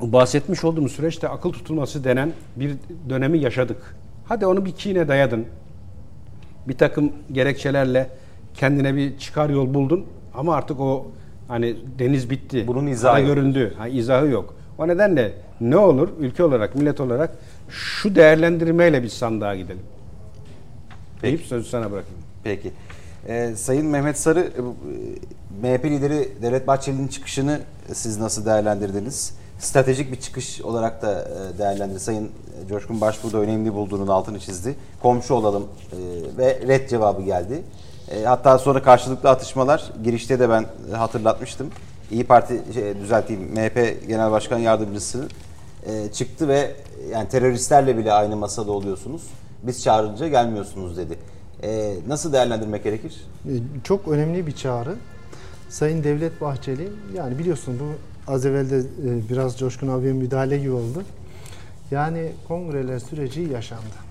bahsetmiş 0.00 0.64
olduğumuz 0.64 0.92
süreçte 0.92 1.28
akıl 1.28 1.52
tutulması 1.52 2.04
denen 2.04 2.32
bir 2.56 2.76
dönemi 3.08 3.38
yaşadık. 3.38 3.96
Hadi 4.24 4.46
onu 4.46 4.64
bir 4.64 4.72
kine 4.72 5.08
dayadın. 5.08 5.46
Bir 6.68 6.78
takım 6.78 7.12
gerekçelerle 7.32 8.10
kendine 8.54 8.96
bir 8.96 9.18
çıkar 9.18 9.50
yol 9.50 9.74
buldun 9.74 10.06
ama 10.34 10.54
artık 10.56 10.80
o 10.80 11.06
hani 11.48 11.76
deniz 11.98 12.30
bitti. 12.30 12.66
Bunun 12.66 12.86
izahı 12.86 13.20
göründü. 13.20 13.74
Ha, 13.78 13.88
izahı 13.88 14.26
yok. 14.26 14.54
O 14.78 14.88
nedenle 14.88 15.32
ne 15.60 15.76
olur 15.76 16.08
ülke 16.18 16.44
olarak, 16.44 16.74
millet 16.74 17.00
olarak 17.00 17.30
şu 17.68 18.14
değerlendirmeyle 18.14 19.02
biz 19.02 19.12
sandığa 19.12 19.56
gidelim. 19.56 19.82
Deyip 21.22 21.40
sözü 21.40 21.68
sana 21.68 21.92
bırakayım. 21.92 22.18
Peki. 22.44 22.72
Ee, 23.28 23.52
Sayın 23.56 23.86
Mehmet 23.86 24.18
Sarı, 24.18 24.40
e, 24.40 24.60
MHP 25.62 25.84
lideri 25.84 26.28
Devlet 26.42 26.66
Bahçeli'nin 26.66 27.08
çıkışını 27.08 27.60
siz 27.92 28.18
nasıl 28.18 28.46
değerlendirdiniz? 28.46 29.34
Stratejik 29.58 30.12
bir 30.12 30.20
çıkış 30.20 30.60
olarak 30.60 31.02
da 31.02 31.22
e, 31.54 31.58
değerlendirdi. 31.58 32.00
Sayın 32.00 32.30
Coşkun 32.68 33.00
Başbuğ 33.00 33.38
önemli 33.38 33.74
bulduğunun 33.74 34.08
altını 34.08 34.40
çizdi. 34.40 34.74
Komşu 35.02 35.34
olalım 35.34 35.62
e, 35.92 35.96
ve 36.38 36.60
red 36.68 36.88
cevabı 36.88 37.22
geldi. 37.22 37.62
E, 38.10 38.24
hatta 38.24 38.58
sonra 38.58 38.82
karşılıklı 38.82 39.30
atışmalar, 39.30 39.92
girişte 40.04 40.38
de 40.40 40.48
ben 40.50 40.66
hatırlatmıştım. 40.92 41.70
İyi 42.10 42.24
Parti, 42.24 42.62
şey, 42.74 42.98
düzelteyim, 43.00 43.42
MHP 43.42 44.08
Genel 44.08 44.30
Başkan 44.30 44.58
Yardımcısı 44.58 45.28
e, 45.86 46.12
çıktı 46.12 46.48
ve 46.48 46.74
yani 47.12 47.28
teröristlerle 47.28 47.96
bile 47.98 48.12
aynı 48.12 48.36
masada 48.36 48.72
oluyorsunuz. 48.72 49.22
Biz 49.62 49.82
çağırınca 49.82 50.28
gelmiyorsunuz 50.28 50.96
dedi. 50.96 51.18
E, 51.62 51.94
nasıl 52.08 52.32
değerlendirmek 52.32 52.84
gerekir? 52.84 53.26
E, 53.44 53.52
Çok 53.84 54.08
önemli 54.08 54.46
bir 54.46 54.52
çağrı. 54.52 54.94
Sayın 55.68 56.04
Devlet 56.04 56.40
Bahçeli, 56.40 56.88
yani 57.14 57.38
biliyorsun 57.38 57.80
bu 57.80 57.84
az 58.26 58.46
evvel 58.46 58.70
de 58.70 58.78
e, 58.78 59.28
biraz 59.30 59.58
Coşkun 59.58 59.88
abiye 59.88 60.12
müdahale 60.12 60.58
gibi 60.58 60.70
oldu. 60.70 61.02
Yani 61.90 62.32
kongreler 62.48 62.98
süreci 62.98 63.40
yaşandı. 63.40 64.06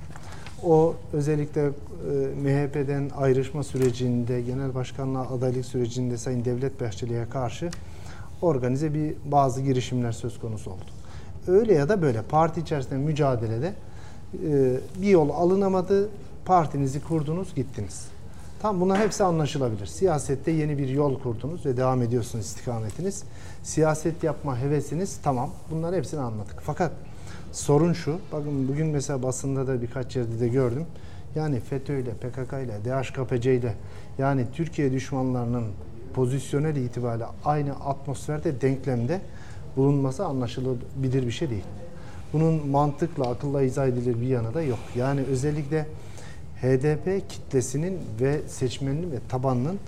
O 0.64 0.96
özellikle 1.14 1.62
e, 1.62 1.72
MHP'den 2.44 3.12
ayrışma 3.18 3.64
sürecinde, 3.64 4.42
genel 4.42 4.76
başkanlığa 4.76 5.30
adaylık 5.30 5.66
sürecinde 5.66 6.18
Sayın 6.18 6.46
Devlet 6.46 6.82
Bahçeli'ye 6.82 7.30
karşı 7.30 7.70
organize 8.42 8.94
bir 8.94 9.14
bazı 9.26 9.62
girişimler 9.62 10.12
söz 10.12 10.40
konusu 10.40 10.72
oldu. 10.72 10.92
Öyle 11.48 11.74
ya 11.74 11.90
da 11.90 12.02
böyle 12.02 12.22
parti 12.22 12.62
içerisinde 12.62 12.96
mücadelede 12.96 13.74
e, 14.48 14.78
bir 15.02 15.08
yol 15.08 15.30
alınamadı, 15.30 16.10
partinizi 16.46 17.04
kurdunuz, 17.04 17.56
gittiniz. 17.56 18.15
Tam 18.60 18.82
bunlar 18.82 19.00
hepsi 19.00 19.24
anlaşılabilir. 19.24 19.86
Siyasette 19.86 20.52
yeni 20.52 20.78
bir 20.78 20.88
yol 20.90 21.20
kurdunuz 21.20 21.66
ve 21.66 21.78
devam 21.78 22.02
ediyorsunuz 22.02 22.46
istikametiniz. 22.46 23.24
Siyaset 23.64 24.24
yapma 24.24 24.60
hevesiniz 24.60 25.20
tamam. 25.24 25.50
Bunlar 25.72 25.96
hepsini 25.96 26.20
anladık. 26.20 26.56
Fakat 26.62 26.92
sorun 27.52 27.94
şu. 27.94 28.20
Bakın 28.32 28.68
bugün 28.68 28.88
mesela 28.88 29.24
basında 29.24 29.68
da 29.68 29.82
birkaç 29.82 30.16
yerde 30.16 30.40
de 30.40 30.48
gördüm. 30.48 30.86
Yani 31.36 31.60
FETÖ 31.60 32.00
ile, 32.00 32.12
PKK 32.12 32.54
ile, 32.54 32.86
DHKPC 32.86 33.56
ile 33.56 33.74
yani 34.18 34.46
Türkiye 34.54 34.92
düşmanlarının 34.92 35.66
pozisyonel 36.14 36.76
itibariyle 36.76 37.26
aynı 37.46 37.74
atmosferde, 37.74 38.62
denklemde 38.62 39.22
bulunması 39.78 40.26
anlaşılabilir 40.26 41.26
bir 41.26 41.32
şey 41.32 41.50
değil. 41.50 41.64
Bunun 42.34 42.68
mantıkla, 42.68 43.30
akılla 43.30 43.62
izah 43.62 43.88
edilir 43.88 44.22
bir 44.22 44.28
yanı 44.28 44.54
da 44.54 44.62
yok. 44.62 44.80
Yani 44.96 45.22
özellikle 45.22 45.88
HDP 46.62 47.30
kitlesinin 47.30 48.00
ve 48.22 48.42
seçmeninin 48.48 49.12
ve 49.12 49.16
tabanının 49.30 49.80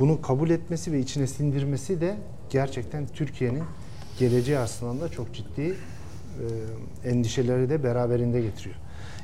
bunu 0.00 0.22
kabul 0.22 0.50
etmesi 0.50 0.92
ve 0.92 1.00
içine 1.00 1.26
sindirmesi 1.26 2.00
de 2.00 2.16
gerçekten 2.50 3.06
Türkiye'nin 3.06 3.62
geleceği 4.18 4.58
açısından 4.58 5.08
çok 5.08 5.34
ciddi 5.34 5.74
e, 7.04 7.10
endişeleri 7.10 7.70
de 7.70 7.84
beraberinde 7.84 8.40
getiriyor. 8.40 8.76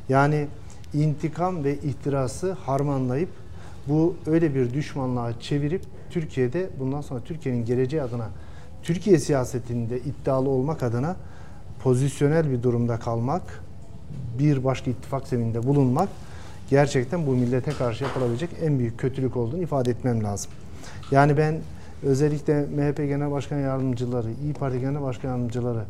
Yani 0.08 0.46
intikam 0.94 1.64
ve 1.64 1.78
ihtirası 1.78 2.52
harmanlayıp 2.52 3.28
bu 3.88 4.16
öyle 4.26 4.54
bir 4.54 4.74
düşmanlığa 4.74 5.40
çevirip 5.40 5.82
Türkiye'de 6.10 6.70
bundan 6.78 7.00
sonra 7.00 7.20
Türkiye'nin 7.20 7.64
geleceği 7.64 8.02
adına 8.02 8.28
Türkiye 8.82 9.18
siyasetinde 9.18 9.98
iddialı 9.98 10.48
olmak 10.48 10.82
adına 10.82 11.16
pozisyonel 11.82 12.50
bir 12.50 12.62
durumda 12.62 12.98
kalmak, 12.98 13.62
bir 14.38 14.64
başka 14.64 14.90
ittifak 14.90 15.28
zemininde 15.28 15.62
bulunmak 15.62 16.08
gerçekten 16.70 17.26
bu 17.26 17.30
millete 17.30 17.70
karşı 17.70 18.04
yapılabilecek 18.04 18.50
en 18.62 18.78
büyük 18.78 18.98
kötülük 18.98 19.36
olduğunu 19.36 19.62
ifade 19.62 19.90
etmem 19.90 20.24
lazım. 20.24 20.50
Yani 21.10 21.36
ben 21.36 21.60
özellikle 22.02 22.60
MHP 22.60 22.96
Genel 22.96 23.30
Başkan 23.30 23.58
Yardımcıları, 23.58 24.28
İyi 24.42 24.52
Parti 24.52 24.80
Genel 24.80 25.02
Başkan 25.02 25.28
Yardımcıları, 25.28 25.84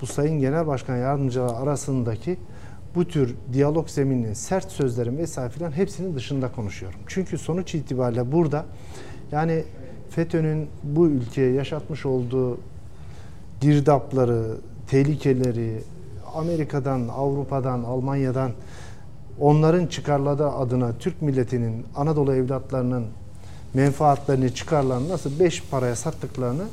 bu 0.00 0.06
Sayın 0.06 0.40
Genel 0.40 0.66
Başkan 0.66 0.96
Yardımcıları 0.96 1.56
arasındaki 1.56 2.36
bu 2.94 3.08
tür 3.08 3.34
diyalog 3.52 3.88
zemininin 3.88 4.32
sert 4.32 4.72
sözlerin 4.72 5.18
vesaire 5.18 5.50
filan 5.50 5.72
hepsinin 5.72 6.14
dışında 6.14 6.52
konuşuyorum. 6.52 7.00
Çünkü 7.06 7.38
sonuç 7.38 7.74
itibariyle 7.74 8.32
burada 8.32 8.64
yani 9.32 9.64
FETÖ'nün 10.10 10.68
bu 10.82 11.06
ülkeye 11.06 11.52
yaşatmış 11.52 12.06
olduğu 12.06 12.58
girdapları, 13.60 14.56
tehlikeleri 14.86 15.82
Amerika'dan, 16.34 17.08
Avrupa'dan, 17.08 17.82
Almanya'dan 17.82 18.52
onların 19.40 19.86
çıkarları 19.86 20.50
adına 20.50 20.92
Türk 20.98 21.22
milletinin, 21.22 21.86
Anadolu 21.96 22.34
evlatlarının 22.34 23.04
menfaatlerini, 23.74 24.54
çıkarlarını 24.54 25.08
nasıl 25.08 25.40
beş 25.40 25.62
paraya 25.70 25.96
sattıklarını 25.96 26.64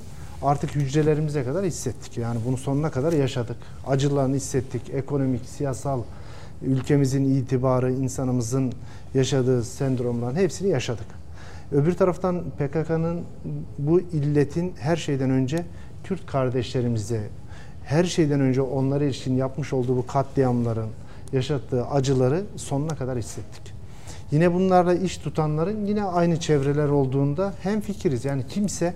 artık 0.42 0.76
hücrelerimize 0.76 1.44
kadar 1.44 1.66
hissettik. 1.66 2.18
Yani 2.18 2.40
bunu 2.48 2.58
sonuna 2.58 2.92
kadar 2.92 3.14
yaşadık. 3.14 3.58
Acılarını 3.88 4.36
hissettik. 4.36 4.90
Ekonomik, 4.90 5.46
siyasal, 5.46 6.02
ülkemizin 6.62 7.24
itibarı, 7.24 7.92
insanımızın 7.92 8.74
yaşadığı 9.14 9.64
sendromların 9.64 10.36
hepsini 10.36 10.70
yaşadık. 10.70 11.06
Öbür 11.72 11.94
taraftan 11.94 12.44
PKK'nın 12.58 13.22
bu 13.78 14.02
illetin 14.02 14.74
her 14.80 14.96
şeyden 14.96 15.30
önce 15.30 15.66
Kürt 16.04 16.26
kardeşlerimize, 16.26 17.22
her 17.84 18.04
şeyden 18.04 18.40
önce 18.40 18.62
onlara 18.62 19.04
ilişkin 19.04 19.36
yapmış 19.36 19.74
olduğu 19.74 19.98
bu 19.98 20.08
katliamların, 20.08 20.90
yaşattığı 21.34 21.86
acıları 21.88 22.44
sonuna 22.56 22.96
kadar 22.96 23.18
hissettik. 23.18 23.74
Yine 24.32 24.54
bunlarla 24.54 24.94
iş 24.94 25.18
tutanların 25.18 25.86
yine 25.86 26.04
aynı 26.04 26.40
çevreler 26.40 26.88
olduğunda 26.88 27.54
hem 27.64 27.82
fikiriz. 27.82 28.26
Yani 28.26 28.48
kimse 28.48 28.94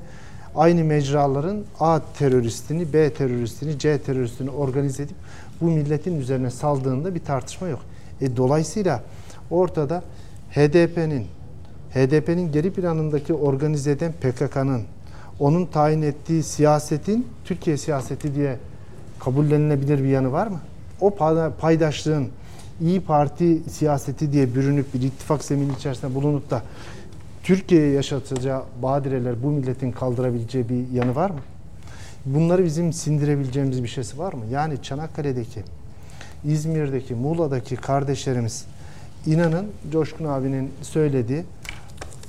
aynı 0.56 0.84
mecraların 0.84 1.64
A 1.80 2.00
teröristini, 2.20 2.94
B 2.94 3.14
teröristini, 3.14 3.80
C 3.80 3.98
teröristini 3.98 4.50
organize 4.50 5.04
edip 5.04 5.16
bu 5.62 5.66
milletin 5.66 6.20
üzerine 6.20 6.52
saldığında 6.52 7.16
bir 7.16 7.20
tartışma 7.20 7.68
yok. 7.68 7.80
E, 8.22 8.38
dolayısıyla 8.38 9.04
ortada 9.52 10.04
HDP'nin 10.52 11.28
HDP'nin 11.94 12.52
geri 12.52 12.74
planındaki 12.74 13.34
organize 13.34 13.92
eden 13.92 14.12
PKK'nın 14.12 14.82
onun 15.40 15.66
tayin 15.66 16.02
ettiği 16.02 16.44
siyasetin 16.44 17.28
Türkiye 17.46 17.78
siyaseti 17.78 18.36
diye 18.36 18.58
kabullenilebilir 19.20 20.04
bir 20.04 20.10
yanı 20.10 20.32
var 20.32 20.48
mı? 20.48 20.60
O 21.02 21.16
paydaşlığın 21.60 22.30
İyi 22.82 23.02
Parti 23.02 23.62
siyaseti 23.70 24.32
diye 24.32 24.56
bürünüp 24.56 24.94
bir 24.94 25.02
ittifak 25.02 25.44
zemini 25.44 25.74
içerisinde 25.74 26.16
bulunup 26.16 26.50
da 26.50 26.62
Türkiye'ye 27.44 27.92
yaşatacağı 27.92 28.64
badireler 28.82 29.44
bu 29.44 29.48
milletin 29.48 29.92
kaldırabileceği 29.92 30.70
bir 30.70 30.90
yanı 30.90 31.16
var 31.16 31.30
mı? 31.30 31.40
Bunları 32.26 32.66
bizim 32.66 32.94
sindirebileceğimiz 32.94 33.84
bir 33.84 33.88
şeysi 33.88 34.20
var 34.20 34.34
mı? 34.34 34.46
Yani 34.52 34.82
Çanakkale'deki, 34.82 35.64
İzmir'deki, 36.46 37.16
Muğla'daki 37.16 37.76
kardeşlerimiz 37.76 38.66
inanın 39.26 39.68
Coşkun 39.92 40.26
abinin 40.26 40.72
söylediği 40.82 41.44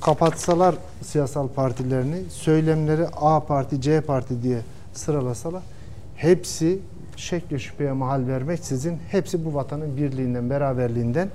kapatsalar 0.01 0.75
siyasal 1.01 1.47
partilerini, 1.47 2.29
söylemleri 2.29 3.07
A 3.07 3.39
parti, 3.39 3.81
C 3.81 4.01
parti 4.01 4.43
diye 4.43 4.59
sıralasalar 4.93 5.63
hepsi 6.15 6.79
şekli 7.19 7.59
şüpheye 7.59 7.91
mahal 7.91 8.27
vermeksizin 8.27 8.97
hepsi 9.11 9.45
bu 9.45 9.53
vatanın 9.53 9.97
birliğinden, 9.97 10.49
beraberliğinden 10.49 11.29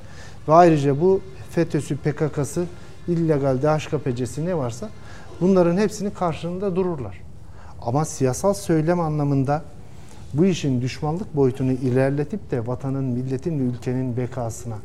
ve 0.49 0.53
ayrıca 0.53 1.01
bu 1.01 1.21
FETÖ'sü, 1.51 1.97
PKK'sı, 1.97 2.65
illegal 3.09 3.63
DHKPC'si 3.63 4.47
ne 4.47 4.57
varsa 4.57 4.91
bunların 5.41 5.77
hepsinin 5.77 6.11
karşılığında 6.11 6.77
dururlar. 6.77 7.21
Ama 7.83 8.05
siyasal 8.05 8.55
söylem 8.55 9.01
anlamında 9.01 9.63
bu 10.35 10.45
işin 10.45 10.83
düşmanlık 10.83 11.37
boyutunu 11.37 11.73
ilerletip 11.73 12.51
de 12.51 12.67
vatanın, 12.67 13.05
milletin 13.05 13.59
ve 13.59 13.63
ülkenin 13.63 14.17
bekasına, 14.17 14.77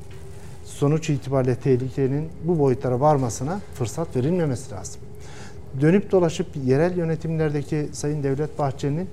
sonuç 0.65 1.09
itibariyle 1.09 1.55
tehlikenin 1.55 2.29
bu 2.43 2.59
boyutlara 2.59 2.99
varmasına 2.99 3.59
fırsat 3.73 4.15
verilmemesi 4.15 4.71
lazım. 4.71 5.01
Dönüp 5.81 6.11
dolaşıp 6.11 6.47
yerel 6.65 6.97
yönetimlerdeki 6.97 7.89
Sayın 7.91 8.23
Devlet 8.23 8.59
Bahçeli'nin 8.59 9.09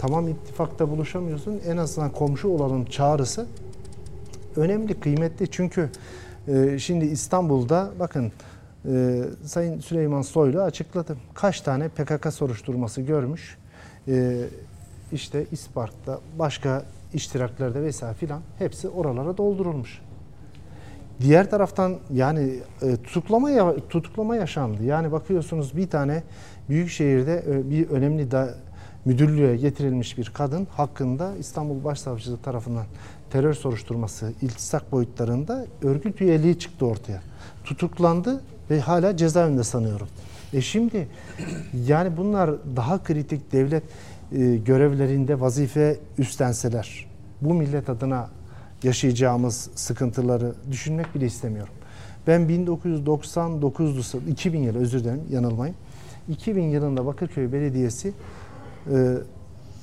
tamam 0.00 0.28
ittifakta 0.28 0.90
buluşamıyorsun 0.90 1.60
en 1.66 1.76
azından 1.76 2.10
komşu 2.10 2.48
olalım 2.48 2.84
çağrısı 2.84 3.46
önemli, 4.56 5.00
kıymetli. 5.00 5.50
Çünkü 5.50 5.90
e, 6.48 6.78
şimdi 6.78 7.04
İstanbul'da 7.04 7.90
bakın 7.98 8.32
e, 8.88 9.22
Sayın 9.44 9.80
Süleyman 9.80 10.22
Soylu 10.22 10.60
açıkladı. 10.62 11.16
Kaç 11.34 11.60
tane 11.60 11.88
PKK 11.88 12.32
soruşturması 12.32 13.00
görmüş. 13.00 13.58
E, 14.08 14.44
işte 15.12 15.46
İspark'ta, 15.52 16.20
başka 16.38 16.84
iştiraklerde 17.14 17.82
vesaire 17.82 18.14
filan 18.14 18.40
hepsi 18.58 18.88
oralara 18.88 19.36
doldurulmuş. 19.36 20.02
Diğer 21.20 21.50
taraftan 21.50 21.96
yani 22.12 22.54
e, 22.82 22.96
tutuklama 22.96 23.76
tutuklama 23.88 24.36
yaşandı. 24.36 24.84
Yani 24.84 25.12
bakıyorsunuz 25.12 25.76
bir 25.76 25.90
tane 25.90 26.22
büyük 26.68 26.90
şehirde 26.90 27.44
e, 27.48 27.70
bir 27.70 27.88
önemli 27.88 28.30
da 28.30 28.54
müdürlüğe 29.04 29.56
getirilmiş 29.56 30.18
bir 30.18 30.30
kadın 30.34 30.66
hakkında 30.76 31.36
İstanbul 31.36 31.84
Başsavcılığı 31.84 32.38
tarafından 32.38 32.84
terör 33.30 33.54
soruşturması 33.54 34.32
iltisak 34.42 34.92
boyutlarında 34.92 35.66
örgüt 35.82 36.20
üyeliği 36.20 36.58
çıktı 36.58 36.86
ortaya. 36.86 37.22
Tutuklandı 37.64 38.40
ve 38.70 38.80
hala 38.80 39.16
cezaevinde 39.16 39.64
sanıyorum. 39.64 40.08
E 40.52 40.60
şimdi 40.60 41.08
yani 41.86 42.16
bunlar 42.16 42.50
daha 42.76 43.02
kritik 43.02 43.52
devlet 43.52 43.82
e, 44.32 44.56
görevlerinde 44.56 45.40
vazife 45.40 45.96
üstlenseler 46.18 47.06
bu 47.40 47.54
millet 47.54 47.88
adına 47.88 48.28
yaşayacağımız 48.82 49.70
sıkıntıları 49.74 50.54
düşünmek 50.70 51.14
bile 51.14 51.26
istemiyorum. 51.26 51.74
Ben 52.26 52.40
1999'du 52.40 54.30
2000 54.30 54.58
yılı 54.58 54.78
özür 54.78 55.00
dilerim 55.00 55.22
yanılmayın. 55.30 55.74
2000 56.28 56.62
yılında 56.62 57.06
Bakırköy 57.06 57.52
Belediyesi 57.52 58.12
e, 58.86 59.14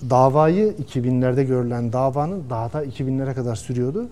davayı 0.09 0.73
2000'lerde 0.73 1.43
görülen 1.43 1.93
davanın 1.93 2.43
daha 2.49 2.73
da 2.73 2.85
2000'lere 2.85 3.33
kadar 3.33 3.55
sürüyordu. 3.55 4.07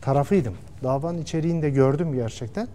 Tarafıydım. 0.00 0.54
Davanın 0.82 1.18
içeriğini 1.18 1.62
de 1.62 1.70
gördüm 1.70 2.12
gerçekten. 2.12 2.68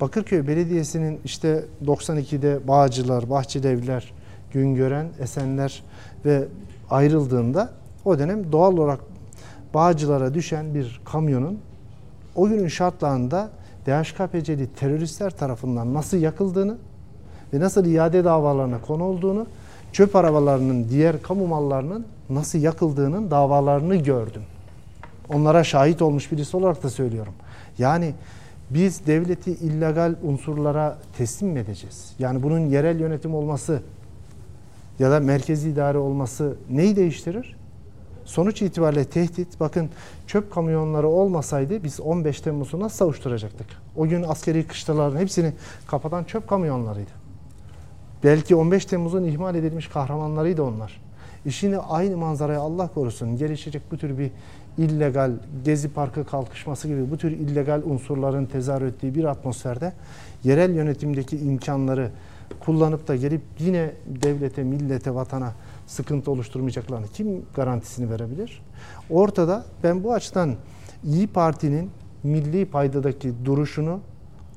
Bakırköy 0.00 0.46
Belediyesi'nin 0.46 1.20
işte 1.24 1.64
92'de 1.84 2.68
Bağcılar, 2.68 3.30
Bahçelievler, 3.30 4.12
Güngören, 4.52 5.06
Esenler 5.20 5.82
ve 6.24 6.44
ayrıldığında 6.90 7.70
o 8.04 8.18
dönem 8.18 8.52
doğal 8.52 8.76
olarak 8.76 9.00
Bağcılar'a 9.74 10.34
düşen 10.34 10.74
bir 10.74 11.00
kamyonun 11.04 11.58
o 12.34 12.48
günün 12.48 12.68
şartlarında 12.68 13.50
DHKPC'li 13.86 14.66
teröristler 14.66 15.30
tarafından 15.30 15.94
nasıl 15.94 16.16
yakıldığını 16.16 16.76
ve 17.52 17.60
nasıl 17.60 17.86
iade 17.86 18.24
davalarına 18.24 18.80
konu 18.80 19.04
olduğunu, 19.04 19.46
çöp 19.96 20.16
arabalarının, 20.16 20.88
diğer 20.88 21.22
kamu 21.22 21.46
mallarının 21.46 22.06
nasıl 22.30 22.58
yakıldığının 22.58 23.30
davalarını 23.30 23.96
gördüm. 23.96 24.42
Onlara 25.28 25.64
şahit 25.64 26.02
olmuş 26.02 26.32
birisi 26.32 26.56
olarak 26.56 26.82
da 26.82 26.90
söylüyorum. 26.90 27.32
Yani 27.78 28.14
biz 28.70 29.06
devleti 29.06 29.50
illegal 29.50 30.14
unsurlara 30.22 30.98
teslim 31.18 31.48
mi 31.48 31.58
edeceğiz? 31.58 32.12
Yani 32.18 32.42
bunun 32.42 32.58
yerel 32.58 33.00
yönetim 33.00 33.34
olması 33.34 33.82
ya 34.98 35.10
da 35.10 35.20
merkezi 35.20 35.70
idare 35.70 35.98
olması 35.98 36.56
neyi 36.70 36.96
değiştirir? 36.96 37.56
Sonuç 38.24 38.62
itibariyle 38.62 39.04
tehdit, 39.04 39.60
bakın 39.60 39.90
çöp 40.26 40.52
kamyonları 40.52 41.08
olmasaydı 41.08 41.84
biz 41.84 42.00
15 42.00 42.40
Temmuz'u 42.40 42.80
nasıl 42.80 42.96
savuşturacaktık? 42.96 43.66
O 43.96 44.08
gün 44.08 44.22
askeri 44.22 44.66
kışlaların 44.66 45.18
hepsini 45.18 45.52
kapatan 45.86 46.24
çöp 46.24 46.48
kamyonlarıydı. 46.48 47.25
Belki 48.26 48.56
15 48.56 48.84
Temmuz'un 48.84 49.24
ihmal 49.24 49.54
edilmiş 49.54 49.88
kahramanlarıydı 49.88 50.62
onlar. 50.62 51.00
Şimdi 51.50 51.78
aynı 51.78 52.16
manzaraya 52.16 52.60
Allah 52.60 52.88
korusun 52.88 53.36
gelişecek 53.36 53.82
bu 53.90 53.96
tür 53.96 54.18
bir 54.18 54.30
illegal 54.78 55.32
gezi 55.64 55.88
parkı 55.88 56.24
kalkışması 56.24 56.88
gibi 56.88 57.10
bu 57.10 57.16
tür 57.18 57.30
illegal 57.30 57.82
unsurların 57.84 58.46
tezahür 58.46 58.82
ettiği 58.82 59.14
bir 59.14 59.24
atmosferde 59.24 59.92
yerel 60.44 60.74
yönetimdeki 60.74 61.38
imkanları 61.38 62.10
kullanıp 62.60 63.08
da 63.08 63.16
gelip 63.16 63.42
yine 63.58 63.92
devlete, 64.06 64.62
millete, 64.64 65.14
vatana 65.14 65.52
sıkıntı 65.86 66.30
oluşturmayacaklarını 66.30 67.06
kim 67.08 67.46
garantisini 67.54 68.10
verebilir? 68.10 68.62
Ortada 69.10 69.64
ben 69.82 70.04
bu 70.04 70.12
açıdan 70.12 70.54
İyi 71.04 71.26
Parti'nin 71.26 71.90
milli 72.22 72.66
paydadaki 72.66 73.32
duruşunu, 73.44 74.00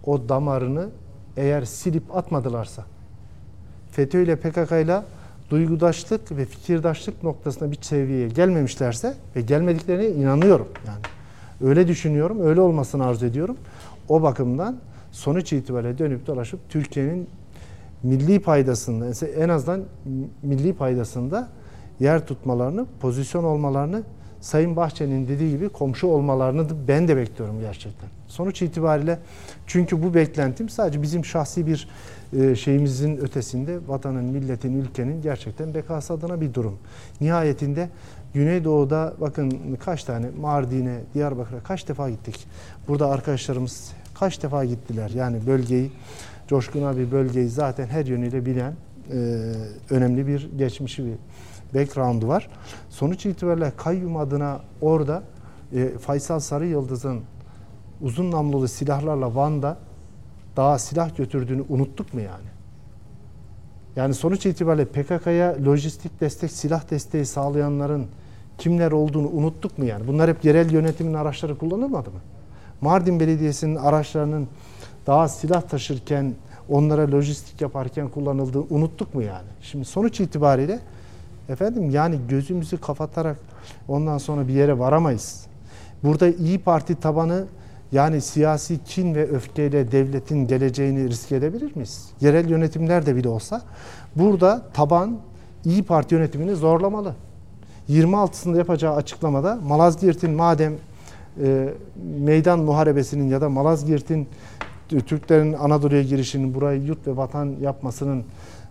o 0.05 0.29
damarını 0.29 0.89
eğer 1.37 1.65
silip 1.65 2.15
atmadılarsa, 2.15 2.85
FETÖ 3.99 4.23
ile 4.23 4.35
PKK 4.35 4.71
ile 4.71 5.01
duygudaşlık 5.49 6.31
ve 6.31 6.45
fikirdaşlık 6.45 7.23
noktasında 7.23 7.71
bir 7.71 7.77
seviyeye 7.81 8.27
gelmemişlerse 8.27 9.13
ve 9.35 9.41
gelmediklerine 9.41 10.07
inanıyorum 10.07 10.67
yani. 10.87 10.99
Öyle 11.69 11.87
düşünüyorum, 11.87 12.41
öyle 12.41 12.61
olmasını 12.61 13.05
arzu 13.05 13.25
ediyorum. 13.25 13.57
O 14.09 14.21
bakımdan 14.21 14.77
sonuç 15.11 15.53
itibariyle 15.53 15.97
dönüp 15.97 16.27
dolaşıp 16.27 16.59
Türkiye'nin 16.69 17.27
milli 18.03 18.39
paydasında 18.39 19.25
en 19.27 19.49
azından 19.49 19.81
milli 20.43 20.73
paydasında 20.73 21.49
yer 21.99 22.27
tutmalarını, 22.27 22.85
pozisyon 23.01 23.43
olmalarını 23.43 24.03
Sayın 24.41 24.75
Bahçeli'nin 24.75 25.27
dediği 25.27 25.49
gibi 25.49 25.69
komşu 25.69 26.07
olmalarını 26.07 26.67
ben 26.87 27.07
de 27.07 27.17
bekliyorum 27.17 27.61
gerçekten. 27.61 28.09
Sonuç 28.27 28.61
itibariyle 28.61 29.19
çünkü 29.67 30.03
bu 30.03 30.13
beklentim 30.13 30.69
sadece 30.69 31.01
bizim 31.01 31.25
şahsi 31.25 31.67
bir 31.67 31.87
e, 32.33 32.55
şeyimizin 32.55 33.17
ötesinde 33.17 33.79
vatanın, 33.87 34.23
milletin, 34.25 34.81
ülkenin 34.81 35.21
gerçekten 35.21 35.73
bekası 35.73 36.13
adına 36.13 36.41
bir 36.41 36.53
durum. 36.53 36.77
Nihayetinde 37.21 37.89
Güneydoğu'da 38.33 39.13
bakın 39.21 39.77
kaç 39.79 40.03
tane 40.03 40.29
Mardin'e, 40.41 40.99
Diyarbakır'a 41.13 41.59
kaç 41.59 41.87
defa 41.87 42.09
gittik. 42.09 42.47
Burada 42.87 43.09
arkadaşlarımız 43.09 43.91
kaç 44.13 44.43
defa 44.43 44.65
gittiler. 44.65 45.09
Yani 45.09 45.47
bölgeyi, 45.47 45.91
Coşkun 46.47 46.83
abi 46.83 47.11
bölgeyi 47.11 47.49
zaten 47.49 47.87
her 47.87 48.05
yönüyle 48.05 48.45
bilen 48.45 48.73
e, 49.11 49.17
önemli 49.89 50.27
bir 50.27 50.49
geçmişi 50.57 51.05
bir 51.05 51.15
background'u 51.79 52.27
var. 52.27 52.49
Sonuç 52.89 53.25
itibariyle 53.25 53.71
kayyum 53.77 54.17
adına 54.17 54.59
orada 54.81 55.23
e, 55.73 55.89
Faysal 55.89 56.39
Sarı 56.39 56.65
Yıldız'ın 56.65 57.21
uzun 58.01 58.31
namlulu 58.31 58.67
silahlarla 58.67 59.35
Van'da 59.35 59.77
daha 60.59 60.79
silah 60.79 61.17
götürdüğünü 61.17 61.63
unuttuk 61.69 62.13
mu 62.13 62.21
yani? 62.21 62.47
Yani 63.95 64.13
sonuç 64.13 64.45
itibariyle 64.45 64.85
PKK'ya 64.85 65.55
lojistik 65.65 66.21
destek, 66.21 66.51
silah 66.51 66.91
desteği 66.91 67.25
sağlayanların 67.25 68.07
kimler 68.57 68.91
olduğunu 68.91 69.27
unuttuk 69.27 69.77
mu 69.77 69.85
yani? 69.85 70.07
Bunlar 70.07 70.29
hep 70.29 70.45
yerel 70.45 70.71
yönetimin 70.71 71.13
araçları 71.13 71.57
kullanılmadı 71.57 72.09
mı? 72.09 72.19
Mardin 72.81 73.19
Belediyesi'nin 73.19 73.75
araçlarının 73.75 74.47
daha 75.07 75.27
silah 75.27 75.61
taşırken, 75.61 76.33
onlara 76.69 77.11
lojistik 77.11 77.61
yaparken 77.61 78.09
kullanıldığını 78.09 78.65
unuttuk 78.69 79.15
mu 79.15 79.21
yani? 79.21 79.47
Şimdi 79.61 79.85
sonuç 79.85 80.19
itibariyle 80.19 80.79
Efendim 81.49 81.89
yani 81.89 82.19
gözümüzü 82.29 82.77
kapatarak 82.77 83.37
ondan 83.87 84.17
sonra 84.17 84.47
bir 84.47 84.53
yere 84.53 84.79
varamayız. 84.79 85.45
Burada 86.03 86.27
İyi 86.27 86.59
Parti 86.59 86.95
tabanı 86.95 87.45
yani 87.91 88.21
siyasi 88.21 88.83
kin 88.83 89.15
ve 89.15 89.29
öfkeyle 89.29 89.91
devletin 89.91 90.47
geleceğini 90.47 91.09
risk 91.09 91.31
edebilir 91.31 91.75
miyiz? 91.75 92.09
Yerel 92.21 92.49
yönetimler 92.49 93.05
de 93.05 93.15
bile 93.15 93.29
olsa 93.29 93.61
burada 94.15 94.61
taban 94.73 95.19
İyi 95.65 95.83
Parti 95.83 96.15
yönetimini 96.15 96.55
zorlamalı. 96.55 97.15
26'sında 97.89 98.57
yapacağı 98.57 98.95
açıklamada 98.95 99.59
Malazgirt'in 99.67 100.31
madem 100.31 100.73
e, 101.43 101.69
meydan 102.19 102.59
muharebesinin 102.59 103.29
ya 103.29 103.41
da 103.41 103.49
Malazgirt'in 103.49 104.27
Türklerin 104.89 105.53
Anadolu'ya 105.53 106.03
girişinin 106.03 106.55
burayı 106.55 106.81
yurt 106.81 107.07
ve 107.07 107.17
vatan 107.17 107.55
yapmasının 107.61 108.23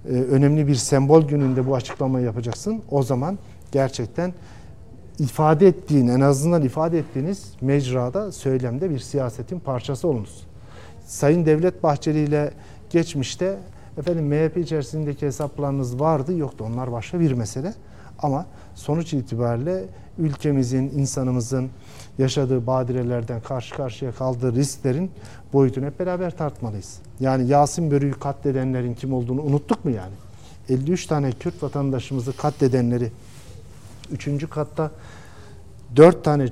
e, 0.08 0.12
önemli 0.12 0.66
bir 0.68 0.74
sembol 0.74 1.22
gününde 1.22 1.66
bu 1.66 1.74
açıklamayı 1.74 2.26
yapacaksın. 2.26 2.82
O 2.90 3.02
zaman 3.02 3.38
gerçekten 3.72 4.32
ifade 5.18 5.68
ettiğin, 5.68 6.08
en 6.08 6.20
azından 6.20 6.62
ifade 6.62 6.98
ettiğiniz 6.98 7.52
mecrada, 7.60 8.32
söylemde 8.32 8.90
bir 8.90 8.98
siyasetin 8.98 9.60
parçası 9.60 10.08
olunuz. 10.08 10.46
Sayın 11.06 11.46
Devlet 11.46 11.82
Bahçeli 11.82 12.18
ile 12.18 12.52
geçmişte 12.90 13.58
efendim 13.98 14.26
MHP 14.26 14.56
içerisindeki 14.56 15.26
hesaplarınız 15.26 16.00
vardı, 16.00 16.36
yoktu. 16.36 16.64
Onlar 16.68 16.92
başka 16.92 17.20
bir 17.20 17.32
mesele. 17.32 17.74
Ama 18.18 18.46
sonuç 18.74 19.12
itibariyle 19.12 19.84
ülkemizin, 20.18 20.82
insanımızın 20.88 21.70
yaşadığı 22.18 22.66
badirelerden 22.66 23.40
karşı 23.40 23.74
karşıya 23.74 24.12
kaldığı 24.12 24.54
risklerin 24.54 25.10
boyutunu 25.52 25.84
hep 25.84 26.00
beraber 26.00 26.36
tartmalıyız. 26.36 26.98
Yani 27.20 27.48
Yasin 27.48 27.90
Börü'yü 27.90 28.12
katledenlerin 28.12 28.94
kim 28.94 29.12
olduğunu 29.12 29.42
unuttuk 29.42 29.84
mu 29.84 29.90
yani? 29.90 30.14
53 30.68 31.06
tane 31.06 31.32
Kürt 31.32 31.62
vatandaşımızı 31.62 32.36
katledenleri, 32.36 33.12
üçüncü 34.12 34.46
katta 34.50 34.90
4 35.96 36.24
tane 36.24 36.48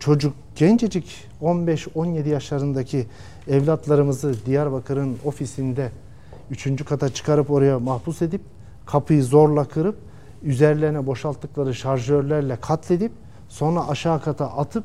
çocuk, 0.00 0.34
gencecik 0.56 1.28
15-17 1.42 2.28
yaşlarındaki 2.28 3.06
evlatlarımızı 3.48 4.46
Diyarbakır'ın 4.46 5.16
ofisinde 5.24 5.90
üçüncü 6.50 6.84
kata 6.84 7.08
çıkarıp 7.08 7.50
oraya 7.50 7.78
mahpus 7.78 8.22
edip 8.22 8.40
kapıyı 8.86 9.24
zorla 9.24 9.64
kırıp 9.64 9.96
üzerlerine 10.42 11.06
boşalttıkları 11.06 11.74
şarjörlerle 11.74 12.56
katledip 12.60 13.12
sonra 13.48 13.88
aşağı 13.88 14.22
kata 14.22 14.46
atıp 14.46 14.84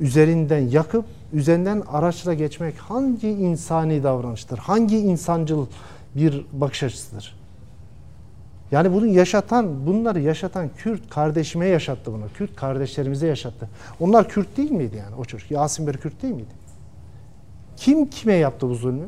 üzerinden 0.00 0.68
yakıp 0.68 1.04
üzerinden 1.32 1.82
araçla 1.92 2.34
geçmek 2.34 2.78
hangi 2.78 3.28
insani 3.28 4.02
davranıştır? 4.02 4.58
Hangi 4.58 4.98
insancıl 4.98 5.66
bir 6.16 6.46
bakış 6.52 6.82
açısıdır? 6.82 7.43
Yani 8.72 8.92
bunu 8.92 9.06
yaşatan, 9.06 9.86
bunları 9.86 10.20
yaşatan 10.20 10.70
Kürt 10.76 11.10
kardeşime 11.10 11.66
yaşattı 11.66 12.12
bunu. 12.12 12.24
Kürt 12.34 12.56
kardeşlerimize 12.56 13.26
yaşattı. 13.26 13.68
Onlar 14.00 14.28
Kürt 14.28 14.56
değil 14.56 14.70
miydi 14.70 14.96
yani 14.96 15.14
o 15.18 15.24
çocuk? 15.24 15.50
Yasin 15.50 15.86
Bey 15.86 15.94
Kürt 15.94 16.22
değil 16.22 16.34
miydi? 16.34 16.54
Kim 17.76 18.06
kime 18.06 18.34
yaptı 18.34 18.68
bu 18.68 18.74
zulmü? 18.74 19.04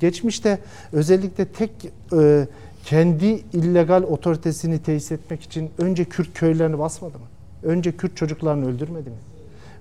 Geçmişte 0.00 0.58
özellikle 0.92 1.44
tek 1.44 1.70
e, 2.18 2.46
kendi 2.84 3.26
illegal 3.52 4.02
otoritesini 4.02 4.82
tesis 4.82 5.12
etmek 5.12 5.42
için 5.42 5.70
önce 5.78 6.04
Kürt 6.04 6.34
köylerini 6.34 6.78
basmadı 6.78 7.18
mı? 7.18 7.24
Önce 7.62 7.92
Kürt 7.92 8.16
çocuklarını 8.16 8.68
öldürmedi 8.68 9.10
mi? 9.10 9.16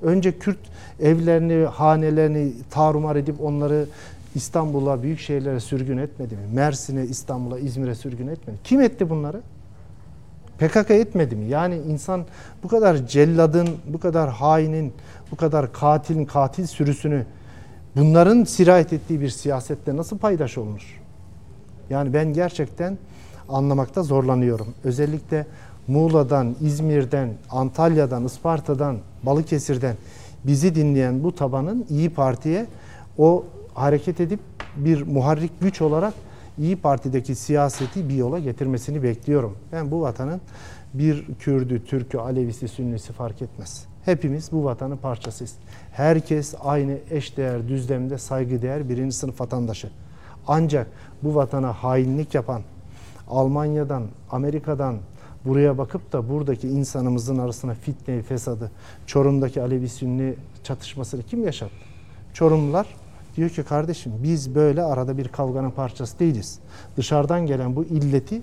Önce 0.02 0.40
Kürt 0.40 0.60
evlerini, 1.00 1.66
hanelerini 1.66 2.54
tarumar 2.70 3.16
edip 3.16 3.42
onları 3.42 3.86
İstanbul'a, 4.35 5.03
büyük 5.03 5.19
şehirlere 5.19 5.60
sürgün 5.60 5.97
etmedi 5.97 6.35
mi? 6.35 6.41
Mersin'e, 6.53 7.03
İstanbul'a, 7.03 7.60
İzmir'e 7.60 7.95
sürgün 7.95 8.27
etmedi. 8.27 8.57
Kim 8.64 8.81
etti 8.81 9.10
bunları? 9.10 9.41
PKK 10.57 10.91
etmedi 10.91 11.35
mi? 11.35 11.45
Yani 11.45 11.76
insan 11.76 12.26
bu 12.64 12.68
kadar 12.68 13.07
celladın, 13.07 13.69
bu 13.85 13.99
kadar 13.99 14.30
hainin, 14.30 14.93
bu 15.31 15.35
kadar 15.35 15.73
katilin 15.73 16.26
katil 16.26 16.68
sürüsünü 16.68 17.26
bunların 17.95 18.43
sirayet 18.43 18.93
ettiği 18.93 19.22
bir 19.22 19.30
siyasette 19.30 19.97
nasıl 19.97 20.18
paydaş 20.18 20.57
olunur? 20.57 21.01
Yani 21.89 22.14
ben 22.14 22.34
gerçekten 22.34 22.97
anlamakta 23.49 24.03
zorlanıyorum. 24.03 24.68
Özellikle 24.84 25.45
Muğla'dan, 25.88 26.55
İzmir'den, 26.61 27.30
Antalya'dan, 27.49 28.26
Isparta'dan, 28.26 28.97
Balıkesir'den 29.23 29.95
bizi 30.43 30.76
dinleyen 30.76 31.23
bu 31.23 31.35
tabanın 31.35 31.85
İyi 31.89 32.10
Parti'ye 32.10 32.65
o 33.18 33.45
hareket 33.74 34.20
edip 34.20 34.40
bir 34.76 35.02
muharrik 35.02 35.62
güç 35.62 35.82
olarak 35.82 36.14
İyi 36.58 36.76
Parti'deki 36.76 37.36
siyaseti 37.36 38.10
bir 38.10 38.16
yola 38.16 38.40
getirmesini 38.40 39.04
bekliyorum. 39.04 39.58
Ben 39.72 39.91
bu 39.91 40.02
vatanın 40.02 40.41
bir 40.94 41.26
Kürdü, 41.40 41.86
Türk'ü, 41.86 42.18
Alevisi, 42.18 42.68
Sünnisi 42.68 43.14
fark 43.14 43.41
etmez. 43.41 43.86
Hepimiz 44.06 44.52
bu 44.52 44.64
vatanın 44.64 44.98
parçasıyız. 44.98 45.56
Herkes 45.91 46.56
aynı 46.64 46.98
eşdeğer 47.12 47.68
düzlemde 47.68 48.18
saygıdeğer 48.18 48.90
birinci 48.90 49.16
sınıf 49.16 49.41
vatandaşı. 49.41 49.90
Ancak 50.48 50.88
bu 51.24 51.36
vatana 51.36 51.74
hainlik 51.74 52.36
yapan 52.36 52.62
Almanya'dan, 53.30 54.04
Amerika'dan 54.32 54.95
buraya 55.45 55.78
bakıp 55.78 56.14
da 56.14 56.30
buradaki 56.30 56.68
insanımızın 56.68 57.38
arasına 57.38 57.74
fitneyi, 57.74 58.22
fesadı, 58.22 58.72
Çorum'daki 59.08 59.62
Alevi 59.62 59.90
Sünni 59.90 60.34
çatışmasını 60.64 61.24
kim 61.24 61.45
yaşattı? 61.45 61.76
Çorumlular 62.34 62.88
diyor 63.35 63.49
ki 63.49 63.64
kardeşim 63.64 64.11
biz 64.23 64.55
böyle 64.55 64.84
arada 64.84 65.18
bir 65.18 65.27
kavganın 65.27 65.72
parçası 65.72 66.19
değiliz. 66.19 66.60
Dışarıdan 66.97 67.45
gelen 67.45 67.76
bu 67.76 67.84
illeti 67.84 68.41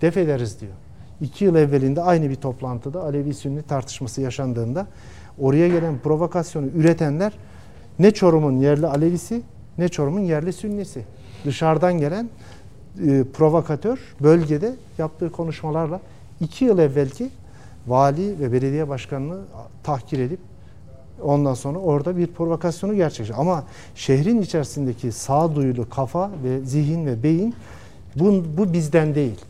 def 0.00 0.16
ederiz 0.16 0.60
diyor. 0.60 0.72
İki 1.20 1.44
yıl 1.44 1.54
evvelinde 1.54 2.02
aynı 2.02 2.30
bir 2.30 2.34
toplantıda 2.34 3.02
Alevi 3.02 3.34
Sünni 3.34 3.62
tartışması 3.62 4.20
yaşandığında 4.20 4.86
oraya 5.38 5.68
gelen 5.68 5.98
provokasyonu 5.98 6.66
üretenler 6.66 7.32
ne 7.98 8.10
Çorum'un 8.10 8.60
yerli 8.60 8.86
Alevisi 8.86 9.42
ne 9.78 9.88
Çorum'un 9.88 10.20
yerli 10.20 10.52
Sünnisi 10.52 11.04
dışarıdan 11.44 11.98
gelen 11.98 12.30
e, 13.06 13.24
provokatör 13.24 13.98
bölgede 14.22 14.74
yaptığı 14.98 15.32
konuşmalarla 15.32 16.00
iki 16.40 16.64
yıl 16.64 16.78
evvelki 16.78 17.30
vali 17.86 18.40
ve 18.40 18.52
belediye 18.52 18.88
başkanını 18.88 19.40
tahkir 19.82 20.18
edip 20.18 20.40
ondan 21.22 21.54
sonra 21.54 21.78
orada 21.78 22.16
bir 22.16 22.26
provokasyonu 22.26 22.94
gerçekleşti. 22.94 23.34
Ama 23.34 23.64
şehrin 23.94 24.42
içerisindeki 24.42 25.12
sağduyulu 25.12 25.88
kafa 25.88 26.30
ve 26.44 26.60
zihin 26.60 27.06
ve 27.06 27.22
beyin 27.22 27.54
bu, 28.16 28.44
bu 28.56 28.72
bizden 28.72 29.14
değil. 29.14 29.40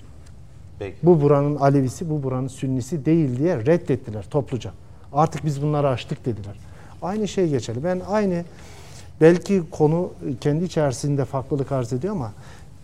Peki. 0.78 0.96
Bu 1.02 1.20
buranın 1.20 1.56
Alevisi, 1.56 2.10
bu 2.10 2.22
buranın 2.22 2.48
Sünnisi 2.48 3.04
değil 3.04 3.38
diye 3.38 3.66
reddettiler 3.66 4.24
topluca. 4.30 4.70
Artık 5.12 5.44
biz 5.44 5.62
bunları 5.62 5.88
açtık 5.88 6.26
dediler. 6.26 6.54
Aynı 7.02 7.28
şey 7.28 7.48
geçerli. 7.48 7.84
Ben 7.84 8.00
aynı 8.08 8.44
Belki 9.20 9.62
konu 9.70 10.10
kendi 10.40 10.64
içerisinde 10.64 11.24
farklılık 11.24 11.72
arz 11.72 11.92
ediyor 11.92 12.14
ama 12.14 12.32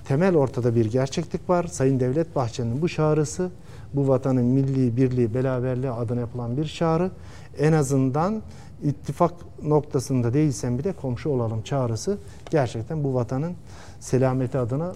temel 0.05 0.37
ortada 0.37 0.75
bir 0.75 0.85
gerçeklik 0.85 1.51
var. 1.51 1.65
Sayın 1.65 2.01
Devlet 2.01 2.37
Bahçeli'nin 2.37 2.83
bu 2.83 2.89
çağrısı 2.89 3.51
bu 3.95 4.09
vatanın 4.09 4.45
milli 4.45 4.97
birliği, 4.97 5.35
beraberliği 5.35 5.93
adına 5.93 6.21
yapılan 6.21 6.57
bir 6.57 6.65
çağrı. 6.65 7.11
En 7.59 7.73
azından 7.73 8.43
ittifak 8.83 9.33
noktasında 9.63 10.35
değilsen 10.35 10.79
bile 10.79 10.93
komşu 10.93 11.31
olalım 11.31 11.63
çağrısı 11.63 12.19
gerçekten 12.51 13.05
bu 13.05 13.15
vatanın 13.15 13.55
selameti 14.01 14.59
adına 14.59 14.93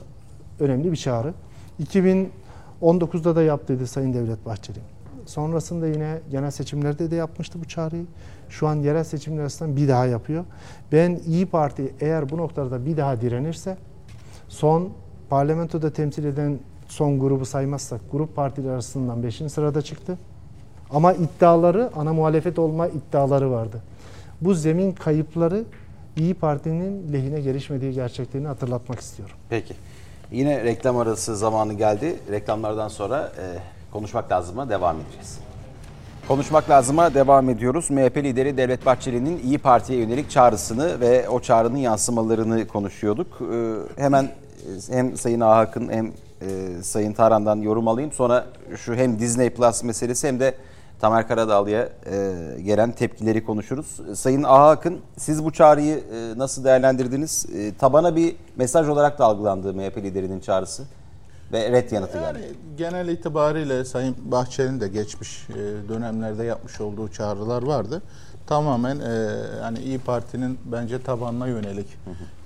önemli 0.61 0.93
bir 0.93 0.97
çağrı. 0.97 1.35
2019'da 1.83 3.37
da 3.37 3.43
yaptıydı 3.43 3.87
Sayın 3.87 4.15
Devlet 4.15 4.47
Bahçeli. 4.47 4.79
Sonrasında 5.27 5.87
yine 5.87 6.21
genel 6.31 6.51
seçimlerde 6.51 7.11
de 7.11 7.17
yapmıştı 7.17 7.61
bu 7.61 7.69
çağrıyı. 7.69 8.07
Şu 8.49 8.69
an 8.69 8.75
yerel 8.75 9.05
seçimler 9.05 9.41
arasında 9.41 9.77
bir 9.77 9.89
daha 9.89 10.07
yapıyor. 10.07 10.45
Ben 10.93 11.21
İyi 11.27 11.47
Parti 11.47 11.95
eğer 12.01 12.31
bu 12.31 12.37
noktada 12.37 12.87
bir 12.87 12.97
daha 12.97 13.21
direnirse 13.21 13.77
son 14.49 14.91
parlamentoda 15.29 15.93
temsil 15.93 16.25
eden 16.25 16.59
son 16.89 17.21
grubu 17.21 17.45
saymazsak 17.47 18.01
grup 18.13 18.37
partiler 18.37 18.71
arasından 18.71 19.23
5. 19.23 19.37
sırada 19.37 19.83
çıktı. 19.83 20.19
Ama 20.93 21.13
iddiaları 21.13 21.91
ana 21.97 22.13
muhalefet 22.13 22.59
olma 22.59 22.89
iddiaları 22.89 23.51
vardı. 23.51 23.83
Bu 24.41 24.55
zemin 24.55 24.93
kayıpları 24.93 25.65
İyi 26.17 26.35
Parti'nin 26.35 27.13
lehine 27.13 27.41
gelişmediği 27.41 27.93
gerçekliğini 27.93 28.49
hatırlatmak 28.49 29.01
istiyorum. 29.01 29.37
Peki. 29.49 29.75
Yine 30.33 30.65
reklam 30.65 30.97
arası 30.97 31.37
zamanı 31.37 31.75
geldi. 31.75 32.17
Reklamlardan 32.31 32.89
sonra 32.89 33.33
e, 33.39 33.45
konuşmak 33.93 34.33
lazıma 34.33 34.69
devam 34.69 34.97
edeceğiz. 34.97 35.39
Konuşmak 36.29 36.71
lazıma 36.71 37.15
devam 37.15 37.51
ediyoruz. 37.51 37.91
MHP 37.91 38.17
lideri 38.17 38.57
Devlet 38.57 38.87
Bahçeli'nin 38.87 39.39
İyi 39.39 39.59
Parti'ye 39.59 39.99
yönelik 39.99 40.31
çağrısını 40.31 41.01
ve 41.01 41.29
o 41.29 41.41
çağrının 41.41 41.77
yansımalarını 41.79 42.69
konuşuyorduk. 42.69 43.41
Ee, 43.53 43.75
hemen 44.03 44.25
e, 44.25 44.31
hem 44.91 45.17
Sayın 45.17 45.41
Ahak'ın 45.41 45.89
hem 45.93 46.07
e, 46.07 46.83
Sayın 46.83 47.13
Taran'dan 47.13 47.57
yorum 47.57 47.89
alayım. 47.89 48.13
Sonra 48.13 48.47
şu 48.77 48.95
hem 48.95 49.19
Disney 49.19 49.51
Plus 49.51 49.83
meselesi 49.83 50.29
hem 50.29 50.41
de 50.41 50.55
Tamer 51.01 51.29
Karadağlı'ya 51.29 51.89
e, 52.07 52.35
gelen 52.63 52.93
tepkileri 52.93 53.45
konuşuruz. 53.45 54.01
Sayın 54.15 54.43
Ahak'ın 54.43 55.01
siz 55.17 55.45
bu 55.45 55.53
çağrıyı 55.53 56.05
nasıl 56.37 56.65
değerlendirdiniz? 56.65 57.47
Tabana 57.79 58.17
bir 58.17 58.37
mesaj 58.57 58.89
olarak 58.89 59.19
da 59.19 59.25
algılandı 59.25 59.75
MHP 59.75 59.97
liderinin 59.97 60.41
çağrısı. 60.41 60.83
ve 61.53 61.73
red 61.73 61.91
yanıtı 61.91 62.13
geldi. 62.19 62.25
Yani 62.27 62.45
genel 62.79 63.09
itibariyle 63.09 63.85
Sayın 63.85 64.17
Bahçeli'nin 64.25 64.81
de 64.81 64.89
geçmiş 64.89 65.47
e, 65.51 65.89
dönemlerde 65.89 66.45
yapmış 66.45 66.81
olduğu 66.81 67.09
çağrılar 67.09 67.63
vardı. 67.63 68.03
Tamamen 68.47 69.01
e, 69.01 69.37
yani 69.61 69.79
İyi 69.79 69.99
Parti'nin 69.99 70.59
bence 70.65 71.03
tabanına 71.03 71.47
yönelik 71.47 71.87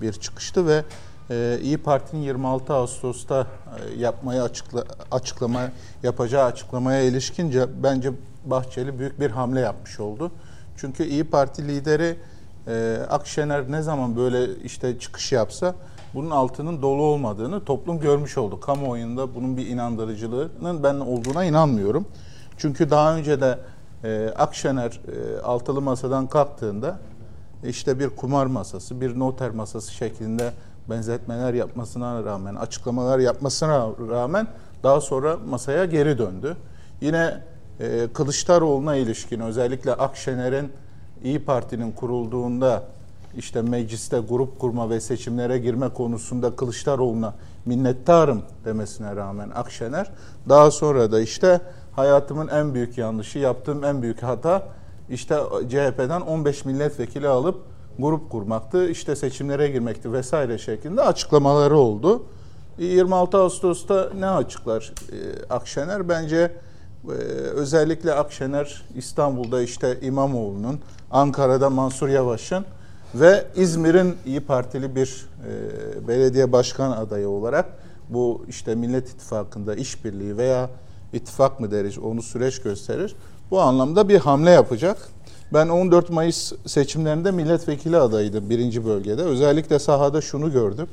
bir 0.00 0.12
çıkıştı 0.12 0.66
ve 0.66 0.84
e, 1.30 1.58
İyi 1.62 1.78
Parti'nin 1.78 2.22
26 2.22 2.74
Ağustos'ta 2.74 3.40
e, 3.40 4.00
yapmaya 4.00 4.44
açıkla, 4.44 4.84
açıklama 5.10 5.60
yapacağı 6.02 6.44
açıklamaya 6.44 7.02
ilişkince 7.02 7.66
bence 7.82 8.10
Bahçeli 8.44 8.98
büyük 8.98 9.20
bir 9.20 9.30
hamle 9.30 9.60
yapmış 9.60 10.00
oldu. 10.00 10.30
Çünkü 10.76 11.04
İyi 11.04 11.24
Parti 11.24 11.68
lideri 11.68 12.16
e, 12.68 12.98
Akşener 13.10 13.72
ne 13.72 13.82
zaman 13.82 14.16
böyle 14.16 14.56
işte 14.56 14.98
çıkış 14.98 15.32
yapsa 15.32 15.74
bunun 16.14 16.30
altının 16.30 16.82
dolu 16.82 17.02
olmadığını 17.02 17.64
toplum 17.64 18.00
görmüş 18.00 18.38
oldu. 18.38 18.60
Kamuoyunda 18.60 19.34
bunun 19.34 19.56
bir 19.56 19.66
inandırıcılığının 19.66 20.82
ben 20.82 20.94
olduğuna 20.94 21.44
inanmıyorum. 21.44 22.06
Çünkü 22.56 22.90
daha 22.90 23.16
önce 23.16 23.40
de 23.40 23.58
e, 24.04 24.28
Akşener 24.36 25.00
e, 25.08 25.40
altılı 25.40 25.80
masadan 25.80 26.26
kalktığında 26.26 26.98
işte 27.64 27.98
bir 27.98 28.08
kumar 28.08 28.46
masası, 28.46 29.00
bir 29.00 29.18
noter 29.18 29.50
masası 29.50 29.92
şeklinde 29.92 30.50
benzetmeler 30.90 31.54
yapmasına 31.54 32.24
rağmen, 32.24 32.54
açıklamalar 32.54 33.18
yapmasına 33.18 33.88
rağmen 34.10 34.46
daha 34.82 35.00
sonra 35.00 35.36
masaya 35.48 35.84
geri 35.84 36.18
döndü. 36.18 36.56
Yine 37.00 37.40
e, 37.80 38.08
Kılıçdaroğlu'na 38.14 38.96
ilişkin 38.96 39.40
özellikle 39.40 39.92
Akşener'in 39.92 40.72
İyi 41.24 41.44
Parti'nin 41.44 41.92
kurulduğunda 41.92 42.82
işte 43.36 43.62
mecliste 43.62 44.18
grup 44.18 44.58
kurma 44.58 44.90
ve 44.90 45.00
seçimlere 45.00 45.58
girme 45.58 45.88
konusunda 45.88 46.56
Kılıçdaroğlu'na 46.56 47.34
minnettarım 47.66 48.42
demesine 48.64 49.16
rağmen 49.16 49.50
Akşener 49.50 50.10
daha 50.48 50.70
sonra 50.70 51.12
da 51.12 51.20
işte 51.20 51.60
hayatımın 51.92 52.48
en 52.48 52.74
büyük 52.74 52.98
yanlışı, 52.98 53.38
yaptığım 53.38 53.84
en 53.84 54.02
büyük 54.02 54.22
hata 54.22 54.68
işte 55.10 55.36
CHP'den 55.68 56.20
15 56.20 56.64
milletvekili 56.64 57.28
alıp 57.28 57.62
grup 57.98 58.30
kurmaktı, 58.30 58.88
işte 58.88 59.16
seçimlere 59.16 59.68
girmekti 59.68 60.12
vesaire 60.12 60.58
şeklinde 60.58 61.02
açıklamaları 61.02 61.76
oldu. 61.76 62.22
26 62.78 63.38
Ağustos'ta 63.38 64.10
ne 64.18 64.26
açıklar 64.26 64.92
ee, 65.12 65.14
Akşener? 65.50 66.08
Bence 66.08 66.52
e, 67.08 67.14
özellikle 67.50 68.14
Akşener 68.14 68.82
İstanbul'da 68.96 69.62
işte 69.62 69.98
İmamoğlu'nun, 70.02 70.80
Ankara'da 71.10 71.70
Mansur 71.70 72.08
Yavaş'ın 72.08 72.64
ve 73.14 73.44
İzmir'in 73.56 74.16
İyi 74.26 74.40
Partili 74.40 74.96
bir 74.96 75.26
e, 75.48 76.08
belediye 76.08 76.52
başkan 76.52 76.90
adayı 76.90 77.28
olarak 77.28 77.66
bu 78.08 78.44
işte 78.48 78.74
Millet 78.74 79.08
İttifakı'nda 79.08 79.74
işbirliği 79.74 80.36
veya 80.36 80.70
ittifak 81.12 81.60
mı 81.60 81.70
deriz 81.70 81.98
onu 81.98 82.22
süreç 82.22 82.62
gösterir. 82.62 83.16
Bu 83.50 83.60
anlamda 83.60 84.08
bir 84.08 84.18
hamle 84.18 84.50
yapacak. 84.50 84.96
Ben 85.52 85.68
14 85.68 86.10
Mayıs 86.10 86.52
seçimlerinde 86.66 87.30
milletvekili 87.30 87.96
adayıydım 87.96 88.50
birinci 88.50 88.86
bölgede. 88.86 89.22
Özellikle 89.22 89.78
sahada 89.78 90.20
şunu 90.20 90.52
gördüm. 90.52 90.86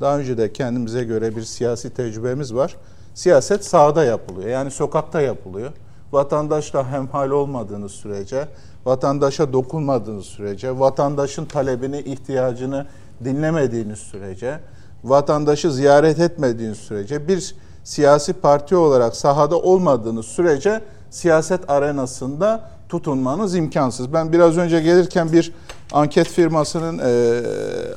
Daha 0.00 0.18
önce 0.18 0.38
de 0.38 0.52
kendimize 0.52 1.04
göre 1.04 1.36
bir 1.36 1.42
siyasi 1.42 1.90
tecrübemiz 1.90 2.54
var. 2.54 2.76
Siyaset 3.14 3.64
sahada 3.64 4.04
yapılıyor. 4.04 4.48
Yani 4.48 4.70
sokakta 4.70 5.20
yapılıyor. 5.20 5.70
Vatandaşla 6.12 6.90
hemhal 6.92 7.30
olmadığınız 7.30 7.92
sürece, 7.92 8.48
vatandaşa 8.84 9.52
dokunmadığınız 9.52 10.26
sürece, 10.26 10.78
vatandaşın 10.78 11.44
talebini, 11.44 11.98
ihtiyacını 11.98 12.86
dinlemediğiniz 13.24 13.98
sürece, 13.98 14.60
vatandaşı 15.04 15.72
ziyaret 15.72 16.18
etmediğiniz 16.18 16.78
sürece, 16.78 17.28
bir 17.28 17.54
siyasi 17.84 18.32
parti 18.32 18.76
olarak 18.76 19.16
sahada 19.16 19.58
olmadığınız 19.58 20.26
sürece 20.26 20.80
siyaset 21.10 21.70
arenasında 21.70 22.70
tutunmanız 22.88 23.54
imkansız. 23.54 24.12
Ben 24.12 24.32
biraz 24.32 24.58
önce 24.58 24.80
gelirken 24.80 25.32
bir 25.32 25.52
anket 25.92 26.28
firmasının 26.28 26.98
e, 26.98 27.40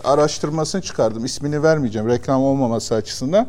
araştırmasını 0.03 0.81
çıkardım. 0.81 1.25
İsmini 1.25 1.63
vermeyeceğim 1.63 2.07
reklam 2.07 2.43
olmaması 2.43 2.95
açısından. 2.95 3.47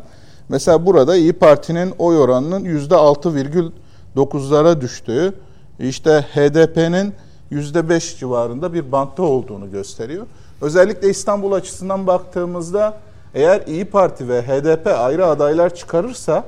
Mesela 0.49 0.85
burada 0.85 1.15
İyi 1.15 1.33
Parti'nin 1.33 1.93
oy 1.99 2.17
oranının 2.17 2.65
%6,9'lara 2.65 4.81
düştüğü, 4.81 5.33
işte 5.79 6.25
HDP'nin 6.33 7.13
%5 7.51 8.19
civarında 8.19 8.73
bir 8.73 8.91
bantta 8.91 9.23
olduğunu 9.23 9.71
gösteriyor. 9.71 10.27
Özellikle 10.61 11.09
İstanbul 11.09 11.51
açısından 11.51 12.07
baktığımızda 12.07 12.97
eğer 13.33 13.61
İyi 13.67 13.85
Parti 13.85 14.29
ve 14.29 14.41
HDP 14.41 14.87
ayrı 14.87 15.25
adaylar 15.25 15.75
çıkarırsa 15.75 16.43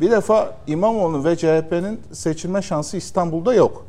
bir 0.00 0.10
defa 0.10 0.54
İmamoğlu 0.66 1.24
ve 1.24 1.36
CHP'nin 1.36 2.00
seçilme 2.12 2.62
şansı 2.62 2.96
İstanbul'da 2.96 3.54
yok. 3.54 3.86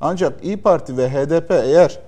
Ancak 0.00 0.44
İyi 0.44 0.56
Parti 0.56 0.96
ve 0.96 1.10
HDP 1.10 1.50
eğer 1.50 1.98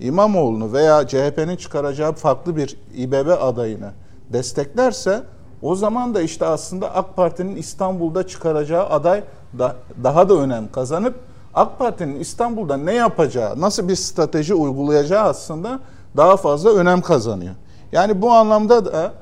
İmamoğlu'nu 0.00 0.72
veya 0.72 1.08
CHP'nin 1.08 1.56
çıkaracağı 1.56 2.12
farklı 2.12 2.56
bir 2.56 2.76
İBB 2.96 3.28
adayını 3.40 3.90
desteklerse 4.32 5.22
o 5.62 5.74
zaman 5.74 6.14
da 6.14 6.22
işte 6.22 6.46
aslında 6.46 6.94
AK 6.94 7.16
Parti'nin 7.16 7.56
İstanbul'da 7.56 8.26
çıkaracağı 8.26 8.86
aday 8.86 9.24
da, 9.58 9.76
daha 10.04 10.28
da 10.28 10.34
önem 10.34 10.72
kazanıp 10.72 11.14
AK 11.54 11.78
Parti'nin 11.78 12.20
İstanbul'da 12.20 12.76
ne 12.76 12.94
yapacağı, 12.94 13.60
nasıl 13.60 13.88
bir 13.88 13.96
strateji 13.96 14.54
uygulayacağı 14.54 15.24
aslında 15.24 15.80
daha 16.16 16.36
fazla 16.36 16.70
önem 16.70 17.00
kazanıyor. 17.00 17.54
Yani 17.92 18.22
bu 18.22 18.32
anlamda 18.32 18.84
da 18.92 19.12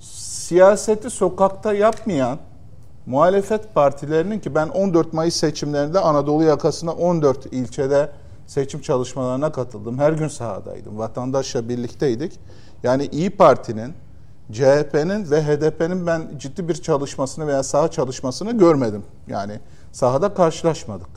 siyaseti 0.00 1.10
sokakta 1.10 1.72
yapmayan 1.72 2.38
muhalefet 3.06 3.74
partilerinin 3.74 4.40
ki 4.40 4.54
ben 4.54 4.68
14 4.68 5.12
Mayıs 5.12 5.36
seçimlerinde 5.36 6.00
Anadolu 6.00 6.42
yakasında 6.42 6.92
14 6.92 7.46
ilçede 7.46 8.10
seçim 8.46 8.80
çalışmalarına 8.80 9.52
katıldım. 9.52 9.98
Her 9.98 10.12
gün 10.12 10.28
sahadaydım. 10.28 10.98
Vatandaşla 10.98 11.68
birlikteydik. 11.68 12.40
Yani 12.82 13.06
İyi 13.06 13.30
Parti'nin, 13.30 13.94
CHP'nin 14.52 15.30
ve 15.30 15.42
HDP'nin 15.42 16.06
ben 16.06 16.28
ciddi 16.38 16.68
bir 16.68 16.74
çalışmasını 16.74 17.46
veya 17.46 17.62
saha 17.62 17.90
çalışmasını 17.90 18.58
görmedim. 18.58 19.02
Yani 19.28 19.60
sahada 19.92 20.34
karşılaşmadık. 20.34 21.08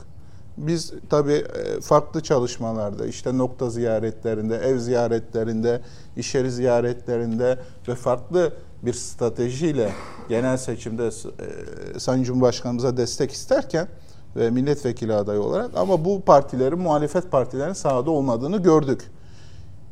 Biz 0.56 0.92
tabii 1.10 1.32
e, 1.32 1.80
farklı 1.80 2.22
çalışmalarda 2.22 3.06
işte 3.06 3.38
nokta 3.38 3.70
ziyaretlerinde, 3.70 4.56
ev 4.56 4.78
ziyaretlerinde, 4.78 5.80
iş 6.16 6.34
yeri 6.34 6.50
ziyaretlerinde 6.50 7.58
ve 7.88 7.94
farklı 7.94 8.52
bir 8.82 8.92
stratejiyle 8.92 9.92
genel 10.28 10.56
seçimde 10.56 11.06
e, 11.06 11.98
Sayın 11.98 12.22
Cumhurbaşkanımıza 12.22 12.96
destek 12.96 13.32
isterken 13.32 13.88
ve 14.36 14.50
milletvekili 14.50 15.14
adayı 15.14 15.40
olarak 15.40 15.70
ama 15.76 16.04
bu 16.04 16.20
partilerin 16.20 16.78
muhalefet 16.78 17.30
partilerin 17.30 17.72
sahada 17.72 18.10
olmadığını 18.10 18.62
gördük. 18.62 19.10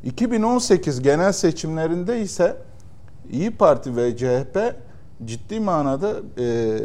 2018 0.04 1.02
genel 1.02 1.32
seçimlerinde 1.32 2.20
ise 2.20 2.56
İyi 3.32 3.50
Parti 3.50 3.96
ve 3.96 4.16
CHP 4.16 4.58
ciddi 5.24 5.60
manada 5.60 6.12
e, 6.38 6.78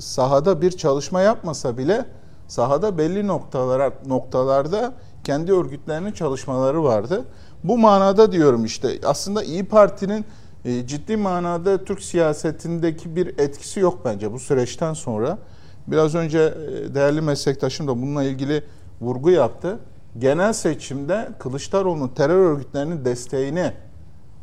sahada 0.00 0.62
bir 0.62 0.70
çalışma 0.70 1.20
yapmasa 1.20 1.78
bile 1.78 2.04
sahada 2.48 2.98
belli 2.98 3.26
noktalara 3.26 3.92
noktalarda 4.06 4.92
kendi 5.24 5.52
örgütlerinin 5.52 6.12
çalışmaları 6.12 6.84
vardı. 6.84 7.24
Bu 7.64 7.78
manada 7.78 8.32
diyorum 8.32 8.64
işte 8.64 8.98
aslında 9.04 9.42
İyi 9.42 9.64
Parti'nin 9.64 10.24
e, 10.64 10.86
ciddi 10.86 11.16
manada 11.16 11.84
Türk 11.84 12.02
siyasetindeki 12.02 13.16
bir 13.16 13.26
etkisi 13.38 13.80
yok 13.80 14.00
bence 14.04 14.32
bu 14.32 14.38
süreçten 14.38 14.92
sonra. 14.92 15.38
Biraz 15.86 16.14
önce 16.14 16.38
e, 16.38 16.94
değerli 16.94 17.20
meslektaşım 17.20 17.88
da 17.88 18.02
bununla 18.02 18.22
ilgili 18.22 18.64
vurgu 19.00 19.30
yaptı. 19.30 19.78
Genel 20.18 20.52
seçimde 20.52 21.28
Kılıçdaroğlu'nun 21.38 22.08
terör 22.08 22.50
örgütlerinin 22.50 23.04
desteğini 23.04 23.72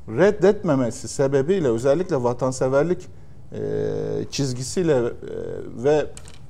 reddetmemesi 0.08 1.08
sebebiyle 1.08 1.68
özellikle 1.68 2.24
vatanseverlik 2.24 3.08
e, 3.52 3.60
çizgisiyle 4.32 5.04
ve 5.84 6.06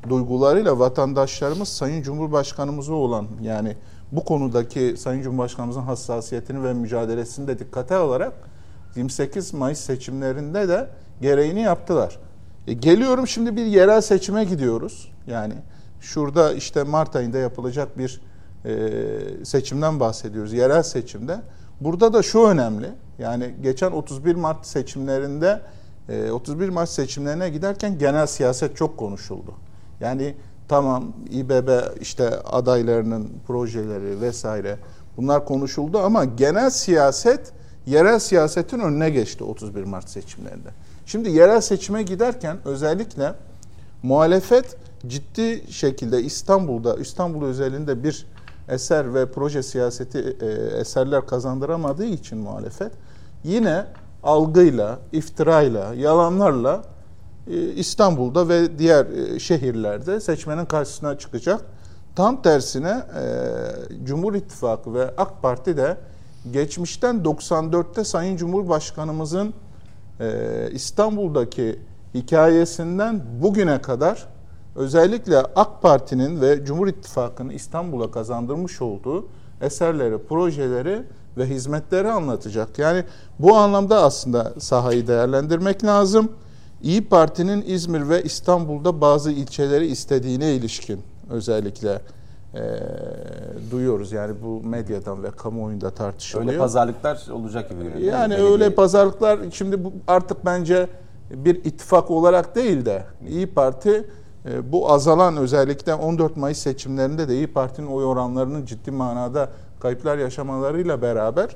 duygularıyla 0.10 0.80
vatandaşlarımız 0.80 1.68
Sayın 1.68 2.02
Cumhurbaşkanımıza 2.02 2.94
olan 2.94 3.28
yani 3.42 3.78
bu 4.12 4.26
konudaki 4.26 4.96
Sayın 4.98 5.22
Cumhurbaşkanımızın 5.22 5.82
hassasiyetini 5.82 6.64
ve 6.64 6.74
mücadelesini 6.74 7.48
de 7.48 7.60
dikkate 7.60 7.96
alarak 7.96 8.34
28 8.96 9.54
Mayıs 9.54 9.80
seçimlerinde 9.80 10.68
de 10.68 10.90
gereğini 11.22 11.62
yaptılar. 11.62 12.20
E, 12.68 12.74
geliyorum 12.74 13.28
şimdi 13.28 13.56
bir 13.56 13.66
yerel 13.66 14.02
seçime 14.02 14.44
gidiyoruz. 14.44 15.12
Yani 15.28 15.54
şurada 16.02 16.54
işte 16.54 16.84
Mart 16.84 17.16
ayında 17.16 17.38
yapılacak 17.38 17.98
bir 17.98 18.22
e, 18.66 19.46
seçimden 19.46 20.00
bahsediyoruz. 20.00 20.54
Yerel 20.54 20.84
seçimde. 20.84 21.42
Burada 21.82 22.14
da 22.14 22.24
şu 22.24 22.40
önemli. 22.40 22.90
Yani 23.20 23.56
geçen 23.64 23.92
31 23.92 24.36
Mart 24.36 24.66
seçimlerinde 24.66 25.62
e, 26.10 26.32
31 26.32 26.70
Mart 26.70 26.90
seçimlerine 26.90 27.50
giderken 27.50 27.98
genel 27.98 28.28
siyaset 28.28 28.78
çok 28.78 28.98
konuşuldu. 28.98 29.54
Yani 30.00 30.36
tamam 30.68 31.14
İBB 31.32 31.70
işte 32.02 32.30
adaylarının 32.30 33.32
projeleri 33.48 34.22
vesaire 34.22 34.78
bunlar 35.18 35.46
konuşuldu 35.46 36.00
ama 36.00 36.26
genel 36.26 36.70
siyaset 36.70 37.54
yerel 37.86 38.20
siyasetin 38.20 38.80
önüne 38.80 39.10
geçti 39.10 39.44
31 39.44 39.84
Mart 39.84 40.10
seçimlerinde. 40.10 40.70
Şimdi 41.06 41.30
yerel 41.30 41.62
seçime 41.62 42.04
giderken 42.04 42.58
özellikle 42.66 43.34
muhalefet 44.04 44.78
ciddi 45.08 45.64
şekilde 45.72 46.24
İstanbul'da, 46.24 46.96
İstanbul 46.96 47.46
özelinde 47.46 48.04
bir 48.04 48.28
eser 48.70 49.14
ve 49.14 49.32
proje 49.32 49.64
siyaseti 49.64 50.38
e, 50.42 50.46
eserler 50.80 51.26
kazandıramadığı 51.26 52.06
için 52.06 52.38
muhalefet 52.38 52.92
yine 53.44 53.86
algıyla, 54.24 55.00
iftirayla, 55.12 55.94
yalanlarla 55.94 56.84
e, 57.48 57.60
İstanbul'da 57.60 58.50
ve 58.50 58.80
diğer 58.80 59.06
e, 59.06 59.40
şehirlerde 59.40 60.20
seçmenin 60.20 60.66
karşısına 60.66 61.18
çıkacak. 61.18 61.62
Tam 62.16 62.42
tersine 62.42 63.04
e, 63.22 64.06
Cumhur 64.06 64.34
İttifakı 64.34 64.94
ve 64.94 65.12
AK 65.18 65.42
Parti 65.42 65.78
de 65.78 65.98
geçmişten 66.54 67.16
94'te 67.16 68.04
Sayın 68.04 68.38
Cumhurbaşkanımızın 68.38 69.54
İstanbul'daki 70.72 71.80
hikayesinden 72.14 73.22
bugüne 73.42 73.82
kadar 73.82 74.28
özellikle 74.76 75.38
AK 75.38 75.82
Parti'nin 75.82 76.42
ve 76.42 76.66
Cumhur 76.66 76.88
İttifakı'nın 76.88 77.50
İstanbul'a 77.50 78.12
kazandırmış 78.12 78.82
olduğu 78.82 79.28
eserleri, 79.62 80.18
projeleri 80.18 81.04
ve 81.38 81.46
hizmetleri 81.46 82.08
anlatacak. 82.08 82.80
Yani 82.80 83.04
bu 83.40 83.56
anlamda 83.56 84.04
aslında 84.04 84.54
sahayı 84.60 85.08
değerlendirmek 85.08 85.84
lazım. 85.84 86.32
İyi 86.82 87.08
Parti'nin 87.10 87.64
İzmir 87.68 88.10
ve 88.10 88.24
İstanbul'da 88.24 89.02
bazı 89.02 89.32
ilçeleri 89.32 89.88
istediğine 89.88 90.54
ilişkin 90.54 91.02
özellikle 91.30 92.02
e, 92.54 92.62
duyuyoruz. 93.72 94.12
Yani 94.12 94.34
bu 94.44 94.68
medyadan 94.68 95.24
ve 95.24 95.32
kamuoyunda 95.32 95.90
tartışılıyor. 95.90 96.50
Öyle 96.50 96.58
pazarlıklar 96.58 97.28
olacak 97.32 97.70
gibi 97.70 97.84
görünüyor. 97.84 98.14
Yani 98.14 98.32
Belediye. 98.32 98.52
öyle 98.52 98.76
pazarlıklar 98.76 99.40
şimdi 99.52 99.84
bu 99.84 99.94
artık 100.08 100.46
bence 100.46 100.88
bir 101.32 101.56
ittifak 101.56 102.12
olarak 102.12 102.56
değil 102.56 102.86
de 102.86 103.04
İyi 103.28 103.48
Parti 103.48 104.06
bu 104.64 104.92
azalan 104.92 105.38
özellikle 105.38 105.94
14 105.94 106.38
Mayıs 106.38 106.58
seçimlerinde 106.58 107.28
de 107.28 107.36
İyi 107.36 107.48
Parti'nin 107.48 107.88
oy 107.88 108.06
oranlarının 108.06 108.66
ciddi 108.66 108.92
manada 108.92 109.50
kayıplar 109.80 110.18
yaşamalarıyla 110.18 111.02
beraber 111.02 111.56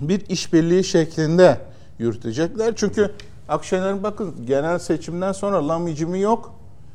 bir 0.00 0.28
işbirliği 0.28 0.84
şeklinde 0.84 1.58
yürütecekler. 1.98 2.74
Çünkü 2.76 3.10
Akşener'in 3.48 4.02
bakın 4.02 4.34
genel 4.46 4.78
seçimden 4.78 5.32
sonra 5.32 5.68
lamicimi 5.68 6.20
yok. 6.20 6.52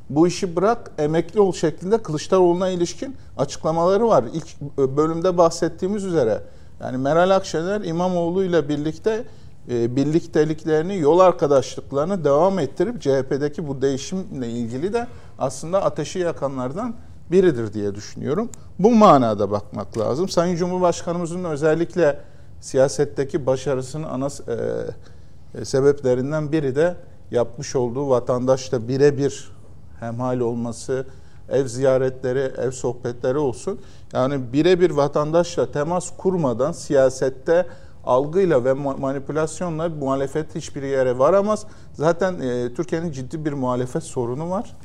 Bu 0.10 0.28
işi 0.28 0.56
bırak 0.56 0.92
emekli 0.98 1.40
ol 1.40 1.54
şeklinde 1.54 1.98
Kılıçdaroğlu'na 1.98 2.70
ilişkin 2.70 3.16
açıklamaları 3.38 4.08
var. 4.08 4.26
İlk 4.34 4.62
bölümde 4.78 5.38
bahsettiğimiz 5.38 6.04
üzere 6.04 6.42
yani 6.82 6.98
Meral 6.98 7.36
Akşener 7.36 7.82
İmamoğlu 7.82 8.44
ile 8.44 8.70
birlikte 8.70 9.12
e, 9.12 9.24
birlikteliklerini, 9.68 11.00
yol 11.00 11.20
arkadaşlıklarını 11.20 12.24
devam 12.24 12.60
ettirip 12.60 13.02
CHP'deki 13.02 13.68
bu 13.68 13.82
değişimle 13.82 14.50
ilgili 14.50 14.94
de 14.94 15.08
aslında 15.40 15.84
ateşi 15.84 16.20
yakanlardan 16.20 16.96
biridir 17.32 17.74
diye 17.74 17.96
düşünüyorum. 17.96 18.50
Bu 18.80 18.92
manada 18.92 19.52
bakmak 19.52 19.98
lazım. 19.98 20.30
Sayın 20.30 20.56
Cumhurbaşkanımızın 20.56 21.44
özellikle 21.44 22.20
siyasetteki 22.62 23.46
başarısının 23.46 24.04
ana 24.04 24.28
e, 24.28 25.62
e, 25.62 25.66
sebeplerinden 25.66 26.52
biri 26.52 26.76
de 26.76 26.96
yapmış 27.32 27.76
olduğu 27.76 28.10
vatandaşla 28.10 28.88
birebir 28.88 29.52
hemhal 30.00 30.40
olması, 30.40 31.06
ev 31.50 31.68
ziyaretleri, 31.68 32.40
ev 32.40 32.72
sohbetleri 32.72 33.38
olsun. 33.38 33.80
Yani 34.14 34.54
birebir 34.54 34.92
vatandaşla 34.92 35.72
temas 35.72 36.18
kurmadan 36.18 36.72
siyasette 36.72 37.66
algıyla 38.06 38.66
ve 38.66 38.74
manipülasyonla 38.74 39.90
muhalefet 39.90 40.56
hiçbir 40.56 40.84
yere 40.84 41.20
varamaz. 41.20 41.66
Zaten 41.94 42.40
e, 42.40 42.74
Türkiye'nin 42.74 43.12
ciddi 43.12 43.46
bir 43.46 43.54
muhalefet 43.54 44.04
sorunu 44.04 44.50
var. 44.50 44.76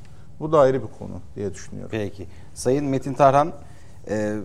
Bu 0.41 0.53
da 0.53 0.61
ayrı 0.61 0.83
bir 0.83 0.99
konu 0.99 1.21
diye 1.37 1.55
düşünüyorum. 1.55 1.91
Peki. 1.91 2.27
Sayın 2.55 2.85
Metin 2.85 3.15
Tarhan, 3.15 3.53
e, 4.09 4.37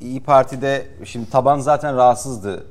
İyi 0.00 0.22
Parti'de 0.22 0.86
şimdi 1.04 1.30
taban 1.30 1.58
zaten 1.58 1.96
rahatsızdı. 1.96 2.66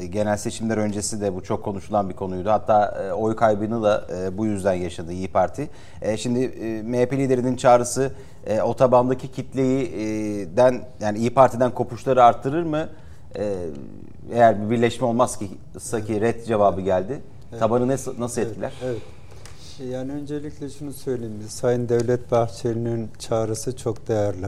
E, 0.00 0.06
genel 0.06 0.36
seçimler 0.36 0.76
öncesi 0.76 1.20
de 1.20 1.34
bu 1.34 1.42
çok 1.42 1.64
konuşulan 1.64 2.08
bir 2.08 2.14
konuydu. 2.14 2.50
Hatta 2.50 2.86
e, 2.86 3.12
oy 3.12 3.36
kaybını 3.36 3.82
da 3.82 4.06
e, 4.16 4.38
bu 4.38 4.46
yüzden 4.46 4.72
yaşadı 4.72 5.12
İyi 5.12 5.28
Parti. 5.28 5.70
E, 6.02 6.16
şimdi 6.16 6.40
e, 6.40 6.82
MHP 6.82 7.12
liderinin 7.12 7.56
çağrısı 7.56 8.12
e, 8.46 8.62
o 8.62 8.76
tabandaki 8.76 9.32
kitleyi 9.32 9.86
e, 9.86 10.00
den 10.56 10.82
yani 11.00 11.18
İyi 11.18 11.34
Parti'den 11.34 11.70
kopuşları 11.70 12.24
arttırır 12.24 12.62
mı? 12.62 12.88
E, 13.36 13.54
eğer 14.32 14.64
bir 14.64 14.70
birleşme 14.70 15.06
olmaz 15.06 15.38
ki 15.38 15.48
ki 16.06 16.20
red 16.20 16.44
cevabı 16.46 16.80
geldi. 16.80 17.20
Evet. 17.50 17.60
Tabanı 17.60 17.88
nasıl, 17.88 18.20
nasıl 18.20 18.40
etkiler? 18.42 18.72
Evet. 18.84 18.98
evet. 19.78 19.90
Yani 19.90 20.12
öncelikle 20.12 20.70
şunu 20.70 20.92
söyleyeyim. 20.92 21.42
Sayın 21.48 21.88
Devlet 21.88 22.30
Bahçeli'nin 22.30 23.08
çağrısı 23.18 23.76
çok 23.76 24.08
değerli 24.08 24.46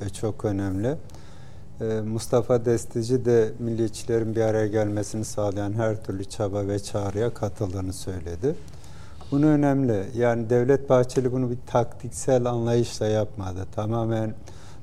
ve 0.00 0.08
çok 0.08 0.44
önemli. 0.44 0.96
Ee, 1.80 1.84
Mustafa 1.84 2.64
Destici 2.64 3.24
de 3.24 3.52
milliyetçilerin 3.58 4.36
bir 4.36 4.40
araya 4.40 4.66
gelmesini 4.66 5.24
sağlayan 5.24 5.72
her 5.72 6.04
türlü 6.04 6.24
çaba 6.24 6.68
ve 6.68 6.78
çağrıya 6.78 7.34
katıldığını 7.34 7.92
söyledi. 7.92 8.54
Bunu 9.30 9.46
önemli. 9.46 10.04
Yani 10.16 10.50
Devlet 10.50 10.90
Bahçeli 10.90 11.32
bunu 11.32 11.50
bir 11.50 11.58
taktiksel 11.66 12.46
anlayışla 12.46 13.06
yapmadı. 13.06 13.66
Tamamen 13.74 14.34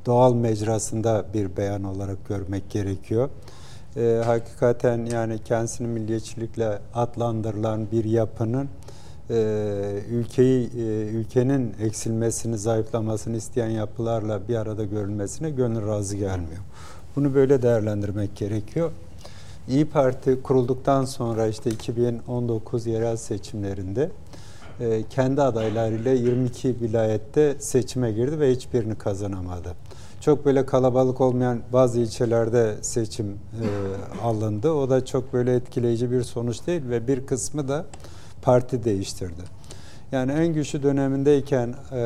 doğal 0.05 0.33
mecrasında 0.33 1.25
bir 1.33 1.57
beyan 1.57 1.83
olarak 1.83 2.27
görmek 2.27 2.69
gerekiyor. 2.69 3.29
Ee, 3.97 4.21
hakikaten 4.25 5.05
yani 5.05 5.39
kendisini 5.45 5.87
milliyetçilikle 5.87 6.79
adlandırılan 6.93 7.91
bir 7.91 8.05
yapının 8.05 8.69
e, 9.29 9.35
ülkeyi 10.09 10.69
e, 10.77 11.07
ülkenin 11.07 11.75
eksilmesini, 11.81 12.57
zayıflamasını 12.57 13.37
isteyen 13.37 13.69
yapılarla 13.69 14.47
bir 14.47 14.55
arada 14.55 14.83
görülmesine 14.83 15.49
gönül 15.49 15.87
razı 15.87 16.17
gelmiyor. 16.17 16.61
Bunu 17.15 17.33
böyle 17.33 17.61
değerlendirmek 17.61 18.35
gerekiyor. 18.35 18.91
İyi 19.69 19.85
Parti 19.85 20.41
kurulduktan 20.41 21.05
sonra 21.05 21.47
işte 21.47 21.69
2019 21.69 22.87
yerel 22.87 23.17
seçimlerinde 23.17 24.09
e, 24.79 25.03
kendi 25.09 25.41
adaylarıyla 25.41 26.11
22 26.11 26.81
vilayette 26.81 27.55
seçime 27.59 28.11
girdi 28.11 28.39
ve 28.39 28.51
hiçbirini 28.51 28.95
kazanamadı. 28.95 29.75
Çok 30.21 30.45
böyle 30.45 30.65
kalabalık 30.65 31.21
olmayan 31.21 31.59
bazı 31.73 31.99
ilçelerde 31.99 32.75
seçim 32.81 33.27
e, 33.27 33.67
alındı. 34.23 34.71
O 34.71 34.89
da 34.89 35.05
çok 35.05 35.33
böyle 35.33 35.55
etkileyici 35.55 36.11
bir 36.11 36.23
sonuç 36.23 36.67
değil 36.67 36.81
ve 36.89 37.07
bir 37.07 37.25
kısmı 37.25 37.67
da 37.67 37.85
parti 38.41 38.83
değiştirdi. 38.83 39.41
Yani 40.11 40.31
en 40.31 40.47
güçlü 40.47 40.83
dönemindeyken 40.83 41.75
e, 41.91 42.03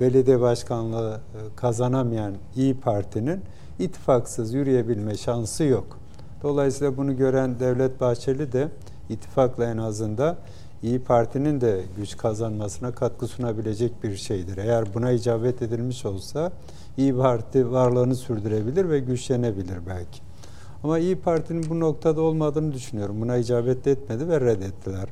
belediye 0.00 0.40
başkanlığı 0.40 1.14
e, 1.14 1.56
kazanamayan 1.56 2.34
İyi 2.56 2.74
Parti'nin 2.74 3.40
ittifaksız 3.78 4.54
yürüyebilme 4.54 5.16
şansı 5.16 5.64
yok. 5.64 5.98
Dolayısıyla 6.42 6.96
bunu 6.96 7.16
gören 7.16 7.60
Devlet 7.60 8.00
Bahçeli 8.00 8.52
de 8.52 8.68
ittifakla 9.08 9.64
en 9.64 9.78
azında 9.78 10.36
İyi 10.86 10.98
Parti'nin 10.98 11.60
de 11.60 11.84
güç 11.96 12.16
kazanmasına 12.16 12.92
katkı 12.92 13.26
sunabilecek 13.26 14.02
bir 14.02 14.16
şeydir. 14.16 14.56
Eğer 14.56 14.94
buna 14.94 15.10
icabet 15.10 15.62
edilmiş 15.62 16.04
olsa 16.04 16.52
İyi 16.96 17.16
Parti 17.16 17.72
varlığını 17.72 18.16
sürdürebilir 18.16 18.88
ve 18.88 18.98
güçlenebilir 18.98 19.78
belki. 19.86 20.20
Ama 20.84 20.98
İyi 20.98 21.16
Parti'nin 21.16 21.70
bu 21.70 21.80
noktada 21.80 22.20
olmadığını 22.20 22.72
düşünüyorum. 22.72 23.20
Buna 23.20 23.36
icabet 23.36 23.86
etmedi 23.86 24.28
ve 24.28 24.40
reddettiler. 24.40 25.08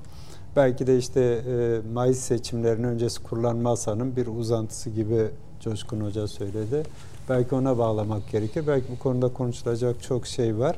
Belki 0.56 0.86
de 0.86 0.98
işte 0.98 1.20
e, 1.20 1.80
Mayıs 1.92 2.18
seçimlerinin 2.18 2.88
öncesi 2.88 3.22
kurulan 3.22 3.56
masanın 3.56 4.16
bir 4.16 4.26
uzantısı 4.26 4.90
gibi 4.90 5.26
Coşkun 5.60 6.00
Hoca 6.00 6.28
söyledi. 6.28 6.82
Belki 7.28 7.54
ona 7.54 7.78
bağlamak 7.78 8.30
gerekir. 8.30 8.64
Belki 8.66 8.86
bu 8.92 8.98
konuda 8.98 9.32
konuşulacak 9.32 10.02
çok 10.02 10.26
şey 10.26 10.58
var. 10.58 10.76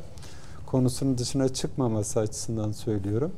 Konusunun 0.66 1.18
dışına 1.18 1.48
çıkmaması 1.48 2.20
açısından 2.20 2.72
söylüyorum. 2.72 3.32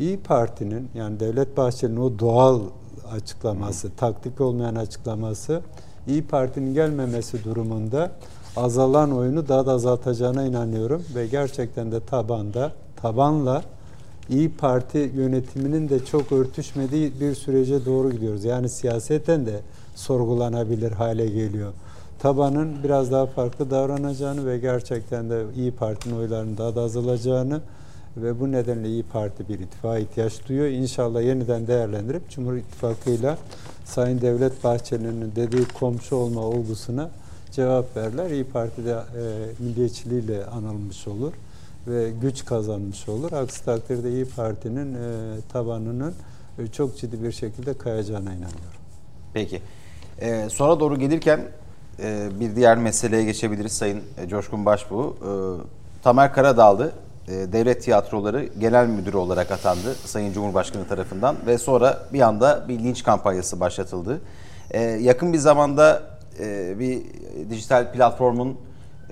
İyi 0.00 0.18
Parti'nin 0.20 0.88
yani 0.94 1.20
Devlet 1.20 1.56
Bahçeli'nin 1.56 2.00
o 2.00 2.18
doğal 2.18 2.60
açıklaması, 3.12 3.88
Hı. 3.88 3.92
taktik 3.96 4.40
olmayan 4.40 4.74
açıklaması 4.74 5.60
İyi 6.08 6.26
Parti'nin 6.26 6.74
gelmemesi 6.74 7.44
durumunda 7.44 8.10
azalan 8.56 9.16
oyunu 9.16 9.48
daha 9.48 9.66
da 9.66 9.72
azaltacağına 9.72 10.44
inanıyorum 10.44 11.04
ve 11.14 11.26
gerçekten 11.26 11.92
de 11.92 12.00
tabanda 12.00 12.72
tabanla 12.96 13.62
İyi 14.30 14.52
Parti 14.52 15.12
yönetiminin 15.14 15.88
de 15.88 16.04
çok 16.04 16.32
örtüşmediği 16.32 17.20
bir 17.20 17.34
sürece 17.34 17.86
doğru 17.86 18.10
gidiyoruz. 18.10 18.44
Yani 18.44 18.68
siyaseten 18.68 19.46
de 19.46 19.60
sorgulanabilir 19.94 20.92
hale 20.92 21.26
geliyor. 21.26 21.72
Tabanın 22.18 22.82
biraz 22.84 23.12
daha 23.12 23.26
farklı 23.26 23.70
davranacağını 23.70 24.46
ve 24.46 24.58
gerçekten 24.58 25.30
de 25.30 25.44
İyi 25.56 25.70
Parti'nin 25.72 26.16
oylarının 26.16 26.56
daha 26.58 26.74
da 26.74 26.80
azalacağını 26.80 27.60
ve 28.16 28.40
bu 28.40 28.52
nedenle 28.52 28.88
İyi 28.88 29.02
Parti 29.02 29.48
bir 29.48 29.58
ittifaka 29.58 29.98
ihtiyaç 29.98 30.48
duyuyor. 30.48 30.66
İnşallah 30.66 31.22
yeniden 31.22 31.66
değerlendirip 31.66 32.30
Cumhur 32.30 32.56
İttifakı'yla 32.56 33.38
Sayın 33.84 34.20
Devlet 34.20 34.64
Bahçeli'nin 34.64 35.32
dediği 35.36 35.64
komşu 35.64 36.16
olma 36.16 36.40
olgusuna 36.40 37.10
cevap 37.50 37.96
verirler. 37.96 38.30
İyi 38.30 38.44
Parti'de 38.44 38.90
e, 38.90 39.02
milliyetçiliğiyle 39.58 40.46
anılmış 40.46 41.08
olur 41.08 41.32
ve 41.86 42.10
güç 42.22 42.44
kazanmış 42.44 43.08
olur. 43.08 43.32
Aksi 43.32 43.64
takdirde 43.64 44.10
İyi 44.10 44.24
Parti'nin 44.24 44.94
e, 44.94 44.98
tabanının 45.52 46.14
e, 46.58 46.66
çok 46.66 46.96
ciddi 46.96 47.22
bir 47.22 47.32
şekilde 47.32 47.78
kayacağına 47.78 48.30
inanıyorum. 48.30 48.82
Peki. 49.34 49.62
Ee, 50.20 50.48
sonra 50.50 50.80
doğru 50.80 50.98
gelirken 50.98 51.40
e, 52.02 52.28
bir 52.40 52.56
diğer 52.56 52.78
meseleye 52.78 53.24
geçebiliriz 53.24 53.72
Sayın 53.72 54.02
e, 54.18 54.28
Coşkun 54.28 54.66
Başbuğ. 54.66 55.14
Ee, 55.20 56.02
Tamer 56.02 56.32
Karadağlı 56.32 56.86
e, 56.86 57.11
Devlet 57.28 57.82
Tiyatroları 57.82 58.44
Genel 58.44 58.86
Müdürü 58.86 59.16
olarak 59.16 59.50
atandı 59.50 59.94
Sayın 60.04 60.32
Cumhurbaşkanı 60.32 60.88
tarafından 60.88 61.36
ve 61.46 61.58
sonra 61.58 61.98
bir 62.12 62.20
anda 62.20 62.64
bir 62.68 62.78
linç 62.78 63.02
kampanyası 63.02 63.60
başlatıldı. 63.60 64.20
Ee, 64.70 64.80
yakın 64.80 65.32
bir 65.32 65.38
zamanda 65.38 66.02
e, 66.40 66.78
bir 66.78 67.02
dijital 67.50 67.92
platformun 67.92 68.58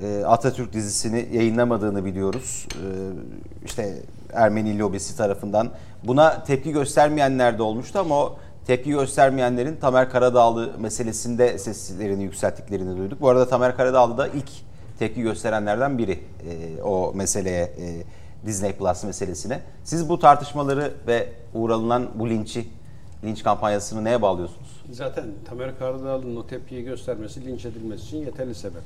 e, 0.03 0.25
Atatürk 0.25 0.73
dizisini 0.73 1.29
yayınlamadığını 1.33 2.05
biliyoruz. 2.05 2.67
E, 2.75 2.87
işte 3.65 4.03
Ermeni 4.33 4.79
lobisi 4.79 5.17
tarafından. 5.17 5.69
Buna 6.05 6.45
tepki 6.45 6.73
göstermeyenler 6.73 7.59
de 7.59 7.63
olmuştu 7.63 7.99
ama 7.99 8.15
o 8.15 8.37
tepki 8.67 8.91
göstermeyenlerin 8.91 9.77
Tamer 9.77 10.11
Karadağlı 10.11 10.71
meselesinde 10.79 11.59
seslerini 11.59 12.23
yükselttiklerini 12.23 12.97
duyduk. 12.97 13.21
Bu 13.21 13.29
arada 13.29 13.49
Tamer 13.49 13.77
Karadağlı 13.77 14.19
da 14.19 14.29
ilk 14.29 14.51
tepki 15.01 15.23
gösterenlerden 15.23 15.99
biri 15.99 16.13
e, 16.13 16.83
o 16.83 17.13
meseleye, 17.15 17.63
e, 17.63 18.03
Disney 18.47 18.73
Plus 18.73 19.05
meselesine. 19.05 19.61
Siz 19.85 20.09
bu 20.09 20.19
tartışmaları 20.19 20.93
ve 21.07 21.29
uğralılan 21.55 22.09
bu 22.15 22.31
linçi, 22.31 22.69
linç 23.25 23.43
kampanyasını 23.43 24.05
neye 24.05 24.23
bağlıyorsunuz? 24.23 24.83
Zaten 24.91 25.25
Tamer 25.45 25.79
Karadağlı'nın 25.79 26.37
o 26.37 26.47
tepkiyi 26.47 26.85
göstermesi, 26.85 27.45
linç 27.45 27.65
edilmesi 27.65 28.07
için 28.07 28.19
yeterli 28.19 28.55
sebep. 28.55 28.83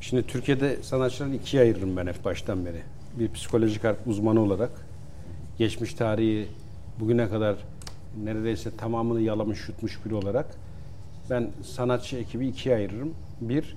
Şimdi 0.00 0.26
Türkiye'de 0.26 0.82
sanatçıları 0.82 1.34
ikiye 1.34 1.62
ayırırım 1.62 1.96
ben 1.96 2.06
hep 2.06 2.24
baştan 2.24 2.66
beri. 2.66 2.82
Bir 3.18 3.32
psikolojik 3.32 3.84
harp 3.84 4.06
uzmanı 4.06 4.40
olarak 4.40 4.70
geçmiş 5.58 5.94
tarihi 5.94 6.48
bugüne 7.00 7.28
kadar 7.28 7.56
neredeyse 8.24 8.76
tamamını 8.76 9.20
yalamış 9.20 9.68
yutmuş 9.68 10.04
biri 10.04 10.14
olarak 10.14 10.46
ben 11.30 11.50
sanatçı 11.64 12.16
ekibi 12.16 12.48
ikiye 12.48 12.74
ayırırım. 12.74 13.14
Bir, 13.40 13.76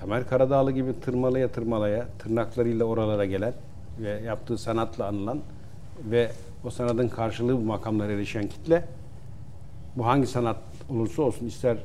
Tamer 0.00 0.28
Karadağlı 0.28 0.72
gibi 0.72 1.00
tırmalaya 1.00 1.48
tırmalaya 1.48 2.06
tırnaklarıyla 2.18 2.84
oralara 2.84 3.24
gelen 3.24 3.52
ve 3.98 4.08
yaptığı 4.08 4.58
sanatla 4.58 5.06
anılan 5.06 5.40
ve 6.04 6.30
o 6.64 6.70
sanatın 6.70 7.08
karşılığı 7.08 7.56
bu 7.56 7.60
makamlara 7.60 8.12
erişen 8.12 8.48
kitle 8.48 8.84
bu 9.96 10.06
hangi 10.06 10.26
sanat 10.26 10.56
olursa 10.90 11.22
olsun 11.22 11.46
ister 11.46 11.76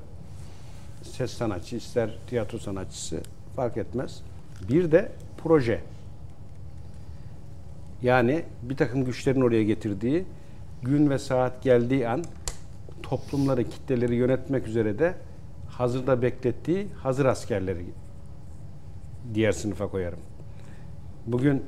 ses 1.01 1.31
sanatçı 1.31 1.75
ister 1.75 2.17
tiyatro 2.27 2.57
sanatçısı 2.57 3.21
fark 3.55 3.77
etmez. 3.77 4.21
Bir 4.69 4.91
de 4.91 5.11
proje. 5.37 5.81
Yani 8.01 8.43
bir 8.61 8.77
takım 8.77 9.05
güçlerin 9.05 9.41
oraya 9.41 9.63
getirdiği 9.63 10.25
gün 10.83 11.09
ve 11.09 11.19
saat 11.19 11.63
geldiği 11.63 12.09
an 12.09 12.23
toplumları, 13.03 13.63
kitleleri 13.63 14.15
yönetmek 14.15 14.67
üzere 14.67 14.99
de 14.99 15.13
hazırda 15.69 16.21
beklettiği 16.21 16.87
hazır 17.03 17.25
askerleri 17.25 17.85
diğer 19.33 19.51
sınıfa 19.51 19.87
koyarım. 19.87 20.19
Bugün 21.27 21.63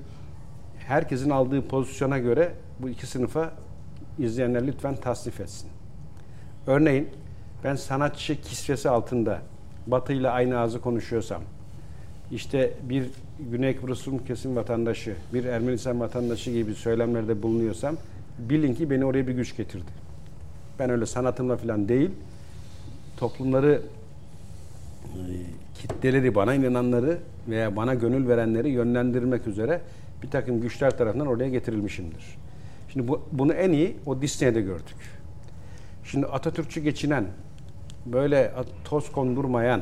herkesin 0.79 1.29
aldığı 1.29 1.67
pozisyona 1.67 2.19
göre 2.19 2.53
bu 2.79 2.89
iki 2.89 3.07
sınıfa 3.07 3.51
izleyenler 4.19 4.67
lütfen 4.67 4.95
tasnif 4.95 5.39
etsin. 5.39 5.69
Örneğin 6.67 7.09
ben 7.63 7.75
sanatçı 7.75 8.41
kisvesi 8.41 8.89
altında 8.89 9.41
Batı 9.87 10.13
ile 10.13 10.29
aynı 10.29 10.59
ağzı 10.59 10.81
konuşuyorsam, 10.81 11.41
işte 12.31 12.73
bir 12.83 13.09
Güney 13.51 13.75
Kıbrıs 13.75 14.07
Rum 14.07 14.25
kesim 14.25 14.55
vatandaşı, 14.55 15.15
bir 15.33 15.45
Ermenistan 15.45 15.99
vatandaşı 15.99 16.51
gibi 16.51 16.75
söylemlerde 16.75 17.43
bulunuyorsam 17.43 17.95
bilin 18.39 18.75
ki 18.75 18.89
beni 18.89 19.05
oraya 19.05 19.27
bir 19.27 19.33
güç 19.33 19.57
getirdi. 19.57 19.91
Ben 20.79 20.89
öyle 20.89 21.05
sanatımla 21.05 21.57
falan 21.57 21.89
değil, 21.89 22.11
toplumları, 23.17 23.81
kitleleri, 25.77 26.35
bana 26.35 26.53
inananları 26.53 27.17
veya 27.47 27.75
bana 27.75 27.93
gönül 27.93 28.27
verenleri 28.27 28.69
yönlendirmek 28.69 29.47
üzere 29.47 29.81
bir 30.23 30.29
takım 30.29 30.61
güçler 30.61 30.97
tarafından 30.97 31.27
oraya 31.27 31.49
getirilmişimdir. 31.49 32.37
Şimdi 32.93 33.07
bu, 33.07 33.21
bunu 33.31 33.53
en 33.53 33.71
iyi 33.71 33.97
o 34.05 34.21
Disney'de 34.21 34.61
gördük. 34.61 34.97
Şimdi 36.03 36.25
Atatürkçü 36.25 36.81
geçinen, 36.81 37.25
böyle 38.05 38.51
toz 38.85 39.11
kondurmayan 39.11 39.81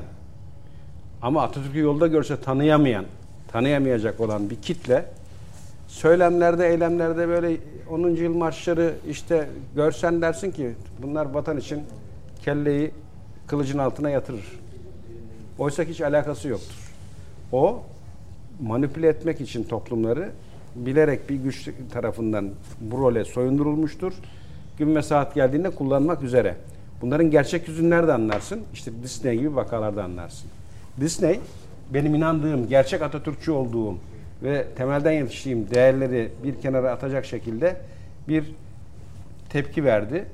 ama 1.21 1.43
Atatürk'ü 1.43 1.79
yolda 1.79 2.07
görse 2.07 2.41
tanıyamayan, 2.41 3.05
tanıyamayacak 3.47 4.19
olan 4.19 4.49
bir 4.49 4.55
kitle 4.55 5.05
söylemlerde, 5.87 6.69
eylemlerde 6.69 7.27
böyle 7.27 7.57
10. 7.89 8.09
yıl 8.09 8.35
marşları 8.35 8.93
işte 9.09 9.49
görsen 9.75 10.21
dersin 10.21 10.51
ki 10.51 10.71
bunlar 11.01 11.25
vatan 11.25 11.57
için 11.57 11.83
kelleyi 12.43 12.91
kılıcın 13.47 13.77
altına 13.77 14.09
yatırır. 14.09 14.64
Oysa 15.59 15.83
hiç 15.83 16.01
alakası 16.01 16.47
yoktur. 16.47 16.91
O 17.51 17.83
manipüle 18.61 19.07
etmek 19.07 19.41
için 19.41 19.63
toplumları 19.63 20.29
bilerek 20.75 21.29
bir 21.29 21.35
güç 21.35 21.69
tarafından 21.93 22.49
bu 22.81 22.97
role 22.97 23.25
soyundurulmuştur. 23.25 24.13
Gün 24.77 24.95
ve 24.95 25.01
saat 25.01 25.35
geldiğinde 25.35 25.69
kullanmak 25.69 26.23
üzere. 26.23 26.55
Bunların 27.01 27.31
gerçek 27.31 27.67
yüzünü 27.67 27.89
nerede 27.89 28.13
anlarsın? 28.13 28.61
İşte 28.73 28.91
Disney 29.03 29.37
gibi 29.37 29.55
vakalarda 29.55 30.03
anlarsın. 30.03 30.49
Disney 30.99 31.39
benim 31.93 32.15
inandığım, 32.15 32.69
gerçek 32.69 33.01
Atatürkçü 33.01 33.51
olduğum 33.51 33.95
ve 34.43 34.65
temelden 34.75 35.11
yetiştiğim 35.11 35.69
değerleri 35.69 36.31
bir 36.43 36.61
kenara 36.61 36.91
atacak 36.91 37.25
şekilde 37.25 37.77
bir 38.27 38.51
tepki 39.49 39.83
verdi. 39.85 40.25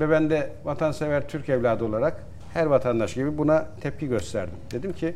Ve 0.00 0.10
ben 0.10 0.30
de 0.30 0.52
vatansever 0.64 1.28
Türk 1.28 1.48
evladı 1.48 1.84
olarak 1.84 2.29
her 2.54 2.66
vatandaş 2.66 3.14
gibi 3.14 3.38
buna 3.38 3.66
tepki 3.80 4.08
gösterdim. 4.08 4.54
Dedim 4.70 4.92
ki 4.92 5.14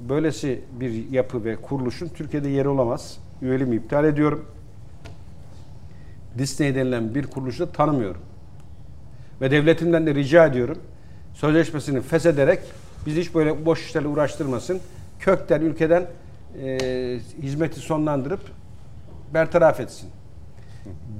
böylesi 0.00 0.60
bir 0.80 1.10
yapı 1.10 1.44
ve 1.44 1.56
kuruluşun 1.56 2.08
Türkiye'de 2.08 2.48
yeri 2.48 2.68
olamaz. 2.68 3.18
Üyeliğimi 3.42 3.76
iptal 3.76 4.04
ediyorum. 4.04 4.44
Disney 6.38 6.74
denilen 6.74 7.14
bir 7.14 7.26
kuruluşu 7.26 7.68
da 7.68 7.72
tanımıyorum. 7.72 8.20
Ve 9.40 9.50
devletimden 9.50 10.06
de 10.06 10.14
rica 10.14 10.46
ediyorum. 10.46 10.78
Sözleşmesini 11.34 12.00
feshederek 12.00 12.60
bizi 13.06 13.20
hiç 13.20 13.34
böyle 13.34 13.66
boş 13.66 13.86
işlerle 13.86 14.08
uğraştırmasın. 14.08 14.80
Kökten, 15.20 15.60
ülkeden 15.60 16.06
e, 16.62 16.78
hizmeti 17.42 17.80
sonlandırıp 17.80 18.40
bertaraf 19.34 19.80
etsin. 19.80 20.10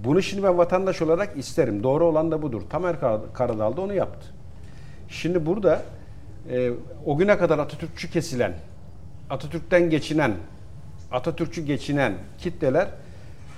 Bunu 0.05 0.23
şimdi 0.23 0.43
ben 0.43 0.59
vatandaş 0.59 1.03
olarak 1.03 1.37
isterim. 1.37 1.83
Doğru 1.83 2.05
olan 2.05 2.31
da 2.31 2.43
budur. 2.43 2.63
Tamer 2.71 2.97
Karadağlı 3.35 3.77
da 3.77 3.81
onu 3.81 3.95
yaptı. 3.95 4.27
Şimdi 5.15 5.47
burada 5.47 5.83
e, 6.51 6.71
o 7.07 7.17
güne 7.17 7.39
kadar 7.39 7.59
Atatürkçü 7.59 8.11
kesilen, 8.11 8.53
Atatürk'ten 9.31 9.91
geçinen, 9.91 10.33
Atatürkçü 11.13 11.63
geçinen 11.63 12.13
kitleler 12.39 12.89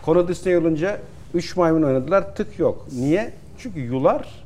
konu 0.02 0.28
Disney 0.28 0.56
olunca 0.56 0.98
üç 1.34 1.56
maymun 1.56 1.82
oynadılar 1.82 2.34
tık 2.34 2.58
yok. 2.58 2.86
Niye? 2.92 3.32
Çünkü 3.58 3.80
yular 3.80 4.44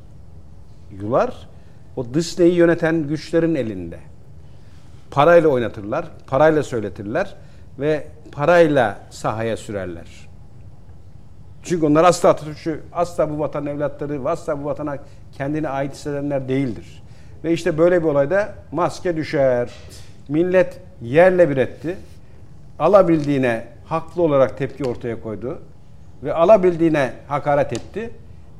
yular 1.01 1.47
o 1.95 2.13
Disney'i 2.13 2.53
yöneten 2.53 3.07
güçlerin 3.07 3.55
elinde. 3.55 3.99
Parayla 5.11 5.49
oynatırlar, 5.49 6.05
parayla 6.27 6.63
söyletirler 6.63 7.35
ve 7.79 8.07
parayla 8.31 8.99
sahaya 9.09 9.57
sürerler. 9.57 10.07
Çünkü 11.63 11.85
onlar 11.85 12.03
asla 12.03 12.29
Atatürkçü, 12.29 12.81
asla 12.93 13.29
bu 13.29 13.39
vatan 13.39 13.65
evlatları, 13.65 14.29
asla 14.29 14.63
bu 14.63 14.65
vatana 14.65 14.97
kendine 15.37 15.69
ait 15.69 15.93
hissedenler 15.93 16.47
değildir. 16.47 17.00
Ve 17.43 17.53
işte 17.53 17.77
böyle 17.77 18.03
bir 18.03 18.07
olayda 18.07 18.53
maske 18.71 19.17
düşer. 19.17 19.69
Millet 20.29 20.79
yerle 21.01 21.49
bir 21.49 21.57
etti. 21.57 21.97
Alabildiğine 22.79 23.67
haklı 23.85 24.21
olarak 24.21 24.57
tepki 24.57 24.83
ortaya 24.83 25.21
koydu. 25.21 25.61
Ve 26.23 26.33
alabildiğine 26.33 27.13
hakaret 27.27 27.73
etti. 27.73 28.09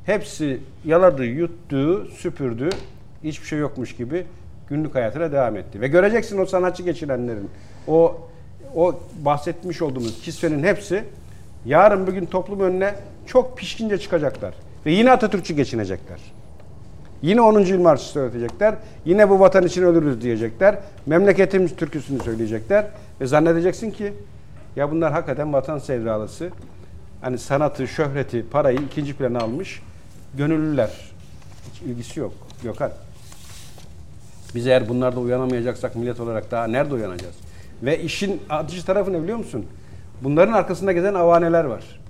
Hepsi 0.06 0.60
yaladı, 0.84 1.24
yuttu, 1.24 2.06
süpürdü. 2.06 2.70
Hiçbir 3.24 3.46
şey 3.46 3.58
yokmuş 3.58 3.96
gibi 3.96 4.26
günlük 4.68 4.94
hayatına 4.94 5.32
devam 5.32 5.56
etti. 5.56 5.80
Ve 5.80 5.88
göreceksin 5.88 6.38
o 6.38 6.46
sanatçı 6.46 6.82
geçirenlerin, 6.82 7.50
o 7.88 8.20
o 8.76 9.00
bahsetmiş 9.24 9.82
olduğumuz 9.82 10.22
kisvenin 10.22 10.62
hepsi 10.62 11.04
yarın 11.66 12.06
bugün 12.06 12.26
toplum 12.26 12.60
önüne 12.60 12.94
çok 13.26 13.58
pişkince 13.58 13.98
çıkacaklar. 13.98 14.54
Ve 14.86 14.92
yine 14.92 15.12
Atatürkçü 15.12 15.54
geçinecekler. 15.54 16.20
Yine 17.22 17.40
10. 17.40 17.60
yıl 17.60 17.80
marşı 17.80 18.04
söyleyecekler. 18.04 18.74
Yine 19.04 19.30
bu 19.30 19.40
vatan 19.40 19.66
için 19.66 19.82
ölürüz 19.82 20.20
diyecekler. 20.20 20.78
Memleketimiz 21.06 21.76
türküsünü 21.76 22.22
söyleyecekler. 22.22 22.86
Ve 23.20 23.26
zannedeceksin 23.26 23.90
ki 23.90 24.12
ya 24.76 24.90
bunlar 24.90 25.12
hakikaten 25.12 25.52
vatan 25.52 25.78
sevdalısı. 25.78 26.50
Hani 27.20 27.38
sanatı, 27.38 27.88
şöhreti, 27.88 28.46
parayı 28.50 28.78
ikinci 28.78 29.14
plana 29.16 29.38
almış 29.38 29.82
gönüllüler. 30.34 30.90
Hiç 31.72 31.82
ilgisi 31.82 32.20
yok. 32.20 32.32
Gökhan. 32.62 32.90
Biz 34.54 34.66
eğer 34.66 34.88
bunlarda 34.88 35.20
uyanamayacaksak 35.20 35.96
millet 35.96 36.20
olarak 36.20 36.50
daha 36.50 36.66
nerede 36.66 36.94
uyanacağız? 36.94 37.34
Ve 37.82 38.02
işin 38.02 38.42
acı 38.50 38.84
tarafı 38.84 39.12
ne 39.12 39.22
biliyor 39.22 39.38
musun? 39.38 39.66
Bunların 40.22 40.52
arkasında 40.52 40.92
gezen 40.92 41.14
avaneler 41.14 41.64
var. 41.64 42.00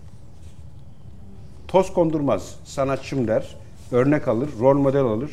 Toz 1.69 1.93
kondurmaz. 1.93 2.57
Sanatçım 2.65 3.29
der. 3.29 3.57
Örnek 3.93 4.29
alır, 4.29 4.49
rol 4.61 4.79
model 4.79 5.01
alır. 5.01 5.31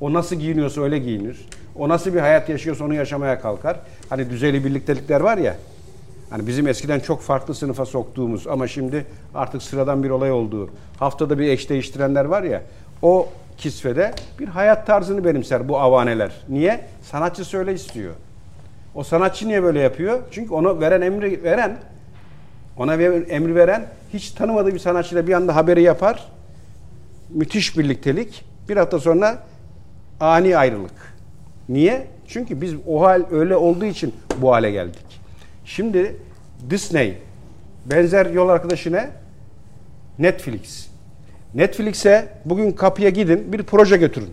O 0.00 0.12
nasıl 0.12 0.36
giyiniyorsa 0.36 0.80
öyle 0.82 0.98
giyinir. 0.98 1.48
O 1.76 1.88
nasıl 1.88 2.14
bir 2.14 2.20
hayat 2.20 2.48
yaşıyorsa 2.48 2.84
onu 2.84 2.94
yaşamaya 2.94 3.40
kalkar. 3.40 3.80
Hani 4.10 4.30
düzeyli 4.30 4.64
birliktelikler 4.64 5.20
var 5.20 5.38
ya. 5.38 5.56
Hani 6.30 6.46
bizim 6.46 6.66
eskiden 6.66 7.00
çok 7.00 7.22
farklı 7.22 7.54
sınıfa 7.54 7.86
soktuğumuz 7.86 8.46
ama 8.46 8.68
şimdi 8.68 9.06
artık 9.34 9.62
sıradan 9.62 10.02
bir 10.02 10.10
olay 10.10 10.32
olduğu, 10.32 10.70
haftada 10.98 11.38
bir 11.38 11.48
eş 11.48 11.70
değiştirenler 11.70 12.24
var 12.24 12.42
ya. 12.42 12.62
O 13.02 13.28
kisvede 13.58 14.14
bir 14.38 14.48
hayat 14.48 14.86
tarzını 14.86 15.24
benimser 15.24 15.68
bu 15.68 15.78
avaneler. 15.78 16.32
Niye? 16.48 16.80
Sanatçısı 17.02 17.58
öyle 17.58 17.74
istiyor. 17.74 18.12
O 18.94 19.02
sanatçı 19.04 19.48
niye 19.48 19.62
böyle 19.62 19.80
yapıyor? 19.80 20.18
Çünkü 20.30 20.54
onu 20.54 20.80
veren 20.80 21.00
emri 21.00 21.42
veren 21.42 21.76
ona 22.76 22.94
emri 22.94 23.54
veren 23.54 23.86
hiç 24.12 24.30
tanımadığı 24.30 24.74
bir 24.74 24.78
sanatçıyla 24.78 25.26
bir 25.26 25.32
anda 25.32 25.56
haberi 25.56 25.82
yapar. 25.82 26.28
Müthiş 27.34 27.78
birliktelik. 27.78 28.44
Bir 28.68 28.76
hafta 28.76 28.98
sonra 28.98 29.38
ani 30.20 30.56
ayrılık. 30.56 31.14
Niye? 31.68 32.06
Çünkü 32.28 32.60
biz 32.60 32.74
o 32.86 33.02
hal 33.02 33.22
öyle 33.30 33.56
olduğu 33.56 33.84
için 33.84 34.14
bu 34.36 34.52
hale 34.52 34.70
geldik. 34.70 35.20
Şimdi 35.64 36.16
Disney 36.70 37.18
benzer 37.86 38.26
yol 38.26 38.48
arkadaşı 38.48 38.92
ne? 38.92 39.10
Netflix. 40.18 40.88
Netflix'e 41.54 42.28
bugün 42.44 42.72
kapıya 42.72 43.10
gidin 43.10 43.52
bir 43.52 43.62
proje 43.62 43.96
götürün. 43.96 44.30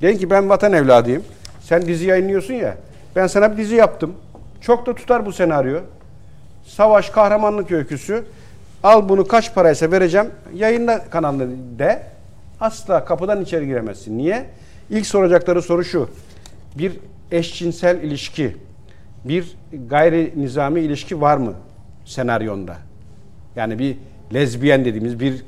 Deyin 0.00 0.18
ki 0.18 0.30
ben 0.30 0.48
vatan 0.48 0.72
evladıyım. 0.72 1.22
Sen 1.60 1.86
dizi 1.86 2.06
yayınlıyorsun 2.06 2.54
ya. 2.54 2.76
Ben 3.16 3.26
sana 3.26 3.52
bir 3.52 3.56
dizi 3.56 3.74
yaptım. 3.74 4.14
Çok 4.60 4.86
da 4.86 4.94
tutar 4.94 5.26
bu 5.26 5.32
senaryo. 5.32 5.80
Savaş 6.66 7.10
kahramanlık 7.10 7.72
öyküsü. 7.72 8.24
Al 8.82 9.08
bunu 9.08 9.28
kaç 9.28 9.54
paraysa 9.54 9.90
vereceğim. 9.90 10.26
Yayınla 10.54 11.04
kanalını 11.10 11.78
de. 11.78 12.02
Asla 12.60 13.04
kapıdan 13.04 13.42
içeri 13.42 13.66
giremezsin. 13.66 14.18
Niye? 14.18 14.46
İlk 14.90 15.06
soracakları 15.06 15.62
soru 15.62 15.84
şu. 15.84 16.08
Bir 16.78 16.92
eşcinsel 17.32 18.02
ilişki, 18.02 18.56
bir 19.24 19.56
gayri 19.88 20.32
nizami 20.36 20.80
ilişki 20.80 21.20
var 21.20 21.36
mı 21.36 21.52
senaryonda? 22.04 22.76
Yani 23.56 23.78
bir 23.78 23.96
lezbiyen 24.34 24.84
dediğimiz, 24.84 25.20
bir 25.20 25.44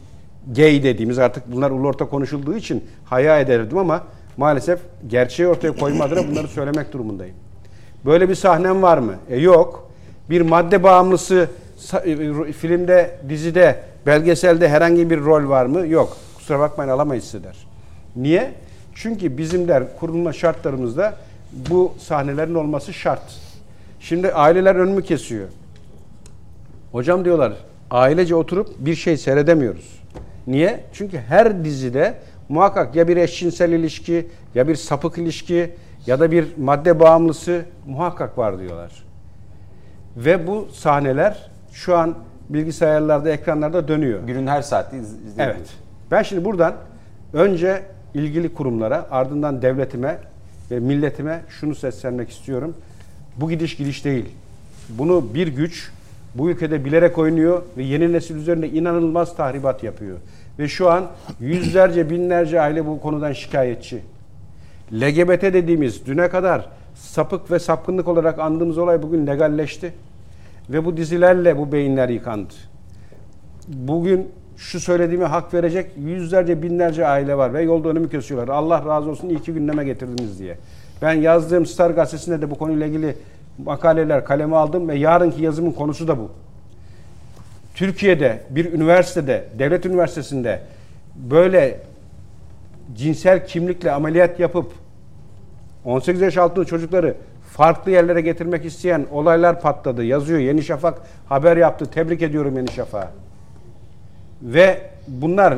gay 0.56 0.82
dediğimiz 0.82 1.18
artık 1.18 1.52
bunlar 1.52 1.70
ulu 1.70 1.86
orta 1.88 2.08
konuşulduğu 2.08 2.56
için 2.56 2.84
haya 3.04 3.40
ederdim 3.40 3.78
ama 3.78 4.04
maalesef 4.36 4.80
gerçeği 5.08 5.48
ortaya 5.48 5.72
koyma 5.72 6.10
bunları 6.10 6.48
söylemek 6.48 6.92
durumundayım. 6.92 7.34
Böyle 8.04 8.28
bir 8.28 8.34
sahnem 8.34 8.82
var 8.82 8.98
mı? 8.98 9.14
E 9.30 9.36
yok. 9.36 9.90
Bir 10.30 10.40
madde 10.40 10.82
bağımlısı 10.82 11.48
sa- 11.80 12.48
e, 12.48 12.52
filmde, 12.52 13.18
dizide, 13.28 13.80
belgeselde 14.06 14.68
herhangi 14.68 15.10
bir 15.10 15.20
rol 15.20 15.48
var 15.48 15.66
mı? 15.66 15.86
Yok. 15.86 16.16
Kusura 16.50 16.60
bakmayın 16.60 16.90
alamayız 16.90 17.24
size 17.24 17.44
der. 17.44 17.56
Niye? 18.16 18.52
Çünkü 18.94 19.38
bizim 19.38 19.68
der 19.68 19.96
kurulma 20.00 20.32
şartlarımızda 20.32 21.14
bu 21.52 21.92
sahnelerin 21.98 22.54
olması 22.54 22.92
şart. 22.92 23.22
Şimdi 24.00 24.32
aileler 24.32 24.74
önümü 24.76 25.02
kesiyor. 25.02 25.48
Hocam 26.92 27.24
diyorlar 27.24 27.52
ailece 27.90 28.34
oturup 28.34 28.68
bir 28.78 28.94
şey 28.94 29.16
seyredemiyoruz. 29.16 30.00
Niye? 30.46 30.80
Çünkü 30.92 31.18
her 31.18 31.64
dizide 31.64 32.14
muhakkak 32.48 32.96
ya 32.96 33.08
bir 33.08 33.16
eşcinsel 33.16 33.72
ilişki 33.72 34.26
ya 34.54 34.68
bir 34.68 34.76
sapık 34.76 35.18
ilişki 35.18 35.70
ya 36.06 36.20
da 36.20 36.30
bir 36.30 36.46
madde 36.58 37.00
bağımlısı 37.00 37.64
muhakkak 37.86 38.38
var 38.38 38.58
diyorlar. 38.58 39.04
Ve 40.16 40.46
bu 40.46 40.68
sahneler 40.72 41.50
şu 41.72 41.96
an 41.96 42.14
bilgisayarlarda, 42.48 43.30
ekranlarda 43.30 43.88
dönüyor. 43.88 44.20
Günün 44.26 44.46
her 44.46 44.62
saatte 44.62 44.98
iz- 44.98 45.04
izleyebiliriz. 45.04 45.56
Evet. 45.56 45.89
Ben 46.10 46.22
şimdi 46.22 46.44
buradan 46.44 46.74
önce 47.32 47.82
ilgili 48.14 48.54
kurumlara, 48.54 49.06
ardından 49.10 49.62
devletime 49.62 50.18
ve 50.70 50.80
milletime 50.80 51.42
şunu 51.48 51.74
seslenmek 51.74 52.30
istiyorum. 52.30 52.74
Bu 53.36 53.50
gidiş 53.50 53.76
gidiş 53.76 54.04
değil. 54.04 54.24
Bunu 54.88 55.34
bir 55.34 55.48
güç 55.48 55.90
bu 56.34 56.50
ülkede 56.50 56.84
bilerek 56.84 57.18
oynuyor 57.18 57.62
ve 57.76 57.82
yeni 57.82 58.12
nesil 58.12 58.36
üzerinde 58.36 58.68
inanılmaz 58.68 59.36
tahribat 59.36 59.84
yapıyor. 59.84 60.16
Ve 60.58 60.68
şu 60.68 60.90
an 60.90 61.06
yüzlerce, 61.40 62.10
binlerce 62.10 62.60
aile 62.60 62.86
bu 62.86 63.00
konudan 63.00 63.32
şikayetçi. 63.32 63.98
LGBT 64.92 65.42
dediğimiz 65.42 66.06
düne 66.06 66.28
kadar 66.28 66.68
sapık 66.94 67.50
ve 67.50 67.58
sapkınlık 67.58 68.08
olarak 68.08 68.38
andığımız 68.38 68.78
olay 68.78 69.02
bugün 69.02 69.26
legalleşti. 69.26 69.92
Ve 70.70 70.84
bu 70.84 70.96
dizilerle 70.96 71.58
bu 71.58 71.72
beyinler 71.72 72.08
yıkandı 72.08 72.54
bugün 73.68 74.28
şu 74.60 74.80
söylediğime 74.80 75.24
hak 75.24 75.54
verecek 75.54 75.90
yüzlerce 75.96 76.62
binlerce 76.62 77.06
aile 77.06 77.36
var 77.36 77.54
ve 77.54 77.62
yolda 77.62 77.88
önümü 77.88 78.10
kesiyorlar. 78.10 78.54
Allah 78.54 78.84
razı 78.86 79.10
olsun 79.10 79.28
iyi 79.28 79.42
ki 79.42 79.52
gündeme 79.52 79.84
getirdiniz 79.84 80.38
diye. 80.38 80.56
Ben 81.02 81.12
yazdığım 81.12 81.66
Star 81.66 81.90
gazetesinde 81.90 82.42
de 82.42 82.50
bu 82.50 82.58
konuyla 82.58 82.86
ilgili 82.86 83.16
makaleler 83.58 84.24
kaleme 84.24 84.56
aldım 84.56 84.88
ve 84.88 84.94
yarınki 84.94 85.42
yazımın 85.42 85.72
konusu 85.72 86.08
da 86.08 86.18
bu. 86.18 86.30
Türkiye'de 87.74 88.40
bir 88.50 88.72
üniversitede, 88.72 89.44
devlet 89.58 89.86
üniversitesinde 89.86 90.62
böyle 91.16 91.80
cinsel 92.96 93.46
kimlikle 93.46 93.92
ameliyat 93.92 94.40
yapıp 94.40 94.72
18 95.84 96.20
yaş 96.20 96.36
altında 96.36 96.64
çocukları 96.64 97.14
farklı 97.50 97.90
yerlere 97.90 98.20
getirmek 98.20 98.64
isteyen 98.64 99.06
olaylar 99.12 99.60
patladı. 99.60 100.04
Yazıyor 100.04 100.38
Yeni 100.38 100.62
Şafak 100.62 101.02
haber 101.28 101.56
yaptı. 101.56 101.86
Tebrik 101.86 102.22
ediyorum 102.22 102.56
Yeni 102.56 102.68
Şafak'ı. 102.68 103.29
Ve 104.42 104.80
bunlar 105.08 105.54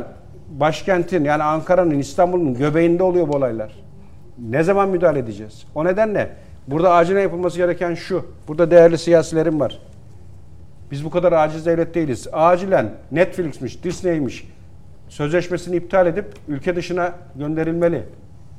başkentin 0.49 1.25
yani 1.25 1.43
Ankara'nın, 1.43 1.99
İstanbul'un 1.99 2.55
göbeğinde 2.55 3.03
oluyor 3.03 3.29
bu 3.29 3.37
olaylar. 3.37 3.73
Ne 4.39 4.63
zaman 4.63 4.89
müdahale 4.89 5.19
edeceğiz? 5.19 5.65
O 5.75 5.85
nedenle 5.85 6.31
burada 6.69 6.93
acilen 6.93 7.21
yapılması 7.21 7.57
gereken 7.57 7.95
şu. 7.95 8.27
Burada 8.49 8.71
değerli 8.71 8.99
siyasilerim 8.99 9.61
var. 9.61 9.79
Biz 10.91 11.05
bu 11.05 11.11
kadar 11.11 11.33
aciz 11.33 11.67
devlet 11.67 11.95
değiliz. 11.95 12.29
Acilen 12.33 12.91
Netflix'miş, 13.13 13.85
Disney'miş 13.85 14.49
sözleşmesini 15.09 15.77
iptal 15.77 16.07
edip 16.07 16.27
ülke 16.49 16.77
dışına 16.77 17.13
gönderilmeli. 17.37 18.03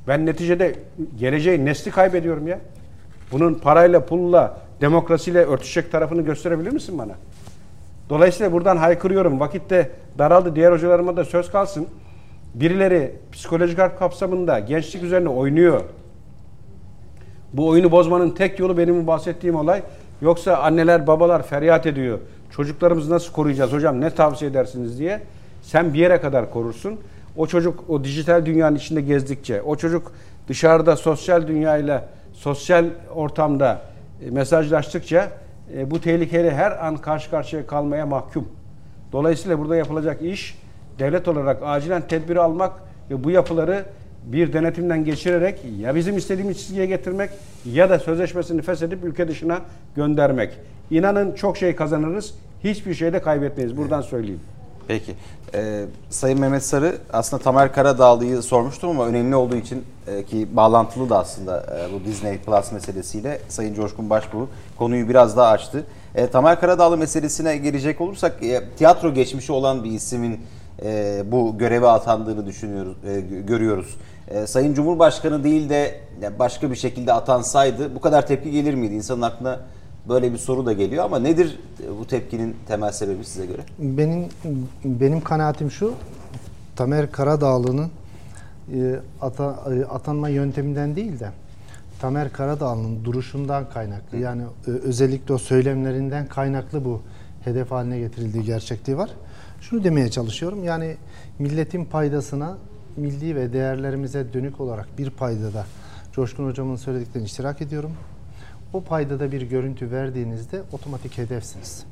Ben 0.08 0.26
neticede 0.26 0.76
geleceği 1.20 1.66
nesli 1.66 1.92
kaybediyorum 1.92 2.48
ya. 2.48 2.60
Bunun 3.32 3.54
parayla, 3.54 4.06
pulla, 4.06 4.58
demokrasiyle 4.82 5.40
örtüşecek 5.46 5.92
tarafını 5.92 6.22
gösterebilir 6.22 6.72
misin 6.72 6.98
bana? 6.98 7.14
Dolayısıyla 8.10 8.52
buradan 8.52 8.78
haykırıyorum. 8.78 9.40
Vakitte 9.40 9.92
daraldı. 10.18 10.56
Diğer 10.56 10.72
hocalarıma 10.72 11.18
da 11.18 11.26
söz 11.26 11.52
kalsın. 11.52 11.88
Birileri 12.54 13.16
psikolojik 13.32 13.80
harp 13.80 14.00
kapsamında 14.00 14.60
gençlik 14.60 15.04
üzerine 15.04 15.30
oynuyor. 15.30 15.82
Bu 17.54 17.68
oyunu 17.68 17.92
bozmanın 17.92 18.30
tek 18.30 18.60
yolu 18.60 18.78
benim 18.78 19.08
bahsettiğim 19.08 19.56
olay. 19.56 19.82
Yoksa 20.22 20.58
anneler 20.58 21.08
babalar 21.08 21.44
feryat 21.44 21.86
ediyor. 21.86 22.20
Çocuklarımızı 22.52 23.12
nasıl 23.12 23.34
koruyacağız 23.34 23.72
hocam 23.72 24.02
ne 24.02 24.10
tavsiye 24.10 24.52
edersiniz 24.52 25.00
diye. 25.00 25.22
Sen 25.62 25.94
bir 25.94 26.00
yere 26.00 26.22
kadar 26.22 26.52
korursun. 26.52 27.00
O 27.38 27.48
çocuk 27.48 27.90
o 27.90 28.04
dijital 28.04 28.46
dünyanın 28.46 28.76
içinde 28.76 29.02
gezdikçe, 29.02 29.62
o 29.62 29.76
çocuk 29.76 30.12
dışarıda 30.48 30.96
sosyal 30.96 31.48
dünyayla, 31.48 32.06
sosyal 32.34 32.86
ortamda 33.16 33.82
mesajlaştıkça 34.32 35.30
e, 35.78 35.92
bu 35.92 36.02
tehlikeli 36.02 36.52
her 36.52 36.86
an 36.88 36.98
karşı 36.98 37.30
karşıya 37.30 37.68
kalmaya 37.68 38.06
mahkum. 38.06 38.48
Dolayısıyla 39.12 39.60
burada 39.60 39.76
yapılacak 39.76 40.22
iş 40.22 40.58
devlet 41.00 41.28
olarak 41.28 41.58
acilen 41.64 42.08
tedbir 42.08 42.36
almak 42.36 42.74
ve 43.10 43.24
bu 43.24 43.32
yapıları 43.32 43.86
bir 44.26 44.54
denetimden 44.54 45.06
geçirerek 45.06 45.60
ya 45.80 45.96
bizim 45.96 46.18
istediğimiz 46.18 46.58
çizgiye 46.58 46.86
getirmek 46.86 47.30
ya 47.66 47.90
da 47.90 48.00
sözleşmesini 48.00 48.62
feshedip 48.62 49.04
ülke 49.04 49.28
dışına 49.28 49.62
göndermek. 49.96 50.54
İnanın 50.92 51.36
çok 51.36 51.58
şey 51.58 51.76
kazanırız, 51.76 52.34
hiçbir 52.64 52.94
şey 52.94 53.14
de 53.14 53.22
kaybetmeyiz. 53.22 53.78
Buradan 53.78 54.02
söyleyeyim. 54.02 54.40
Peki. 54.88 55.14
Ee, 55.56 55.86
Sayın 56.10 56.40
Mehmet 56.40 56.64
Sarı 56.64 56.96
aslında 57.14 57.44
Tamer 57.44 57.74
Karadağlı'yı 57.74 58.42
sormuştum 58.42 58.90
ama 58.90 59.08
önemli 59.08 59.36
olduğu 59.36 59.56
için 59.56 59.84
e, 60.08 60.24
ki 60.24 60.48
bağlantılı 60.56 61.10
da 61.10 61.20
aslında 61.20 61.60
e, 61.60 61.94
bu 61.94 62.06
Disney 62.06 62.38
Plus 62.38 62.72
meselesiyle 62.72 63.40
Sayın 63.50 63.74
Coşkun 63.74 64.10
Başbuğ 64.10 64.48
konuyu 64.78 65.10
biraz 65.10 65.38
daha 65.38 65.48
açtı. 65.50 65.84
E, 66.16 66.28
Tamer 66.28 66.60
Karadağlı 66.60 66.98
meselesine 66.98 67.58
gelecek 67.58 68.02
olursak 68.02 68.44
e, 68.44 68.64
tiyatro 68.78 69.14
geçmişi 69.14 69.52
olan 69.52 69.84
bir 69.84 69.92
ismin 69.92 70.40
e, 70.84 71.24
bu 71.32 71.58
göreve 71.58 71.88
atandığını 71.88 72.46
düşünüyoruz, 72.46 72.98
gö- 73.06 73.46
görüyoruz. 73.46 73.98
Sayın 74.46 74.74
Cumhurbaşkanı 74.74 75.44
değil 75.44 75.70
de 75.70 76.00
başka 76.40 76.72
bir 76.72 76.76
şekilde 76.76 77.14
atansaydı 77.14 77.96
bu 77.96 78.02
kadar 78.02 78.28
tepki 78.28 78.52
gelir 78.52 78.74
miydi? 78.74 78.94
İnsanın 78.94 79.22
aklına 79.22 79.60
böyle 80.10 80.34
bir 80.34 80.38
soru 80.38 80.66
da 80.66 80.74
geliyor 80.74 81.06
ama 81.06 81.20
nedir 81.20 81.60
bu 82.00 82.08
tepkinin 82.08 82.56
temel 82.68 82.92
sebebi 82.92 83.26
size 83.26 83.46
göre? 83.46 83.62
Benim 83.80 84.26
benim 84.86 85.22
kanaatim 85.22 85.72
şu. 85.72 85.94
Tamer 86.76 87.12
Karadağlı'nın 87.12 87.92
e, 88.74 89.00
ata, 89.22 89.64
e, 89.74 89.86
atanma 89.86 90.30
yönteminden 90.30 90.96
değil 90.96 91.20
de 91.20 91.30
Tamer 92.00 92.34
Karadağlı'nın 92.34 93.06
duruşundan 93.06 93.70
kaynaklı. 93.70 94.18
Yani 94.18 94.44
e, 94.68 94.70
özellikle 94.70 95.34
o 95.34 95.38
söylemlerinden 95.38 96.28
kaynaklı 96.28 96.86
bu 96.86 97.02
hedef 97.44 97.72
haline 97.72 98.00
getirildiği 98.00 98.44
gerçekliği 98.44 98.98
var. 98.98 99.10
Şunu 99.62 99.84
demeye 99.84 100.12
çalışıyorum. 100.12 100.64
Yani 100.64 100.98
milletin 101.40 101.86
paydasına 101.86 102.58
milli 102.98 103.36
ve 103.36 103.54
değerlerimize 103.54 104.34
dönük 104.34 104.62
olarak 104.62 104.98
bir 104.98 105.10
paydada 105.10 105.66
Coşkun 106.14 106.46
Hocam'ın 106.46 106.76
söylediklerini 106.76 107.26
iştirak 107.26 107.62
ediyorum. 107.62 107.92
O 108.74 108.84
paydada 108.84 109.32
bir 109.32 109.42
görüntü 109.42 109.92
verdiğinizde 109.92 110.62
otomatik 110.72 111.18
hedefsiniz. 111.18 111.84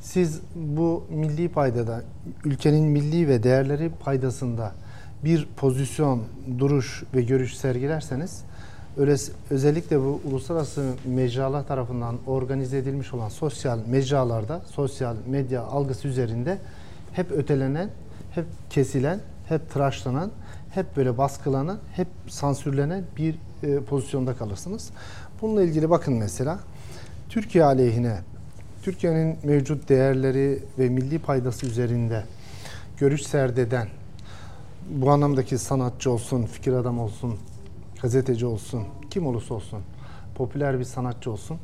Siz 0.00 0.40
bu 0.54 1.04
milli 1.10 1.48
paydada, 1.48 2.02
ülkenin 2.44 2.84
milli 2.84 3.28
ve 3.28 3.42
değerleri 3.42 3.90
paydasında 3.90 4.72
bir 5.24 5.48
pozisyon, 5.56 6.22
duruş 6.58 7.02
ve 7.14 7.22
görüş 7.22 7.56
sergilerseniz 7.56 8.44
öyle, 8.96 9.16
özellikle 9.50 10.00
bu 10.00 10.20
uluslararası 10.24 10.92
mecralar 11.04 11.66
tarafından 11.66 12.16
organize 12.26 12.78
edilmiş 12.78 13.14
olan 13.14 13.28
sosyal 13.28 13.78
mecralarda, 13.86 14.60
sosyal 14.60 15.16
medya 15.26 15.62
algısı 15.62 16.08
üzerinde 16.08 16.58
hep 17.12 17.32
ötelenen, 17.32 17.90
hep 18.34 18.44
kesilen, 18.70 19.20
hep 19.48 19.70
tıraşlanan, 19.70 20.30
hep 20.70 20.96
böyle 20.96 21.18
baskılanan, 21.18 21.78
hep 21.92 22.08
sansürlenen 22.28 23.04
bir 23.16 23.34
e, 23.62 23.80
pozisyonda 23.80 24.36
kalırsınız. 24.36 24.90
Bununla 25.42 25.62
ilgili 25.62 25.90
bakın 25.90 26.14
mesela 26.14 26.58
Türkiye 27.28 27.64
aleyhine 27.64 28.18
Türkiye'nin 28.82 29.36
mevcut 29.44 29.88
değerleri 29.88 30.58
ve 30.78 30.88
milli 30.88 31.18
paydası 31.18 31.66
üzerinde 31.66 32.24
görüş 32.98 33.22
serdeden 33.22 33.88
bu 34.90 35.10
anlamdaki 35.10 35.58
sanatçı 35.58 36.10
olsun, 36.10 36.44
fikir 36.44 36.72
adam 36.72 37.00
olsun, 37.00 37.38
gazeteci 38.02 38.46
olsun, 38.46 38.82
kim 39.10 39.26
olursa 39.26 39.54
olsun, 39.54 39.80
popüler 40.34 40.78
bir 40.78 40.84
sanatçı 40.84 41.30
olsun. 41.30 41.58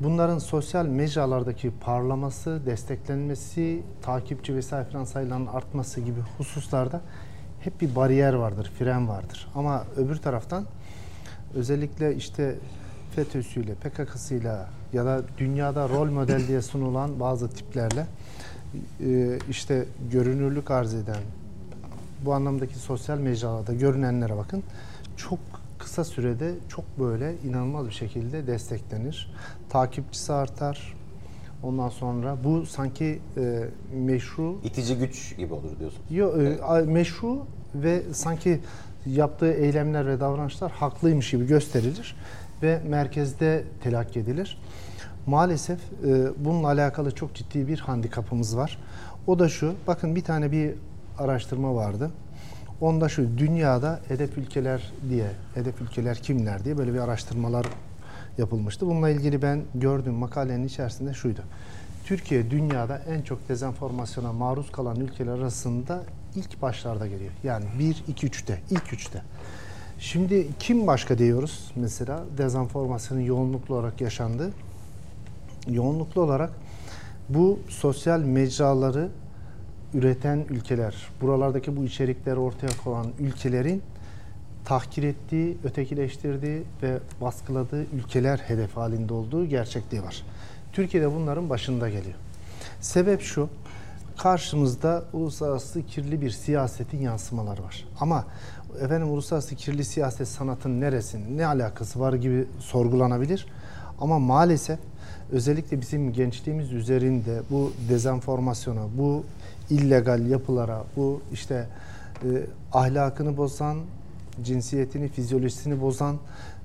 Bunların 0.00 0.38
sosyal 0.38 0.86
mecralardaki 0.86 1.72
parlaması, 1.80 2.60
desteklenmesi, 2.66 3.82
takipçi 4.02 4.56
vesaire 4.56 4.88
filan 4.88 5.04
sayılarının 5.04 5.46
artması 5.46 6.00
gibi 6.00 6.20
hususlarda 6.38 7.00
hep 7.60 7.80
bir 7.80 7.96
bariyer 7.96 8.32
vardır, 8.32 8.72
fren 8.78 9.08
vardır. 9.08 9.48
Ama 9.54 9.84
öbür 9.96 10.16
taraftan 10.16 10.64
özellikle 11.54 12.16
işte 12.16 12.58
FETÖ'süyle, 13.16 13.74
PKK'sıyla 13.74 14.68
ya 14.92 15.04
da 15.04 15.22
dünyada 15.38 15.88
rol 15.88 16.10
model 16.10 16.48
diye 16.48 16.62
sunulan 16.62 17.20
bazı 17.20 17.48
tiplerle 17.48 18.06
e, 19.00 19.38
işte 19.50 19.84
görünürlük 20.12 20.70
arz 20.70 20.94
eden 20.94 21.22
bu 22.24 22.34
anlamdaki 22.34 22.74
sosyal 22.74 23.18
mecralarda 23.18 23.72
görünenlere 23.72 24.36
bakın 24.36 24.62
çok 25.16 25.38
kısa 25.78 26.04
sürede 26.04 26.54
çok 26.68 26.98
böyle 26.98 27.34
inanılmaz 27.44 27.86
bir 27.86 27.92
şekilde 27.94 28.46
desteklenir. 28.46 29.34
Takipçisi 29.68 30.32
artar. 30.32 30.94
Ondan 31.62 31.88
sonra 31.88 32.36
bu 32.44 32.66
sanki 32.66 33.20
e, 33.36 33.64
meşru 33.94 34.58
İtici 34.64 34.98
güç 34.98 35.36
gibi 35.36 35.54
olur 35.54 35.78
diyorsun. 35.78 36.00
Yo, 36.10 36.40
e, 36.40 36.82
meşru 36.82 37.46
ve 37.74 38.02
sanki 38.12 38.60
yaptığı 39.06 39.52
eylemler 39.52 40.06
ve 40.06 40.20
davranışlar 40.20 40.72
haklıymış 40.72 41.30
gibi 41.30 41.46
gösterilir 41.46 42.16
ve 42.62 42.80
merkezde 42.88 43.64
telakki 43.82 44.20
edilir. 44.20 44.58
Maalesef 45.26 45.78
e, 46.06 46.44
bununla 46.44 46.66
alakalı 46.66 47.10
çok 47.14 47.34
ciddi 47.34 47.68
bir 47.68 47.78
handikapımız 47.78 48.56
var. 48.56 48.78
O 49.26 49.38
da 49.38 49.48
şu, 49.48 49.74
bakın 49.86 50.16
bir 50.16 50.24
tane 50.24 50.52
bir 50.52 50.74
araştırma 51.18 51.74
vardı. 51.74 52.10
Onda 52.80 53.08
şu, 53.08 53.38
dünyada 53.38 54.00
hedef 54.08 54.38
ülkeler 54.38 54.92
diye, 55.08 55.30
hedef 55.54 55.80
ülkeler 55.80 56.16
kimler 56.16 56.64
diye 56.64 56.78
böyle 56.78 56.94
bir 56.94 56.98
araştırmalar 56.98 57.66
yapılmıştı. 58.38 58.86
Bununla 58.86 59.10
ilgili 59.10 59.42
ben 59.42 59.62
gördüğüm 59.74 60.14
makalenin 60.14 60.66
içerisinde 60.66 61.14
şuydu. 61.14 61.40
Türkiye 62.04 62.50
dünyada 62.50 62.98
en 63.08 63.22
çok 63.22 63.48
dezenformasyona 63.48 64.32
maruz 64.32 64.72
kalan 64.72 65.00
ülkeler 65.00 65.32
arasında 65.32 66.02
ilk 66.34 66.62
başlarda 66.62 67.06
geliyor. 67.06 67.32
Yani 67.44 67.64
1, 67.78 68.04
2, 68.08 68.26
3'te, 68.26 68.60
ilk 68.70 68.84
3'te. 68.84 69.22
Şimdi 69.98 70.48
kim 70.58 70.86
başka 70.86 71.18
diyoruz 71.18 71.72
mesela 71.76 72.24
dezenformasyonun 72.38 73.20
yoğunluklu 73.20 73.74
olarak 73.74 74.00
yaşandığı? 74.00 74.50
Yoğunluklu 75.68 76.22
olarak 76.22 76.50
bu 77.28 77.58
sosyal 77.68 78.20
mecraları 78.20 79.08
üreten 79.94 80.44
ülkeler, 80.50 80.94
buralardaki 81.20 81.76
bu 81.76 81.84
içerikleri 81.84 82.36
ortaya 82.36 82.72
koyan 82.84 83.06
ülkelerin 83.18 83.82
tahkir 84.64 85.02
ettiği, 85.02 85.58
ötekileştirdiği 85.64 86.62
ve 86.82 86.98
baskıladığı 87.20 87.82
ülkeler 87.82 88.38
hedef 88.38 88.76
halinde 88.76 89.14
olduğu 89.14 89.46
gerçekliği 89.46 90.02
var. 90.02 90.22
Türkiye'de 90.72 91.14
bunların 91.14 91.50
başında 91.50 91.88
geliyor. 91.88 92.14
Sebep 92.80 93.20
şu, 93.22 93.48
karşımızda 94.18 95.04
uluslararası 95.12 95.86
kirli 95.86 96.20
bir 96.20 96.30
siyasetin 96.30 97.00
yansımaları 97.00 97.62
var. 97.62 97.84
Ama 98.00 98.24
efendim 98.80 99.10
uluslararası 99.10 99.54
kirli 99.56 99.84
siyaset 99.84 100.28
sanatın 100.28 100.80
neresinin 100.80 101.38
ne 101.38 101.46
alakası 101.46 102.00
var 102.00 102.12
gibi 102.12 102.44
sorgulanabilir. 102.60 103.46
Ama 104.00 104.18
maalesef 104.18 104.78
özellikle 105.32 105.80
bizim 105.80 106.12
gençliğimiz 106.12 106.72
üzerinde 106.72 107.42
bu 107.50 107.72
dezenformasyona, 107.88 108.82
bu 108.98 109.24
illegal 109.70 110.26
yapılara, 110.26 110.84
bu 110.96 111.20
işte 111.32 111.68
e, 112.24 112.28
ahlakını 112.72 113.36
bozan, 113.36 113.78
cinsiyetini, 114.44 115.08
fizyolojisini 115.08 115.80
bozan 115.80 116.16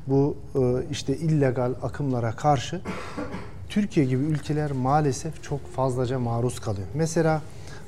bu 0.07 0.37
e, 0.55 0.59
işte 0.91 1.17
illegal 1.17 1.73
akımlara 1.81 2.31
karşı 2.31 2.81
Türkiye 3.69 4.05
gibi 4.05 4.23
ülkeler 4.23 4.71
maalesef 4.71 5.43
çok 5.43 5.67
fazlaca 5.71 6.19
maruz 6.19 6.59
kalıyor. 6.59 6.87
Mesela 6.93 7.41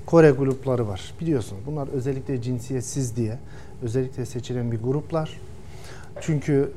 Kore 0.10 0.32
grupları 0.32 0.88
var. 0.88 1.14
Biliyorsunuz 1.22 1.62
bunlar 1.66 1.88
özellikle 1.88 2.42
cinsiyetsiz 2.42 3.16
diye 3.16 3.38
özellikle 3.82 4.26
seçilen 4.26 4.72
bir 4.72 4.82
gruplar. 4.82 5.40
Çünkü 6.22 6.72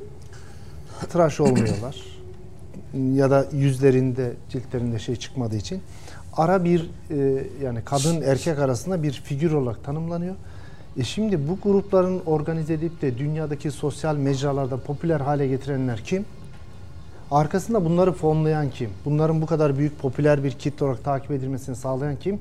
tıraş 1.10 1.40
olmuyorlar. 1.40 2.02
ya 3.14 3.30
da 3.30 3.46
yüzlerinde, 3.52 4.32
ciltlerinde 4.48 4.98
şey 4.98 5.16
çıkmadığı 5.16 5.56
için 5.56 5.82
ara 6.36 6.64
bir 6.64 6.90
e, 7.10 7.44
yani 7.62 7.78
kadın 7.84 8.22
erkek 8.22 8.58
arasında 8.58 9.02
bir 9.02 9.12
figür 9.12 9.52
olarak 9.52 9.84
tanımlanıyor. 9.84 10.34
E 10.96 11.04
şimdi 11.04 11.48
bu 11.48 11.58
grupların 11.62 12.20
organize 12.26 12.74
edip 12.74 13.02
de 13.02 13.18
dünyadaki 13.18 13.70
sosyal 13.70 14.16
mecralarda 14.16 14.76
popüler 14.76 15.20
hale 15.20 15.48
getirenler 15.48 16.04
kim? 16.04 16.24
Arkasında 17.30 17.84
bunları 17.84 18.12
fonlayan 18.12 18.70
kim? 18.70 18.90
Bunların 19.04 19.42
bu 19.42 19.46
kadar 19.46 19.78
büyük 19.78 19.98
popüler 19.98 20.44
bir 20.44 20.50
kitle 20.50 20.86
olarak 20.86 21.04
takip 21.04 21.30
edilmesini 21.30 21.76
sağlayan 21.76 22.16
kim? 22.16 22.40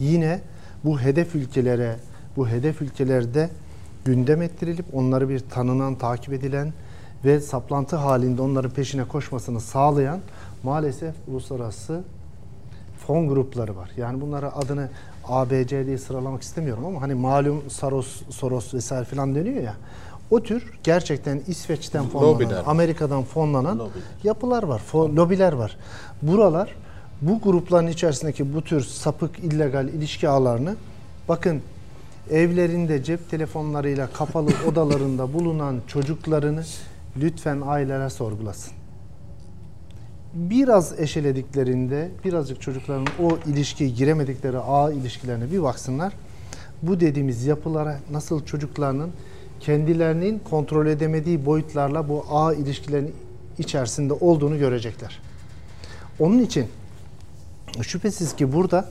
Yine 0.00 0.40
bu 0.84 1.00
hedef 1.00 1.34
ülkelere, 1.34 1.96
bu 2.36 2.48
hedef 2.48 2.82
ülkelerde 2.82 3.50
gündem 4.04 4.42
ettirilip 4.42 4.84
onları 4.92 5.28
bir 5.28 5.40
tanınan, 5.40 5.94
takip 5.94 6.32
edilen 6.32 6.72
ve 7.24 7.40
saplantı 7.40 7.96
halinde 7.96 8.42
onların 8.42 8.70
peşine 8.70 9.04
koşmasını 9.04 9.60
sağlayan 9.60 10.20
maalesef 10.62 11.14
uluslararası 11.28 12.02
fon 13.06 13.28
grupları 13.28 13.76
var. 13.76 13.90
Yani 13.96 14.20
bunlara 14.20 14.52
adını 14.56 14.88
ABC 15.28 15.86
diye 15.86 15.98
sıralamak 15.98 16.42
istemiyorum 16.42 16.84
ama 16.86 17.02
hani 17.02 17.14
malum 17.14 17.70
Soros, 17.70 18.22
Soros 18.30 18.74
vesaire 18.74 19.04
falan 19.04 19.34
deniyor 19.34 19.62
ya. 19.62 19.74
O 20.30 20.42
tür 20.42 20.64
gerçekten 20.84 21.40
İsveç'ten 21.46 22.06
fonlanan, 22.06 22.34
Lobiler. 22.34 22.62
Amerika'dan 22.66 23.22
fonlanan 23.22 23.78
Lobiler. 23.78 24.02
yapılar 24.24 24.62
var, 24.62 24.82
fo- 24.92 25.16
lobiler 25.16 25.52
var. 25.52 25.76
Buralar 26.22 26.74
bu 27.22 27.40
grupların 27.40 27.86
içerisindeki 27.86 28.54
bu 28.54 28.62
tür 28.62 28.80
sapık 28.80 29.38
illegal 29.38 29.88
ilişki 29.88 30.28
ağlarını 30.28 30.76
bakın 31.28 31.62
evlerinde 32.30 33.04
cep 33.04 33.30
telefonlarıyla 33.30 34.06
kapalı 34.12 34.50
odalarında 34.68 35.32
bulunan 35.32 35.76
çocuklarını 35.86 36.62
lütfen 37.16 37.60
ailelere 37.66 38.10
sorgulasın. 38.10 38.72
Biraz 40.34 41.00
eşelediklerinde 41.00 42.10
birazcık 42.24 42.60
çocukların 42.60 43.06
o 43.22 43.38
ilişkiye 43.46 43.90
giremedikleri 43.90 44.58
ağ 44.58 44.92
ilişkilerine 44.92 45.52
bir 45.52 45.62
baksınlar. 45.62 46.12
Bu 46.82 47.00
dediğimiz 47.00 47.46
yapılara 47.46 47.98
nasıl 48.10 48.44
çocuklarının 48.44 49.10
kendilerinin 49.60 50.38
kontrol 50.38 50.86
edemediği 50.86 51.46
boyutlarla 51.46 52.08
bu 52.08 52.24
ağ 52.30 52.54
ilişkilerinin 52.54 53.14
içerisinde 53.58 54.12
olduğunu 54.12 54.58
görecekler. 54.58 55.20
Onun 56.18 56.38
için 56.38 56.66
şüphesiz 57.82 58.36
ki 58.36 58.52
burada 58.52 58.88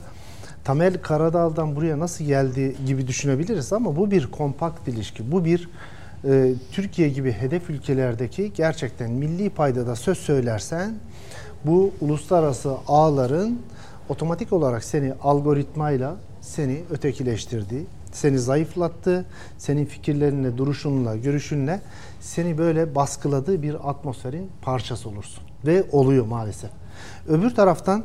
Tamel 0.64 1.02
Karadağ'dan 1.02 1.76
buraya 1.76 1.98
nasıl 1.98 2.24
geldi 2.24 2.76
gibi 2.86 3.06
düşünebiliriz 3.06 3.72
ama 3.72 3.96
bu 3.96 4.10
bir 4.10 4.26
kompakt 4.26 4.88
ilişki. 4.88 5.32
Bu 5.32 5.44
bir 5.44 5.68
e, 6.24 6.54
Türkiye 6.72 7.08
gibi 7.08 7.32
hedef 7.32 7.70
ülkelerdeki 7.70 8.52
gerçekten 8.56 9.10
milli 9.10 9.50
paydada 9.50 9.96
söz 9.96 10.18
söylersen 10.18 10.94
bu 11.64 11.92
uluslararası 12.00 12.76
ağların 12.86 13.58
otomatik 14.08 14.52
olarak 14.52 14.84
seni 14.84 15.12
algoritmayla 15.22 16.16
seni 16.40 16.80
ötekileştirdiği, 16.90 17.86
seni 18.12 18.38
zayıflattı, 18.38 19.24
senin 19.58 19.84
fikirlerinle, 19.84 20.58
duruşunla, 20.58 21.16
görüşünle 21.16 21.80
seni 22.20 22.58
böyle 22.58 22.94
baskıladığı 22.94 23.62
bir 23.62 23.90
atmosferin 23.90 24.50
parçası 24.62 25.08
olursun. 25.08 25.44
Ve 25.66 25.84
oluyor 25.92 26.26
maalesef. 26.26 26.70
Öbür 27.28 27.54
taraftan 27.54 28.04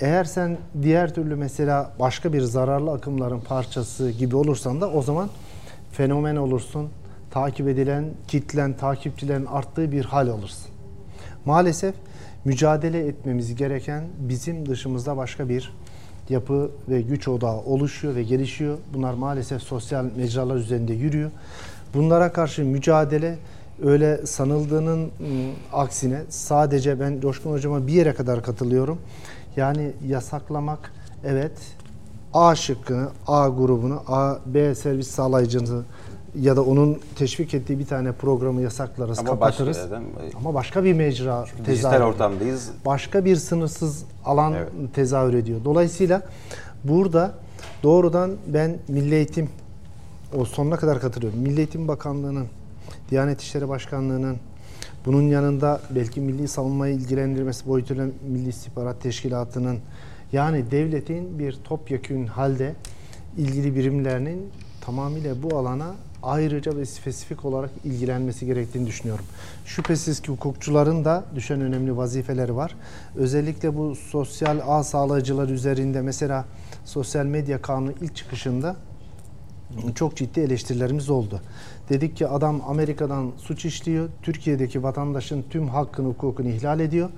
Eğer 0.00 0.24
sen 0.24 0.58
diğer 0.82 1.14
türlü 1.14 1.36
mesela 1.36 1.92
başka 2.00 2.32
bir 2.32 2.40
zararlı 2.40 2.92
akımların 2.92 3.40
parçası 3.40 4.10
gibi 4.10 4.36
olursan 4.36 4.80
da 4.80 4.90
o 4.90 5.02
zaman 5.02 5.28
fenomen 5.92 6.36
olursun. 6.36 6.88
Takip 7.30 7.68
edilen, 7.68 8.04
kitlen, 8.28 8.72
takipçilerin 8.72 9.46
arttığı 9.46 9.92
bir 9.92 10.04
hal 10.04 10.28
olursun. 10.28 10.70
Maalesef 11.44 11.94
mücadele 12.48 13.06
etmemiz 13.06 13.54
gereken 13.54 14.04
bizim 14.18 14.68
dışımızda 14.68 15.16
başka 15.16 15.48
bir 15.48 15.72
yapı 16.28 16.70
ve 16.88 17.02
güç 17.02 17.28
odağı 17.28 17.56
oluşuyor 17.56 18.14
ve 18.14 18.22
gelişiyor. 18.22 18.78
Bunlar 18.94 19.14
maalesef 19.14 19.62
sosyal 19.62 20.04
mecralar 20.16 20.56
üzerinde 20.56 20.92
yürüyor. 20.92 21.30
Bunlara 21.94 22.32
karşı 22.32 22.64
mücadele 22.64 23.38
öyle 23.84 24.26
sanıldığının 24.26 25.00
ım, 25.00 25.10
aksine 25.72 26.22
sadece 26.28 27.00
ben 27.00 27.20
Coşkun 27.20 27.52
Hocama 27.52 27.86
bir 27.86 27.92
yere 27.92 28.14
kadar 28.14 28.42
katılıyorum. 28.42 28.98
Yani 29.56 29.92
yasaklamak 30.06 30.92
evet 31.24 31.52
A 32.34 32.54
şıkkını, 32.54 33.08
A 33.26 33.48
grubunu, 33.48 34.02
A, 34.06 34.36
B 34.46 34.74
servis 34.74 35.08
sağlayıcını 35.08 35.82
ya 36.40 36.56
da 36.56 36.62
onun 36.64 36.98
teşvik 37.16 37.54
ettiği 37.54 37.78
bir 37.78 37.86
tane 37.86 38.12
programı 38.12 38.60
yasaklarız, 38.62 39.18
Ama 39.18 39.28
kapatırız. 39.28 39.76
başka- 39.78 39.90
değil 39.90 40.02
mi? 40.02 40.08
Ama 40.36 40.54
başka 40.54 40.84
bir 40.84 40.92
mecra 40.92 41.44
Dijital 41.44 41.64
tezahür 41.64 41.94
ediyor 41.96 42.08
ortamdayız. 42.12 42.70
başka 42.86 43.24
bir 43.24 43.36
sınırsız 43.36 44.04
alan 44.24 44.52
Evet. 44.52 44.68
tezahür 44.94 45.34
ediyor. 45.34 45.60
Dolayısıyla 45.64 46.22
burada 46.84 47.34
doğrudan 47.82 48.30
ben 48.46 48.76
Milli 48.88 49.14
Eğitim 49.14 49.48
o 50.38 50.44
sonuna 50.44 50.76
kadar 50.76 51.00
katılıyorum. 51.00 51.38
Milli 51.40 51.58
Eğitim 51.58 51.88
Bakanlığı'nın, 51.88 52.46
Diyanet 53.10 53.40
İşleri 53.40 53.68
Başkanlığı'nın 53.68 54.36
bunun 55.06 55.22
yanında 55.22 55.80
belki 55.90 56.20
milli 56.20 56.48
savunmayı 56.48 56.94
ilgilendirmesi 56.94 57.66
boyutuyla 57.68 58.06
Milli 58.28 58.48
İstihbarat 58.48 59.00
Teşkilatı'nın 59.02 59.78
yani 60.32 60.70
devletin 60.70 61.38
bir 61.38 61.52
topyekün 61.64 62.26
halde 62.26 62.74
ilgili 63.38 63.76
birimlerinin 63.76 64.50
tamamıyla 64.80 65.42
bu 65.42 65.56
alana 65.58 65.94
ayrıca 66.22 66.76
ve 66.76 66.86
spesifik 66.86 67.44
olarak 67.44 67.70
ilgilenmesi 67.84 68.46
gerektiğini 68.46 68.86
düşünüyorum. 68.86 69.24
Şüphesiz 69.64 70.20
ki 70.20 70.32
hukukçuların 70.32 71.04
da 71.04 71.24
düşen 71.34 71.60
önemli 71.60 71.96
vazifeleri 71.96 72.56
var. 72.56 72.74
Özellikle 73.16 73.76
bu 73.76 73.94
sosyal 73.96 74.60
ağ 74.66 74.84
sağlayıcılar 74.84 75.48
üzerinde 75.48 76.00
mesela 76.02 76.44
sosyal 76.84 77.26
medya 77.26 77.62
kanunu 77.62 77.92
ilk 78.00 78.16
çıkışında 78.16 78.76
çok 79.94 80.16
ciddi 80.16 80.40
eleştirilerimiz 80.40 81.10
oldu. 81.10 81.40
Dedik 81.88 82.16
ki 82.16 82.28
adam 82.28 82.62
Amerika'dan 82.68 83.32
suç 83.36 83.64
işliyor, 83.64 84.08
Türkiye'deki 84.22 84.82
vatandaşın 84.82 85.44
tüm 85.50 85.68
hakkını, 85.68 86.08
hukukunu 86.08 86.48
ihlal 86.48 86.80
ediyor. 86.80 87.10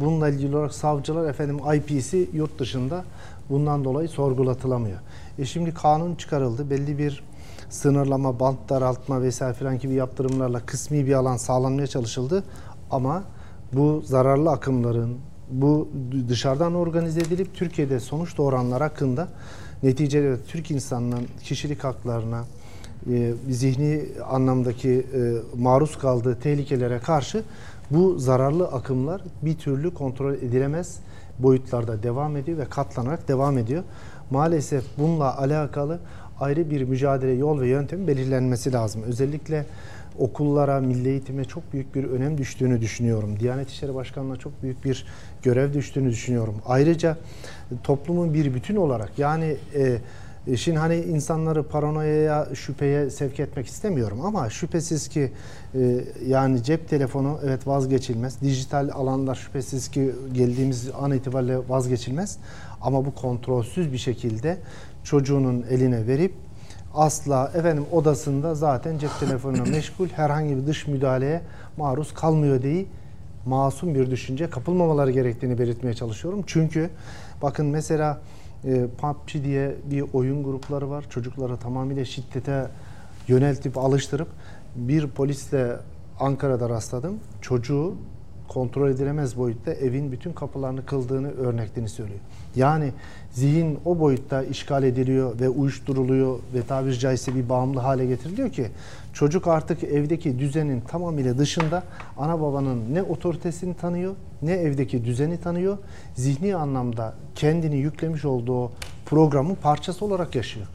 Bununla 0.00 0.28
ilgili 0.28 0.56
olarak 0.56 0.74
savcılar 0.74 1.30
efendim 1.30 1.58
IP'si 1.74 2.30
yurt 2.32 2.58
dışında 2.58 3.04
bundan 3.50 3.84
dolayı 3.84 4.08
sorgulatılamıyor. 4.08 4.98
E 5.38 5.44
şimdi 5.44 5.74
kanun 5.74 6.14
çıkarıldı. 6.14 6.70
Belli 6.70 6.98
bir 6.98 7.22
sınırlama, 7.70 8.40
bant 8.40 8.68
daraltma 8.68 9.22
vesaire 9.22 9.54
filan 9.54 9.78
gibi 9.78 9.94
yaptırımlarla 9.94 10.60
kısmi 10.66 11.06
bir 11.06 11.12
alan 11.12 11.36
sağlanmaya 11.36 11.86
çalışıldı. 11.86 12.44
Ama 12.90 13.24
bu 13.72 14.02
zararlı 14.04 14.50
akımların, 14.50 15.18
bu 15.50 15.88
dışarıdan 16.28 16.74
organize 16.74 17.20
edilip 17.20 17.54
Türkiye'de 17.54 18.00
sonuç 18.00 18.36
doğuranlar 18.36 18.82
hakkında 18.82 19.28
neticede 19.82 20.36
Türk 20.48 20.70
insanının 20.70 21.26
kişilik 21.42 21.84
haklarına, 21.84 22.44
e, 23.10 23.32
zihni 23.50 24.04
anlamdaki 24.30 24.90
e, 24.90 25.34
maruz 25.60 25.98
kaldığı 25.98 26.40
tehlikelere 26.40 26.98
karşı 26.98 27.42
bu 27.90 28.18
zararlı 28.18 28.66
akımlar 28.66 29.22
bir 29.42 29.58
türlü 29.58 29.94
kontrol 29.94 30.34
edilemez 30.34 30.98
boyutlarda 31.38 32.02
devam 32.02 32.36
ediyor 32.36 32.58
ve 32.58 32.64
katlanarak 32.64 33.28
devam 33.28 33.58
ediyor. 33.58 33.82
Maalesef 34.30 34.84
bununla 34.98 35.38
alakalı 35.38 35.98
ayrı 36.40 36.70
bir 36.70 36.82
mücadele 36.82 37.32
yol 37.32 37.60
ve 37.60 37.68
yöntem 37.68 38.06
belirlenmesi 38.06 38.72
lazım. 38.72 39.02
Özellikle 39.02 39.66
okullara, 40.18 40.80
milli 40.80 41.08
eğitime 41.08 41.44
çok 41.44 41.72
büyük 41.72 41.94
bir 41.94 42.04
önem 42.04 42.38
düştüğünü 42.38 42.80
düşünüyorum. 42.80 43.40
Diyanet 43.40 43.70
İşleri 43.70 43.94
Başkanlığı'na 43.94 44.36
çok 44.36 44.62
büyük 44.62 44.84
bir 44.84 45.06
görev 45.42 45.72
düştüğünü 45.72 46.10
düşünüyorum. 46.10 46.54
Ayrıca 46.66 47.16
toplumun 47.82 48.34
bir 48.34 48.54
bütün 48.54 48.76
olarak 48.76 49.18
yani 49.18 49.56
e, 49.74 49.98
Şimdi 50.56 50.78
hani 50.78 50.96
insanları 50.96 51.62
paranoyaya, 51.62 52.48
şüpheye 52.54 53.10
sevk 53.10 53.40
etmek 53.40 53.66
istemiyorum 53.66 54.20
ama 54.24 54.50
şüphesiz 54.50 55.08
ki 55.08 55.32
e, 55.74 56.04
yani 56.26 56.62
cep 56.62 56.88
telefonu 56.88 57.38
evet 57.44 57.66
vazgeçilmez. 57.66 58.42
Dijital 58.42 58.90
alanlar 58.94 59.34
şüphesiz 59.34 59.88
ki 59.88 60.14
geldiğimiz 60.32 60.90
an 61.00 61.12
itibariyle 61.12 61.58
vazgeçilmez. 61.68 62.38
Ama 62.80 63.04
bu 63.04 63.14
kontrolsüz 63.14 63.92
bir 63.92 63.98
şekilde 63.98 64.58
çocuğunun 65.04 65.64
eline 65.70 66.06
verip 66.06 66.34
asla 66.94 67.52
efendim 67.54 67.84
odasında 67.92 68.54
zaten 68.54 68.98
cep 68.98 69.10
telefonuna 69.20 69.62
meşgul 69.70 70.08
herhangi 70.08 70.56
bir 70.56 70.66
dış 70.66 70.86
müdahaleye 70.86 71.42
maruz 71.76 72.14
kalmıyor 72.14 72.62
diye 72.62 72.86
masum 73.46 73.94
bir 73.94 74.10
düşünce 74.10 74.50
kapılmamaları 74.50 75.10
gerektiğini 75.10 75.58
belirtmeye 75.58 75.94
çalışıyorum. 75.94 76.42
Çünkü 76.46 76.90
bakın 77.42 77.66
mesela 77.66 78.20
e, 78.64 78.86
PUBG 79.00 79.44
diye 79.44 79.74
bir 79.90 80.04
oyun 80.12 80.44
grupları 80.44 80.90
var. 80.90 81.04
Çocukları 81.10 81.56
tamamıyla 81.56 82.04
şiddete 82.04 82.66
yöneltip 83.28 83.78
alıştırıp 83.78 84.28
bir 84.76 85.06
polisle 85.06 85.76
Ankara'da 86.20 86.68
rastladım. 86.68 87.18
Çocuğu 87.40 87.94
kontrol 88.48 88.90
edilemez 88.90 89.38
boyutta 89.38 89.72
evin 89.72 90.12
bütün 90.12 90.32
kapılarını 90.32 90.86
kıldığını 90.86 91.30
örneklerini 91.30 91.88
söylüyor. 91.88 92.20
Yani 92.56 92.92
zihin 93.32 93.78
o 93.84 93.98
boyutta 93.98 94.42
işgal 94.42 94.82
ediliyor 94.82 95.40
ve 95.40 95.48
uyuşturuluyor 95.48 96.38
ve 96.54 96.62
tabiri 96.62 96.98
caizse 96.98 97.34
bir 97.34 97.48
bağımlı 97.48 97.80
hale 97.80 98.06
getiriliyor 98.06 98.52
ki 98.52 98.66
çocuk 99.12 99.46
artık 99.46 99.84
evdeki 99.84 100.38
düzenin 100.38 100.80
tamamıyla 100.80 101.38
dışında 101.38 101.82
ana 102.18 102.40
babanın 102.40 102.94
ne 102.94 103.02
otoritesini 103.02 103.74
tanıyor 103.74 104.14
ne 104.42 104.52
evdeki 104.52 105.04
düzeni 105.04 105.40
tanıyor. 105.40 105.78
Zihni 106.14 106.56
anlamda 106.56 107.14
kendini 107.34 107.76
yüklemiş 107.76 108.24
olduğu 108.24 108.72
programın 109.06 109.54
parçası 109.54 110.04
olarak 110.04 110.34
yaşıyor. 110.34 110.66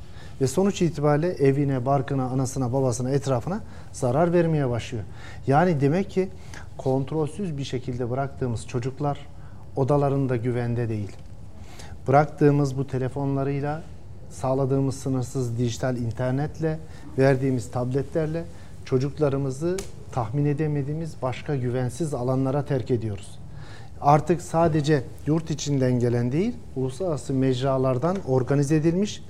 Ve 0.42 0.48
sonuç 0.48 0.82
itibariyle 0.82 1.28
evine, 1.28 1.86
barkına, 1.86 2.24
anasına, 2.24 2.74
babasına, 2.74 3.12
etrafına 3.12 3.62
zarar 3.92 4.34
vermeye 4.34 4.70
başlıyor. 4.70 5.04
Yani 5.48 5.82
demek 5.82 6.10
ki 6.10 6.30
kontrolsüz 6.78 7.58
bir 7.58 7.64
şekilde 7.64 8.10
bıraktığımız 8.10 8.68
çocuklar 8.68 9.20
odalarında 9.76 10.36
güvende 10.36 10.90
değil. 10.90 11.12
Bıraktığımız 12.08 12.78
bu 12.78 12.88
telefonlarıyla, 12.88 13.82
sağladığımız 14.30 14.96
sınırsız 14.96 15.58
dijital 15.58 15.98
internetle, 15.98 16.80
verdiğimiz 17.18 17.72
tabletlerle 17.72 18.44
çocuklarımızı 18.86 19.78
tahmin 20.12 20.46
edemediğimiz 20.46 21.16
başka 21.22 21.56
güvensiz 21.56 22.14
alanlara 22.14 22.66
terk 22.66 22.92
ediyoruz. 22.92 23.40
Artık 24.02 24.42
sadece 24.42 25.04
yurt 25.28 25.52
içinden 25.52 26.00
gelen 26.00 26.32
değil, 26.32 26.56
uluslararası 26.76 27.34
mecralardan 27.34 28.18
organize 28.28 28.76
edilmiş, 28.76 29.24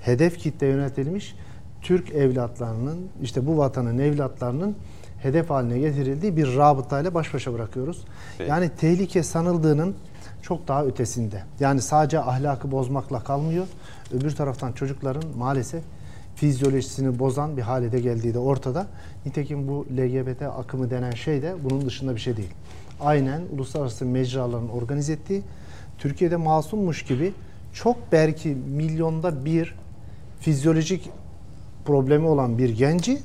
hedef 0.00 0.38
kitle 0.38 0.66
yönetilmiş 0.66 1.34
Türk 1.82 2.10
evlatlarının, 2.10 2.98
işte 3.22 3.46
bu 3.46 3.58
vatanın 3.58 3.98
evlatlarının 3.98 4.76
hedef 5.22 5.50
haline 5.50 5.78
getirildiği 5.78 6.36
bir 6.36 6.56
rabıtayla 6.56 7.14
baş 7.14 7.34
başa 7.34 7.52
bırakıyoruz. 7.52 8.04
Peki. 8.38 8.50
Yani 8.50 8.70
tehlike 8.80 9.22
sanıldığının 9.22 9.94
çok 10.42 10.68
daha 10.68 10.84
ötesinde. 10.84 11.42
Yani 11.60 11.82
sadece 11.82 12.20
ahlakı 12.20 12.70
bozmakla 12.70 13.20
kalmıyor. 13.20 13.66
Öbür 14.12 14.30
taraftan 14.30 14.72
çocukların 14.72 15.24
maalesef 15.36 15.82
fizyolojisini 16.34 17.18
bozan 17.18 17.56
bir 17.56 17.62
hale 17.62 17.92
de 17.92 18.00
geldiği 18.00 18.34
de 18.34 18.38
ortada. 18.38 18.86
Nitekim 19.26 19.68
bu 19.68 19.86
LGBT 19.96 20.42
akımı 20.42 20.90
denen 20.90 21.10
şey 21.10 21.42
de 21.42 21.54
bunun 21.64 21.86
dışında 21.86 22.14
bir 22.14 22.20
şey 22.20 22.36
değil. 22.36 22.50
Aynen 23.00 23.42
uluslararası 23.52 24.06
mecraların 24.06 24.68
organize 24.68 25.12
ettiği, 25.12 25.42
Türkiye'de 25.98 26.36
masummuş 26.36 27.02
gibi 27.02 27.32
çok 27.72 27.96
belki 28.12 28.48
milyonda 28.48 29.44
bir 29.44 29.74
fizyolojik 30.40 31.10
problemi 31.84 32.26
olan 32.26 32.58
bir 32.58 32.68
genci 32.68 33.18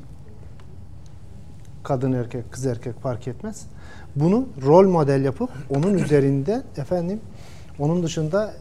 kadın 1.83 2.13
erkek 2.13 2.51
kız 2.51 2.65
erkek 2.65 2.99
fark 3.01 3.27
etmez. 3.27 3.65
Bunu 4.15 4.45
rol 4.65 4.87
model 4.87 5.23
yapıp 5.23 5.49
onun 5.69 5.93
üzerinde 5.93 6.63
efendim 6.77 7.19
onun 7.79 8.03
dışında 8.03 8.53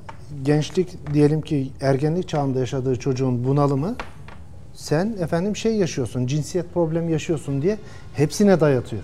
gençlik 0.42 1.14
diyelim 1.14 1.40
ki 1.40 1.70
ergenlik 1.80 2.28
çağında 2.28 2.58
yaşadığı 2.58 2.96
çocuğun 2.96 3.44
bunalımı 3.44 3.96
sen 4.74 5.16
efendim 5.20 5.56
şey 5.56 5.76
yaşıyorsun, 5.76 6.26
cinsiyet 6.26 6.74
problemi 6.74 7.12
yaşıyorsun 7.12 7.62
diye 7.62 7.78
hepsine 8.14 8.60
dayatıyor. 8.60 9.02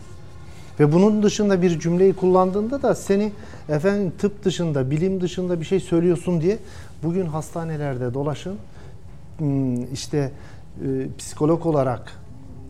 Ve 0.81 0.93
bunun 0.93 1.23
dışında 1.23 1.62
bir 1.62 1.81
cümleyi 1.81 2.12
kullandığında 2.12 2.82
da 2.82 2.95
seni 2.95 3.32
efendim 3.69 4.12
tıp 4.19 4.45
dışında, 4.45 4.90
bilim 4.90 5.20
dışında 5.20 5.61
bir 5.61 5.65
şey 5.65 5.81
söylüyorsun 5.81 6.40
diye 6.40 6.59
bugün 7.03 7.27
hastanelerde 7.27 8.15
dolaşın 8.15 8.57
hmm, 9.39 9.93
işte 9.93 10.32
e, 10.85 11.07
psikolog 11.19 11.66
olarak, 11.66 12.12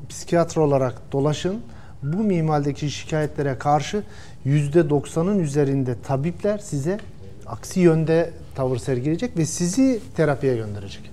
psikiyatr 0.08 0.56
olarak 0.56 1.12
dolaşın. 1.12 1.60
Bu 2.02 2.16
minvaldeki 2.16 2.90
şikayetlere 2.90 3.58
karşı 3.58 4.02
yüzde 4.44 4.90
doksanın 4.90 5.38
üzerinde 5.38 5.96
tabipler 6.02 6.58
size 6.58 6.98
aksi 7.46 7.80
yönde 7.80 8.30
tavır 8.54 8.76
sergileyecek 8.76 9.36
ve 9.36 9.46
sizi 9.46 10.00
terapiye 10.16 10.56
gönderecek. 10.56 11.10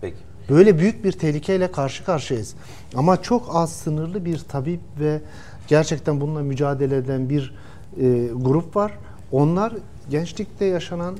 Peki. 0.00 0.16
Böyle 0.48 0.78
büyük 0.78 1.04
bir 1.04 1.12
tehlikeyle 1.12 1.72
karşı 1.72 2.04
karşıyayız. 2.04 2.54
Ama 2.94 3.22
çok 3.22 3.50
az 3.52 3.72
sınırlı 3.72 4.24
bir 4.24 4.38
tabip 4.38 4.80
ve 5.00 5.20
gerçekten 5.68 6.20
bununla 6.20 6.42
mücadele 6.42 6.96
eden 6.96 7.28
bir 7.28 7.54
e, 8.00 8.28
grup 8.34 8.76
var. 8.76 8.92
Onlar 9.32 9.72
gençlikte 10.10 10.64
yaşanan 10.64 11.16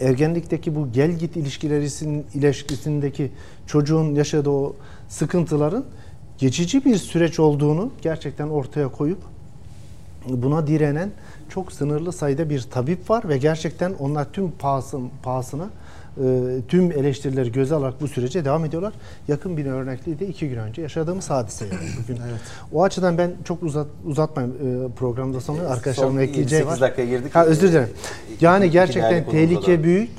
ergenlikteki 0.00 0.74
bu 0.74 0.92
gel 0.92 1.12
git 1.12 1.36
ilişkilerisinin 1.36 2.26
ilişkisindeki 2.34 3.32
çocuğun 3.66 4.14
yaşadığı 4.14 4.50
o 4.50 4.76
sıkıntıların 5.12 5.84
geçici 6.38 6.84
bir 6.84 6.96
süreç 6.96 7.40
olduğunu 7.40 7.90
gerçekten 8.02 8.48
ortaya 8.48 8.88
koyup 8.88 9.18
buna 10.28 10.66
direnen 10.66 11.10
çok 11.48 11.72
sınırlı 11.72 12.12
sayıda 12.12 12.50
bir 12.50 12.60
tabip 12.60 13.10
var 13.10 13.28
ve 13.28 13.38
gerçekten 13.38 13.92
onlar 13.98 14.32
tüm 14.32 14.50
pahasın, 14.50 15.10
pahasına 15.22 15.64
e, 16.16 16.24
tüm 16.68 16.92
eleştirileri 16.92 17.52
göze 17.52 17.74
alarak 17.74 18.00
bu 18.00 18.08
sürece 18.08 18.44
devam 18.44 18.64
ediyorlar. 18.64 18.92
Yakın 19.28 19.56
bir 19.56 19.66
örnekliği 19.66 20.18
de 20.18 20.26
iki 20.26 20.48
gün 20.48 20.56
önce 20.56 20.82
yaşadığımız 20.82 21.30
hadise 21.30 21.64
yani 21.64 21.88
bugün. 22.02 22.18
O 22.72 22.82
açıdan 22.82 23.18
ben 23.18 23.30
çok 23.44 23.62
uzat, 23.62 23.86
uzatmayayım 24.04 24.56
e, 24.56 24.92
programda 24.92 25.40
sonra 25.40 25.68
arkadaşlarımın 25.68 26.14
Son 26.14 26.22
ekleyeceği 26.22 26.62
8 26.62 26.72
var. 26.72 26.80
dakikaya 26.80 27.08
girdik. 27.08 27.34
Ha, 27.34 27.44
özür 27.44 27.68
dilerim. 27.68 27.88
Yani 28.40 28.70
gerçekten 28.70 29.30
tehlike 29.30 29.84
büyük 29.84 30.10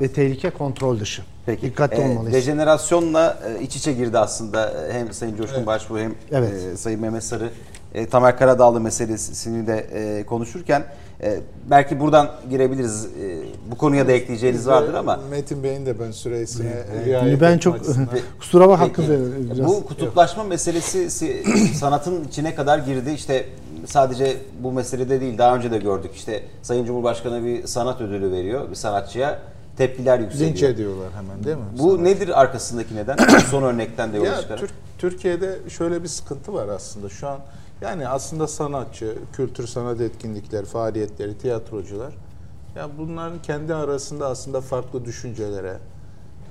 ve 0.00 0.08
tehlike 0.08 0.50
kontrol 0.50 1.00
dışı. 1.00 1.22
Peki. 1.48 1.62
Dikkatli 1.66 2.00
olmalıyız. 2.02 2.34
Dejenerasyonla 2.34 3.38
e, 3.58 3.62
iç 3.62 3.76
içe 3.76 3.92
girdi 3.92 4.18
aslında 4.18 4.70
e, 4.70 4.92
hem 4.92 5.12
Sayın 5.12 5.36
Coşkun 5.36 5.66
Başbuğ 5.66 5.98
hem 5.98 6.14
Evet. 6.32 6.52
e, 6.72 6.76
Sayın 6.76 7.00
Mehmet 7.00 7.24
Sarı. 7.24 7.50
E, 7.94 8.06
Tamer 8.06 8.38
Karadağlı 8.38 8.80
meselesini 8.80 9.66
de 9.66 9.76
e, 9.92 10.24
konuşurken 10.26 10.84
e, 11.22 11.40
belki 11.70 12.00
buradan 12.00 12.30
girebiliriz. 12.50 13.04
E, 13.04 13.08
bu 13.70 13.76
konuya 13.78 14.08
da 14.08 14.12
ekleyeceğiniz 14.12 14.66
vardır 14.68 14.94
ama 14.94 15.20
Metin 15.30 15.62
Bey'in 15.62 15.86
de 15.86 16.00
ben 16.00 16.10
süresine 16.10 16.72
riayet 17.06 17.40
ben 17.40 17.58
çok 17.58 17.76
açısından- 17.76 18.08
kusura 18.38 18.68
bak 18.68 18.98
verin 18.98 19.50
biraz. 19.54 19.66
Bu 19.66 19.84
kutuplaşma 19.86 20.44
meselesi 20.44 21.10
si- 21.10 21.42
sanatın 21.74 22.24
içine 22.24 22.54
kadar 22.54 22.78
girdi. 22.78 23.10
İşte 23.10 23.44
sadece 23.86 24.36
bu 24.62 24.72
meselede 24.72 25.20
değil 25.20 25.38
daha 25.38 25.56
önce 25.56 25.70
de 25.70 25.78
gördük. 25.78 26.10
İşte 26.14 26.42
Sayın 26.62 26.84
Cumhurbaşkanı 26.84 27.44
bir 27.44 27.66
sanat 27.66 28.00
ödülü 28.00 28.32
veriyor 28.32 28.70
bir 28.70 28.74
sanatçıya. 28.74 29.38
Tepkiler 29.78 30.18
yükseliyor. 30.18 30.50
Linç 30.50 30.62
ediyorlar 30.62 31.08
hemen 31.12 31.44
değil 31.44 31.56
mi? 31.56 31.62
Bu 31.78 32.04
nedir 32.04 32.40
arkasındaki 32.40 32.96
neden? 32.96 33.16
Son 33.50 33.62
örnekten 33.62 34.12
de 34.12 34.16
yola 34.16 34.28
Ya 34.28 34.40
çıkarak. 34.40 34.60
Türk, 34.60 34.72
Türkiye'de 34.98 35.58
şöyle 35.68 36.02
bir 36.02 36.08
sıkıntı 36.08 36.54
var 36.54 36.68
aslında 36.68 37.08
şu 37.08 37.28
an. 37.28 37.38
Yani 37.80 38.08
aslında 38.08 38.46
sanatçı, 38.46 39.14
kültür 39.32 39.66
sanat 39.66 40.00
etkinlikleri, 40.00 40.66
faaliyetleri, 40.66 41.38
tiyatrocular 41.38 42.12
ya 42.76 42.88
bunların 42.98 43.42
kendi 43.42 43.74
arasında 43.74 44.26
aslında 44.26 44.60
farklı 44.60 45.04
düşüncelere, 45.04 45.78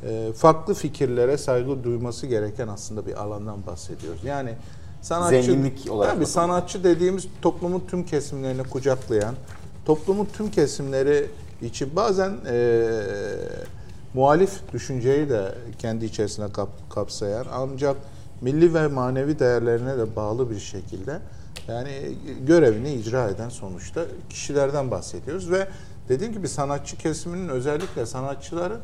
e, 0.04 0.34
farklı 0.34 0.74
fikirlere 0.74 1.38
saygı 1.38 1.84
duyması 1.84 2.28
gereken 2.28 2.68
aslında 2.68 3.06
bir 3.06 3.22
alandan 3.22 3.66
bahsediyoruz. 3.66 4.24
Yani 4.24 4.54
sanatçı 5.02 5.44
Zenginlik 5.44 5.92
olarak 5.92 6.14
tabii 6.14 6.26
sanatçı 6.26 6.84
dediğimiz 6.84 7.28
toplumun 7.42 7.84
tüm 7.88 8.06
kesimlerini 8.06 8.64
kucaklayan, 8.64 9.36
toplumun 9.86 10.28
tüm 10.34 10.52
kesimleri 10.52 11.28
için 11.62 11.96
bazen 11.96 12.34
e, 12.48 12.84
muhalif 14.14 14.74
düşünceyi 14.74 15.30
de 15.30 15.56
kendi 15.80 16.06
içerisine 16.06 16.52
kap- 16.52 16.90
kapsayan 16.90 17.46
ancak 17.54 17.98
milli 18.42 18.74
ve 18.74 18.88
manevi 18.88 19.40
değerlerine 19.40 19.98
de 19.98 20.16
bağlı 20.16 20.50
bir 20.52 20.60
şekilde 20.60 21.20
yani 21.68 21.92
görevini 22.48 22.94
icra 22.94 23.30
eden 23.30 23.50
sonuçta 23.50 24.06
kişilerden 24.30 24.92
bahsediyoruz 24.92 25.52
ve 25.52 25.68
dediğim 26.10 26.34
gibi 26.34 26.48
sanatçı 26.48 26.98
kesiminin 26.98 27.50
özellikle 27.50 28.06
sanatçıların 28.06 28.80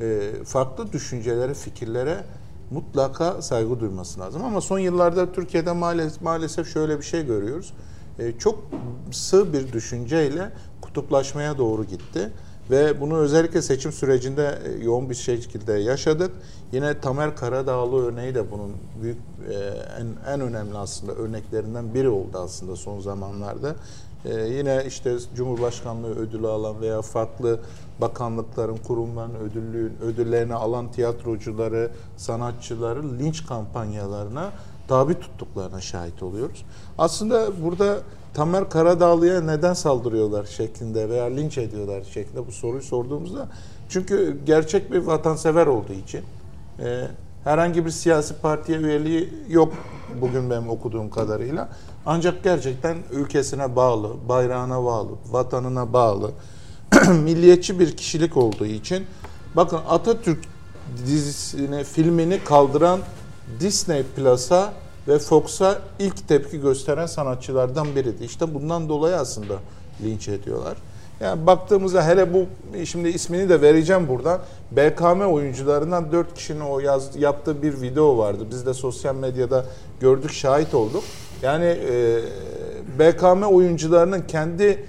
e, 0.00 0.30
farklı 0.44 0.92
düşüncelere, 0.92 1.54
fikirlere 1.54 2.24
mutlaka 2.70 3.42
saygı 3.42 3.80
duyması 3.80 4.20
lazım. 4.20 4.44
Ama 4.44 4.60
son 4.60 4.78
yıllarda 4.78 5.32
Türkiye'de 5.32 5.72
maalesef, 5.72 6.22
maalesef 6.22 6.72
şöyle 6.72 6.98
bir 6.98 7.04
şey 7.04 7.26
görüyoruz. 7.26 7.72
E, 8.18 8.38
çok 8.38 8.64
sığ 9.10 9.52
bir 9.52 9.72
düşünceyle 9.72 10.50
kutuplaşmaya 10.88 11.58
doğru 11.58 11.84
gitti. 11.84 12.32
Ve 12.70 13.00
bunu 13.00 13.16
özellikle 13.16 13.62
seçim 13.62 13.92
sürecinde 13.92 14.58
e, 14.64 14.84
yoğun 14.84 15.10
bir 15.10 15.14
şekilde 15.14 15.72
yaşadık. 15.72 16.30
Yine 16.72 17.00
Tamer 17.00 17.36
Karadağlı 17.36 18.06
örneği 18.06 18.34
de 18.34 18.50
bunun 18.50 18.72
büyük 19.02 19.18
e, 19.50 19.54
en, 20.00 20.34
en 20.34 20.40
önemli 20.40 20.78
aslında 20.78 21.12
örneklerinden 21.12 21.94
biri 21.94 22.08
oldu 22.08 22.38
aslında 22.38 22.76
son 22.76 23.00
zamanlarda. 23.00 23.74
E, 24.24 24.40
yine 24.40 24.84
işte 24.86 25.16
Cumhurbaşkanlığı 25.36 26.14
ödülü 26.18 26.48
alan 26.48 26.80
veya 26.80 27.02
farklı 27.02 27.60
bakanlıkların, 28.00 28.76
kurumların 28.76 29.34
ödüllü, 29.34 29.92
ödüllerini 30.02 30.54
alan 30.54 30.92
tiyatrocuları, 30.92 31.90
sanatçıları 32.16 33.18
linç 33.18 33.46
kampanyalarına 33.46 34.52
tabi 34.88 35.20
tuttuklarına 35.20 35.80
şahit 35.80 36.22
oluyoruz. 36.22 36.64
Aslında 36.98 37.62
burada 37.64 37.98
Tamer 38.34 38.70
Karadağlı'ya 38.70 39.40
neden 39.40 39.74
saldırıyorlar 39.74 40.44
şeklinde 40.44 41.08
veya 41.08 41.24
linç 41.24 41.58
ediyorlar 41.58 42.02
şeklinde 42.02 42.46
bu 42.46 42.52
soruyu 42.52 42.82
sorduğumuzda 42.82 43.48
çünkü 43.88 44.38
gerçek 44.46 44.92
bir 44.92 44.98
vatansever 44.98 45.66
olduğu 45.66 45.92
için 45.92 46.20
e, 46.78 47.06
herhangi 47.44 47.84
bir 47.86 47.90
siyasi 47.90 48.34
partiye 48.34 48.78
üyeliği 48.78 49.34
yok 49.48 49.72
bugün 50.20 50.50
benim 50.50 50.68
okuduğum 50.68 51.10
kadarıyla. 51.10 51.68
Ancak 52.06 52.44
gerçekten 52.44 52.96
ülkesine 53.12 53.76
bağlı, 53.76 54.10
bayrağına 54.28 54.84
bağlı, 54.84 55.10
vatanına 55.30 55.92
bağlı, 55.92 56.30
milliyetçi 57.08 57.80
bir 57.80 57.96
kişilik 57.96 58.36
olduğu 58.36 58.66
için 58.66 59.06
bakın 59.56 59.80
Atatürk 59.88 60.44
dizisini, 61.06 61.84
filmini 61.84 62.44
kaldıran 62.44 63.00
Disney 63.60 64.02
Plus'a 64.02 64.72
ve 65.08 65.18
Fox'a 65.18 65.78
ilk 65.98 66.28
tepki 66.28 66.60
gösteren 66.60 67.06
sanatçılardan 67.06 67.86
biriydi. 67.96 68.24
İşte 68.24 68.54
bundan 68.54 68.88
dolayı 68.88 69.16
aslında 69.16 69.54
linç 70.02 70.28
ediyorlar. 70.28 70.76
Yani 71.20 71.46
baktığımızda 71.46 72.06
hele 72.06 72.34
bu 72.34 72.46
şimdi 72.84 73.08
ismini 73.08 73.48
de 73.48 73.60
vereceğim 73.60 74.08
buradan. 74.08 74.40
BKM 74.70 75.20
oyuncularından 75.20 76.12
4 76.12 76.34
kişinin 76.34 76.60
o 76.60 76.80
yaz, 76.80 77.16
yaptığı 77.16 77.62
bir 77.62 77.80
video 77.80 78.18
vardı. 78.18 78.46
Biz 78.50 78.66
de 78.66 78.74
sosyal 78.74 79.14
medyada 79.14 79.64
gördük, 80.00 80.32
şahit 80.32 80.74
olduk. 80.74 81.04
Yani 81.42 81.64
e, 81.64 82.20
BKM 82.98 83.42
oyuncularının 83.42 84.22
kendi 84.22 84.84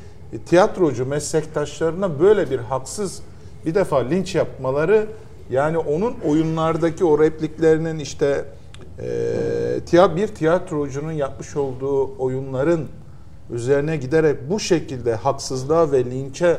tiyatrocu 0.46 1.06
meslektaşlarına 1.06 2.20
böyle 2.20 2.52
bir 2.52 2.60
haksız 2.60 3.22
bir 3.66 3.76
defa 3.76 3.98
linç 3.98 4.36
yapmaları 4.36 5.08
yani 5.50 5.78
onun 5.78 6.16
oyunlardaki 6.26 7.06
o 7.06 7.20
repliklerinin 7.20 8.00
işte 8.00 8.46
e, 9.02 10.16
bir 10.16 10.28
tiyatrocunun 10.28 11.12
yapmış 11.12 11.56
olduğu 11.56 12.18
oyunların 12.20 12.88
üzerine 13.52 13.98
giderek 13.98 14.50
bu 14.50 14.60
şekilde 14.60 15.16
haksızlığa 15.16 15.92
ve 15.92 16.06
linçe 16.06 16.58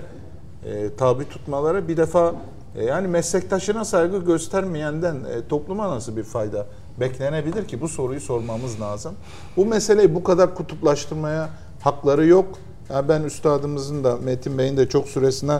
e, 0.65 0.95
tabi 0.97 1.29
tutmaları 1.29 1.89
bir 1.89 1.97
defa 1.97 2.35
e, 2.77 2.85
yani 2.85 3.09
meslektaşına 3.09 3.85
saygı 3.85 4.19
göstermeyenden 4.19 5.15
e, 5.15 5.49
topluma 5.49 5.91
nasıl 5.91 6.17
bir 6.17 6.25
fayda 6.25 6.67
beklenebilir 7.01 7.69
ki 7.69 7.81
bu 7.81 7.89
soruyu 7.89 8.21
sormamız 8.21 8.81
lazım. 8.81 9.15
Bu 9.57 9.67
meseleyi 9.67 10.15
bu 10.15 10.25
kadar 10.25 10.55
kutuplaştırmaya 10.55 11.49
hakları 11.81 12.27
yok. 12.27 12.59
Yani 12.91 13.09
ben 13.09 13.23
üstadımızın 13.23 14.05
da 14.05 14.17
Metin 14.17 14.59
Bey'in 14.59 14.77
de 14.77 14.89
çok 14.89 15.09
süresine 15.09 15.59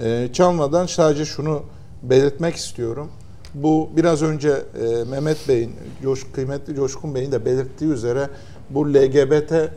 e, 0.00 0.28
çalmadan 0.32 0.86
sadece 0.86 1.24
şunu 1.24 1.62
belirtmek 2.02 2.56
istiyorum. 2.56 3.10
Bu 3.54 3.90
biraz 3.96 4.22
önce 4.22 4.48
e, 4.50 5.04
Mehmet 5.04 5.48
Bey'in, 5.48 5.72
Coş, 6.02 6.26
kıymetli 6.32 6.74
Coşkun 6.74 7.14
Bey'in 7.14 7.32
de 7.32 7.44
belirttiği 7.44 7.90
üzere 7.90 8.28
bu 8.70 8.94
LGBT 8.94 9.52
e, 9.52 9.68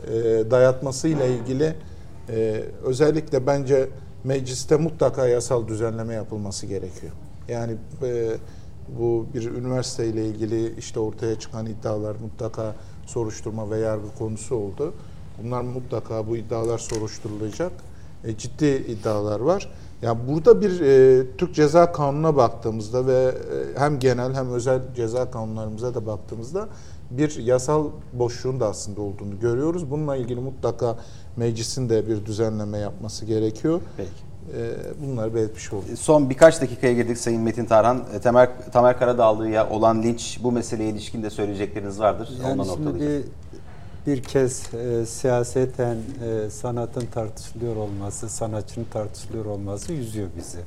dayatması 0.52 1.08
ile 1.08 1.36
ilgili 1.36 1.76
e, 2.30 2.64
özellikle 2.84 3.48
bence 3.48 3.90
mecliste 4.24 4.76
mutlaka 4.76 5.28
yasal 5.28 5.68
düzenleme 5.68 6.14
yapılması 6.14 6.66
gerekiyor. 6.66 7.12
Yani 7.48 7.76
e, 8.04 8.38
bu 9.00 9.26
bir 9.34 9.52
üniversite 9.52 10.08
ile 10.08 10.26
ilgili 10.26 10.80
işte 10.80 11.00
ortaya 11.00 11.40
çıkan 11.40 11.66
iddialar 11.66 12.16
mutlaka 12.16 12.76
soruşturma 13.06 13.72
ve 13.72 13.78
yargı 13.78 14.16
konusu 14.18 14.56
oldu. 14.56 14.94
Bunlar 15.44 15.62
mutlaka 15.62 16.28
bu 16.28 16.38
iddialar 16.38 16.78
soruşturulacak. 16.78 17.72
E, 18.24 18.38
ciddi 18.38 18.66
iddialar 18.66 19.40
var. 19.40 19.72
Ya 20.02 20.28
burada 20.28 20.62
bir 20.62 20.82
e, 20.82 21.24
Türk 21.38 21.56
Ceza 21.56 21.92
Kanunu'na 21.92 22.36
baktığımızda 22.36 23.08
ve 23.08 23.14
e, 23.14 23.80
hem 23.80 24.00
genel 24.00 24.34
hem 24.34 24.50
özel 24.50 24.82
ceza 24.96 25.32
kanunlarımıza 25.32 25.94
da 25.96 26.06
baktığımızda 26.06 26.68
bir 27.12 27.38
yasal 27.38 27.90
boşluğun 28.14 28.60
da 28.60 28.68
aslında 28.68 29.02
olduğunu 29.02 29.40
görüyoruz. 29.40 29.92
Bununla 29.92 30.16
ilgili 30.16 30.40
mutlaka 30.40 30.98
meclisin 31.38 31.90
de 31.90 32.08
bir 32.08 32.26
düzenleme 32.26 32.78
yapması 32.78 33.26
gerekiyor. 33.26 33.82
Peki. 33.98 34.10
E, 34.58 34.74
bunları 35.04 35.36
belirtmiş 35.36 35.74
olduk. 35.74 35.86
Son 36.00 36.30
birkaç 36.30 36.62
dakikaya 36.62 36.94
girdik 36.94 37.18
Sayın 37.18 37.42
Metin 37.42 37.66
Tarhan. 37.66 38.04
E, 38.16 38.20
Tamer, 38.20 38.50
Tamer 38.72 39.00
Karadağlı'ya 39.00 39.70
olan 39.70 40.04
linç 40.04 40.40
bu 40.44 40.52
meseleye 40.52 40.90
ilişkin 40.90 41.24
de 41.24 41.30
söyleyecekleriniz 41.30 42.00
vardır. 42.00 42.30
Yani 42.44 42.52
Ondan 42.52 42.74
şimdi 42.74 42.86
noktalayacağım. 42.86 43.24
Bir 44.08 44.24
kez 44.24 44.74
e, 44.74 45.06
siyaseten 45.06 45.98
e, 45.98 46.50
sanatın 46.50 47.06
tartışılıyor 47.06 47.76
olması, 47.76 48.30
sanatçının 48.30 48.86
tartışılıyor 48.86 49.46
olması 49.46 49.94
üzüyor 49.94 50.28
bizi. 50.38 50.60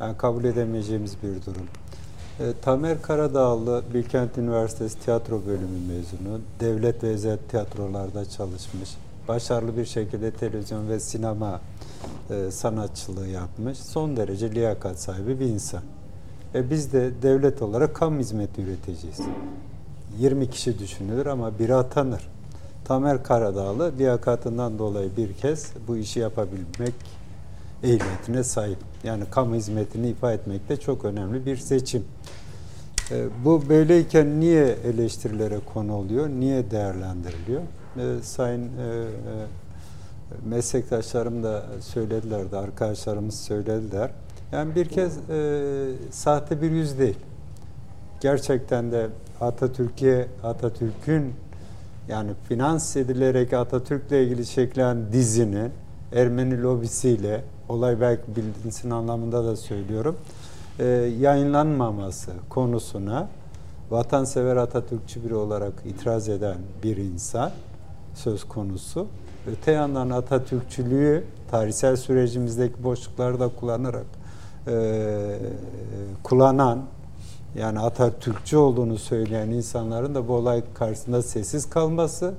Yani 0.00 0.16
kabul 0.16 0.44
edemeyeceğimiz 0.44 1.16
bir 1.22 1.46
durum. 1.46 1.66
E, 2.40 2.44
Tamer 2.62 3.02
Karadağlı 3.02 3.82
Bilkent 3.94 4.38
Üniversitesi 4.38 4.98
Tiyatro 4.98 5.42
Bölümü 5.46 5.78
mezunu. 5.88 6.40
Devlet 6.60 7.02
ve 7.02 7.08
özel 7.08 7.38
tiyatrolarda 7.48 8.24
çalışmış. 8.24 8.90
Başarılı 9.28 9.76
bir 9.76 9.84
şekilde 9.84 10.30
televizyon 10.30 10.88
ve 10.88 11.00
sinema 11.00 11.60
e, 12.30 12.50
sanatçılığı 12.50 13.28
yapmış. 13.28 13.78
Son 13.78 14.16
derece 14.16 14.50
liyakat 14.50 15.00
sahibi 15.00 15.40
bir 15.40 15.46
insan. 15.46 15.82
E 16.54 16.70
biz 16.70 16.92
de 16.92 17.10
devlet 17.22 17.62
olarak 17.62 17.94
kamu 17.94 18.18
hizmeti 18.18 18.62
üreteceğiz. 18.62 19.20
20 20.18 20.50
kişi 20.50 20.78
düşünülür 20.78 21.26
ama 21.26 21.58
biri 21.58 21.74
atanır. 21.74 22.33
Tamer 22.84 23.22
Karadağlı 23.22 23.92
liyakatından 23.98 24.78
dolayı 24.78 25.16
bir 25.16 25.32
kez 25.32 25.72
bu 25.88 25.96
işi 25.96 26.20
yapabilmek 26.20 26.94
ehliyetine 27.82 28.44
sahip. 28.44 28.78
Yani 29.04 29.24
kamu 29.30 29.54
hizmetini 29.54 30.08
ifa 30.08 30.32
etmek 30.32 30.68
de 30.68 30.76
çok 30.76 31.04
önemli 31.04 31.46
bir 31.46 31.56
seçim. 31.56 32.04
E, 33.10 33.26
bu 33.44 33.68
böyleyken 33.68 34.40
niye 34.40 34.76
eleştirilere 34.84 35.58
konu 35.74 35.94
oluyor, 35.94 36.28
niye 36.28 36.70
değerlendiriliyor? 36.70 37.62
E, 37.96 38.22
sayın 38.22 38.62
e, 38.62 39.06
meslektaşlarım 40.44 41.42
da 41.42 41.62
söylediler 41.80 42.52
de, 42.52 42.56
arkadaşlarımız 42.56 43.40
söylediler. 43.40 44.10
Yani 44.52 44.74
bir 44.74 44.88
kez 44.88 45.30
e, 45.30 45.62
sahte 46.10 46.62
bir 46.62 46.70
yüz 46.70 46.98
değil. 46.98 47.18
Gerçekten 48.20 48.92
de 48.92 49.08
Atatürk'e, 49.40 50.28
Atatürk'ün 50.42 51.34
yani 52.08 52.30
finans 52.48 52.96
edilerek 52.96 53.52
Atatürk'le 53.52 54.12
ilgili 54.12 54.46
çekilen 54.46 55.12
dizinin 55.12 55.72
Ermeni 56.12 56.62
lobisiyle 56.62 57.44
olay 57.68 58.00
belki 58.00 58.22
bilinsin 58.36 58.90
anlamında 58.90 59.44
da 59.44 59.56
söylüyorum 59.56 60.16
e, 60.78 60.84
yayınlanmaması 61.20 62.32
konusuna 62.48 63.28
vatansever 63.90 64.56
Atatürkçü 64.56 65.24
biri 65.24 65.34
olarak 65.34 65.72
itiraz 65.84 66.28
eden 66.28 66.56
bir 66.82 66.96
insan 66.96 67.50
söz 68.14 68.44
konusu. 68.44 69.06
Öte 69.46 69.72
yandan 69.72 70.10
Atatürkçülüğü 70.10 71.24
tarihsel 71.50 71.96
sürecimizdeki 71.96 72.84
boşlukları 72.84 73.40
da 73.40 73.48
kullanarak 73.48 74.06
e, 74.66 75.38
kullanan 76.22 76.82
yani 77.58 77.78
Atatürkçü 77.78 78.56
olduğunu 78.56 78.98
söyleyen 78.98 79.48
insanların 79.48 80.14
da 80.14 80.28
bu 80.28 80.32
olay 80.32 80.62
karşısında 80.74 81.22
sessiz 81.22 81.70
kalması 81.70 82.34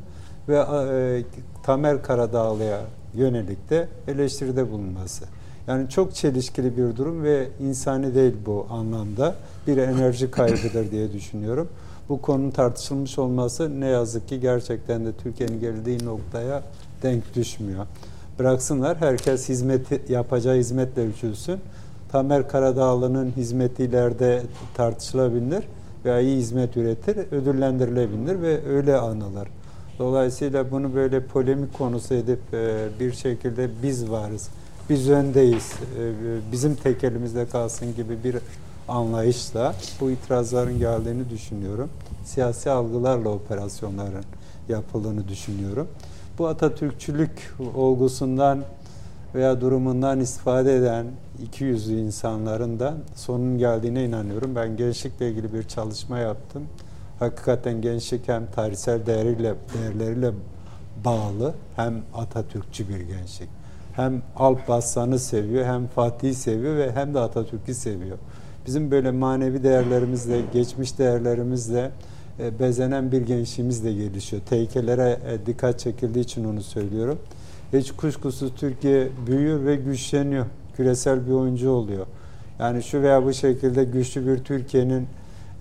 ve 0.49 0.57
e, 0.57 1.23
Tamer 1.63 2.03
Karadağlı'ya 2.03 2.81
yönelik 3.13 3.69
de 3.69 3.87
eleştiride 4.07 4.71
bulunması. 4.71 5.25
Yani 5.67 5.89
çok 5.89 6.15
çelişkili 6.15 6.77
bir 6.77 6.95
durum 6.97 7.23
ve 7.23 7.47
insani 7.59 8.15
değil 8.15 8.33
bu 8.45 8.67
anlamda. 8.69 9.35
Bir 9.67 9.77
enerji 9.77 10.31
kaybıdır 10.31 10.91
diye 10.91 11.13
düşünüyorum. 11.13 11.69
Bu 12.09 12.21
konunun 12.21 12.51
tartışılmış 12.51 13.19
olması 13.19 13.81
ne 13.81 13.87
yazık 13.87 14.27
ki 14.27 14.39
gerçekten 14.39 15.05
de 15.05 15.11
Türkiye'nin 15.13 15.59
geldiği 15.59 16.05
noktaya 16.05 16.63
denk 17.03 17.35
düşmüyor. 17.35 17.85
Bıraksınlar 18.39 18.97
herkes 18.97 19.49
hizmeti 19.49 20.01
yapacağı 20.09 20.55
hizmetle 20.55 21.01
ölçülsün. 21.01 21.59
Tamer 22.11 22.49
Karadağlı'nın 22.49 23.31
hizmeti 23.31 23.83
ileride 23.83 24.41
tartışılabilir 24.73 25.63
veya 26.05 26.19
iyi 26.19 26.37
hizmet 26.37 26.77
üretir, 26.77 27.17
ödüllendirilebilir 27.31 28.41
ve 28.41 28.65
öyle 28.67 28.97
anılır. 28.97 29.47
Dolayısıyla 29.99 30.71
bunu 30.71 30.95
böyle 30.95 31.25
polemik 31.25 31.73
konusu 31.73 32.13
edip 32.13 32.39
e, 32.53 32.87
bir 32.99 33.13
şekilde 33.13 33.69
biz 33.83 34.11
varız, 34.11 34.49
biz 34.89 35.09
öndeyiz, 35.09 35.73
e, 35.99 36.11
bizim 36.51 36.75
tek 36.75 37.03
elimizde 37.03 37.45
kalsın 37.45 37.95
gibi 37.95 38.23
bir 38.23 38.35
anlayışla 38.87 39.75
bu 40.01 40.11
itirazların 40.11 40.79
geldiğini 40.79 41.29
düşünüyorum. 41.29 41.89
Siyasi 42.25 42.71
algılarla 42.71 43.29
operasyonların 43.29 44.25
yapıldığını 44.69 45.27
düşünüyorum. 45.27 45.87
Bu 46.37 46.47
Atatürkçülük 46.47 47.53
olgusundan 47.75 48.59
veya 49.35 49.61
durumundan 49.61 50.19
istifade 50.19 50.75
eden 50.75 51.05
iki 51.43 51.63
yüzlü 51.63 51.99
insanların 51.99 52.79
da 52.79 52.93
sonun 53.15 53.57
geldiğine 53.57 54.05
inanıyorum. 54.05 54.55
Ben 54.55 54.77
gençlikle 54.77 55.29
ilgili 55.29 55.53
bir 55.53 55.63
çalışma 55.63 56.19
yaptım. 56.19 56.63
Hakikaten 57.19 57.81
gençlik 57.81 58.27
hem 58.27 58.51
tarihsel 58.51 59.05
değeriyle, 59.05 59.55
değerleriyle 59.73 60.31
bağlı 61.05 61.53
hem 61.75 62.01
Atatürkçü 62.13 62.89
bir 62.89 62.99
gençlik. 62.99 63.49
Hem 63.93 64.21
Alp 64.35 64.69
Aslan'ı 64.69 65.19
seviyor, 65.19 65.65
hem 65.65 65.87
Fatih'i 65.87 66.33
seviyor 66.33 66.75
ve 66.75 66.91
hem 66.91 67.13
de 67.13 67.19
Atatürk'ü 67.19 67.73
seviyor. 67.73 68.17
Bizim 68.67 68.91
böyle 68.91 69.11
manevi 69.11 69.63
değerlerimizle, 69.63 70.41
geçmiş 70.53 70.99
değerlerimizle 70.99 71.91
e, 72.39 72.59
bezenen 72.59 73.11
bir 73.11 73.21
gençliğimiz 73.21 73.83
de 73.83 73.93
gelişiyor. 73.93 74.41
Tehlikelere 74.49 75.19
e, 75.27 75.45
dikkat 75.45 75.79
çekildiği 75.79 76.23
için 76.23 76.45
onu 76.45 76.61
söylüyorum. 76.61 77.19
Hiç 77.73 77.91
kuşkusuz 77.91 78.51
Türkiye 78.55 79.09
büyüyor 79.27 79.65
ve 79.65 79.75
güçleniyor. 79.75 80.45
Küresel 80.77 81.27
bir 81.27 81.31
oyuncu 81.31 81.69
oluyor. 81.69 82.05
Yani 82.59 82.83
şu 82.83 83.01
veya 83.01 83.25
bu 83.25 83.33
şekilde 83.33 83.83
güçlü 83.83 84.27
bir 84.27 84.43
Türkiye'nin 84.43 85.07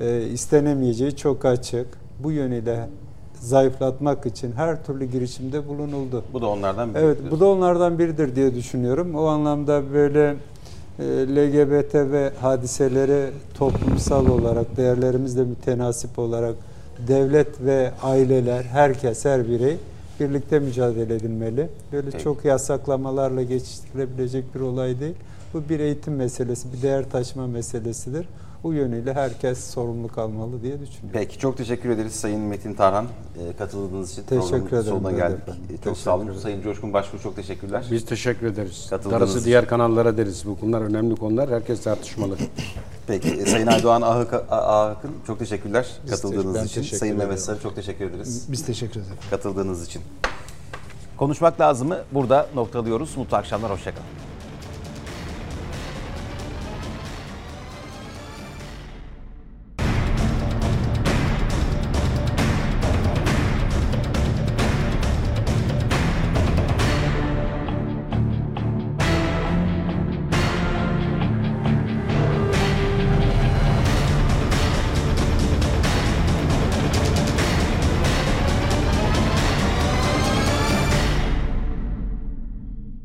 e, 0.00 0.22
istenemeyeceği 0.22 1.16
çok 1.16 1.44
açık. 1.44 1.86
Bu 2.18 2.32
yönüyle 2.32 2.88
zayıflatmak 3.40 4.26
için 4.26 4.52
her 4.52 4.84
türlü 4.84 5.04
girişimde 5.04 5.68
bulunuldu. 5.68 6.24
Bu 6.32 6.40
da 6.40 6.46
onlardan 6.46 6.94
biri. 6.94 7.02
Evet, 7.02 7.18
bu 7.30 7.40
da 7.40 7.46
onlardan 7.46 7.98
biridir 7.98 8.36
diye 8.36 8.54
düşünüyorum. 8.54 9.14
O 9.14 9.24
anlamda 9.24 9.82
böyle 9.92 10.36
e, 10.98 11.04
LGBT 11.04 11.94
ve 11.94 12.30
hadiseleri 12.40 13.30
toplumsal 13.54 14.26
olarak, 14.26 14.76
değerlerimizle 14.76 15.44
mütenasip 15.44 16.18
olarak 16.18 16.54
devlet 17.08 17.60
ve 17.60 17.90
aileler, 18.02 18.62
herkes, 18.62 19.24
her 19.24 19.48
birey 19.48 19.76
birlikte 20.20 20.58
mücadele 20.58 21.14
edilmeli. 21.14 21.68
Böyle 21.92 22.10
Peki. 22.10 22.24
çok 22.24 22.44
yasaklamalarla 22.44 23.42
geçiştirilebilecek 23.42 24.54
bir 24.54 24.60
olay 24.60 25.00
değil. 25.00 25.14
Bu 25.54 25.68
bir 25.68 25.80
eğitim 25.80 26.14
meselesi, 26.14 26.72
bir 26.72 26.82
değer 26.82 27.10
taşıma 27.10 27.46
meselesidir. 27.46 28.26
Bu 28.64 28.72
yönüyle 28.72 29.14
herkes 29.14 29.70
sorumluluk 29.70 30.18
almalı 30.18 30.62
diye 30.62 30.72
düşünüyorum. 30.80 31.10
Peki 31.12 31.38
çok 31.38 31.56
teşekkür 31.56 31.90
ederiz 31.90 32.12
Sayın 32.12 32.40
Metin 32.40 32.74
Tarhan 32.74 33.04
e, 33.04 33.56
katıldığınız 33.56 34.12
için. 34.12 34.22
Teşekkür 34.22 34.66
ederim 34.66 34.84
Sonuna 34.84 35.10
geldik. 35.12 35.38
E, 35.48 35.50
Çok 35.52 35.68
Teşekkür 35.68 35.94
sağ 35.94 36.16
olun. 36.16 36.24
ederim. 36.24 36.40
Sayın 36.40 36.62
Coşkun 36.62 36.92
Başbuğ 36.92 37.18
çok 37.18 37.36
teşekkürler. 37.36 37.84
Biz 37.90 38.04
teşekkür 38.04 38.46
ederiz. 38.46 38.86
Katıldığınız 38.90 39.20
Darısı 39.20 39.38
için. 39.38 39.46
diğer 39.46 39.66
kanallara 39.66 40.16
deriz. 40.16 40.46
Bu 40.46 40.60
konular 40.60 40.80
önemli 40.80 41.16
konular. 41.16 41.50
Herkes 41.50 41.82
tartışmalı. 41.82 42.36
Peki 43.06 43.28
e, 43.28 43.46
Sayın 43.46 43.66
Aydoğan 43.66 44.02
Ahık, 44.02 44.34
Ahık'ın 44.50 45.10
çok 45.26 45.38
teşekkürler 45.38 45.86
Biz 46.04 46.10
katıldığınız 46.10 46.52
te- 46.54 46.60
ben 46.60 46.64
için. 46.64 46.80
teşekkür 46.80 46.98
Sayın 46.98 47.16
Mehmet. 47.16 47.40
Sarı 47.40 47.60
çok 47.62 47.76
teşekkür 47.76 48.04
ederiz 48.04 48.46
Biz 48.48 48.66
teşekkür 48.66 49.00
ederiz. 49.00 49.18
katıldığınız 49.30 49.86
için. 49.86 50.02
Konuşmak 51.16 51.60
lazımı 51.60 51.98
burada 52.12 52.46
noktalıyoruz. 52.54 53.16
Mutlu 53.16 53.36
akşamlar, 53.36 53.70
hoşçakalın. 53.70 54.06